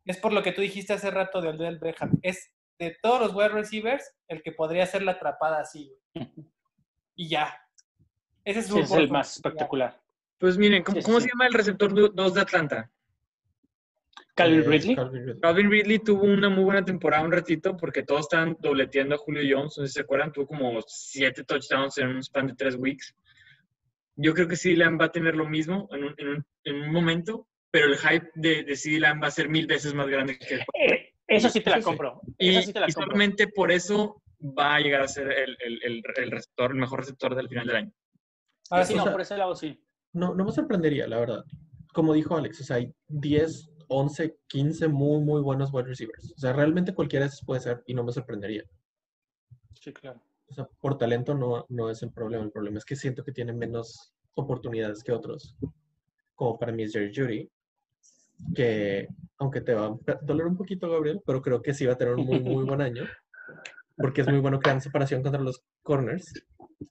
es 0.06 0.18
por 0.18 0.34
lo 0.34 0.42
que 0.42 0.54
tú 0.54 0.62
dijiste 0.62 0.92
hace 0.92 1.12
rato 1.12 1.40
de 1.40 1.50
Odell 1.50 1.78
Beckham. 1.78 2.18
Es 2.24 2.52
de 2.80 2.98
todos 3.00 3.20
los 3.22 3.36
wide 3.36 3.50
receivers 3.50 4.04
el 4.28 4.42
que 4.42 4.52
podría 4.54 4.86
hacer 4.86 5.04
la 5.04 5.12
atrapada 5.12 5.60
así, 5.60 5.94
güey. 6.16 6.28
Y 7.16 7.30
ya. 7.30 7.56
Ese 8.44 8.62
es, 8.62 8.66
Sí, 8.70 8.80
es 8.80 8.92
el 8.94 9.12
más 9.12 9.36
espectacular. 9.36 10.02
Pues 10.40 10.58
miren, 10.58 10.82
¿cómo, 10.82 10.96
Sí, 10.96 11.02
sí, 11.04 11.06
cómo 11.06 11.20
sí. 11.20 11.26
se 11.26 11.30
llama 11.32 11.46
el 11.46 11.54
receptor 11.54 12.16
2 12.16 12.34
de 12.34 12.42
Atlanta? 12.42 12.92
Calvin 14.34 14.62
Eh, 14.62 14.64
Ridley. 14.64 14.96
Calvin 14.96 15.22
Ridley. 15.28 15.40
Calvin 15.42 15.70
Ridley 15.70 16.00
tuvo 16.00 16.24
una 16.24 16.50
muy 16.50 16.64
buena 16.64 16.84
temporada 16.84 17.24
un 17.24 17.32
ratito 17.32 17.78
porque 17.78 18.02
todos 18.02 18.22
estaban 18.22 18.58
dobleteando 18.60 19.14
a 19.14 19.20
Julio 19.20 19.44
Jones, 19.44 19.78
no 19.78 19.84
sé 19.84 19.88
si 19.90 19.94
se 19.94 20.02
acuerdan, 20.02 20.32
tuvo 20.32 20.48
como 20.48 20.82
siete 20.88 21.44
touchdowns 21.44 22.00
en 22.00 22.08
un 22.08 22.24
span 22.24 22.48
de 22.48 22.56
tres 22.56 22.76
weeks. 22.76 23.16
Yo 24.16 24.34
creo 24.34 24.48
que 24.48 24.56
CD 24.56 24.76
Lamb 24.78 25.00
va 25.00 25.06
a 25.06 25.12
tener 25.12 25.36
lo 25.36 25.48
mismo 25.48 25.88
en 25.92 26.04
un, 26.04 26.14
en 26.18 26.28
un- 26.30 26.46
en 26.64 26.76
un 26.82 26.92
momento, 26.92 27.48
pero 27.72 27.88
el 27.88 27.98
hype 27.98 28.30
de, 28.36 28.64
de 28.64 28.76
CD 28.76 29.00
Lamb 29.00 29.24
va 29.24 29.28
a 29.28 29.32
ser 29.32 29.50
mil 29.50 29.66
veces 29.68 29.94
más 29.94 30.08
grande 30.08 30.38
que 30.38 30.56
el 30.56 30.60
Eh, 30.62 31.14
eso 31.28 31.50
sí 31.50 31.62
te 31.62 31.70
la 31.70 31.82
compro. 31.82 32.22
Y, 32.38 32.50
Eso 32.50 32.62
sí 32.68 32.74
te 32.74 32.80
la 32.82 32.88
y 32.90 32.92
compro. 32.94 33.12
solamente 33.12 33.48
por 33.48 33.72
eso 33.72 34.22
va 34.42 34.76
a 34.76 34.80
llegar 34.82 35.02
a 35.02 35.08
ser 35.08 35.32
el, 35.32 35.58
el, 35.60 35.80
el, 35.84 36.04
el 36.18 36.32
receptor, 36.32 36.72
el 36.72 36.78
mejor 36.78 37.00
receptor 37.00 37.36
del 37.36 37.48
final 37.48 37.68
del 37.68 37.76
año. 37.78 37.92
Ahora 38.70 38.86
Sí, 38.86 38.96
no, 38.96 39.04
sea- 39.04 39.12
por 39.14 39.22
ese 39.22 39.38
lado 39.38 39.56
sí. 39.56 39.82
No, 40.14 40.36
no 40.36 40.44
me 40.46 40.52
sorprendería, 40.52 41.08
la 41.08 41.20
verdad. 41.20 41.44
Como 41.94 42.14
dijo 42.14 42.36
Alex, 42.36 42.62
o 42.62 42.64
sea, 42.66 42.76
hay 42.78 42.94
10, 43.08 43.70
11, 43.88 44.38
15 44.48 44.88
muy, 44.90 45.22
muy 45.24 45.42
buenos 45.42 45.74
wide 45.74 45.88
receivers. 45.88 46.34
O 46.36 46.38
sea, 46.40 46.52
realmente 46.54 46.94
cualquiera 46.94 47.26
de 47.26 47.30
esos 47.30 47.46
puede 47.46 47.62
ser 47.62 47.82
y 47.86 47.94
no 47.94 48.04
me 48.04 48.12
sorprendería. 48.12 48.64
Sí, 49.80 49.94
claro. 49.94 50.22
O 50.52 50.54
sea, 50.54 50.68
por 50.82 50.98
talento 50.98 51.34
no, 51.34 51.66
no 51.70 51.90
es 51.90 52.04
el 52.04 52.12
problema. 52.12 52.44
El 52.44 52.52
problema 52.52 52.78
es 52.78 52.84
que 52.86 52.98
siento 52.98 53.24
que 53.24 53.32
tiene 53.32 53.54
menos 53.54 54.14
oportunidades 54.36 55.02
que 55.02 55.14
otros. 55.14 55.56
Como 56.36 56.60
para 56.60 56.74
Jerry 56.76 57.14
Judy, 57.16 57.50
que 58.54 59.08
aunque 59.38 59.62
te 59.62 59.74
va 59.74 59.86
a 59.86 59.98
doler 60.22 60.46
un 60.48 60.58
poquito, 60.58 60.90
Gabriel, 60.92 61.22
pero 61.26 61.42
creo 61.42 61.62
que 61.62 61.74
sí 61.74 61.86
va 61.86 61.94
a 61.94 61.98
tener 61.98 62.16
un 62.16 62.26
muy, 62.26 62.40
muy 62.42 62.66
buen 62.66 62.82
año. 62.82 63.06
Porque 63.96 64.22
es 64.22 64.28
muy 64.28 64.40
bueno 64.40 64.60
creando 64.60 64.84
separación 64.84 65.24
contra 65.24 65.42
los 65.42 65.64
corners. 65.84 66.34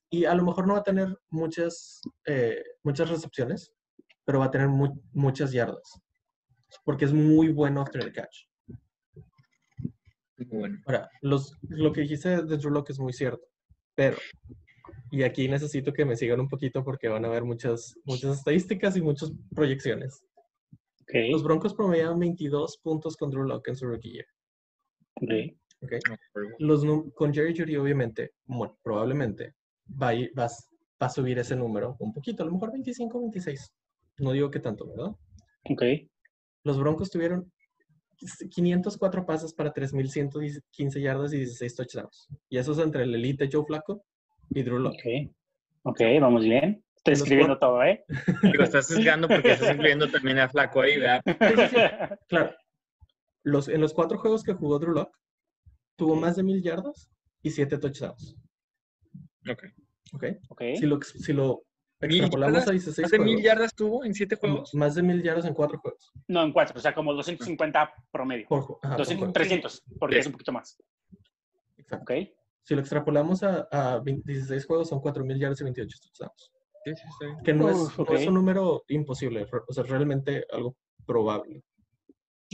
Y 0.09 0.25
a 0.25 0.35
lo 0.35 0.45
mejor 0.45 0.67
no 0.67 0.75
va 0.75 0.81
a 0.81 0.85
tener 0.85 1.15
muchas, 1.29 2.01
eh, 2.25 2.63
muchas 2.83 3.11
recepciones, 3.11 3.73
pero 4.25 4.39
va 4.39 4.47
a 4.47 4.51
tener 4.51 4.69
mu- 4.69 5.01
muchas 5.13 5.53
yardas. 5.53 6.01
Porque 6.85 7.05
es 7.05 7.13
muy 7.13 7.49
bueno 7.53 7.83
after 7.83 8.03
the 8.03 8.13
catch. 8.13 8.47
Muy 10.51 10.59
bueno. 10.61 10.79
Ahora, 10.87 11.09
los, 11.23 11.57
lo 11.69 11.93
que 11.93 12.03
dijiste 12.03 12.43
de 12.43 12.57
Drew 12.57 12.71
Lock 12.71 12.91
es 12.91 12.99
muy 12.99 13.13
cierto, 13.13 13.47
pero, 13.95 14.17
y 15.11 15.23
aquí 15.23 15.49
necesito 15.49 15.93
que 15.93 16.05
me 16.05 16.17
sigan 16.17 16.41
un 16.41 16.49
poquito 16.49 16.83
porque 16.85 17.09
van 17.09 17.25
a 17.25 17.29
ver 17.29 17.45
muchas, 17.45 17.95
muchas 18.05 18.39
estadísticas 18.39 18.97
y 18.97 19.03
muchas 19.03 19.33
proyecciones. 19.55 20.25
Ok, 21.03 21.15
Los 21.31 21.43
Broncos 21.43 21.75
promediaban 21.75 22.19
22 22.19 22.79
puntos 22.83 23.17
con 23.17 23.31
Drew 23.31 23.45
Lock 23.45 23.69
en 23.69 23.77
su 23.77 23.87
rookie 23.87 24.13
year. 24.13 24.27
ok. 25.17 25.57
¿ok? 25.83 25.93
No, 26.09 26.17
pero- 26.35 26.47
Los, 26.59 26.85
num- 26.85 27.13
con 27.15 27.33
Jerry 27.33 27.57
Judy, 27.57 27.77
obviamente, 27.77 28.33
bueno, 28.47 28.77
probablemente 28.83 29.55
va 30.01 30.09
a, 30.09 30.15
ir- 30.15 30.31
va, 30.39 30.47
va 30.47 31.07
a 31.07 31.11
subir 31.11 31.39
ese 31.39 31.57
número 31.57 31.97
un 32.01 32.13
poquito, 32.13 32.43
a 32.43 32.47
lo 32.47 32.53
mejor 32.53 32.71
25, 32.73 33.19
26. 33.21 33.73
No 34.19 34.33
digo 34.33 34.51
que 34.51 34.61
tanto, 34.61 34.87
¿verdad? 34.89 35.13
Ok. 35.71 35.83
Los 36.65 36.79
Broncos 36.79 37.11
tuvieron 37.11 37.51
504 38.51 39.27
pases 39.27 39.55
para 39.55 39.73
3.115 39.73 41.01
yardas 41.01 41.33
y 41.33 41.39
16 41.39 41.75
touchdowns. 41.75 42.29
Y 42.49 42.59
eso 42.59 42.73
es 42.73 42.79
entre 42.79 43.05
el 43.05 43.15
elite 43.15 43.49
Joe 43.51 43.65
Flacco 43.65 44.05
y 44.51 44.63
Drew 44.63 44.79
Lock. 44.79 44.95
Ok. 44.95 45.33
Ok, 45.83 46.01
vamos 46.21 46.43
bien. 46.43 46.85
Estoy 46.97 47.15
escribiendo 47.15 47.59
todo, 47.59 47.83
¿eh? 47.83 48.05
Digo, 48.43 48.63
estás 48.63 48.87
sesgando 48.89 49.27
porque 49.27 49.53
estás 49.53 49.75
incluyendo 49.75 50.11
también 50.11 50.39
a 50.39 50.49
Flaco 50.49 50.83
ahí, 50.83 50.99
¿verdad? 50.99 51.23
Claro. 52.29 52.55
Los, 53.43 53.69
en 53.69 53.81
los 53.81 53.95
cuatro 53.95 54.19
juegos 54.19 54.43
que 54.43 54.53
jugó 54.53 54.79
Drew 54.79 54.93
Lock, 54.93 55.17
tuvo 55.97 56.15
más 56.15 56.37
de 56.37 56.43
1.000 56.43 56.63
yardas 56.63 57.11
y 57.43 57.51
7 57.51 57.79
touchdowns. 57.79 58.37
Ok. 59.51 59.65
¿Ok? 60.13 60.25
ok. 60.51 60.63
Si 60.79 60.85
lo, 60.85 61.01
si 61.01 61.33
lo 61.33 61.63
¿Mil 61.63 61.70
extrapolamos 62.07 62.57
a 62.57 62.61
yardas? 62.61 62.73
16 62.85 63.03
¿Más 63.03 63.11
de 63.11 63.19
mil 63.19 63.43
yardas 63.43 63.75
tuvo 63.75 64.05
en 64.05 64.15
siete 64.15 64.37
juegos? 64.37 64.75
más 64.75 64.95
de 64.95 65.03
1.000 65.03 65.23
yardas 65.23 65.45
en 65.47 65.55
cuatro 65.55 65.79
juegos. 65.79 66.13
No, 66.29 66.43
en 66.43 66.53
cuatro, 66.53 66.79
o 66.79 66.81
sea, 66.81 66.95
como 66.95 67.13
250 67.15 67.93
promedio. 68.11 68.47
Por, 68.49 68.79
ajá, 68.83 68.97
por 68.97 68.99
200, 68.99 69.19
juego. 69.19 69.33
300, 69.33 69.83
porque 69.99 70.15
Sí. 70.17 70.21
es 70.21 70.27
un 70.27 70.33
poquito 70.33 70.53
más. 70.53 70.79
Exacto. 71.77 72.03
Ok. 72.05 72.29
Si 72.63 72.75
lo 72.75 72.81
extrapolamos 72.81 73.43
a, 73.43 73.69
a 73.71 73.99
20 74.01 74.33
16 74.33 74.67
juegos, 74.67 74.89
son 74.89 75.01
4.000 75.01 75.39
yardas 75.39 75.61
y 75.61 75.65
28 75.65 75.99
touchdowns. 76.03 76.53
Sí, 76.85 76.93
sí. 76.95 77.27
Que 77.45 77.53
no, 77.53 77.69
es, 77.69 77.77
Uf, 77.77 77.99
no 77.99 78.15
es 78.15 78.27
un 78.27 78.35
número 78.35 78.85
imposible, 78.89 79.47
o 79.69 79.73
sea, 79.73 79.85
realmente 79.85 80.45
algo 80.51 80.77
probable. 81.07 81.63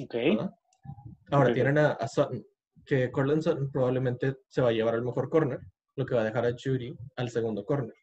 Ok. 0.03 0.15
¿verdad? 0.15 0.51
Ahora 1.31 1.49
Ok. 1.51 1.55
tienen 1.55 1.79
a, 1.79 1.93
a 1.93 2.09
Sutton, 2.09 2.45
que 2.85 3.11
Cortland 3.13 3.43
Sutton 3.43 3.71
probablemente 3.71 4.37
se 4.49 4.63
va 4.63 4.71
a 4.71 4.73
llevar 4.73 4.95
al 4.95 5.03
mejor 5.03 5.29
corner, 5.29 5.61
lo 5.97 6.05
que 6.07 6.15
va 6.15 6.23
a 6.23 6.25
dejar 6.25 6.47
a 6.47 6.53
Judy 6.53 6.95
al 7.17 7.31
segundo 7.31 7.65
corner. 7.65 7.95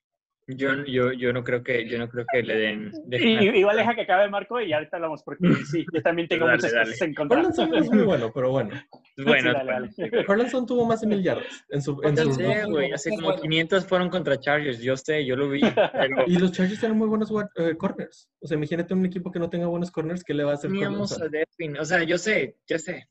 Yo, 0.47 0.83
yo, 0.85 1.13
yo 1.13 1.31
no 1.31 1.41
creo 1.43 1.63
que, 1.63 1.87
yo 1.87 1.97
no 1.97 2.09
creo 2.09 2.25
que 2.31 2.43
le 2.43 2.55
den. 2.57 2.91
Y, 3.11 3.59
igual 3.59 3.77
deja 3.77 3.95
que 3.95 4.01
acabe 4.01 4.29
Marco 4.29 4.59
y 4.59 4.73
ahorita 4.73 4.97
hablamos 4.97 5.23
porque 5.23 5.39
sí, 5.65 5.85
yo 5.93 6.01
también 6.01 6.27
tengo 6.27 6.45
Dale, 6.45 6.57
muchas 6.57 6.73
dale. 6.73 6.85
cosas 6.85 7.01
en 7.01 7.13
contra. 7.15 7.37
Cortland 7.41 7.55
Sutton 7.55 7.83
es 7.83 7.91
muy 7.91 8.03
bueno, 8.03 8.31
pero 8.33 8.51
bueno. 8.51 8.71
Bueno, 9.15 9.49
Sí, 9.49 9.53
dale, 9.53 9.71
bueno, 9.71 10.25
Cortland 10.25 10.49
Sutton 10.49 10.65
tuvo 10.65 10.85
más 10.85 11.01
de 11.01 11.05
mil 11.07 11.21
yardas 11.21 11.63
en 11.69 11.83
su, 11.83 12.01
en 12.01 12.15
Yo 12.15 12.23
su 12.23 12.33
sé, 12.33 12.65
güey, 12.65 12.91
hace 12.91 13.11
como 13.11 13.27
bueno. 13.27 13.41
500 13.43 13.85
fueron 13.85 14.09
contra 14.09 14.39
Chargers, 14.39 14.79
yo 14.79 14.97
sé, 14.97 15.23
yo 15.23 15.35
lo 15.35 15.49
vi. 15.49 15.61
Pero 15.93 16.23
Y 16.25 16.39
los 16.39 16.51
Chargers 16.51 16.79
tienen 16.79 16.97
muy 16.97 17.07
buenos 17.07 17.31
eh, 17.57 17.77
corners. 17.77 18.27
O 18.41 18.47
sea, 18.47 18.57
imagínate 18.57 18.91
un 18.95 19.05
equipo 19.05 19.31
que 19.31 19.37
no 19.37 19.51
tenga 19.51 19.67
buenos 19.67 19.91
corners, 19.91 20.23
¿qué 20.23 20.33
le 20.33 20.43
va 20.43 20.53
a 20.53 20.53
hacer 20.55 20.71
teníamos 20.71 21.11
a? 21.11 21.27
Devin, 21.27 21.77
o 21.77 21.85
sea, 21.85 22.01
yo 22.03 22.17
sé, 22.17 22.57
yo 22.67 22.79
sé. 22.79 23.07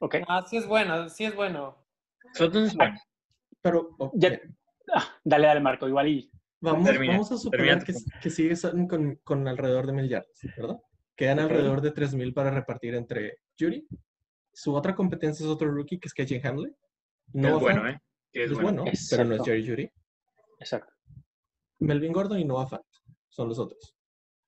Ok. 0.00 0.16
Ah, 0.26 0.44
sí 0.44 0.56
es 0.56 0.66
bueno, 0.66 1.08
sí 1.08 1.24
es 1.24 1.36
bueno. 1.36 1.86
Sutton 2.34 2.64
es 2.64 2.74
bueno. 2.74 2.96
Pero, 3.62 3.94
ok, 3.96 4.12
Ya- 4.16 4.40
Ah, 4.42 4.48
dale, 5.24 5.46
dale, 5.46 5.60
Marco, 5.60 5.88
igual 5.88 6.08
y. 6.08 6.30
vamos, 6.60 6.86
Termina, 6.86 7.14
vamos 7.14 7.32
a 7.32 7.36
suponer 7.36 7.78
termina 7.78 7.84
que, 7.84 8.20
que 8.20 8.30
sigue 8.30 8.56
Sutton 8.56 8.86
con, 8.86 9.16
con 9.24 9.48
alrededor 9.48 9.86
de 9.86 9.92
mil 9.92 10.08
yardas, 10.08 10.40
¿verdad? 10.56 10.76
Quedan 11.16 11.40
alrededor 11.40 11.80
de 11.80 11.90
tres 11.90 12.14
mil 12.14 12.32
para 12.32 12.50
repartir 12.50 12.94
entre 12.94 13.38
Judy. 13.58 13.86
Su 14.52 14.74
otra 14.74 14.94
competencia 14.94 15.44
es 15.44 15.50
otro 15.50 15.70
rookie, 15.70 15.98
que 15.98 16.08
es 16.08 16.14
KJ 16.14 16.46
Hamlin. 16.46 16.74
es 17.28 17.34
Noah 17.34 17.58
bueno, 17.58 17.82
Fant, 17.82 17.94
¿eh? 17.94 18.00
Que 18.32 18.44
es, 18.44 18.50
es 18.50 18.58
bueno. 18.58 18.82
bueno, 18.82 18.98
pero 19.10 19.24
no 19.24 19.34
es. 19.34 19.42
Jerry 19.44 19.68
Judy. 19.68 19.90
Exacto. 20.58 20.92
Melvin 21.78 22.12
Gordon 22.12 22.38
y 22.38 22.44
Noah 22.44 22.66
Fant 22.66 22.84
son 23.28 23.48
los 23.48 23.58
otros. 23.58 23.94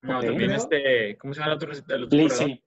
No, 0.01 0.21
también 0.21 0.51
este, 0.51 1.17
¿cómo 1.17 1.33
se 1.33 1.39
llama 1.39 1.53
el 1.53 1.55
otro? 1.55 1.71
El 1.71 2.03
otro? 2.03 2.17
Lindsay. 2.17 2.63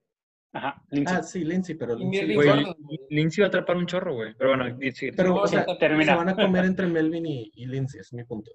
Ajá, 0.57 0.81
Lindsay. 0.89 1.17
Ah, 1.17 1.23
sí, 1.23 1.43
Lindsay, 1.45 1.75
pero 1.75 1.95
Lindsay. 1.95 2.33
Güey. 2.33 2.65
Lindsay 3.09 3.41
va 3.41 3.45
a 3.45 3.49
atrapar 3.49 3.77
un 3.77 3.85
chorro, 3.85 4.15
güey. 4.15 4.33
Pero 4.37 4.55
bueno, 4.57 4.77
sí, 4.93 5.11
Pero, 5.15 5.35
o 5.35 5.47
sea, 5.47 5.65
termina. 5.79 6.13
se 6.13 6.17
van 6.17 6.29
a 6.29 6.35
comer 6.35 6.65
entre 6.65 6.87
Melvin 6.87 7.25
y, 7.25 7.51
y 7.53 7.65
Lindsay, 7.67 7.99
es 8.01 8.11
mi 8.13 8.23
punto. 8.23 8.51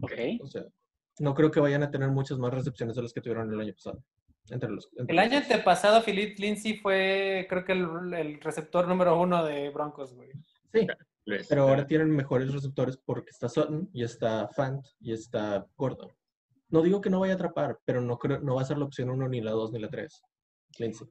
ok. 0.00 0.12
O 0.42 0.46
sea, 0.46 0.62
no 1.20 1.34
creo 1.34 1.50
que 1.50 1.60
vayan 1.60 1.82
a 1.82 1.90
tener 1.90 2.08
muchas 2.10 2.38
más 2.38 2.54
recepciones 2.54 2.96
de 2.96 3.02
las 3.02 3.12
que 3.12 3.20
tuvieron 3.20 3.52
el 3.52 3.60
año 3.60 3.74
pasado. 3.74 4.02
Entre 4.50 4.70
los, 4.70 4.88
entre 4.96 5.12
El 5.12 5.18
año 5.18 5.32
los 5.34 5.42
dos. 5.42 5.50
antepasado, 5.52 6.02
Philip 6.02 6.38
Lindsay 6.38 6.78
fue, 6.78 7.46
creo 7.50 7.64
que 7.64 7.72
el, 7.72 8.14
el 8.14 8.40
receptor 8.40 8.88
número 8.88 9.20
uno 9.20 9.44
de 9.44 9.68
Broncos, 9.68 10.14
güey. 10.14 10.30
Sí, 10.72 10.86
Les- 11.26 11.46
pero 11.48 11.68
ahora 11.68 11.86
tienen 11.86 12.08
mejores 12.10 12.50
receptores 12.54 12.96
porque 12.96 13.30
está 13.30 13.48
Sutton 13.50 13.90
y 13.92 14.02
está 14.04 14.48
Fant 14.48 14.86
y 15.00 15.12
está 15.12 15.66
Gordon. 15.76 16.10
No 16.70 16.80
digo 16.82 17.00
que 17.02 17.10
no 17.10 17.20
vaya 17.20 17.34
a 17.34 17.36
atrapar, 17.36 17.78
pero 17.84 18.00
no 18.00 18.18
creo, 18.18 18.40
no 18.40 18.54
va 18.54 18.62
a 18.62 18.64
ser 18.64 18.78
la 18.78 18.84
opción 18.86 19.10
1 19.10 19.28
ni 19.28 19.40
la 19.42 19.50
2 19.50 19.72
ni 19.72 19.80
la 19.80 19.88
3. 19.90 20.22
Lindsay. 20.78 21.08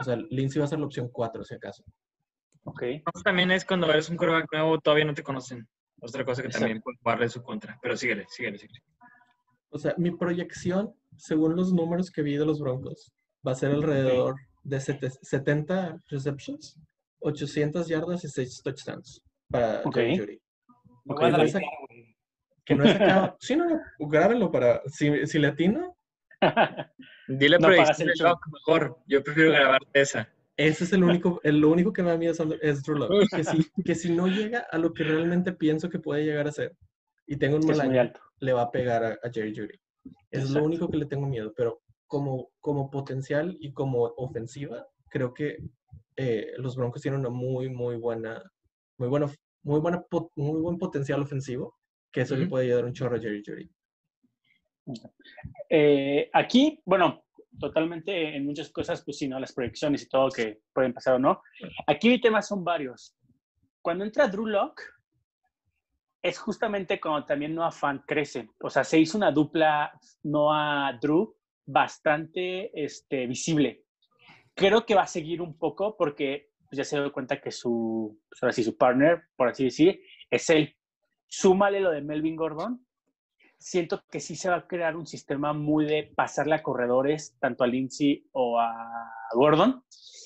O 0.00 0.04
sea, 0.04 0.16
Lindsay 0.16 0.58
va 0.58 0.64
a 0.64 0.68
ser 0.68 0.78
la 0.78 0.86
opción 0.86 1.08
4 1.12 1.44
si 1.44 1.54
acaso. 1.54 1.84
Ok. 2.64 2.82
También 3.24 3.50
es 3.50 3.64
cuando 3.64 3.88
eres 3.90 4.08
un 4.10 4.16
quarterback 4.16 4.52
nuevo, 4.52 4.78
todavía 4.80 5.04
no 5.04 5.14
te 5.14 5.22
conocen. 5.22 5.66
Otra 6.00 6.24
cosa 6.24 6.40
que 6.42 6.48
Exacto. 6.48 6.64
también 6.64 6.82
puede 6.82 6.96
jugarle 7.02 7.28
su 7.28 7.42
contra. 7.42 7.78
Pero 7.82 7.96
síguele, 7.96 8.26
síguele, 8.28 8.58
síguele. 8.58 8.80
O 9.70 9.78
sea, 9.78 9.94
mi 9.98 10.10
proyección, 10.10 10.94
según 11.16 11.54
los 11.56 11.72
números 11.72 12.10
que 12.10 12.22
vi 12.22 12.36
de 12.36 12.46
los 12.46 12.60
Broncos, 12.60 13.12
va 13.46 13.52
a 13.52 13.54
ser 13.54 13.70
alrededor 13.72 14.36
de 14.62 14.80
sete- 14.80 15.10
70 15.10 16.00
receptions, 16.08 16.78
800 17.20 17.86
yardas 17.88 18.24
y 18.24 18.28
6 18.28 18.62
touchdowns 18.62 19.22
para 19.50 19.82
Ok. 19.84 19.94
Jerry 19.96 20.16
Jeudy. 20.16 20.40
Me 21.04 21.14
Ok, 21.14 21.20
voy 21.20 21.28
a 21.28 21.30
no 21.32 21.36
güey. 21.88 22.16
Que 22.64 22.74
no 22.74 22.84
he 22.84 22.92
sacado. 22.92 23.36
sí, 23.40 23.56
no, 23.56 23.68
no, 23.68 23.80
grábenlo 24.00 24.50
para. 24.50 24.82
Si, 24.86 25.26
si 25.26 25.38
le 25.38 25.48
atino, 27.36 27.38
Dile 27.38 27.58
No 27.58 27.68
predicción 27.68 28.08
de. 28.08 28.14
Locke 28.22 28.50
mejor. 28.52 28.98
Yo 29.06 29.22
prefiero 29.22 29.52
grabar 29.52 29.80
esa. 29.92 30.28
ese 30.56 30.84
es 30.84 30.92
el 30.92 31.04
único. 31.04 31.40
El, 31.42 31.60
lo 31.60 31.70
único 31.70 31.92
que 31.92 32.02
me 32.02 32.10
da 32.10 32.16
miedo 32.16 32.34
es, 32.60 32.82
Drew 32.82 32.98
Lock. 32.98 33.12
Que 33.34 33.44
si, 33.44 33.70
que 33.84 33.94
si 33.94 34.12
no 34.12 34.26
llega 34.26 34.60
a 34.70 34.78
lo 34.78 34.92
que 34.92 35.04
realmente 35.04 35.52
pienso 35.52 35.88
que 35.88 35.98
puede 35.98 36.24
llegar 36.24 36.48
a 36.48 36.52
ser 36.52 36.76
y 37.26 37.36
tengo 37.36 37.56
un 37.56 37.66
mal 37.66 37.80
año, 37.80 38.00
alto. 38.00 38.20
le 38.40 38.52
va 38.52 38.62
a 38.62 38.70
pegar 38.70 39.04
a, 39.04 39.18
a 39.22 39.30
Jerry 39.32 39.54
Judy. 39.54 39.80
Es 40.30 40.40
Exacto. 40.42 40.58
lo 40.58 40.64
único 40.64 40.88
que 40.90 40.96
le 40.96 41.06
tengo 41.06 41.26
miedo, 41.26 41.52
pero 41.56 41.80
como, 42.06 42.50
como 42.60 42.90
potencial 42.90 43.56
y 43.60 43.72
como 43.72 44.02
ofensiva, 44.16 44.86
creo 45.08 45.32
que 45.32 45.58
eh, 46.16 46.52
los 46.58 46.74
Broncos 46.76 47.02
tienen 47.02 47.20
una 47.20 47.30
muy, 47.30 47.68
muy 47.68 47.96
buena, 47.96 48.42
muy 48.98 49.08
buena, 49.08 49.26
muy 49.62 49.78
buena, 49.80 50.04
muy 50.34 50.60
buen 50.60 50.76
potencial 50.76 51.22
ofensivo, 51.22 51.76
que 52.10 52.22
eso 52.22 52.34
le 52.34 52.42
Ujú. 52.42 52.50
puede 52.50 52.66
ayudar 52.66 52.84
un 52.84 52.92
chorro 52.92 53.16
a 53.16 53.20
Jerry 53.20 53.42
Judy. 53.46 53.70
Eh, 55.68 56.30
aquí, 56.32 56.80
bueno, 56.84 57.24
totalmente 57.58 58.36
en 58.36 58.44
muchas 58.44 58.70
cosas, 58.70 59.02
pues 59.04 59.18
sí, 59.18 59.28
¿no? 59.28 59.38
Las 59.38 59.52
proyecciones 59.52 60.02
y 60.02 60.08
todo 60.08 60.30
que 60.30 60.60
pueden 60.72 60.92
pasar 60.92 61.14
o 61.14 61.18
no. 61.18 61.42
Aquí 61.86 62.20
temas 62.20 62.48
son 62.48 62.64
varios. 62.64 63.14
Cuando 63.82 64.04
entra 64.04 64.28
Drew 64.28 64.46
Lock, 64.46 64.80
es 66.22 66.38
justamente 66.38 67.00
cuando 67.00 67.24
también 67.24 67.54
Noah 67.54 67.72
Fan 67.72 68.04
crece. 68.06 68.50
O 68.60 68.68
sea, 68.68 68.84
se 68.84 68.98
hizo 68.98 69.16
una 69.16 69.30
dupla 69.30 69.92
Noah-Drew 70.22 71.34
bastante 71.66 72.70
este, 72.74 73.26
visible. 73.26 73.84
Creo 74.54 74.84
que 74.84 74.94
va 74.94 75.02
a 75.02 75.06
seguir 75.06 75.40
un 75.40 75.56
poco 75.56 75.96
porque 75.96 76.50
pues, 76.68 76.76
ya 76.78 76.84
se 76.84 76.96
dio 77.00 77.12
cuenta 77.12 77.40
que 77.40 77.50
su, 77.50 78.20
pues, 78.28 78.42
ahora 78.42 78.52
sí, 78.52 78.62
su 78.62 78.76
partner, 78.76 79.22
por 79.36 79.48
así 79.48 79.64
decir, 79.64 80.02
es 80.30 80.50
él. 80.50 80.76
Súmale 81.26 81.80
lo 81.80 81.90
de 81.90 82.02
Melvin 82.02 82.36
Gordon, 82.36 82.84
siento 83.60 84.02
que 84.10 84.20
sí 84.20 84.34
se 84.34 84.48
va 84.48 84.56
a 84.56 84.66
crear 84.66 84.96
un 84.96 85.06
sistema 85.06 85.52
muy 85.52 85.84
de 85.84 86.10
pasarle 86.16 86.54
a 86.54 86.62
corredores, 86.62 87.36
tanto 87.38 87.62
a 87.62 87.66
Lindsay 87.66 88.26
o 88.32 88.58
a 88.58 89.12
Gordon. 89.34 89.84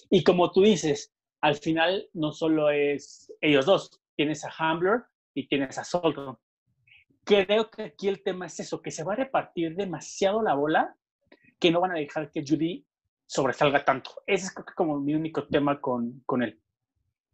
Y 0.08 0.22
como 0.22 0.52
tú 0.52 0.62
dices, 0.62 1.12
al 1.40 1.56
final 1.56 2.08
no 2.14 2.32
solo 2.32 2.70
es 2.70 3.32
ellos 3.40 3.66
dos, 3.66 4.00
tienes 4.16 4.44
a 4.44 4.52
Hambler 4.56 5.02
y 5.34 5.48
tienes 5.48 5.76
a 5.78 5.84
Solton. 5.84 6.38
Creo 7.24 7.70
que 7.70 7.82
aquí 7.82 8.08
el 8.08 8.22
tema 8.22 8.46
es 8.46 8.60
eso, 8.60 8.80
que 8.80 8.92
se 8.92 9.02
va 9.02 9.14
a 9.14 9.16
repartir 9.16 9.74
demasiado 9.74 10.40
la 10.40 10.54
bola, 10.54 10.96
que 11.58 11.70
no 11.70 11.80
van 11.80 11.92
a 11.92 11.98
dejar 11.98 12.30
que 12.30 12.44
Judy 12.46 12.86
sobresalga 13.26 13.84
tanto. 13.84 14.10
Ese 14.26 14.46
es 14.46 14.54
como 14.76 15.00
mi 15.00 15.14
único 15.14 15.46
tema 15.48 15.80
con, 15.80 16.22
con 16.24 16.42
él. 16.42 16.60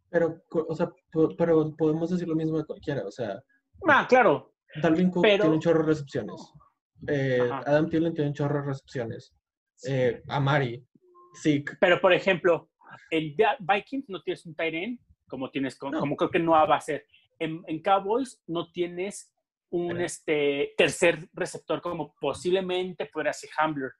Pero, 0.09 0.43
o 0.49 0.75
sea, 0.75 0.91
pero 1.37 1.75
podemos 1.77 2.09
decir 2.09 2.27
lo 2.27 2.35
mismo 2.35 2.57
de 2.57 2.65
cualquiera. 2.65 3.05
O 3.05 3.11
sea, 3.11 3.41
Ah, 3.87 4.05
claro, 4.07 4.53
Dalvin 4.81 5.09
Cook 5.11 5.23
Pero- 5.23 5.43
tiene 5.43 5.55
un 5.55 5.61
chorro 5.61 5.79
de 5.81 5.87
recepciones. 5.87 6.53
Eh. 7.07 7.49
Adam 7.51 7.89
Thielen 7.89 8.13
tiene 8.13 8.29
un 8.29 8.35
chorro 8.35 8.61
de 8.61 8.67
recepciones. 8.67 9.33
Eh, 9.87 10.21
Amari, 10.27 10.85
Zeke. 11.41 11.73
Pero, 11.79 11.99
por 11.99 12.13
ejemplo, 12.13 12.69
en 13.09 13.35
Vi- 13.35 13.43
Vikings 13.59 14.09
no 14.09 14.21
tienes 14.21 14.45
un 14.45 14.55
tight 14.55 14.73
end, 14.73 14.99
como 15.27 15.49
tienes, 15.49 15.75
con- 15.77 15.91
No. 15.91 15.99
como 15.99 16.15
creo 16.15 16.29
que 16.29 16.39
no 16.39 16.51
va 16.51 16.75
a 16.75 16.81
ser. 16.81 17.05
En, 17.39 17.63
en 17.67 17.81
Cowboys 17.81 18.41
no 18.47 18.71
tienes 18.71 19.33
un 19.71 19.87
Pero- 19.89 20.05
este, 20.05 20.73
tercer 20.77 21.27
receptor 21.33 21.81
como 21.81 22.13
posiblemente 22.19 23.05
podría 23.07 23.33
ser 23.33 23.49
Hambler. 23.57 23.91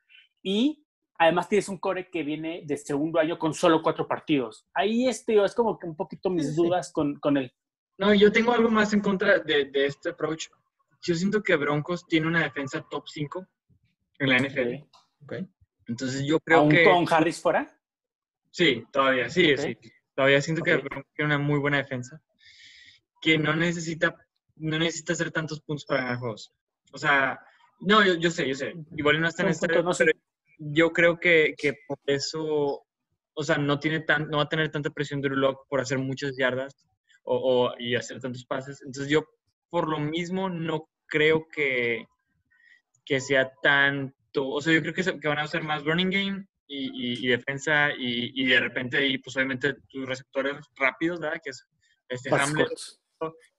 Y 0.44 0.86
además 1.18 1.48
tienes 1.50 1.70
un 1.70 1.78
core 1.78 2.10
que 2.10 2.24
viene 2.24 2.64
de 2.66 2.78
segundo 2.78 3.20
año 3.20 3.40
con 3.40 3.54
solo 3.54 3.82
cuatro 3.82 4.08
partidos. 4.08 4.68
Ahí 4.74 5.08
este, 5.08 5.42
es 5.44 5.56
como 5.56 5.80
que 5.80 5.88
un 5.88 5.96
poquito 5.96 6.30
mis 6.30 6.48
Sí, 6.48 6.56
sí. 6.56 6.62
dudas 6.62 6.92
con, 6.92 7.16
con 7.20 7.38
él. 7.38 7.52
No, 7.98 8.14
yo 8.14 8.32
tengo 8.32 8.52
algo 8.52 8.70
más 8.70 8.94
en 8.94 9.00
contra 9.02 9.40
de, 9.40 9.66
de 9.66 9.86
este 9.86 10.10
approach. 10.10 10.48
Yo 11.02 11.16
siento 11.16 11.42
que 11.42 11.56
Broncos 11.56 12.06
tiene 12.08 12.28
una 12.28 12.44
defensa 12.44 12.86
top 12.90 13.08
5 13.08 13.48
en 14.20 14.30
la 14.30 14.38
NFL. 14.38 14.84
¿ok? 15.24 15.34
Entonces 15.88 16.24
yo 16.26 16.40
creo 16.40 16.60
Aún 16.60 16.70
que... 16.70 16.84
con 16.84 17.06
Harris 17.12 17.40
fuera. 17.42 17.76
Sí, 18.52 18.84
todavía, 18.92 19.30
sí, 19.30 19.54
Ok. 19.54 19.60
sí. 19.60 19.78
Todavía 20.16 20.42
siento 20.42 20.62
que. 20.62 20.76
Broncos 20.78 21.12
tiene 21.16 21.36
una 21.36 21.44
muy 21.44 21.60
buena 21.60 21.78
defensa. 21.78 22.22
Que 23.22 23.38
no 23.38 23.56
necesita, 23.56 24.16
no 24.56 24.78
necesita 24.80 25.14
hacer 25.14 25.32
tantos 25.32 25.62
puntos 25.62 25.86
para 25.86 26.02
ganar 26.02 26.18
juegos. 26.20 26.54
O 26.92 26.98
sea, 26.98 27.40
no, 27.80 28.04
yo, 28.06 28.16
yo 28.16 28.30
sé, 28.30 28.48
yo 28.48 28.56
sé. 28.56 28.74
Igual 28.96 29.22
no 29.22 29.28
está 29.28 29.44
en 29.44 29.50
este... 29.50 29.82
no 29.82 29.94
sé. 29.94 30.06
yo 30.58 30.92
creo 30.92 31.20
que, 31.20 31.56
que 31.58 31.74
por 31.88 32.00
eso... 32.08 32.84
O 33.34 33.44
sea, 33.44 33.58
no, 33.58 33.80
tiene 33.80 34.02
tan, 34.02 34.28
no 34.30 34.38
va 34.38 34.44
a 34.44 34.50
tener 34.50 34.70
tanta 34.70 34.90
presión 34.90 35.22
Drew 35.22 35.38
Lock 35.38 35.66
por 35.70 35.80
hacer 35.80 35.98
muchas 35.98 36.36
yardas 36.38 36.76
o, 37.24 37.38
o- 37.70 37.74
y 37.80 37.96
hacer 37.96 38.20
tantos 38.20 38.46
pases. 38.46 38.82
Entonces 38.86 39.10
yo, 39.10 39.24
por 39.70 39.88
lo 39.88 40.00
mismo, 40.00 40.50
no 40.50 40.90
creo 41.12 41.46
que, 41.54 42.08
que 43.06 43.20
sea 43.20 43.52
tanto... 43.62 44.48
O 44.50 44.62
sea, 44.62 44.74
yo 44.74 44.82
creo 44.82 44.94
que, 44.94 45.04
se- 45.04 45.20
que 45.20 45.28
van 45.28 45.40
a 45.40 45.44
hacer 45.44 45.62
más 45.64 45.84
running 45.84 46.10
game 46.10 46.48
y, 46.68 46.86
y- 46.86 47.26
y 47.26 47.28
defensa 47.28 47.90
y, 47.92 48.32
y 48.34 48.46
de 48.48 48.60
repente, 48.60 49.06
y 49.06 49.18
pues 49.18 49.36
obviamente 49.36 49.76
tus 49.90 50.08
receptores 50.08 50.56
rápidos, 50.78 51.20
¿verdad? 51.20 51.40
Que 51.44 51.50
es 51.52 51.68
este 52.08 52.30
Hamlet. 52.34 52.70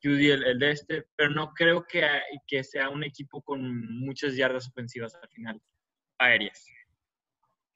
Judy, 0.02 0.30
el, 0.30 0.42
el 0.44 0.58
de 0.58 0.70
este, 0.72 1.04
pero 1.14 1.30
no 1.30 1.52
creo 1.52 1.84
que, 1.86 2.02
que 2.48 2.64
sea 2.64 2.88
un 2.88 3.04
equipo 3.04 3.40
con 3.42 3.60
muchas 4.00 4.34
yardas 4.34 4.66
ofensivas 4.68 5.14
al 5.14 5.28
final, 5.28 5.62
aéreas. 6.18 6.66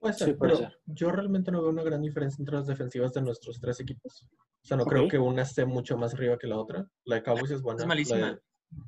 Puede 0.01 0.15
ser, 0.15 0.29
Sí, 0.29 0.35
puede 0.35 0.53
pero 0.55 0.69
ser. 0.69 0.79
yo 0.87 1.11
realmente 1.13 1.53
no 1.53 1.61
veo 1.63 1.71
una 1.71 1.85
gran 1.85 2.03
diferencia 2.03 2.41
entre 2.43 2.57
las 2.57 2.67
defensivas 2.67 3.13
de 3.13 3.23
nuestros 3.23 3.61
tres 3.61 3.79
equipos. 3.79 4.27
O 4.63 4.67
sea, 4.67 4.77
no 4.77 4.85
creo 4.85 5.07
que 5.07 5.19
una 5.19 5.43
esté 5.43 5.65
mucho 5.65 5.97
más 5.97 6.13
arriba 6.15 6.37
que 6.39 6.49
la 6.49 6.59
otra. 6.59 6.85
La 7.05 7.17
de 7.17 7.23
Cowboys 7.23 7.53
es 7.53 7.63
buena. 7.63 7.77
Es 7.79 7.83
la 7.83 7.87
malísima. 7.87 8.33
de- 8.33 8.41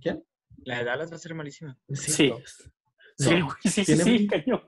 ¿Quién? 0.02 0.24
La 0.64 0.78
de 0.78 0.84
Dallas 0.84 1.10
va 1.10 1.16
a 1.16 1.18
ser 1.18 1.34
malísima. 1.34 1.76
Sí. 1.92 2.28
no. 2.30 2.38
Sí, 3.16 3.34
No. 3.38 3.46
güey, 3.46 3.56
sí, 3.64 3.84
sí, 3.84 3.96
sí, 3.96 4.26
cañón. 4.26 4.62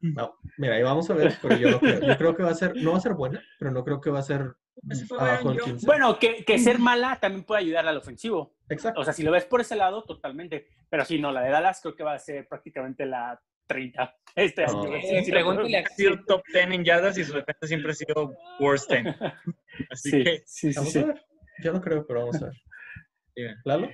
No, 0.00 0.36
mira, 0.58 0.74
ahí 0.76 0.82
vamos 0.82 1.08
a 1.10 1.14
ver, 1.14 1.34
pero 1.42 1.56
yo 1.56 1.70
no 1.70 1.80
creo. 1.80 2.00
Yo 2.00 2.16
creo 2.18 2.36
que 2.36 2.42
va 2.42 2.50
a 2.50 2.54
ser, 2.54 2.76
no 2.76 2.92
va 2.92 2.98
a 2.98 3.00
ser 3.00 3.14
buena, 3.14 3.42
pero 3.58 3.70
no 3.70 3.82
creo 3.82 4.00
que 4.00 4.10
va 4.10 4.18
a 4.20 4.22
ser 4.22 4.54
Ese 4.90 5.06
fue 5.06 5.18
abajo 5.18 5.48
del 5.48 5.56
Byron 5.58 5.70
15. 5.70 5.86
Bueno, 5.86 6.18
que, 6.18 6.44
que 6.44 6.58
ser 6.58 6.78
mala 6.78 7.18
también 7.20 7.44
puede 7.44 7.62
ayudar 7.62 7.86
al 7.88 7.96
ofensivo. 7.96 8.54
Exacto. 8.68 9.00
O 9.00 9.04
sea, 9.04 9.12
si 9.14 9.22
lo 9.22 9.30
ves 9.32 9.46
por 9.46 9.60
ese 9.62 9.74
lado, 9.74 10.04
totalmente. 10.04 10.68
Pero 10.90 11.04
sí, 11.04 11.18
no, 11.18 11.32
la 11.32 11.40
de 11.40 11.50
Dallas 11.50 11.80
creo 11.80 11.96
que 11.96 12.04
va 12.04 12.12
a 12.14 12.18
ser 12.18 12.46
prácticamente 12.46 13.06
la 13.06 13.40
30 13.66 14.14
este 14.36 14.66
No. 14.66 14.82
año. 14.82 14.94
Eh, 14.96 15.02
Sí, 15.02 15.24
sí, 15.24 15.30
pregúntale 15.32 15.78
a 15.78 15.80
Ha 15.80 15.88
sido 15.88 16.24
top 16.26 16.42
10 16.52 16.70
en 16.70 16.84
yardas 16.84 17.18
y 17.18 17.24
su 17.24 17.32
defensa 17.32 17.66
siempre 17.66 17.92
ha 17.92 17.94
sido 17.94 18.34
worst 18.60 18.90
10. 18.92 19.04
Así 19.90 20.10
Sí, 20.10 20.22
que, 20.24 20.42
sí, 20.46 20.72
sí, 20.72 20.76
Vamos 20.78 20.92
sí. 20.92 20.98
a 21.00 21.06
ver. 21.06 21.24
Yo 21.64 21.72
no 21.72 21.80
creo, 21.80 22.06
pero 22.06 22.20
vamos 22.20 22.42
a 22.42 22.46
ver. 22.46 22.54
Lalo, 23.64 23.88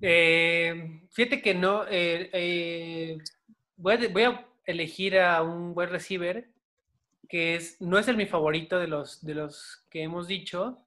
Eh, 0.00 1.02
fíjate 1.10 1.42
que 1.42 1.54
no. 1.54 1.84
eh, 1.88 2.30
eh, 2.32 3.18
voy, 3.76 3.94
a, 3.94 4.08
voy 4.08 4.22
a 4.22 4.46
elegir 4.64 5.18
a 5.18 5.42
un 5.42 5.72
wide 5.74 5.90
receiver 5.90 6.48
que 7.28 7.56
es, 7.56 7.80
no 7.80 7.98
es 7.98 8.08
el 8.08 8.16
mi 8.16 8.26
favorito 8.26 8.78
de 8.78 8.88
los, 8.88 9.24
de 9.24 9.34
los 9.34 9.84
que 9.90 10.02
hemos 10.02 10.26
dicho, 10.26 10.78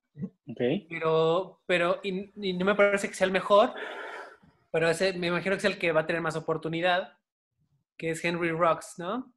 pero, 0.90 1.62
pero 1.68 2.00
y, 2.04 2.32
y 2.36 2.54
no 2.54 2.66
me 2.66 2.76
parece 2.76 3.08
que 3.08 3.14
sea 3.14 3.28
el 3.28 3.32
mejor, 3.32 3.74
pero 4.72 4.90
ese, 4.90 5.14
me 5.14 5.28
imagino 5.28 5.54
que 5.56 5.60
es 5.60 5.66
el 5.66 5.78
que 5.78 5.92
va 5.92 6.02
a 6.02 6.06
tener 6.08 6.22
más 6.22 6.36
oportunidad, 6.36 7.14
que 7.96 8.10
es 8.12 8.26
Henry 8.26 8.52
Rocks, 8.52 8.96
¿no? 8.98 9.32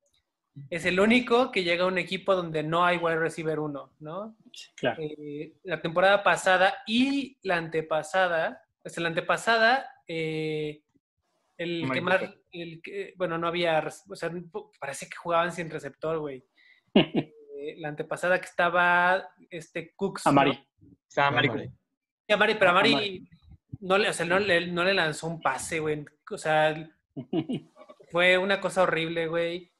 Es 0.70 0.86
el 0.86 1.00
único 1.00 1.50
que 1.50 1.64
llega 1.64 1.84
a 1.84 1.88
un 1.88 1.98
equipo 1.98 2.34
donde 2.34 2.62
no 2.62 2.84
hay 2.84 2.96
wide 2.96 3.18
receiver 3.18 3.58
uno, 3.58 3.92
¿no? 3.98 4.36
Claro. 4.76 5.02
eh, 5.02 5.52
la 5.64 5.82
temporada 5.82 6.22
pasada 6.22 6.76
y 6.86 7.36
la 7.42 7.56
antepasada, 7.56 8.63
o 8.84 8.88
sea, 8.88 9.02
la 9.02 9.08
antepasada, 9.08 9.90
eh, 10.06 10.82
el 11.56 11.90
que 11.92 12.00
más, 12.00 12.18
Cooper. 12.18 12.38
el 12.52 12.82
que- 12.82 13.14
bueno, 13.16 13.38
no 13.38 13.46
había, 13.48 13.84
o 14.08 14.16
sea, 14.16 14.30
parece 14.80 15.08
que 15.08 15.16
jugaban 15.16 15.52
sin 15.52 15.70
receptor, 15.70 16.18
güey. 16.18 16.44
Eh, 17.56 17.76
la 17.78 17.88
antepasada 17.88 18.38
que 18.38 18.44
estaba, 18.46 19.26
este, 19.48 19.94
Cooks. 19.94 20.26
¿no? 20.26 20.30
Amari. 20.32 20.68
Estaba 21.08 21.28
Ah, 21.28 21.30
marico. 21.30 21.54
Mari. 21.54 21.70
Y 22.28 22.32
Amari, 22.34 22.54
pero 22.56 22.70
Amari, 22.72 22.92
Amari. 22.92 23.28
no 23.80 23.96
le, 23.96 24.08
o 24.10 24.12
sea, 24.12 24.26
no 24.26 24.38
le, 24.38 24.66
no 24.66 24.84
le 24.84 24.92
lanzó 24.92 25.28
un 25.28 25.40
pase, 25.40 25.78
güey. 25.78 26.04
O 26.30 26.36
sea, 26.36 26.74
fue 28.10 28.36
una 28.36 28.60
cosa 28.60 28.82
horrible, 28.82 29.28
güey. 29.28 29.72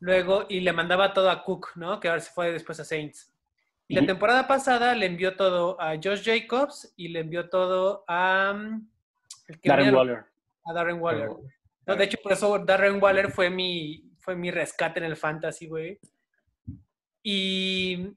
Luego, 0.00 0.44
y 0.50 0.60
le 0.60 0.72
mandaba 0.74 1.14
todo 1.14 1.30
a 1.30 1.42
Cook, 1.44 1.68
¿no? 1.76 1.98
Que 1.98 2.08
ahora 2.08 2.20
se 2.20 2.30
fue 2.32 2.52
después 2.52 2.78
a 2.80 2.84
Saints. 2.84 3.29
Y 3.90 3.94
la 3.96 4.06
temporada 4.06 4.46
pasada 4.46 4.94
le 4.94 5.06
envió 5.06 5.34
todo 5.34 5.80
a 5.80 5.96
Josh 5.96 6.22
Jacobs 6.22 6.94
y 6.96 7.08
le 7.08 7.18
envió 7.18 7.48
todo 7.48 8.04
a... 8.06 8.54
el 9.48 9.60
que 9.60 9.68
Darren 9.68 9.92
Waller. 9.92 10.24
A 10.64 10.72
Darren 10.72 11.00
Waller. 11.00 11.28
No, 11.86 11.96
de 11.96 12.04
hecho, 12.04 12.18
por 12.22 12.30
eso 12.30 12.56
Darren 12.60 13.02
Waller 13.02 13.32
fue 13.32 13.50
mi, 13.50 14.08
fue 14.20 14.36
mi 14.36 14.52
rescate 14.52 15.00
en 15.00 15.06
el 15.06 15.16
fantasy, 15.16 15.66
güey. 15.66 15.98
Y, 17.24 18.12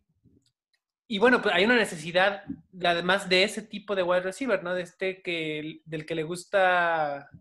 y 1.08 1.18
bueno, 1.18 1.42
pues 1.42 1.56
hay 1.56 1.66
una 1.66 1.76
necesidad, 1.76 2.44
además 2.86 3.28
de 3.28 3.44
ese 3.44 3.64
tipo 3.64 3.96
de 3.96 4.04
wide 4.04 4.22
receiver, 4.22 4.62
¿no? 4.64 4.76
De 4.76 4.84
este 4.84 5.24
que, 5.24 5.82
del 5.86 6.06
que 6.06 6.14
le 6.14 6.22
gusta 6.22 7.32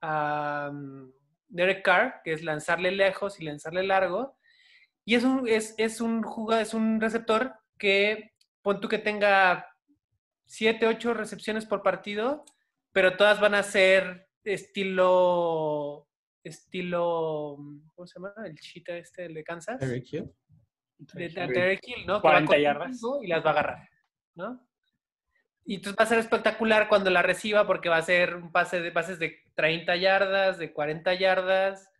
a 0.00 0.70
um, 0.70 1.10
Derek 1.48 1.84
Carr, 1.84 2.20
que 2.22 2.34
es 2.34 2.44
lanzarle 2.44 2.92
lejos 2.92 3.40
y 3.40 3.44
lanzarle 3.46 3.82
largo. 3.82 4.38
Y 5.04 5.16
es 5.16 5.24
un, 5.24 5.48
es, 5.48 5.74
es 5.76 6.00
un 6.00 6.22
jugador, 6.22 6.62
es 6.62 6.72
un 6.72 7.00
receptor 7.00 7.56
que, 7.78 8.32
pon 8.62 8.80
tú 8.80 8.88
que 8.88 8.98
tenga 8.98 9.66
7, 10.46 10.86
8 10.86 11.14
recepciones 11.14 11.66
por 11.66 11.82
partido, 11.82 12.44
pero 12.92 13.16
todas 13.16 13.40
van 13.40 13.54
a 13.54 13.62
ser 13.62 14.28
estilo, 14.44 16.08
estilo, 16.42 17.56
¿cómo 17.94 18.06
se 18.06 18.18
llama? 18.18 18.34
El 18.44 18.58
chita 18.58 18.96
este 18.96 19.26
el 19.26 19.34
de 19.34 19.44
Kansas. 19.44 19.78
Tyreek 19.78 20.12
Hill. 20.12 20.32
De, 20.98 21.28
de 21.28 21.30
Tyreek 21.30 21.80
Hill, 21.86 22.06
¿no? 22.06 22.16
Que 22.16 22.22
40 22.22 22.52
va 22.52 22.58
yardas. 22.58 23.00
Y 23.22 23.26
las 23.26 23.44
va 23.44 23.48
a 23.48 23.52
agarrar, 23.52 23.88
¿no? 24.34 24.66
Y 25.66 25.76
entonces 25.76 25.98
va 25.98 26.04
a 26.04 26.08
ser 26.08 26.18
espectacular 26.18 26.88
cuando 26.88 27.08
la 27.10 27.22
reciba 27.22 27.66
porque 27.66 27.88
va 27.88 27.96
a 27.96 28.02
ser 28.02 28.36
un 28.36 28.52
pase 28.52 28.80
de 28.80 28.92
pases 28.92 29.18
de 29.18 29.42
30 29.54 29.96
yardas, 29.96 30.58
de 30.58 30.72
40 30.72 31.14
yardas. 31.14 31.90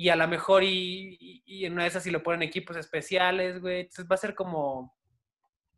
Y 0.00 0.10
a 0.10 0.16
lo 0.16 0.28
mejor 0.28 0.62
y, 0.62 1.16
y- 1.20 1.42
y 1.44 1.64
en 1.64 1.72
una 1.72 1.82
de 1.82 1.88
esas 1.88 2.04
si 2.04 2.12
lo 2.12 2.22
ponen 2.22 2.42
equipos 2.44 2.76
especiales, 2.76 3.60
güey. 3.60 3.80
Entonces 3.80 4.06
va 4.08 4.14
a 4.14 4.18
ser 4.18 4.36
como, 4.36 4.96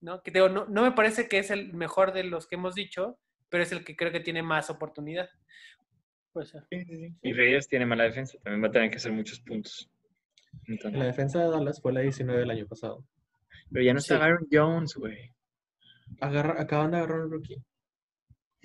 ¿no? 0.03 0.23
Que 0.23 0.31
te 0.31 0.41
digo, 0.41 0.51
no, 0.51 0.67
no 0.67 0.83
me 0.83 0.93
parece 0.93 1.27
que 1.27 1.39
es 1.39 1.51
el 1.51 1.73
mejor 1.73 2.13
de 2.13 2.25
los 2.25 2.47
que 2.47 2.57
hemos 2.57 2.75
dicho, 2.75 3.19
pero 3.49 3.63
es 3.63 3.73
el 3.73 3.83
que 3.83 3.97
creo 3.97 4.13
que 4.13 4.21
tiene 4.21 4.43
más 4.43 4.69
oportunidad. 4.69 5.31
Puede 6.35 6.47
ser. 6.49 6.63
Sí, 6.69 6.85
sí, 6.85 6.97
sí. 6.97 7.15
Y 7.23 7.33
Reyes 7.33 7.67
tiene 7.67 7.87
mala 7.87 8.05
defensa, 8.05 8.37
también 8.45 8.63
va 8.63 8.69
a 8.69 8.71
tener 8.73 8.91
que 8.91 8.97
hacer 8.99 9.11
muchos 9.13 9.41
puntos. 9.41 9.91
Entonces, 10.67 10.99
La 10.99 11.07
defensa 11.07 11.39
de 11.43 11.49
Dallas 11.51 11.81
fue 11.81 11.93
la 11.95 12.01
19 12.01 12.41
del 12.41 12.51
año 12.51 12.67
pasado. 12.67 13.05
pero 13.73 13.85
ya 13.85 13.93
no 13.95 14.01
está 14.01 14.17
Sí. 14.17 14.23
Aaron 14.23 14.49
Jones, 14.53 14.95
güey. 14.97 15.33
Agarra- 16.21 16.61
acaban 16.61 16.91
de 16.91 16.99
agarrar 16.99 17.21
un 17.21 17.31
rookie. 17.31 17.63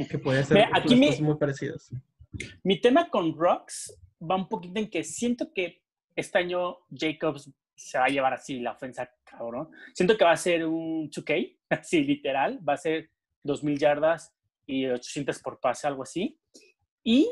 Que 0.10 0.20
puede 0.20 0.43
Mira, 0.49 0.70
las 0.72 0.82
aquí 0.84 0.99
cosas 0.99 1.22
muy 1.22 1.38
parecidas. 1.38 1.91
Mi 2.64 2.82
tema 2.82 3.10
con 3.10 3.34
Rocks 3.38 3.95
va 4.22 4.36
un 4.36 4.47
poquito 4.47 4.80
en 4.80 4.89
que 4.89 5.03
siento 5.03 5.51
que 5.53 5.82
este 6.16 6.38
año 6.38 6.78
Jacobs 6.89 7.51
se 7.76 7.97
va 7.97 8.05
a 8.05 8.09
llevar 8.09 8.34
así 8.34 8.59
la 8.59 8.72
ofensa, 8.72 9.09
cabrón. 9.24 9.70
Siento 9.93 10.18
que 10.18 10.24
va 10.24 10.32
a 10.32 10.38
ser 10.38 10.66
un 10.66 11.09
2K, 11.09 11.57
así 11.70 12.03
literal. 12.03 12.59
Va 12.68 12.74
a 12.74 12.78
ser 12.78 13.09
2.000 13.43 13.78
yardas 13.78 14.34
y 14.66 14.88
800 14.88 15.39
por 15.39 15.59
pase, 15.59 15.88
algo 15.88 16.03
así. 16.03 16.39
Y 17.03 17.30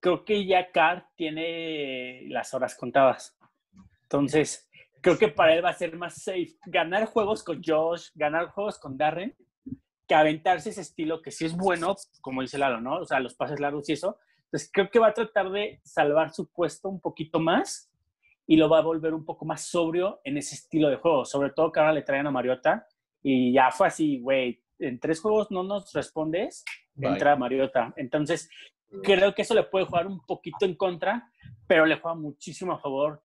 creo 0.00 0.24
que 0.24 0.46
ya 0.46 0.70
Carr 0.72 1.06
tiene 1.16 2.22
las 2.28 2.54
horas 2.54 2.74
contadas. 2.74 3.36
Entonces, 4.02 4.68
creo 5.02 5.18
que 5.18 5.28
para 5.28 5.54
él 5.54 5.64
va 5.64 5.70
a 5.70 5.74
ser 5.74 5.96
más 5.96 6.22
safe 6.22 6.56
ganar 6.66 7.04
juegos 7.06 7.44
con 7.44 7.62
Josh, 7.62 8.08
ganar 8.14 8.48
juegos 8.48 8.78
con 8.78 8.96
Darren, 8.96 9.36
que 10.06 10.14
aventarse 10.14 10.70
ese 10.70 10.80
estilo 10.80 11.20
que 11.20 11.30
sí 11.30 11.44
es 11.44 11.54
bueno, 11.54 11.94
como 12.22 12.40
dice 12.40 12.58
Lalo, 12.58 12.80
¿no? 12.80 13.00
O 13.00 13.04
sea, 13.04 13.20
los 13.20 13.34
pases 13.34 13.60
largos 13.60 13.88
y 13.88 13.92
eso. 13.92 14.18
Entonces, 14.48 14.70
creo 14.72 14.90
que 14.90 14.98
va 14.98 15.08
a 15.08 15.14
tratar 15.14 15.50
de 15.50 15.78
salvar 15.84 16.32
su 16.32 16.50
puesto 16.50 16.88
un 16.88 17.00
poquito 17.00 17.38
más 17.38 17.90
y 18.46 18.56
lo 18.56 18.70
va 18.70 18.78
a 18.78 18.82
volver 18.82 19.12
un 19.12 19.26
poco 19.26 19.44
más 19.44 19.66
sobrio 19.66 20.20
en 20.24 20.38
ese 20.38 20.54
estilo 20.54 20.88
de 20.88 20.96
juego. 20.96 21.26
Sobre 21.26 21.50
todo 21.50 21.70
que 21.70 21.80
ahora 21.80 21.92
le 21.92 22.02
traen 22.02 22.26
a 22.26 22.30
Mariota 22.30 22.86
y 23.22 23.52
ya 23.52 23.70
fue 23.70 23.88
así, 23.88 24.20
güey, 24.20 24.62
en 24.78 24.98
tres 24.98 25.20
juegos 25.20 25.50
no 25.50 25.62
nos 25.62 25.92
respondes, 25.92 26.64
Bye. 26.94 27.10
entra 27.10 27.36
Mariota. 27.36 27.92
Entonces, 27.96 28.48
creo 29.02 29.34
que 29.34 29.42
eso 29.42 29.54
le 29.54 29.64
puede 29.64 29.84
jugar 29.84 30.06
un 30.06 30.24
poquito 30.24 30.64
en 30.64 30.76
contra, 30.76 31.30
pero 31.66 31.84
le 31.84 31.98
juega 31.98 32.14
muchísimo 32.14 32.72
a 32.72 32.78
favor, 32.78 33.22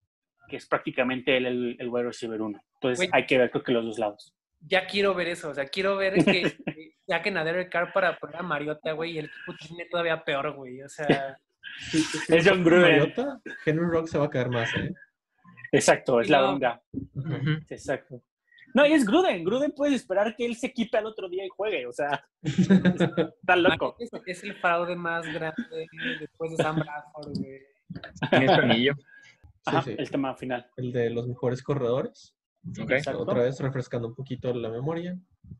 que 0.48 0.56
es 0.56 0.66
prácticamente 0.66 1.38
él 1.38 1.46
el, 1.46 1.76
el 1.78 1.88
wide 1.88 2.04
receiver 2.04 2.42
uno. 2.42 2.60
Entonces, 2.74 3.08
hay 3.10 3.24
que 3.24 3.38
ver, 3.38 3.50
creo 3.50 3.62
que 3.64 3.72
los 3.72 3.86
dos 3.86 3.98
lados. 3.98 4.34
Ya 4.60 4.86
quiero 4.86 5.14
ver 5.14 5.28
eso, 5.28 5.48
o 5.48 5.54
sea, 5.54 5.66
quiero 5.66 5.96
ver 5.96 6.22
que 6.22 6.56
ya 7.06 7.22
que 7.22 7.30
a 7.30 7.44
Derek 7.44 7.70
Carr 7.70 7.92
para 7.92 8.18
poner 8.18 8.36
a 8.36 8.42
Mariota, 8.42 8.92
güey, 8.92 9.12
y 9.12 9.18
el 9.18 9.26
equipo 9.26 9.54
tiene 9.58 9.86
todavía 9.86 10.24
peor, 10.24 10.52
güey. 10.54 10.82
O 10.82 10.88
sea, 10.88 11.38
Sí, 11.90 12.00
sí, 12.00 12.18
sí, 12.18 12.36
Es 12.36 12.48
John 12.48 12.64
Gruden. 12.64 12.82
Mariota, 12.82 13.40
Henry 13.64 13.86
Rock 13.86 14.08
se 14.08 14.18
va 14.18 14.26
a 14.26 14.30
caer 14.30 14.48
más, 14.48 14.74
¿eh? 14.74 14.92
Exacto, 15.72 16.20
es 16.20 16.30
la 16.30 16.50
onda. 16.50 16.82
Exacto. 17.68 18.22
No, 18.74 18.86
y 18.86 18.92
es 18.92 19.04
Gruden. 19.04 19.44
Gruden 19.44 19.72
puede 19.72 19.94
esperar 19.94 20.34
que 20.36 20.44
él 20.44 20.54
se 20.56 20.68
equipe 20.68 20.98
al 20.98 21.06
otro 21.06 21.28
día 21.28 21.44
y 21.44 21.48
juegue. 21.48 21.86
O 21.86 21.92
sea, 21.92 22.24
está 22.42 23.56
loco. 23.56 23.96
es, 23.98 24.10
es 24.26 24.44
el 24.44 24.54
fraude 24.54 24.96
más 24.96 25.26
grande 25.32 25.86
después 26.20 26.50
de 26.50 26.62
Sam 26.62 26.76
Bradford, 26.76 27.38
güey. 27.38 27.60
Tiene 28.30 28.54
su 28.54 28.60
anillo. 28.60 28.92
Ajá, 29.64 29.82
sí. 29.82 29.94
el 29.96 30.10
tema 30.10 30.34
final. 30.34 30.66
El 30.76 30.92
de 30.92 31.10
los 31.10 31.26
mejores 31.26 31.62
corredores. 31.62 32.34
Ok. 32.80 32.90
Exacto. 32.90 33.22
Otra 33.22 33.42
vez 33.42 33.58
refrescando 33.60 34.08
un 34.08 34.14
poquito 34.14 34.52
la 34.54 34.68
memoria. 34.70 35.16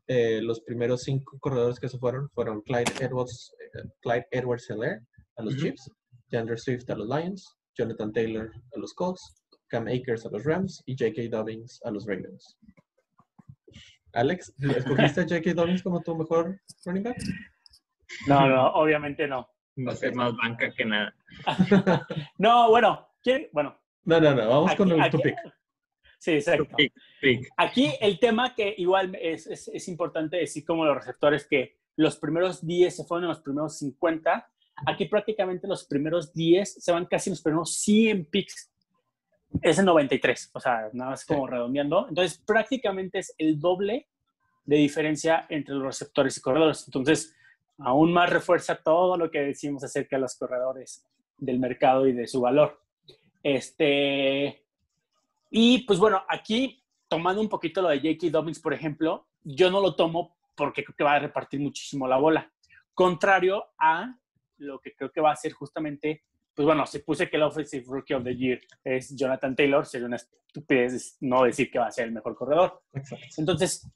Eh, 0.07 0.41
los 0.41 0.61
primeros 0.61 1.03
cinco 1.03 1.37
corredores 1.39 1.79
que 1.79 1.87
se 1.89 1.97
fueron 1.97 2.29
fueron 2.31 2.61
Clyde 2.61 2.91
Edwards, 2.99 3.53
eh, 3.61 3.87
Clyde 4.01 4.27
Edwards 4.31 4.69
Hilaire 4.69 5.01
a 5.37 5.43
los. 5.43 5.55
Chiefs, 5.57 5.91
DeAndre 6.29 6.57
Swift 6.57 6.89
a 6.89 6.95
los 6.95 7.07
Lions, 7.07 7.57
Jonathan 7.77 8.11
Taylor 8.11 8.51
a 8.75 8.79
los 8.79 8.93
Colts, 8.93 9.43
Cam 9.67 9.87
Akers 9.87 10.25
a 10.25 10.29
los 10.29 10.43
Rams 10.43 10.83
y 10.85 10.95
J.K. 10.97 11.29
Dobbins 11.35 11.79
a 11.85 11.91
los 11.91 12.05
Ravens. 12.05 12.57
Alex, 14.13 14.53
¿escogiste 14.59 15.21
a 15.21 15.23
J.K. 15.23 15.53
Dobbins 15.53 15.83
como 15.83 16.01
tu 16.01 16.15
mejor 16.17 16.59
running 16.85 17.03
back? 17.03 17.17
No, 18.27 18.47
no, 18.47 18.67
obviamente 18.73 19.27
no. 19.27 19.47
Va 19.87 19.91
a 19.91 19.95
ser 19.95 20.15
más 20.15 20.35
banca 20.35 20.71
que 20.71 20.85
nada. 20.85 21.13
No, 22.39 22.69
bueno, 22.69 23.07
¿quién? 23.21 23.47
Bueno, 23.53 23.77
No, 24.05 24.19
no, 24.19 24.33
no, 24.33 24.47
vamos 24.49 24.71
aquí- 24.71 24.77
con 24.77 24.91
el 24.91 25.01
aquí- 25.01 25.17
tu 25.17 25.21
pick. 25.23 25.35
Sí, 26.17 26.31
exacto. 26.31 26.75
Aquí 27.57 27.91
el 28.01 28.19
tema 28.19 28.55
que 28.55 28.73
igual 28.77 29.15
es, 29.21 29.47
es, 29.47 29.67
es 29.67 29.87
importante 29.87 30.37
decir 30.37 30.65
como 30.65 30.85
los 30.85 30.95
receptores 30.97 31.47
que 31.47 31.77
los 31.95 32.17
primeros 32.17 32.65
10 32.65 32.95
se 32.95 33.03
fueron 33.03 33.25
en 33.25 33.29
los 33.29 33.41
primeros 33.41 33.77
50. 33.77 34.49
Aquí 34.85 35.05
prácticamente 35.05 35.67
los 35.67 35.85
primeros 35.85 36.33
10 36.33 36.83
se 36.83 36.91
van 36.91 37.05
casi 37.05 37.29
en 37.29 37.33
los 37.33 37.41
primeros 37.41 37.75
100 37.79 38.25
picks. 38.25 38.71
Es 39.61 39.79
el 39.79 39.85
93, 39.85 40.51
o 40.53 40.59
sea, 40.59 40.89
nada 40.93 41.11
más 41.11 41.25
como 41.25 41.47
redondeando. 41.47 42.07
Entonces 42.09 42.37
prácticamente 42.45 43.19
es 43.19 43.33
el 43.37 43.59
doble 43.59 44.07
de 44.65 44.75
diferencia 44.75 45.45
entre 45.49 45.75
los 45.75 45.85
receptores 45.85 46.37
y 46.37 46.41
corredores. 46.41 46.83
Entonces 46.87 47.35
aún 47.79 48.11
más 48.11 48.29
refuerza 48.29 48.75
todo 48.75 49.17
lo 49.17 49.31
que 49.31 49.39
decimos 49.39 49.83
acerca 49.83 50.17
de 50.17 50.21
los 50.21 50.35
corredores 50.35 51.05
del 51.37 51.59
mercado 51.59 52.07
y 52.07 52.13
de 52.13 52.27
su 52.27 52.41
valor. 52.41 52.79
Este, 53.41 54.66
y 55.49 55.79
pues 55.85 55.99
bueno, 55.99 56.23
aquí 56.27 56.83
tomando 57.07 57.41
un 57.41 57.49
poquito 57.49 57.81
lo 57.81 57.89
de 57.89 57.99
J.K. 57.99 58.29
Dobbins, 58.31 58.59
por 58.59 58.73
ejemplo, 58.73 59.27
yo 59.43 59.71
no 59.71 59.81
lo 59.81 59.95
tomo 59.95 60.37
porque 60.55 60.83
creo 60.83 60.95
que 60.95 61.03
va 61.03 61.13
a 61.13 61.19
repartir 61.19 61.59
muchísimo 61.59 62.07
la 62.07 62.17
bola. 62.17 62.51
Contrario 62.93 63.63
a 63.77 64.17
lo 64.57 64.79
que 64.79 64.93
creo 64.93 65.11
que 65.11 65.21
va 65.21 65.31
a 65.31 65.35
ser 65.35 65.53
justamente, 65.53 66.23
pues 66.53 66.65
bueno, 66.65 66.85
se 66.85 66.99
puse 67.01 67.29
que 67.29 67.37
el 67.37 67.43
Offensive 67.43 67.85
Rookie 67.87 68.15
of 68.15 68.23
the 68.23 68.35
Year 68.35 68.59
es 68.83 69.15
Jonathan 69.15 69.55
Taylor, 69.55 69.85
sería 69.85 70.07
una 70.07 70.17
estupidez 70.17 71.17
no 71.21 71.43
decir 71.43 71.69
que 71.69 71.79
va 71.79 71.87
a 71.87 71.91
ser 71.91 72.05
el 72.05 72.11
mejor 72.11 72.35
corredor. 72.35 72.81
Entonces, 73.37 73.87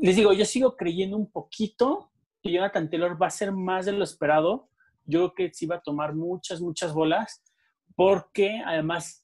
les 0.00 0.16
digo, 0.16 0.32
yo 0.32 0.44
sigo 0.44 0.76
creyendo 0.76 1.16
un 1.16 1.30
poquito 1.30 2.10
que 2.42 2.50
Jonathan 2.50 2.90
Taylor 2.90 3.20
va 3.20 3.28
a 3.28 3.30
ser 3.30 3.52
más 3.52 3.86
de 3.86 3.92
lo 3.92 4.02
esperado. 4.02 4.68
Yo 5.04 5.32
creo 5.32 5.48
que 5.48 5.54
sí 5.54 5.66
va 5.66 5.76
a 5.76 5.82
tomar 5.82 6.14
muchas, 6.14 6.60
muchas 6.60 6.92
bolas, 6.92 7.42
porque 7.94 8.60
además 8.66 9.21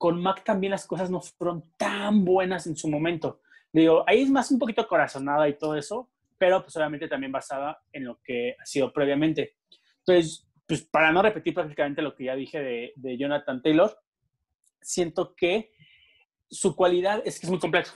con 0.00 0.18
Mac 0.22 0.42
también 0.44 0.70
las 0.70 0.86
cosas 0.86 1.10
no 1.10 1.20
fueron 1.20 1.62
tan 1.76 2.24
buenas 2.24 2.66
en 2.66 2.74
su 2.74 2.88
momento. 2.88 3.42
Digo, 3.70 4.02
ahí 4.06 4.22
es 4.22 4.30
más 4.30 4.50
un 4.50 4.58
poquito 4.58 4.88
corazonada 4.88 5.46
y 5.46 5.58
todo 5.58 5.76
eso, 5.76 6.08
pero 6.38 6.62
pues 6.62 6.74
obviamente 6.78 7.06
también 7.06 7.30
basada 7.30 7.82
en 7.92 8.06
lo 8.06 8.18
que 8.22 8.56
ha 8.58 8.64
sido 8.64 8.94
previamente. 8.94 9.56
Entonces, 9.98 10.48
pues 10.66 10.84
para 10.84 11.12
no 11.12 11.20
repetir 11.20 11.52
prácticamente 11.52 12.00
lo 12.00 12.14
que 12.14 12.24
ya 12.24 12.34
dije 12.34 12.60
de, 12.60 12.92
de 12.96 13.18
Jonathan 13.18 13.60
Taylor, 13.60 13.94
siento 14.80 15.34
que 15.34 15.70
su 16.48 16.74
cualidad 16.74 17.20
es 17.26 17.38
que 17.38 17.44
es 17.44 17.50
muy 17.50 17.58
completo 17.58 17.90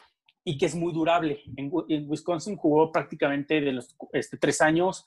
y 0.44 0.58
que 0.58 0.66
es 0.66 0.74
muy 0.74 0.92
durable. 0.92 1.40
En, 1.56 1.70
Wisconsin 2.06 2.58
jugó 2.58 2.92
prácticamente 2.92 3.62
de 3.62 3.72
los 3.72 3.96
este, 4.12 4.36
tres 4.36 4.60
años, 4.60 5.06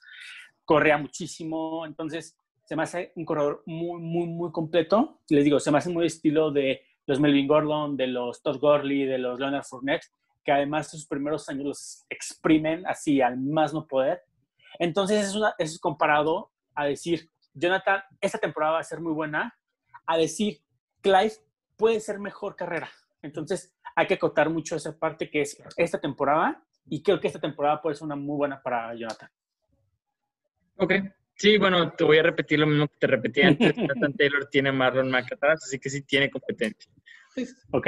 corría 0.66 0.98
muchísimo, 0.98 1.86
entonces 1.86 2.36
se 2.66 2.76
me 2.76 2.82
hace 2.82 3.14
un 3.16 3.24
corredor 3.24 3.62
muy, 3.68 4.02
muy, 4.02 4.26
muy 4.26 4.52
completo. 4.52 5.22
Les 5.30 5.43
digo, 5.43 5.60
se 5.60 5.70
me 5.70 5.78
hace 5.78 5.91
muy 5.91 6.08
estilo 6.08 6.50
de 6.50 6.87
los 7.08 7.20
Melvin 7.20 7.47
Gordon, 7.47 7.97
de 7.97 8.08
los 8.08 8.41
Todd 8.43 8.60
Gurley, 8.60 9.05
de 9.05 9.18
los 9.18 9.39
Leonard 9.39 9.64
Fournette, 9.64 10.05
que 10.43 10.51
además 10.51 10.91
sus 10.91 11.08
primeros 11.08 11.49
años 11.49 11.66
los 11.66 12.05
exprimen 12.10 12.86
así 12.86 13.22
al 13.22 13.38
más 13.38 13.74
no 13.74 13.88
poder. 13.88 14.24
Entonces 14.78 15.28
es, 15.28 15.41
es 15.58 15.80
comparado 15.80 16.51
a 16.76 16.86
decir, 16.86 17.30
Jonathan, 17.53 18.03
esta 18.22 18.38
temporada 18.38 18.74
va 18.74 18.80
a 18.80 18.84
ser 18.84 18.99
muy 18.99 19.14
buena, 19.14 19.58
a 20.05 20.18
decir, 20.18 20.60
Clive 21.01 21.34
puede 21.76 21.99
ser 21.99 22.20
mejor 22.20 22.55
carrera. 22.55 22.89
Entonces 23.22 23.74
hay 23.95 24.05
que 24.05 24.16
acotar 24.16 24.49
mucho 24.49 24.76
esa 24.76 24.97
parte 24.97 25.30
que 25.30 25.41
es 25.41 25.58
esta 25.76 25.99
temporada 25.99 26.62
y 26.86 27.01
creo 27.01 27.20
que 27.20 27.28
esta 27.28 27.39
temporada 27.39 27.82
puede 27.82 27.95
ser 27.95 28.05
una 28.05 28.16
muy 28.16 28.36
buena 28.36 28.62
para 28.62 28.93
Jonathan. 28.93 29.30
Ok. 30.78 30.93
Sí, 31.38 31.58
bueno, 31.58 31.92
te 31.94 32.04
voy 32.04 32.18
a 32.18 32.24
repetir 32.24 32.60
lo 32.60 32.68
mismo 32.68 32.88
que 32.88 32.98
te 33.00 33.08
repetí 33.08 33.42
antes. 33.42 33.74
Jonathan 33.78 34.14
Taylor 34.14 34.48
tiene 34.50 34.70
a 34.70 34.74
Marlon 34.74 35.10
Mack 35.10 35.34
atrás, 35.34 35.62
así 35.64 35.80
que 35.80 35.90
sí 35.90 36.02
tiene 36.02 36.30
competencia. 36.30 36.92
Ok. 37.72 37.88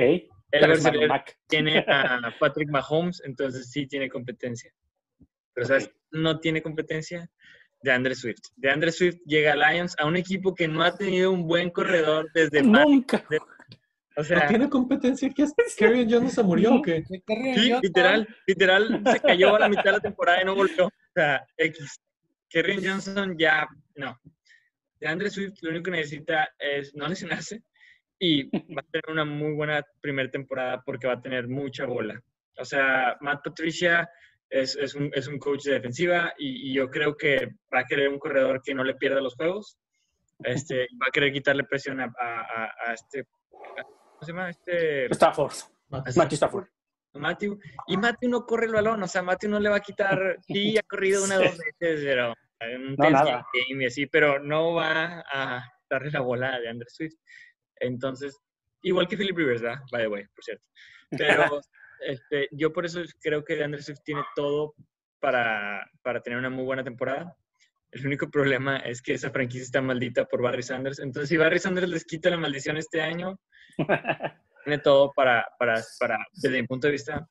Mack. 1.08 1.38
tiene 1.48 1.80
a 1.88 2.34
Patrick 2.40 2.70
Mahomes, 2.70 3.22
entonces 3.26 3.72
sí 3.72 3.88
tiene 3.88 4.10
competencia. 4.10 4.72
Pero, 5.54 5.68
¿sabes? 5.68 5.92
No 6.12 6.40
tiene 6.40 6.62
competencia 6.62 7.30
de 7.82 7.92
Andre 7.92 8.16
Swift. 8.16 8.42
De 8.56 8.70
Andre 8.70 8.92
Swift 8.92 9.18
llega 9.26 9.54
a 9.54 9.72
Lions 9.72 9.96
a 10.00 10.06
un 10.06 10.16
equipo 10.16 10.54
que 10.54 10.68
no 10.68 10.84
ha 10.84 10.96
tenido 10.96 11.32
un 11.32 11.48
buen 11.48 11.70
corredor 11.70 12.30
desde. 12.34 12.62
Nunca. 12.62 13.24
O 14.16 14.22
¿No 14.22 14.24
sea, 14.24 14.48
tiene 14.48 14.70
competencia? 14.70 15.30
¿Qué 15.34 15.44
es? 15.44 15.54
¿Kerryon 15.78 16.10
Johnson 16.10 16.30
se 16.30 16.44
murió 16.44 16.76
o 16.76 16.82
qué? 16.82 17.04
sí, 17.06 17.74
literal, 17.82 18.28
literal, 18.46 19.02
se 19.12 19.20
cayó 19.20 19.56
a 19.56 19.60
la 19.60 19.70
mitad 19.70 19.86
de 19.86 19.92
la 19.94 20.00
temporada 20.00 20.42
y 20.42 20.46
no 20.46 20.56
volvió. 20.56 20.88
O 20.88 21.12
sea, 21.14 21.46
X. 21.58 22.00
Kerryon 22.50 22.84
Johnson 22.86 23.36
ya, 23.38 23.68
no. 23.96 24.20
De 25.00 25.08
Andre 25.08 25.30
Swift 25.30 25.60
lo 25.62 25.70
único 25.70 25.86
que 25.86 25.92
necesita 25.92 26.50
es 26.60 26.94
no 26.96 27.08
lesionarse 27.08 27.64
y 28.20 28.44
va 28.76 28.82
a 28.82 28.92
tener 28.92 29.06
una 29.10 29.24
muy 29.26 29.54
buena 29.54 29.82
primera 30.02 30.30
temporada 30.30 30.82
porque 30.86 31.08
va 31.08 31.14
a 31.14 31.22
tener 31.22 31.48
mucha 31.48 31.86
bola. 31.86 32.22
O 32.58 32.66
sea, 32.66 33.16
Matt 33.22 33.42
Patricia 33.46 34.10
es, 34.50 34.76
es, 34.76 34.96
un, 34.96 35.10
es 35.14 35.28
un 35.28 35.38
coach 35.40 35.64
de 35.64 35.74
defensiva 35.74 36.34
y, 36.38 36.70
y 36.70 36.74
yo 36.74 36.90
creo 36.90 37.16
que 37.16 37.48
va 37.74 37.80
a 37.82 37.86
querer 37.86 38.10
un 38.10 38.20
corredor 38.20 38.62
que 38.62 38.74
no 38.74 38.84
le 38.84 38.96
pierda 38.96 39.22
los 39.22 39.36
juegos. 39.36 39.78
Este, 40.44 40.88
va 41.02 41.06
a 41.08 41.12
querer 41.12 41.32
quitarle 41.32 41.64
presión 41.64 42.00
a, 42.02 42.06
a, 42.20 42.42
a- 42.42 42.74
a 42.88 42.94
este, 42.94 43.26
¿cómo 43.50 44.22
se 44.22 44.32
llama? 44.32 44.50
Este, 44.50 45.06
Stafford. 45.14 45.54
Matthew 45.90 46.36
Stafford. 46.36 46.66
Matthew. 47.14 47.60
Y 47.88 47.98
Matthew 47.98 48.30
no 48.30 48.46
corre 48.46 48.68
el 48.68 48.74
balón, 48.74 49.02
o 49.02 49.08
sea, 49.08 49.22
Matthew 49.22 49.50
no 49.50 49.60
le 49.60 49.70
va 49.70 49.78
a 49.78 49.82
quitar, 49.82 50.38
sí, 50.48 50.78
ha 50.78 50.84
corrido 50.84 51.24
una 51.24 51.38
o 51.38 51.44
dos 51.44 51.58
veces, 51.58 52.04
pero 52.06 52.34
un 52.62 52.96
No, 52.98 53.10
nada. 53.10 53.46
game 53.54 53.84
y 53.84 53.88
así, 53.88 54.06
pero 54.06 54.40
no 54.40 54.74
va 54.74 55.24
a 55.32 55.64
darle 55.90 56.12
la 56.12 56.22
bola 56.22 56.60
de 56.60 56.70
Andre 56.70 56.90
Swift. 56.90 57.16
Entonces, 57.78 58.38
igual 58.84 59.08
que 59.08 59.18
Philip 59.18 59.38
Rivers, 59.38 59.62
¿verdad? 59.62 59.82
By 59.92 60.04
the 60.04 60.08
way, 60.08 60.26
por 60.36 60.44
cierto. 60.44 60.64
Pero 61.12 61.44
este, 62.02 62.48
yo 62.52 62.72
por 62.74 62.86
eso 62.86 63.02
creo 63.22 63.44
que 63.44 63.64
Andre 63.64 63.82
Swift 63.82 64.02
tiene 64.04 64.24
todo 64.36 64.76
para, 65.20 65.90
para 66.02 66.22
tener 66.22 66.38
una 66.38 66.50
muy 66.50 66.64
buena 66.66 66.84
temporada. 66.84 67.36
El 67.92 68.06
único 68.06 68.30
problema 68.30 68.78
es 68.78 69.02
que 69.02 69.14
esa 69.14 69.32
franquicia 69.32 69.64
está 69.64 69.82
maldita 69.82 70.26
por 70.26 70.42
Barry 70.44 70.62
Sanders. 70.62 71.00
Entonces, 71.00 71.30
si 71.30 71.38
Barry 71.38 71.60
Sanders 71.60 71.90
les 71.90 72.06
quita 72.06 72.30
la 72.30 72.38
maldición 72.38 72.78
este 72.78 73.02
año, 73.02 73.40
tiene 74.70 74.84
todo 74.84 75.12
para, 75.14 75.48
para, 75.58 75.82
para, 76.00 76.18
desde 76.34 76.62
mi 76.62 76.68
punto 76.68 76.88
de 76.88 76.92
vista, 76.92 77.28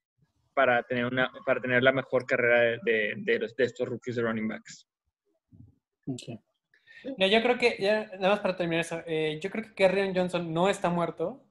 para 0.54 0.82
tener, 0.82 1.06
una, 1.06 1.30
para 1.46 1.60
tener 1.60 1.82
la 1.84 1.92
mejor 1.92 2.26
carrera 2.26 2.60
de, 2.60 2.78
de, 2.84 3.14
de 3.18 3.38
los, 3.38 3.54
de 3.54 3.64
estos 3.64 3.88
rookies 3.88 4.16
de 4.16 4.22
running 4.22 4.48
backs. 4.48 4.88
Ok. 6.06 6.40
No, 7.16 7.26
yo 7.28 7.40
creo 7.42 7.58
que, 7.58 7.76
ya, 7.78 8.06
nada 8.16 8.30
más 8.30 8.40
para 8.40 8.56
terminar 8.56 8.80
eso, 8.80 9.00
eh, 9.06 9.38
yo 9.40 9.50
creo 9.50 9.64
que 9.64 9.74
Kerryon 9.74 10.16
Johnson 10.16 10.52
no 10.52 10.68
está 10.68 10.90
muerto, 10.90 11.44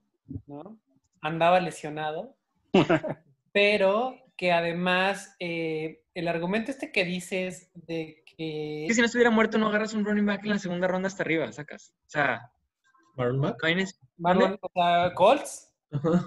¿no? 0.46 0.78
Andaba 1.22 1.62
lesionado, 1.62 2.36
pero 3.54 4.18
que 4.36 4.52
además 4.52 5.36
eh, 5.40 6.04
el 6.14 6.28
argumento 6.28 6.70
este 6.70 6.92
que 6.92 7.06
dices 7.06 7.72
de 7.76 8.24
que... 8.26 8.84
Es 8.84 8.90
que 8.90 8.94
si 8.96 9.00
no 9.00 9.06
estuviera 9.06 9.32
muerto, 9.32 9.58
no 9.58 9.70
agarras 9.70 9.94
un 9.94 10.04
running 10.04 10.26
back 10.26 10.44
en 10.44 10.50
la 10.50 10.60
segunda 10.60 10.88
ronda 10.88 11.08
hasta 11.08 11.24
arriba, 11.24 11.50
sacas. 11.54 11.94
O 12.08 12.10
sea, 12.10 12.52
¿Marlon 13.16 13.40
Mack? 13.40 13.58
no 13.62 13.68
hay 13.70 13.76
neces- 13.76 14.00
Marlon, 14.18 14.60
o 14.62 14.72
sea, 14.74 15.14
Colts, 15.16 15.67
Ajá. 15.92 16.26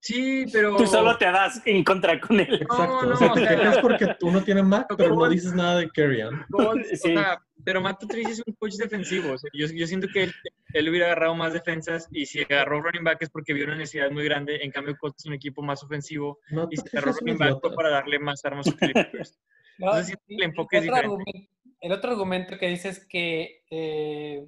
Sí, 0.00 0.44
pero... 0.52 0.76
Tú 0.76 0.86
solo 0.86 1.18
te 1.18 1.24
das 1.24 1.60
en 1.64 1.82
contra 1.82 2.20
con 2.20 2.38
él. 2.38 2.54
Exacto. 2.62 3.02
no, 3.06 3.14
o 3.14 3.16
sea, 3.16 3.32
o 3.32 3.34
te 3.34 3.40
sea- 3.40 3.56
quejas 3.56 3.78
porque 3.78 4.06
tú 4.20 4.30
no 4.30 4.40
tienes 4.44 4.62
Mac, 4.64 4.86
pero 4.96 5.16
no 5.16 5.28
dices 5.28 5.52
nada 5.52 5.78
de 5.80 5.90
Kerryon. 5.90 6.44
Colts, 6.50 6.86
o 6.92 6.96
Sí. 6.96 7.12
sea, 7.14 7.42
pero 7.64 7.80
Matt 7.80 8.00
Patricia 8.00 8.30
es 8.32 8.42
un 8.46 8.54
coach 8.54 8.74
defensivo. 8.74 9.32
o 9.32 9.38
sea, 9.38 9.50
yo, 9.52 9.66
yo 9.66 9.84
siento 9.88 10.06
que 10.12 10.24
él, 10.24 10.32
él 10.74 10.88
hubiera 10.88 11.06
agarrado 11.06 11.34
más 11.34 11.54
defensas 11.54 12.06
y 12.12 12.24
si 12.26 12.40
agarró 12.42 12.82
running 12.82 13.02
back 13.02 13.20
es 13.22 13.30
porque 13.30 13.52
vio 13.52 13.64
una 13.64 13.74
necesidad 13.74 14.08
muy 14.12 14.24
grande. 14.24 14.60
En 14.62 14.70
cambio, 14.70 14.96
Colts 14.96 15.22
es 15.24 15.26
un 15.26 15.32
equipo 15.34 15.60
más 15.62 15.82
ofensivo 15.82 16.38
Matt 16.52 16.68
y 16.72 16.76
Patricia 16.76 16.98
agarró 17.00 17.10
es 17.10 17.16
un 17.22 17.26
running 17.28 17.38
back 17.60 17.74
para 17.74 17.90
darle 17.90 18.18
más 18.20 18.44
armas 18.44 18.68
a 18.68 18.72
Philip 18.76 18.96
Rivers. 19.12 19.40
¿no? 19.78 19.86
Entonces, 19.88 20.06
siento 20.06 20.24
que 20.28 20.34
el 20.36 20.42
enfoque 20.44 20.76
es 20.76 20.82
otro 20.84 20.94
diferente. 20.94 21.16
argumento- 21.24 21.50
el 21.80 21.92
otro 21.92 22.10
argumento 22.12 22.58
que 22.58 22.68
dices 22.68 23.06
que, 23.08 23.62
eh, 23.70 24.46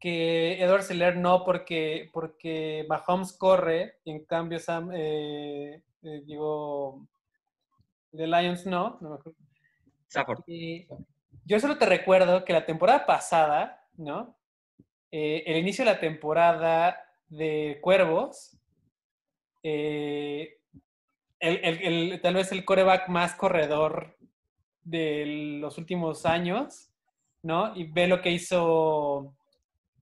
que 0.00 0.62
Edward 0.62 0.82
Seller 0.82 1.16
no 1.16 1.44
porque, 1.44 2.10
porque 2.12 2.84
Mahomes 2.88 3.32
corre 3.32 3.98
y 4.04 4.10
en 4.12 4.24
cambio 4.24 4.58
Sam, 4.58 4.90
eh, 4.92 5.82
eh, 6.02 6.22
digo, 6.24 7.06
The 8.12 8.26
Lions 8.26 8.66
no. 8.66 8.98
no 9.00 9.10
me 9.10 9.14
acuerdo. 9.16 9.38
Stafford. 10.08 10.40
Y 10.46 10.86
yo 11.44 11.58
solo 11.60 11.78
te 11.78 11.86
recuerdo 11.86 12.44
que 12.44 12.52
la 12.52 12.64
temporada 12.66 13.06
pasada, 13.06 13.84
¿no? 13.96 14.36
Eh, 15.10 15.42
el 15.46 15.56
inicio 15.58 15.84
de 15.84 15.92
la 15.92 16.00
temporada 16.00 17.00
de 17.28 17.78
Cuervos, 17.80 18.56
el, 19.62 20.50
el- 21.40 21.82
el- 22.12 22.20
tal 22.20 22.34
vez 22.34 22.52
el 22.52 22.64
coreback 22.64 23.08
más 23.08 23.34
corredor 23.34 24.16
de 24.82 25.58
los 25.60 25.78
últimos 25.78 26.24
años, 26.26 26.90
¿no? 27.42 27.74
Y 27.76 27.84
ve 27.84 28.06
lo 28.06 28.20
que 28.22 28.30
hizo, 28.30 29.34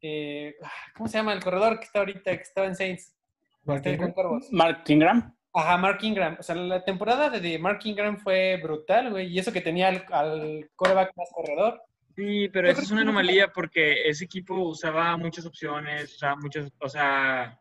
eh, 0.06 0.54
¿cómo 0.94 1.08
se 1.08 1.16
llama 1.18 1.32
el 1.32 1.42
corredor 1.42 1.78
que 1.78 1.86
está 1.86 2.00
ahorita, 2.00 2.30
que 2.36 2.42
estaba 2.42 2.66
en 2.66 2.76
Saints? 2.76 3.16
Mark 3.64 3.82
Ingram. 3.86 4.12
Cuervos. 4.12 4.48
Mark 4.52 4.84
Ingram. 4.88 5.34
Ajá, 5.54 5.76
Mark 5.78 5.98
Ingram. 6.02 6.36
O 6.38 6.42
sea, 6.42 6.54
la 6.56 6.84
temporada 6.84 7.30
de- 7.30 7.58
Mark 7.58 7.80
Ingram 7.84 8.18
fue 8.18 8.58
brutal, 8.62 9.10
güey. 9.10 9.28
Y 9.28 9.38
eso 9.38 9.52
que 9.52 9.60
tenía 9.62 9.88
al, 9.88 10.04
al 10.10 10.70
coreback 10.76 11.12
más 11.16 11.30
corredor. 11.32 11.80
Sí, 12.16 12.48
pero 12.52 12.68
creo 12.68 12.82
es 12.82 12.90
una 12.90 13.02
no- 13.02 13.10
anomalía 13.10 13.48
porque 13.48 14.06
ese 14.08 14.24
equipo 14.26 14.54
usaba 14.56 15.16
muchas 15.16 15.46
opciones, 15.46 16.14
usaba 16.14 16.36
muchas, 16.36 16.70
o 16.80 16.88
sea, 16.88 17.58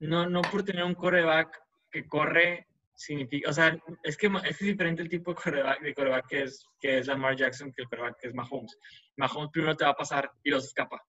no, 0.00 0.28
no 0.28 0.42
por 0.42 0.62
tener 0.62 0.84
un 0.84 0.94
coreback 0.94 1.58
que 1.90 2.06
corre 2.06 2.66
significa, 2.94 3.50
o 3.50 3.52
sea, 3.52 3.76
es 4.04 4.16
que 4.16 4.30
es 4.44 4.58
diferente 4.58 5.02
el 5.02 5.08
tipo 5.08 5.32
de 5.32 5.36
coreback, 5.42 5.80
de 5.82 5.94
coreback 5.94 6.26
que 6.28 6.42
es, 6.44 6.64
que 6.80 6.98
es 6.98 7.06
Lamar 7.06 7.34
Jackson 7.36 7.72
que 7.72 7.82
el 7.82 7.88
coreback 7.88 8.16
que 8.20 8.28
es 8.28 8.34
Mahomes. 8.34 8.78
Mahomes 9.16 9.50
primero 9.52 9.76
te 9.76 9.84
va 9.84 9.90
a 9.90 9.96
pasar 9.96 10.30
y 10.44 10.50
los 10.50 10.64
escapa. 10.64 11.02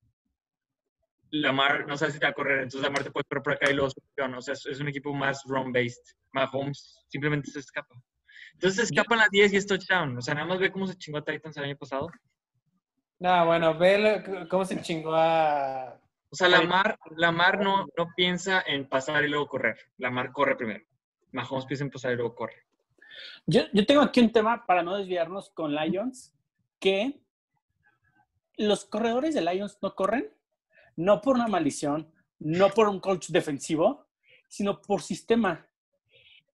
Lamar 1.32 1.88
no 1.88 1.98
sabe 1.98 2.12
si 2.12 2.20
te 2.20 2.26
va 2.26 2.32
a 2.32 2.34
correr, 2.34 2.60
entonces 2.60 2.82
Lamar 2.82 3.04
te 3.04 3.12
puede 3.12 3.26
correr 3.26 3.44
por 3.44 3.54
acá 3.54 3.70
y 3.70 3.74
los 3.74 3.94
funciona. 3.94 4.38
O 4.38 4.42
sea, 4.42 4.54
es, 4.54 4.80
un 4.80 4.88
equipo 4.88 5.14
más 5.14 5.44
run-based. 5.46 6.16
Mahomes 6.32 7.04
simplemente 7.08 7.52
se 7.52 7.60
escapa. 7.60 7.96
Entonces 8.54 8.86
escapan 8.86 9.20
las 9.20 9.30
10 9.30 9.54
y 9.54 9.58
es 9.58 9.68
touchdown. 9.68 10.18
O 10.18 10.22
sea, 10.22 10.34
nada 10.34 10.48
más 10.48 10.60
ve 10.60 10.72
cómo 10.72 10.88
se 10.88 10.98
chingó 10.98 11.20
a 11.20 11.24
Titans 11.24 11.58
el 11.58 11.66
año 11.66 11.78
pasado. 11.78 12.10
No, 13.20 13.46
bueno, 13.46 13.78
ve 13.78 13.98
lo- 13.98 14.48
cómo 14.48 14.66
se 14.66 14.82
chingó 14.82 15.14
a... 15.14 16.00
O 16.30 16.36
sea, 16.36 16.50
Lamar, 16.50 17.00
Lamar 17.16 17.60
no, 17.60 17.88
no 17.98 18.08
piensa 18.16 18.64
en 18.66 18.88
pasar 18.88 19.24
y 19.24 19.30
luego 19.30 19.48
correr. 19.48 19.78
Lamar 19.98 20.32
corre 20.32 20.56
primero. 20.56 20.86
Mahomes 21.32 21.66
piensa 21.66 21.84
en 21.84 21.92
pasar 21.92 22.14
y 22.14 22.16
luego 22.16 22.36
corre. 22.36 22.66
Yo, 23.46 23.62
yo 23.74 23.86
tengo 23.86 24.02
aquí 24.02 24.20
un 24.20 24.32
tema 24.32 24.66
para 24.66 24.84
no 24.84 24.96
desviarnos 24.98 25.50
con 25.50 25.74
Lions, 25.74 26.34
que 26.80 27.22
los 28.58 28.86
corredores 28.86 29.34
de 29.34 29.42
Lions 29.42 29.78
no 29.82 29.96
corren, 29.96 30.32
no 30.98 31.22
por 31.22 31.36
una 31.36 31.48
maldición, 31.48 32.12
no 32.40 32.70
por 32.70 32.90
un 32.90 33.00
coach 33.00 33.30
defensivo, 33.30 34.08
sino 34.48 34.82
por 34.82 35.02
sistema. 35.02 35.68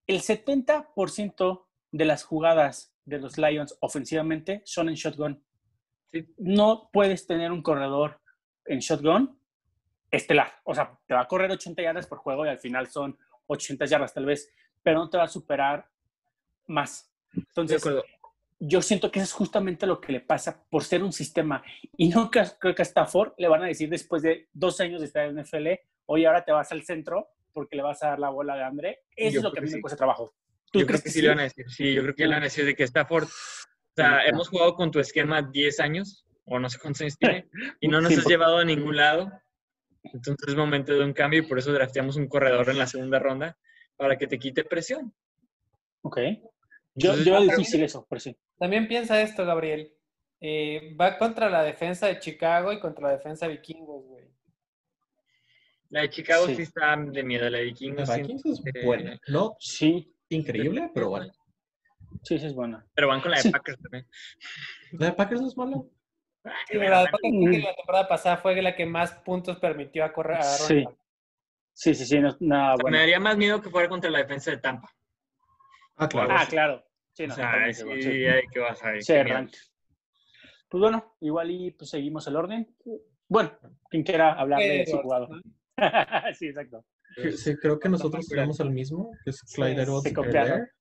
El 0.05 0.21
70% 0.21 1.65
de 1.91 2.05
las 2.05 2.23
jugadas 2.23 2.93
de 3.05 3.19
los 3.19 3.37
Lions 3.37 3.77
ofensivamente 3.81 4.61
son 4.65 4.89
en 4.89 4.95
shotgun. 4.95 5.43
No 6.37 6.89
puedes 6.93 7.25
tener 7.25 7.51
un 7.51 7.61
corredor 7.61 8.19
en 8.65 8.79
shotgun 8.79 9.39
estelar. 10.11 10.53
O 10.63 10.75
sea, 10.75 10.97
te 11.07 11.13
va 11.13 11.21
a 11.21 11.27
correr 11.27 11.51
80 11.51 11.81
yardas 11.81 12.07
por 12.07 12.19
juego 12.19 12.45
y 12.45 12.49
al 12.49 12.59
final 12.59 12.87
son 12.87 13.17
80 13.47 13.85
yardas 13.85 14.13
tal 14.13 14.25
vez, 14.25 14.49
pero 14.81 14.99
no 14.99 15.09
te 15.09 15.17
va 15.17 15.23
a 15.23 15.27
superar 15.27 15.89
más. 16.67 17.11
Entonces. 17.35 17.83
Yo 18.65 18.81
siento 18.81 19.11
que 19.11 19.19
eso 19.19 19.25
es 19.25 19.33
justamente 19.33 19.85
lo 19.85 19.99
que 19.99 20.11
le 20.13 20.21
pasa 20.21 20.63
por 20.69 20.83
ser 20.83 21.03
un 21.03 21.11
sistema. 21.13 21.63
Y 21.97 22.09
no 22.09 22.29
creo 22.31 22.73
que 22.75 22.81
a 22.81 22.85
Stafford 22.85 23.33
le 23.37 23.47
van 23.47 23.63
a 23.63 23.67
decir 23.67 23.89
después 23.89 24.21
de 24.21 24.47
dos 24.53 24.79
años 24.79 25.01
de 25.01 25.07
estar 25.07 25.25
en 25.25 25.37
NFL, 25.39 25.67
oye, 26.05 26.25
ahora 26.27 26.45
te 26.45 26.51
vas 26.51 26.71
al 26.71 26.83
centro 26.83 27.29
porque 27.51 27.75
le 27.75 27.83
vas 27.83 28.01
a 28.03 28.09
dar 28.09 28.19
la 28.19 28.29
bola 28.29 28.55
de 28.55 28.63
hambre. 28.63 29.01
Eso 29.15 29.37
es 29.39 29.43
lo 29.43 29.51
que 29.51 29.59
a 29.59 29.61
mí 29.61 29.67
que 29.67 29.71
me 29.73 29.77
sí. 29.77 29.81
cuesta 29.81 29.97
trabajo. 29.97 30.33
¿Tú 30.71 30.79
Yo 30.79 30.87
creo 30.87 30.97
que 30.99 31.03
que 31.03 31.09
sí 31.09 31.15
sí? 31.19 31.21
le 31.23 31.29
van 31.29 31.39
a 31.39 31.43
decir. 31.43 31.65
Sí, 31.69 31.93
yo 31.93 32.01
creo 32.03 32.15
que 32.15 32.23
le 32.25 32.33
van 32.33 32.41
a 32.41 32.45
decir 32.45 32.65
de 32.65 32.75
que 32.75 32.83
Stafford. 32.83 33.25
O 33.25 33.95
sea, 33.95 34.21
Sí. 34.23 34.29
hemos 34.29 34.49
jugado 34.49 34.73
con 34.75 34.89
tu 34.91 34.99
esquema 34.99 35.41
10 35.41 35.79
años, 35.79 36.25
o 36.45 36.57
no 36.57 36.67
sé 36.69 36.79
cuántos 36.79 37.01
años 37.01 37.17
tiene, 37.17 37.47
y 37.79 37.87
no 37.87 38.01
nos 38.01 38.11
Sí, 38.13 38.19
has 38.19 38.25
llevado 38.25 38.57
a 38.57 38.65
ningún 38.65 38.95
lado. 38.95 39.31
Entonces 40.03 40.47
es 40.47 40.55
momento 40.55 40.93
de 40.93 41.03
un 41.05 41.13
cambio 41.13 41.39
y 41.41 41.45
por 41.47 41.59
eso 41.59 41.71
drafteamos 41.71 42.15
un 42.15 42.27
corredor 42.27 42.69
en 42.69 42.77
la 42.79 42.87
segunda 42.87 43.19
ronda 43.19 43.57
para 43.95 44.17
que 44.17 44.25
te 44.27 44.39
quite 44.39 44.63
presión. 44.63 45.13
Ok. 46.01 46.17
Yo, 46.95 47.11
Entonces, 47.11 47.25
yo 47.25 47.33
pero- 47.39 47.43
difícil 47.57 47.83
eso, 47.83 48.05
por 48.07 48.19
sí. 48.19 48.35
También 48.57 48.87
piensa 48.87 49.21
esto, 49.21 49.45
Gabriel. 49.45 49.93
Eh, 50.39 50.95
va 50.99 51.17
contra 51.17 51.49
la 51.49 51.63
defensa 51.63 52.07
de 52.07 52.19
Chicago 52.19 52.73
y 52.73 52.79
contra 52.79 53.07
la 53.07 53.13
defensa 53.13 53.47
de 53.47 53.53
Vikingos, 53.53 54.03
güey. 54.05 54.25
La 55.89 56.01
de 56.01 56.09
Chicago 56.09 56.47
sí, 56.47 56.55
Sí. 56.55 56.61
está 56.63 56.95
de 56.97 57.23
miedo, 57.23 57.49
la 57.49 57.59
de 57.59 57.65
Vikingos. 57.65 58.09
La 58.09 58.15
sí, 58.15 58.21
Vikings 58.21 58.45
es 58.45 58.61
eh, 58.65 58.85
buena. 58.85 59.19
No 59.27 59.55
Sí, 59.59 60.13
increíble, 60.29 60.89
pero 60.93 61.09
bueno. 61.09 61.31
sí, 62.23 62.39
sí 62.39 62.45
es 62.47 62.53
buena. 62.53 62.85
Pero 62.93 63.07
van 63.07 63.21
con 63.21 63.31
la 63.31 63.37
de 63.37 63.43
Sí. 63.43 63.51
Packers 63.51 63.79
también. 63.81 64.07
La 64.93 65.05
de 65.07 65.11
Packers 65.13 65.41
es 65.41 65.55
mala. 65.57 65.77
Ay, 66.43 66.51
Sí, 66.67 66.77
la 66.77 66.99
de. 67.03 67.05
Packers 67.05 67.19
creo 67.21 67.51
que 67.51 67.59
la 67.59 67.75
temporada 67.75 68.07
pasada 68.07 68.37
fue 68.37 68.61
la 68.61 68.75
que 68.75 68.85
más 68.85 69.13
puntos 69.19 69.59
permitió 69.59 70.03
a 70.03 70.11
correr 70.13 70.37
a 70.37 70.43
Sí. 70.43 70.83
Sí, 71.75 71.95
sí, 71.95 72.05
sí, 72.05 72.19
no, 72.19 72.35
nada 72.39 72.73
O 72.73 72.77
sea, 72.77 72.81
bueno. 72.83 72.95
Me 72.95 72.99
daría 72.99 73.19
más 73.19 73.35
miedo 73.37 73.61
que 73.61 73.69
fuera 73.69 73.87
contra 73.89 74.11
la 74.11 74.19
defensa 74.19 74.51
de 74.51 74.57
Tampa. 74.57 74.91
Ah, 75.95 76.07
claro. 76.09 76.29
Ah, 76.37 76.45
claro. 76.49 76.85
Sí, 77.13 77.27
no, 77.27 77.33
o 77.33 77.35
sea, 77.35 77.73
sí, 77.73 77.83
bueno, 77.83 78.01
sí. 78.01 78.25
ay, 78.25 78.41
¿qué 78.51 78.59
vas 78.59 78.83
a 78.83 78.91
ver? 78.91 79.03
Sí. 79.03 79.13
Pues 80.69 80.81
bueno, 80.81 81.15
igual 81.21 81.51
y 81.51 81.71
pues 81.71 81.91
seguimos 81.91 82.25
el 82.27 82.35
orden. 82.35 82.75
Bueno, 83.27 83.51
quien 83.89 84.03
quiera 84.03 84.33
hablar 84.33 84.59
de 84.59 84.85
su 84.87 84.97
jugador. 84.97 85.41
sí, 86.37 86.47
exacto. 86.47 86.83
Que- 87.15 87.31
Sí, 87.33 87.55
creo 87.57 87.79
que 87.79 87.89
nosotros 87.89 88.27
tenemos 88.27 88.59
el 88.59 88.71
mismo, 88.71 89.11
que 89.23 89.29
es 89.29 89.41
Clyde 89.53 89.75
Sí, 89.75 89.81
Edwards 89.81 90.71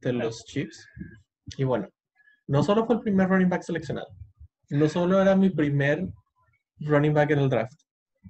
de 0.00 0.12
los 0.12 0.44
Chiefs. 0.44 0.88
Y 1.56 1.64
bueno, 1.64 1.88
no 2.46 2.62
solo 2.62 2.86
fue 2.86 2.94
el 2.96 3.00
primer 3.00 3.28
running 3.28 3.48
back 3.48 3.62
seleccionado, 3.62 4.06
no 4.70 4.88
solo 4.88 5.20
era 5.20 5.34
mi 5.34 5.50
primer 5.50 6.06
running 6.78 7.12
back 7.12 7.32
en 7.32 7.40
el 7.40 7.48
draft, 7.48 7.72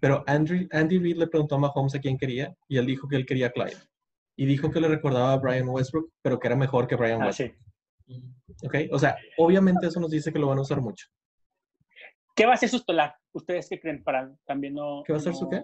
pero 0.00 0.24
Andy, 0.26 0.66
Andy 0.72 0.98
Reid 0.98 1.16
le 1.18 1.26
preguntó 1.26 1.56
a 1.56 1.58
Mahomes 1.58 1.94
a 1.94 2.00
quién 2.00 2.16
quería 2.16 2.54
y 2.66 2.78
él 2.78 2.86
dijo 2.86 3.06
que 3.06 3.16
él 3.16 3.26
quería 3.26 3.48
a 3.48 3.50
Clyde. 3.50 3.76
Y 4.41 4.47
dijo 4.47 4.70
que 4.70 4.80
le 4.80 4.88
recordaba 4.88 5.34
a 5.34 5.36
Brian 5.36 5.68
Westbrook, 5.68 6.12
pero 6.22 6.38
que 6.41 6.47
era 6.47 6.57
mejor 6.57 6.86
que 6.86 6.97
Brian 6.97 7.20
Ah, 7.20 7.26
Westbrook. 7.26 7.59
sí. 8.07 8.24
¿ok? 8.66 8.74
O 8.91 8.99
sea, 8.99 9.14
obviamente 9.36 9.86
eso 9.86 10.01
nos 10.01 10.11
dice 10.11 10.32
que 10.32 10.38
lo 10.38 10.47
van 10.47 10.57
a 10.57 10.62
usar 10.62 10.80
mucho. 10.80 11.09
¿Qué 12.34 12.47
va 12.47 12.55
a 12.55 12.57
ser 12.57 12.70
su 12.70 12.78
titular? 12.78 13.14
¿Ustedes 13.32 13.68
qué 13.68 13.78
creen 13.78 14.03
para 14.03 14.34
también 14.47 14.72
no... 14.74 15.03
¿Qué 15.05 15.12
va 15.12 15.18
a 15.18 15.22
ser 15.22 15.34
su 15.34 15.47
qué? 15.51 15.62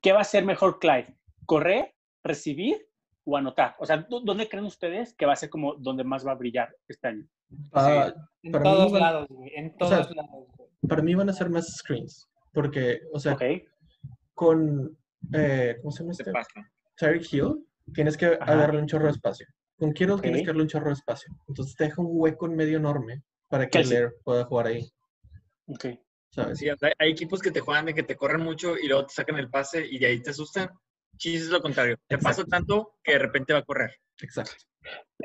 ¿Qué 0.00 0.12
va 0.12 0.20
a 0.20 0.24
ser 0.24 0.44
mejor 0.44 0.78
Clyde? 0.78 1.12
¿Correr, 1.44 1.92
recibir 2.22 2.86
o 3.24 3.36
anotar? 3.36 3.74
O 3.80 3.84
sea, 3.84 4.06
¿dó- 4.08 4.20
¿dónde 4.24 4.48
creen 4.48 4.64
ustedes 4.66 5.12
que 5.14 5.26
va 5.26 5.32
a 5.32 5.36
ser 5.36 5.50
como 5.50 5.74
donde 5.74 6.04
más 6.04 6.24
va 6.24 6.30
a 6.32 6.36
brillar 6.36 6.72
este 6.86 7.08
año? 7.08 7.26
Ah, 7.72 8.14
En 8.44 8.52
todos 8.52 8.92
van- 8.92 9.00
lados, 9.00 9.26
güey. 9.28 9.50
En 9.56 9.76
todos 9.76 10.06
sea, 10.06 10.14
lados, 10.14 10.46
para 10.88 11.02
mí 11.02 11.16
van 11.16 11.30
a 11.30 11.32
ser 11.32 11.50
más 11.50 11.66
screens, 11.78 12.30
porque, 12.52 13.00
o 13.12 13.18
sea, 13.18 13.36
con, 14.34 14.96
eh, 15.34 15.76
¿cómo 15.82 15.90
se 15.90 16.04
llama 16.04 16.12
este? 16.12 16.30
Tyreek 16.96 17.32
Hill, 17.32 17.64
tienes 17.92 18.16
que 18.16 18.38
Ajá. 18.40 18.56
darle 18.56 18.80
un 18.80 18.86
chorro 18.86 19.06
de 19.06 19.12
espacio. 19.12 19.46
Con 19.76 19.92
Kittle 19.92 20.14
Ok. 20.14 20.22
tienes 20.22 20.40
que 20.40 20.46
darle 20.48 20.62
un 20.62 20.68
chorro 20.68 20.86
de 20.86 20.94
espacio. 20.94 21.32
Entonces 21.46 21.74
te 21.76 21.84
deja 21.84 22.02
un 22.02 22.08
hueco 22.10 22.46
en 22.46 22.56
medio 22.56 22.78
enorme 22.78 23.22
para 23.48 23.64
que 23.64 23.70
Kelsey. 23.70 23.96
Blair 23.98 24.14
pueda 24.24 24.44
jugar 24.44 24.66
ahí, 24.66 24.90
ok. 25.66 25.86
¿sabes? 26.30 26.58
Sí, 26.58 26.68
o 26.68 26.76
sea, 26.76 26.92
hay 26.98 27.10
equipos 27.10 27.40
que 27.40 27.50
te 27.50 27.60
juegan 27.60 27.86
de 27.86 27.94
que 27.94 28.02
te 28.02 28.16
corren 28.16 28.42
mucho 28.42 28.76
y 28.76 28.86
luego 28.88 29.06
te 29.06 29.14
sacan 29.14 29.38
el 29.38 29.48
pase 29.48 29.86
y 29.86 29.98
de 29.98 30.06
ahí 30.06 30.22
te 30.22 30.30
asustan. 30.30 30.70
Chis 31.16 31.42
es 31.42 31.48
lo 31.48 31.60
contrario. 31.60 31.96
Te 32.06 32.18
pasa 32.18 32.44
tanto 32.44 32.98
que 33.02 33.12
de 33.12 33.18
repente 33.18 33.52
va 33.52 33.60
a 33.60 33.64
correr. 33.64 33.90
Exacto. 34.20 34.52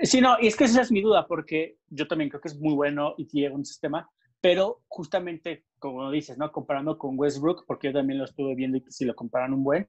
Sí, 0.01 0.21
no, 0.21 0.37
y 0.39 0.47
es 0.47 0.55
que 0.55 0.63
esa 0.63 0.81
es 0.81 0.91
mi 0.91 1.01
duda, 1.01 1.27
porque 1.27 1.77
yo 1.87 2.07
también 2.07 2.29
creo 2.29 2.41
que 2.41 2.47
es 2.47 2.59
muy 2.59 2.73
bueno 2.73 3.13
y 3.17 3.25
tiene 3.27 3.53
un 3.53 3.63
sistema, 3.65 4.09
pero 4.41 4.81
justamente, 4.87 5.65
como 5.77 6.09
dices, 6.09 6.37
¿no? 6.37 6.51
Comparando 6.51 6.97
con 6.97 7.17
Westbrook, 7.17 7.65
porque 7.67 7.87
yo 7.87 7.93
también 7.93 8.19
lo 8.19 8.25
estuve 8.25 8.55
viendo 8.55 8.77
y 8.77 8.81
que 8.81 8.91
si 8.91 9.05
lo 9.05 9.15
comparan 9.15 9.53
un 9.53 9.63
buen, 9.63 9.87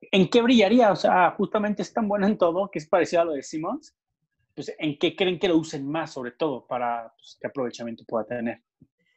¿en 0.00 0.28
qué 0.28 0.42
brillaría? 0.42 0.92
O 0.92 0.96
sea, 0.96 1.30
justamente 1.32 1.82
es 1.82 1.92
tan 1.92 2.08
bueno 2.08 2.26
en 2.26 2.38
todo, 2.38 2.70
que 2.70 2.78
es 2.78 2.88
parecido 2.88 3.22
a 3.22 3.24
lo 3.26 3.32
de 3.32 3.42
Simmons, 3.42 3.94
pues 4.54 4.74
¿en 4.78 4.98
qué 4.98 5.14
creen 5.14 5.38
que 5.38 5.48
lo 5.48 5.56
usen 5.56 5.86
más, 5.86 6.12
sobre 6.12 6.32
todo, 6.32 6.66
para 6.66 7.12
pues, 7.16 7.36
qué 7.40 7.46
aprovechamiento 7.46 8.04
pueda 8.06 8.24
tener? 8.26 8.62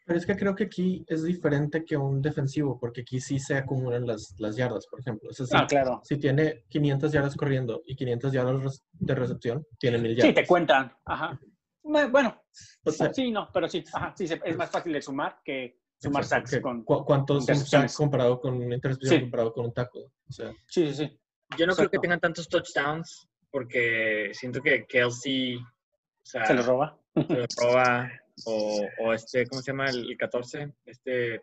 Pero 0.05 0.17
es 0.19 0.25
que 0.25 0.36
creo 0.36 0.55
que 0.55 0.65
aquí 0.65 1.05
es 1.07 1.23
diferente 1.23 1.86
que 1.86 1.95
un 1.95 2.21
defensivo, 2.21 2.79
porque 2.79 3.01
aquí 3.01 3.19
sí 3.21 3.39
se 3.39 3.55
acumulan 3.55 4.05
las, 4.05 4.36
las 4.39 4.55
yardas, 4.55 4.86
por 4.88 4.99
ejemplo. 4.99 5.29
O 5.29 5.34
sea, 5.34 5.45
si, 5.45 5.55
Ah, 5.55 5.65
claro. 5.67 6.01
si 6.03 6.17
tiene 6.17 6.63
500 6.69 7.11
yardas 7.11 7.36
corriendo 7.36 7.82
y 7.86 7.95
500 7.95 8.32
yardas 8.34 8.84
de 8.93 9.15
recepción, 9.15 9.65
tiene 9.79 9.99
1000 9.99 10.11
Sí, 10.15 10.17
yardas. 10.17 10.36
te 10.36 10.47
cuentan, 10.47 10.93
ajá. 11.05 11.39
Bueno, 11.84 12.41
O 12.86 12.91
sea, 12.91 13.11
sí, 13.13 13.32
no, 13.32 13.49
pero 13.53 13.67
sí, 13.67 13.84
ajá, 13.93 14.13
sí, 14.15 14.25
es 14.25 14.57
más 14.57 14.69
fácil 14.69 14.93
de 14.93 15.01
sumar 15.01 15.39
que 15.43 15.80
sumar 16.02 16.24
exacto, 16.24 16.47
sacks 16.47 16.52
que 16.58 16.62
con... 16.62 16.84
cu- 16.84 17.06
¿Cuántos 17.06 17.45
sacks 17.45 17.95
comparado 17.95 18.39
con 18.39 18.56
una 18.56 18.76
intercepción 18.76 19.16
Sí. 19.16 19.22
comparado 19.22 19.54
con 19.54 19.66
un 19.66 19.74
tackle? 19.74 20.06
O 20.28 20.32
sea, 20.32 20.52
Sí, 20.68 20.88
sí, 20.88 20.93
sí. 21.06 21.20
Yo 21.58 21.68
no 21.68 21.76
creo 21.76 21.89
que 21.89 21.99
tengan 21.99 22.20
tantos 22.20 22.47
touchdowns 22.49 23.28
porque 23.52 24.32
siento 24.34 24.62
que 24.62 24.86
Kelsey 24.86 25.58
o 25.58 26.26
sea, 26.26 26.45
Se 26.45 26.54
lo 26.54 26.64
roba. 26.64 26.99
se 27.14 27.34
lo 27.34 27.45
roba 27.62 28.12
o, 28.45 28.88
o 28.99 29.14
este, 29.14 29.45
¿cómo 29.47 29.62
se 29.62 29.72
llama 29.72 29.89
el, 29.89 30.10
el 30.12 30.18
14? 30.18 30.74
Este 30.86 31.41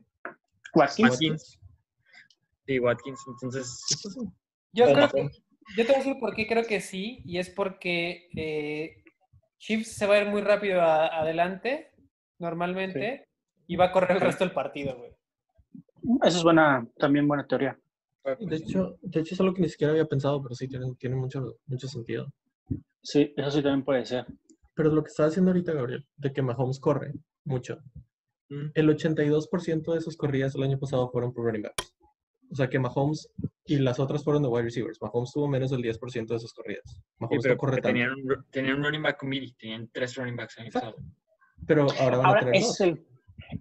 Watkins. 0.75 1.11
Watkins. 1.11 1.59
Sí, 2.67 2.79
Watkins. 2.79 3.21
Entonces, 3.29 3.85
pues. 4.03 4.17
Yo 4.73 4.85
creo 4.93 5.09
que, 5.09 5.17
Mahomes. 5.17 5.43
yo 5.77 5.85
te 5.85 5.93
voy 5.93 5.95
a 5.95 5.99
decir 5.99 6.17
por 6.21 6.35
qué 6.35 6.47
creo 6.47 6.65
que 6.65 6.81
sí, 6.81 7.23
y 7.25 7.39
es 7.39 7.51
porque 7.51 8.29
eh, 8.37 9.03
Chiefs 9.59 9.97
se 9.97 10.07
va 10.07 10.15
a 10.17 10.21
ir 10.23 10.27
muy 10.29 10.41
rápido 10.43 10.81
a- 10.83 11.07
adelante, 11.21 11.91
normalmente, 12.39 13.28
y 13.69 13.77
va 13.77 13.87
a 13.87 13.93
correr 13.93 14.17
el 14.17 14.21
resto 14.21 14.45
del 14.45 14.53
partido, 14.53 14.97
güey. 14.97 15.11
Eso 16.25 16.39
es 16.39 16.43
buena, 16.43 16.85
también 16.99 17.29
buena 17.29 17.47
teoría. 17.47 17.79
De 18.41 18.57
hecho, 18.57 18.99
de 19.01 19.21
hecho 19.21 19.35
es 19.35 19.41
algo 19.41 19.55
que 19.55 19.63
ni 19.63 19.69
siquiera 19.69 19.93
había 19.93 20.05
pensado, 20.05 20.43
pero 20.43 20.55
sí 20.57 20.67
tiene, 20.67 20.87
tiene 20.99 21.15
mucho, 21.15 21.59
mucho 21.67 21.87
sentido. 21.87 22.33
Sí, 23.01 23.33
eso 23.37 23.51
sí 23.51 23.63
también 23.63 23.85
puede 23.85 24.05
ser. 24.05 24.27
Pero 24.75 24.91
lo 24.91 25.05
que 25.05 25.09
está 25.09 25.27
haciendo 25.27 25.53
ahorita, 25.53 25.73
Gabriel, 25.73 26.05
de 26.17 26.33
que 26.33 26.43
Mahomes 26.43 26.81
corre 26.81 27.13
mucho, 27.45 27.79
Mm. 28.51 28.71
el 28.75 28.89
82% 28.89 29.93
de 29.93 30.01
sus 30.01 30.17
corridas 30.17 30.55
el 30.55 30.63
año 30.63 30.79
pasado 30.79 31.11
fueron 31.11 31.33
por 31.33 31.45
running 31.45 31.63
backs. 31.63 31.95
O 32.51 32.55
sea 32.55 32.69
que 32.69 32.79
Mahomes 32.79 33.31
y 33.67 33.77
las 33.79 34.01
otras 34.01 34.25
fueron 34.25 34.43
de 34.43 34.49
wide 34.49 34.65
receivers. 34.65 35.03
Mahomes 35.03 35.33
tuvo 35.33 35.49
menos 35.49 35.71
del 35.71 35.83
10% 35.83 36.33
de 36.33 36.41
sus 36.41 36.55
corridas. 36.55 36.83
Sí, 36.87 37.03
Mahomes 37.19 37.43
pero 37.43 37.55
no 37.55 37.59
corre 37.59 37.83
tenían, 37.83 38.13
un, 38.13 38.47
tenían 38.51 38.77
un 38.79 38.85
running 38.85 39.03
back 39.03 39.19
committee, 39.19 39.55
tenían 39.59 39.91
tres 39.93 40.15
running 40.17 40.37
backs 40.37 40.57
el 40.57 40.65
año 40.65 40.73
pasado. 40.73 40.97
Pero 41.67 41.87
ahora 42.01 42.17
van 42.17 42.37
a 42.37 42.39
tener 42.39 42.55
ese 42.55 42.67
dos. 42.67 42.75
es 42.75 42.81
el, 42.81 43.07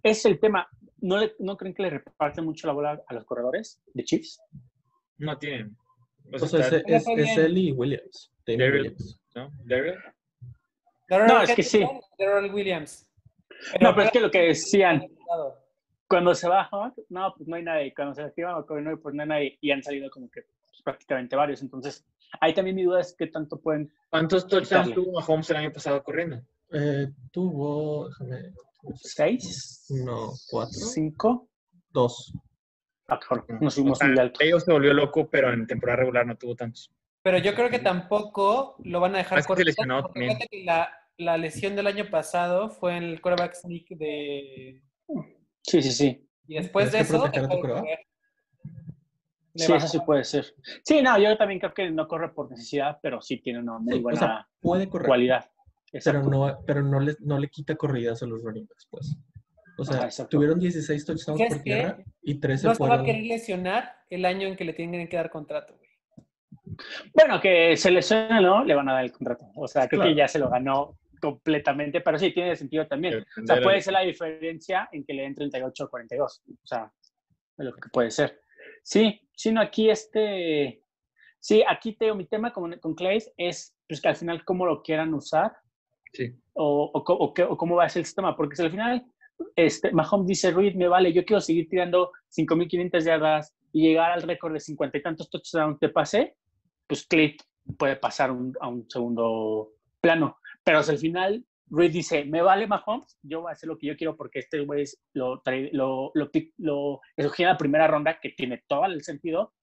es 0.04 0.26
el 0.26 0.40
tema. 0.40 0.68
¿No, 1.00 1.18
le- 1.18 1.36
¿No 1.40 1.56
creen 1.58 1.74
que 1.76 1.84
le 1.84 1.90
reparten 1.92 2.44
mucho 2.46 2.68
la 2.68 2.74
bola 2.74 3.04
a 3.08 3.14
los 3.14 3.24
corredores 3.26 3.82
de 3.94 4.04
Chiefs? 4.04 4.40
No 5.18 5.38
tienen. 5.38 5.76
O 6.34 6.40
sea, 6.40 6.60
es, 6.60 6.74
es, 6.86 7.08
es 7.08 7.38
él 7.38 7.58
y 7.58 7.72
Williams. 7.72 8.32
Daryl. 8.46 8.74
Williams. 8.74 9.22
¿no? 9.36 9.52
Daryl. 9.66 9.96
Darrell 11.10 11.28
No, 11.28 11.42
es 11.42 11.54
que 11.56 11.64
sí. 11.64 11.86
Darrell 12.18 12.54
Williams. 12.54 13.08
No, 13.82 13.92
pero 13.94 14.04
es 14.04 14.12
que 14.12 14.20
lo 14.20 14.30
que 14.32 14.40
decían, 14.40 15.08
cuando 16.08 16.36
se 16.36 16.48
va 16.48 16.70
Hunt, 16.72 16.96
no, 17.10 17.34
pues 17.36 17.48
no 17.48 17.56
hay 17.56 17.64
nadie. 17.64 17.94
Cuando 17.94 18.14
se 18.16 18.24
activa 18.24 18.56
McCoy, 18.56 18.82
no, 18.82 18.98
pues 19.00 19.16
no 19.16 19.22
hay 19.24 19.28
nadie. 19.30 19.58
Y 19.62 19.72
han 19.72 19.82
salido 19.84 20.10
como 20.10 20.30
que 20.30 20.42
pues, 20.42 20.82
prácticamente 20.84 21.36
varios. 21.36 21.62
Entonces, 21.62 22.06
ahí 22.42 22.54
también 22.54 22.76
mi 22.76 22.84
duda 22.84 23.02
es 23.02 23.16
qué 23.18 23.28
tanto 23.28 23.60
pueden. 23.60 23.92
¿Cuántos 24.10 24.48
touchdowns 24.48 24.94
tuvo 24.94 25.20
Mahomes 25.20 25.50
el 25.50 25.58
año 25.58 25.72
pasado 25.72 26.04
corriendo? 26.04 26.42
Eh, 26.74 27.08
tuvo, 27.32 28.10
déjame, 28.10 28.52
¿Seis? 28.96 29.86
no, 29.90 30.32
cuatro, 30.50 30.74
¿Cinco? 30.80 31.50
dos. 31.90 32.34
Ah, 33.08 33.20
nos 33.62 33.76
fuimos 33.76 34.02
alto. 34.02 34.40
Ellos 34.42 34.64
se 34.64 34.72
volvió 34.72 34.94
loco, 34.94 35.30
pero 35.30 35.52
en 35.54 35.66
temporada 35.66 35.98
regular 36.00 36.26
no 36.28 36.38
tuvo 36.38 36.56
tantos. 36.56 36.92
Pero 37.24 37.38
yo 37.40 37.56
creo 37.56 37.70
que 37.70 37.80
tampoco 37.80 38.76
lo 38.84 39.00
van 39.00 39.16
a 39.16 39.20
dejar 39.20 39.40
Ah, 39.40 39.44
correr. 39.44 39.66
lesionó 39.66 40.02
porque 40.02 40.14
también. 40.14 40.32
acuérdate 40.32 40.48
que 40.58 40.64
la, 40.66 40.90
la 41.18 41.38
lesión 41.38 41.76
del 41.76 41.88
año 41.88 42.10
pasado 42.10 42.70
fue 42.70 42.98
en 42.98 43.04
el 43.04 43.22
quarterback 43.22 43.56
sneak 43.56 43.88
de... 43.90 44.82
Sí, 45.64 45.82
sí, 45.82 45.92
sí. 45.92 46.30
Y 46.48 46.56
después 46.56 46.92
de 46.92 47.04
¿Tienes 47.04 47.32
que 47.32 47.38
eso... 47.38 47.84
Sí, 49.56 49.74
eso 49.74 49.88
sí 49.88 50.00
puede 50.06 50.24
ser. 50.24 50.54
Sí, 50.84 51.02
no, 51.02 51.18
yo 51.18 51.36
también 51.38 51.60
creo 51.60 51.74
que 51.74 51.90
no 51.90 52.08
corre 52.08 52.30
por 52.34 52.50
necesidad, 52.52 53.00
pero 53.02 53.22
sí 53.22 53.38
tiene 53.42 53.60
una 53.60 53.80
muy 53.80 53.94
Sí, 53.94 54.00
o 54.00 54.04
buena 54.04 54.20
sea, 54.20 54.48
puede 54.62 54.88
correr, 54.88 55.08
cualidad. 55.08 55.50
Pero 56.04 56.24
no, 56.24 56.60
pero 56.66 56.82
no 56.84 57.00
le, 57.00 57.16
no 57.20 57.38
le 57.40 57.50
quita 57.50 57.76
corridas 57.76 58.22
a 58.24 58.26
los 58.26 58.44
running 58.44 58.68
backs, 58.68 58.88
pues. 58.90 59.18
O 59.80 59.86
sea, 59.86 60.06
Ajá, 60.06 60.28
tuvieron 60.28 60.60
16 60.60 61.06
touchdowns 61.06 61.40
¿Sabes 61.40 61.54
por 61.54 61.64
qué? 61.64 61.64
tierra 61.64 61.98
y 62.24 62.40
13 62.40 62.68
No 62.68 62.76
se 62.76 62.84
va 62.84 62.96
a 62.96 63.04
querer 63.04 63.24
lesionar 63.26 63.96
el 64.10 64.26
año 64.26 64.48
en 64.48 64.56
que 64.56 64.66
le 64.66 64.74
tienen 64.74 65.08
que 65.08 65.18
dar 65.18 65.30
contrato, 65.30 65.76
güey. 65.78 65.88
Bueno, 67.14 67.40
que 67.40 67.78
se 67.78 67.92
lesione, 67.92 68.42
¿no? 68.42 68.64
Le 68.64 68.74
van 68.76 68.90
a 68.90 68.94
dar 68.94 69.04
el 69.04 69.12
contrato. 69.12 69.46
O 69.56 69.68
sea, 69.68 69.88
creo 69.88 70.00
Claro. 70.02 70.12
que 70.12 70.18
ya 70.18 70.28
se 70.28 70.40
lo 70.40 70.50
ganó 70.50 70.98
completamente, 71.22 72.02
pero 72.02 72.18
sí, 72.18 72.32
tiene 72.32 72.56
sentido 72.56 72.88
también. 72.88 73.24
O 73.42 73.46
sea, 73.46 73.62
puede 73.62 73.78
de- 73.78 73.82
ser 73.84 73.94
la 73.94 74.02
diferencia 74.02 74.90
en 74.92 75.04
que 75.06 75.14
le 75.14 75.22
den 75.24 75.36
38 75.36 75.86
o 75.86 75.90
42. 75.90 76.42
O 76.48 76.68
sea, 76.68 76.92
es 77.58 77.66
lo 77.66 77.74
que 77.74 77.90
puede 77.90 78.10
ser. 78.12 78.42
Sí, 78.84 79.22
sino 79.36 79.62
aquí 79.62 79.90
este... 79.90 80.82
Sí, 81.40 81.64
aquí 81.68 81.94
te 81.94 82.06
digo, 82.06 82.18
mi 82.18 82.26
tema 82.26 82.52
con, 82.52 82.78
con 82.80 82.96
Clays 82.96 83.32
es 83.38 83.76
pues, 83.88 84.02
que 84.02 84.10
al 84.10 84.16
final 84.16 84.44
cómo 84.44 84.66
lo 84.66 84.82
quieran 84.82 85.14
usar 85.14 85.56
Sí. 86.18 86.34
o, 86.54 86.92
o, 86.94 87.00
o 87.14 87.34
qué- 87.34 87.44
o 87.44 87.56
cómo 87.56 87.76
va 87.76 87.86
a 87.86 87.90
ser 87.90 88.00
el 88.02 88.06
sistema, 88.06 88.36
porque 88.36 88.56
si 88.56 88.64
al 88.64 88.72
final 88.72 89.06
este, 89.56 89.92
Mahomes 89.92 90.26
dice, 90.28 90.52
Reed, 90.52 90.76
me 90.76 90.88
vale, 90.88 91.14
yo 91.14 91.24
quiero 91.24 91.40
seguir 91.40 91.70
tirando 91.70 92.12
5.500 92.36 93.04
yardas 93.06 93.56
y 93.72 93.88
llegar 93.88 94.12
al 94.12 94.24
récord 94.24 94.54
de 94.54 94.60
50 94.60 94.98
y 94.98 95.02
tantos 95.04 95.30
touchdowns 95.30 95.80
de 95.80 95.90
pase, 95.90 96.36
pues 96.88 97.06
Clay 97.06 97.38
puede 97.78 97.98
pasar 97.98 98.32
un- 98.32 98.54
a 98.60 98.68
un 98.68 98.90
segundo 98.90 99.74
plano. 100.02 100.38
Pero 100.64 100.82
si 100.82 100.92
al 100.92 100.98
final 100.98 101.46
Reed 101.70 101.92
dice, 101.92 102.26
me 102.26 102.42
vale 102.42 102.66
Mahomes, 102.66 103.18
yo 103.22 103.42
voy 103.42 103.50
a 103.50 103.54
hacer 103.54 103.68
lo 103.70 103.78
que 103.78 103.88
yo 103.88 103.96
quiero 103.98 104.16
porque 104.16 104.40
este 104.40 104.62
güey 104.66 104.84
es- 104.84 105.00
lo, 105.14 105.42
lo, 105.74 106.12
lo, 106.14 106.50
lo 106.58 107.00
escogí 107.16 107.44
en 107.44 107.50
la 107.50 107.58
primera 107.58 107.88
ronda, 107.88 108.20
que 108.20 108.30
tiene 108.30 108.64
todo 108.68 108.86
el 108.86 109.04
sentido, 109.04 109.54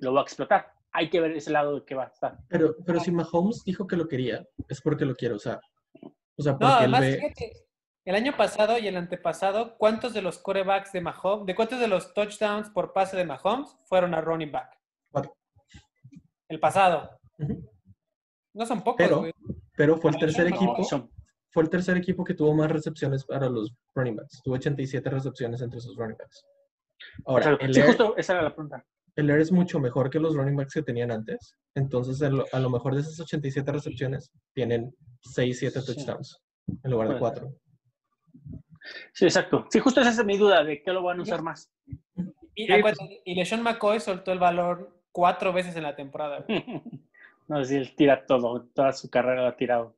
lo 0.00 0.12
va 0.14 0.20
a 0.20 0.24
explotar. 0.24 0.72
Hay 0.92 1.08
que 1.08 1.20
ver 1.20 1.32
ese 1.32 1.52
lado 1.52 1.76
de 1.78 1.84
qué 1.84 1.94
va 1.94 2.04
a 2.04 2.08
estar. 2.08 2.36
Pero, 2.48 2.74
pero 2.84 2.98
si 2.98 3.12
Mahomes 3.12 3.62
dijo 3.64 3.86
que 3.86 3.94
lo 3.96 4.08
quería, 4.08 4.44
es 4.68 4.80
porque 4.80 5.04
lo 5.04 5.14
quiere 5.14 5.34
usar. 5.36 5.60
O 6.40 6.42
sea, 6.42 6.52
porque 6.54 6.64
No, 6.64 6.70
él 6.72 6.78
además, 6.94 7.00
ve... 7.02 7.14
fíjate, 7.16 7.52
el 8.06 8.14
año 8.14 8.34
pasado 8.36 8.78
y 8.78 8.88
el 8.88 8.96
antepasado, 8.96 9.76
¿cuántos 9.76 10.14
de 10.14 10.22
los 10.22 10.38
quarterbacks 10.38 10.90
de 10.92 11.02
Mahomes, 11.02 11.46
de 11.46 11.54
cuántos 11.54 11.78
de 11.78 11.86
los 11.86 12.14
touchdowns 12.14 12.70
por 12.70 12.92
pase 12.94 13.16
de 13.16 13.24
Mahomes 13.26 13.76
fueron 13.84 14.14
a 14.14 14.20
running 14.22 14.50
back? 14.50 14.76
Cuatro. 15.12 15.36
El 16.48 16.58
pasado. 16.58 17.10
No 18.54 18.66
son 18.66 18.82
pocos, 18.82 18.96
Pero, 18.98 19.18
güey. 19.18 19.32
pero 19.76 19.96
fue 19.98 20.10
el 20.12 20.18
tercer 20.18 20.48
No, 20.50 20.56
equipo, 20.56 20.82
Son- 20.84 21.10
fue 21.50 21.62
el 21.62 21.68
tercer 21.70 21.96
equipo 21.96 22.24
que 22.24 22.34
tuvo 22.34 22.54
más 22.54 22.70
recepciones 22.70 23.24
para 23.24 23.48
los 23.48 23.72
running 23.94 24.16
backs. 24.16 24.40
Tuvo 24.42 24.54
87 24.54 25.08
recepciones 25.10 25.60
entre 25.60 25.80
sus 25.80 25.96
running 25.96 26.16
backs. 26.16 26.44
Ahora, 27.26 27.56
el 27.60 27.74
sí, 27.74 27.80
air, 27.80 27.86
justo 27.88 28.16
esa 28.16 28.32
era 28.34 28.42
la 28.42 28.54
pregunta. 28.54 28.84
El 29.16 29.30
air 29.30 29.40
es 29.40 29.52
mucho 29.52 29.80
mejor 29.80 30.10
que 30.10 30.18
los 30.20 30.34
running 30.34 30.56
backs 30.56 30.74
que 30.74 30.82
tenían 30.82 31.10
antes. 31.10 31.54
Entonces, 31.74 32.20
a 32.22 32.30
lo, 32.30 32.44
a 32.52 32.58
lo 32.58 32.70
mejor 32.70 32.94
de 32.94 33.00
esas 33.02 33.20
87 33.20 33.70
recepciones, 33.72 34.32
tienen 34.54 34.94
6, 35.22 35.58
7 35.58 35.80
Sí. 35.80 35.86
touchdowns 35.94 36.42
en 36.82 36.90
lugar 36.90 37.08
de 37.08 37.16
Puede 37.18 37.34
4. 37.34 37.54
Sí, 39.12 39.24
exacto. 39.26 39.66
Sí, 39.70 39.78
justo 39.78 40.00
esa 40.00 40.10
es 40.10 40.24
mi 40.24 40.36
duda 40.38 40.64
de 40.64 40.82
qué 40.82 40.92
lo 40.92 41.02
van 41.02 41.18
a 41.20 41.22
usar 41.22 41.42
más. 41.42 41.70
Y, 42.54 42.66
Sí, 42.66 43.20
y 43.24 43.34
LeSean 43.34 43.62
McCoy 43.62 44.00
soltó 44.00 44.32
el 44.32 44.38
valor 44.38 45.00
cuatro 45.12 45.52
veces 45.52 45.76
en 45.76 45.82
la 45.82 45.96
temporada. 45.96 46.44
no 47.48 47.64
sé 47.64 47.70
si 47.70 47.76
él 47.76 47.94
tira 47.96 48.24
todo, 48.26 48.68
toda 48.74 48.92
su 48.92 49.08
carrera 49.10 49.42
lo 49.42 49.48
ha 49.48 49.56
tirado. 49.56 49.96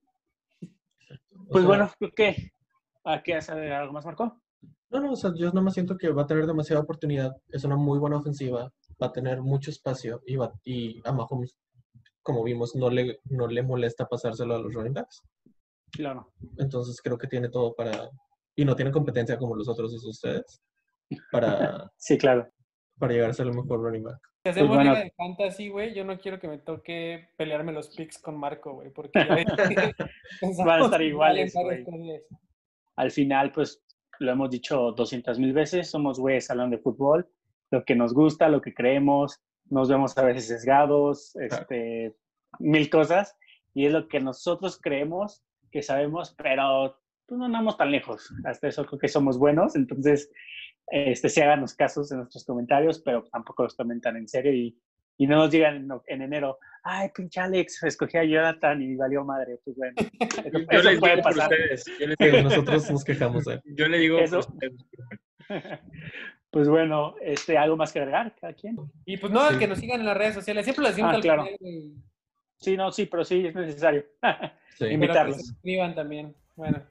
Pues 1.50 1.64
bueno, 1.64 1.90
creo 1.98 2.12
que 2.12 2.52
¿a 3.04 3.22
qué 3.22 3.34
hacer 3.34 3.72
algo 3.72 3.92
más, 3.92 4.04
Marco? 4.04 4.40
No, 4.90 5.00
no, 5.00 5.12
o 5.12 5.16
sea, 5.16 5.32
yo 5.34 5.50
nomás 5.52 5.74
siento 5.74 5.96
que 5.96 6.10
va 6.10 6.22
a 6.22 6.26
tener 6.26 6.46
demasiada 6.46 6.82
oportunidad. 6.82 7.34
Es 7.48 7.64
una 7.64 7.76
muy 7.76 7.98
buena 7.98 8.18
ofensiva, 8.18 8.70
va 9.02 9.08
a 9.08 9.12
tener 9.12 9.42
mucho 9.42 9.70
espacio 9.70 10.22
y, 10.26 10.36
va, 10.36 10.52
y 10.64 11.00
a 11.04 11.12
Mahomes, 11.12 11.58
como 12.22 12.44
vimos, 12.44 12.74
no 12.76 12.88
le, 12.88 13.20
no 13.24 13.46
le 13.48 13.62
molesta 13.62 14.06
pasárselo 14.06 14.54
a 14.54 14.58
los 14.58 14.72
running 14.72 14.94
backs. 14.94 15.20
Claro. 15.90 16.32
Entonces 16.58 17.00
creo 17.02 17.18
que 17.18 17.26
tiene 17.26 17.48
todo 17.48 17.74
para... 17.74 18.08
Y 18.54 18.64
no 18.64 18.76
tiene 18.76 18.92
competencia 18.92 19.38
como 19.38 19.56
los 19.56 19.68
otros 19.68 19.90
de 20.02 20.08
ustedes 20.08 20.62
para, 21.30 21.90
Sí, 21.96 22.16
claro. 22.18 22.48
para 22.98 23.12
llegar 23.12 23.30
a 23.30 23.34
ser 23.34 23.46
el 23.46 23.54
mejor 23.54 23.80
running 23.80 24.04
back. 24.04 24.20
Si 24.44 24.50
hacemos 24.50 24.68
Pues 24.68 24.78
bueno. 24.78 24.90
liga 24.92 25.04
de 25.04 25.12
fantasy, 25.16 25.68
güey, 25.68 25.94
yo 25.94 26.04
no 26.04 26.18
quiero 26.18 26.38
que 26.38 26.48
me 26.48 26.58
toque 26.58 27.28
pelearme 27.36 27.72
los 27.72 27.88
picks 27.94 28.18
con 28.18 28.36
Marco, 28.36 28.74
güey, 28.74 28.90
porque 28.90 29.12
Van 30.64 30.82
a 30.82 30.84
estar 30.84 31.02
iguales, 31.02 31.54
güey. 31.54 31.84
Al 32.96 33.10
final, 33.10 33.52
pues 33.52 33.82
lo 34.18 34.32
hemos 34.32 34.50
dicho 34.50 34.92
200 34.92 35.38
mil 35.38 35.52
veces, 35.52 35.90
somos 35.90 36.18
güeyes 36.18 36.50
hablando 36.50 36.76
de 36.76 36.82
fútbol, 36.82 37.28
lo 37.72 37.84
que 37.84 37.96
nos 37.96 38.12
gusta, 38.14 38.48
lo 38.48 38.60
que 38.60 38.74
creemos, 38.74 39.42
nos 39.70 39.88
vemos 39.88 40.16
a 40.18 40.24
veces 40.24 40.46
sesgados, 40.46 41.34
este, 41.36 42.14
mil 42.60 42.90
cosas, 42.90 43.36
y 43.74 43.86
es 43.86 43.92
lo 43.92 44.06
que 44.08 44.20
nosotros 44.20 44.78
creemos 44.80 45.42
que 45.70 45.82
sabemos, 45.82 46.34
pero 46.36 47.00
pues, 47.26 47.38
no 47.38 47.46
andamos 47.46 47.78
tan 47.78 47.90
lejos. 47.90 48.30
Hasta 48.44 48.68
eso 48.68 48.84
creo 48.84 48.98
que 48.98 49.08
somos 49.08 49.38
buenos, 49.38 49.74
entonces 49.74 50.30
este, 50.88 51.30
sí 51.30 51.40
háganos 51.40 51.74
casos 51.74 52.12
en 52.12 52.18
nuestros 52.18 52.44
comentarios, 52.44 53.00
pero 53.00 53.24
tampoco 53.32 53.62
los 53.62 53.74
tomen 53.74 54.02
tan 54.02 54.16
en 54.18 54.28
serio 54.28 54.52
y, 54.52 54.78
y 55.16 55.26
no 55.26 55.36
nos 55.36 55.50
digan 55.50 55.76
en, 55.76 55.88
en 56.08 56.22
enero, 56.22 56.58
ay, 56.82 57.08
pinche 57.14 57.40
Alex, 57.40 57.82
escogí 57.84 58.18
a 58.18 58.24
Jonathan 58.24 58.82
y 58.82 58.96
valió 58.96 59.24
madre. 59.24 59.58
Pues 59.64 59.78
bueno, 59.78 59.94
eso, 60.20 60.58
Yo 60.58 60.78
eso 60.78 60.90
les 60.90 61.00
puede 61.00 61.16
digo 61.16 61.22
por 61.22 61.34
pasar. 61.34 61.50
ustedes. 61.50 61.84
Yo 61.98 62.06
les 62.06 62.18
digo, 62.18 62.42
nosotros 62.42 62.90
nos 62.90 63.04
quejamos 63.04 63.46
él. 63.46 63.62
yo 63.64 63.88
le 63.88 63.98
digo 63.98 64.18
Eso. 64.18 64.40
Pues 66.52 66.68
bueno, 66.68 67.14
este, 67.22 67.56
¿algo 67.56 67.76
más 67.78 67.92
que 67.92 67.98
agregar 68.00 68.34
cada 68.38 68.52
quien? 68.52 68.76
Y 69.06 69.16
pues 69.16 69.32
no, 69.32 69.48
Sí. 69.50 69.58
que 69.58 69.66
nos 69.66 69.78
sigan 69.78 70.00
en 70.00 70.06
las 70.06 70.16
redes 70.16 70.34
sociales. 70.34 70.64
Siempre 70.64 70.82
lo 70.82 70.88
decimos 70.90 71.12
Ah, 71.12 71.16
al 71.16 71.22
claro. 71.22 71.44
final, 71.44 71.58
güey, 71.60 71.92
Sí, 72.58 72.76
no, 72.76 72.92
sí, 72.92 73.06
pero 73.06 73.24
sí, 73.24 73.46
es 73.46 73.54
necesario. 73.54 74.04
Sí. 74.72 74.78
pero 74.78 74.88
que 74.88 74.94
Invitarlos. 74.94 75.36
se 75.38 75.42
suscriban 75.44 75.94
también. 75.94 76.34
Bueno. 76.54 76.82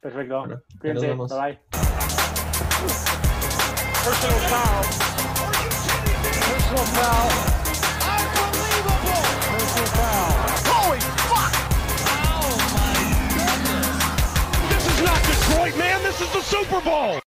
Perfecto. 0.00 0.40
Bueno, 0.40 0.62
Cuídense. 0.80 1.06
vemos. 1.06 1.30
Bye 1.30 1.40
bye. 1.40 1.58
Personal 4.04 4.40
foul. 4.50 4.84
Personal 6.52 6.86
foul. 6.98 7.30
Unbelievable! 8.12 9.22
Personal 9.52 9.88
foul. 9.96 10.32
Holy 10.68 11.00
fuck! 11.30 11.52
Oh 12.12 12.52
my 12.76 13.00
goodness! 13.36 13.96
This 14.68 14.84
is 14.92 14.98
not 15.02 15.20
Detroit, 15.24 15.74
man. 15.78 16.02
This 16.02 16.20
is 16.20 16.30
the 16.32 16.42
Super 16.42 16.80
Bowl. 16.82 17.21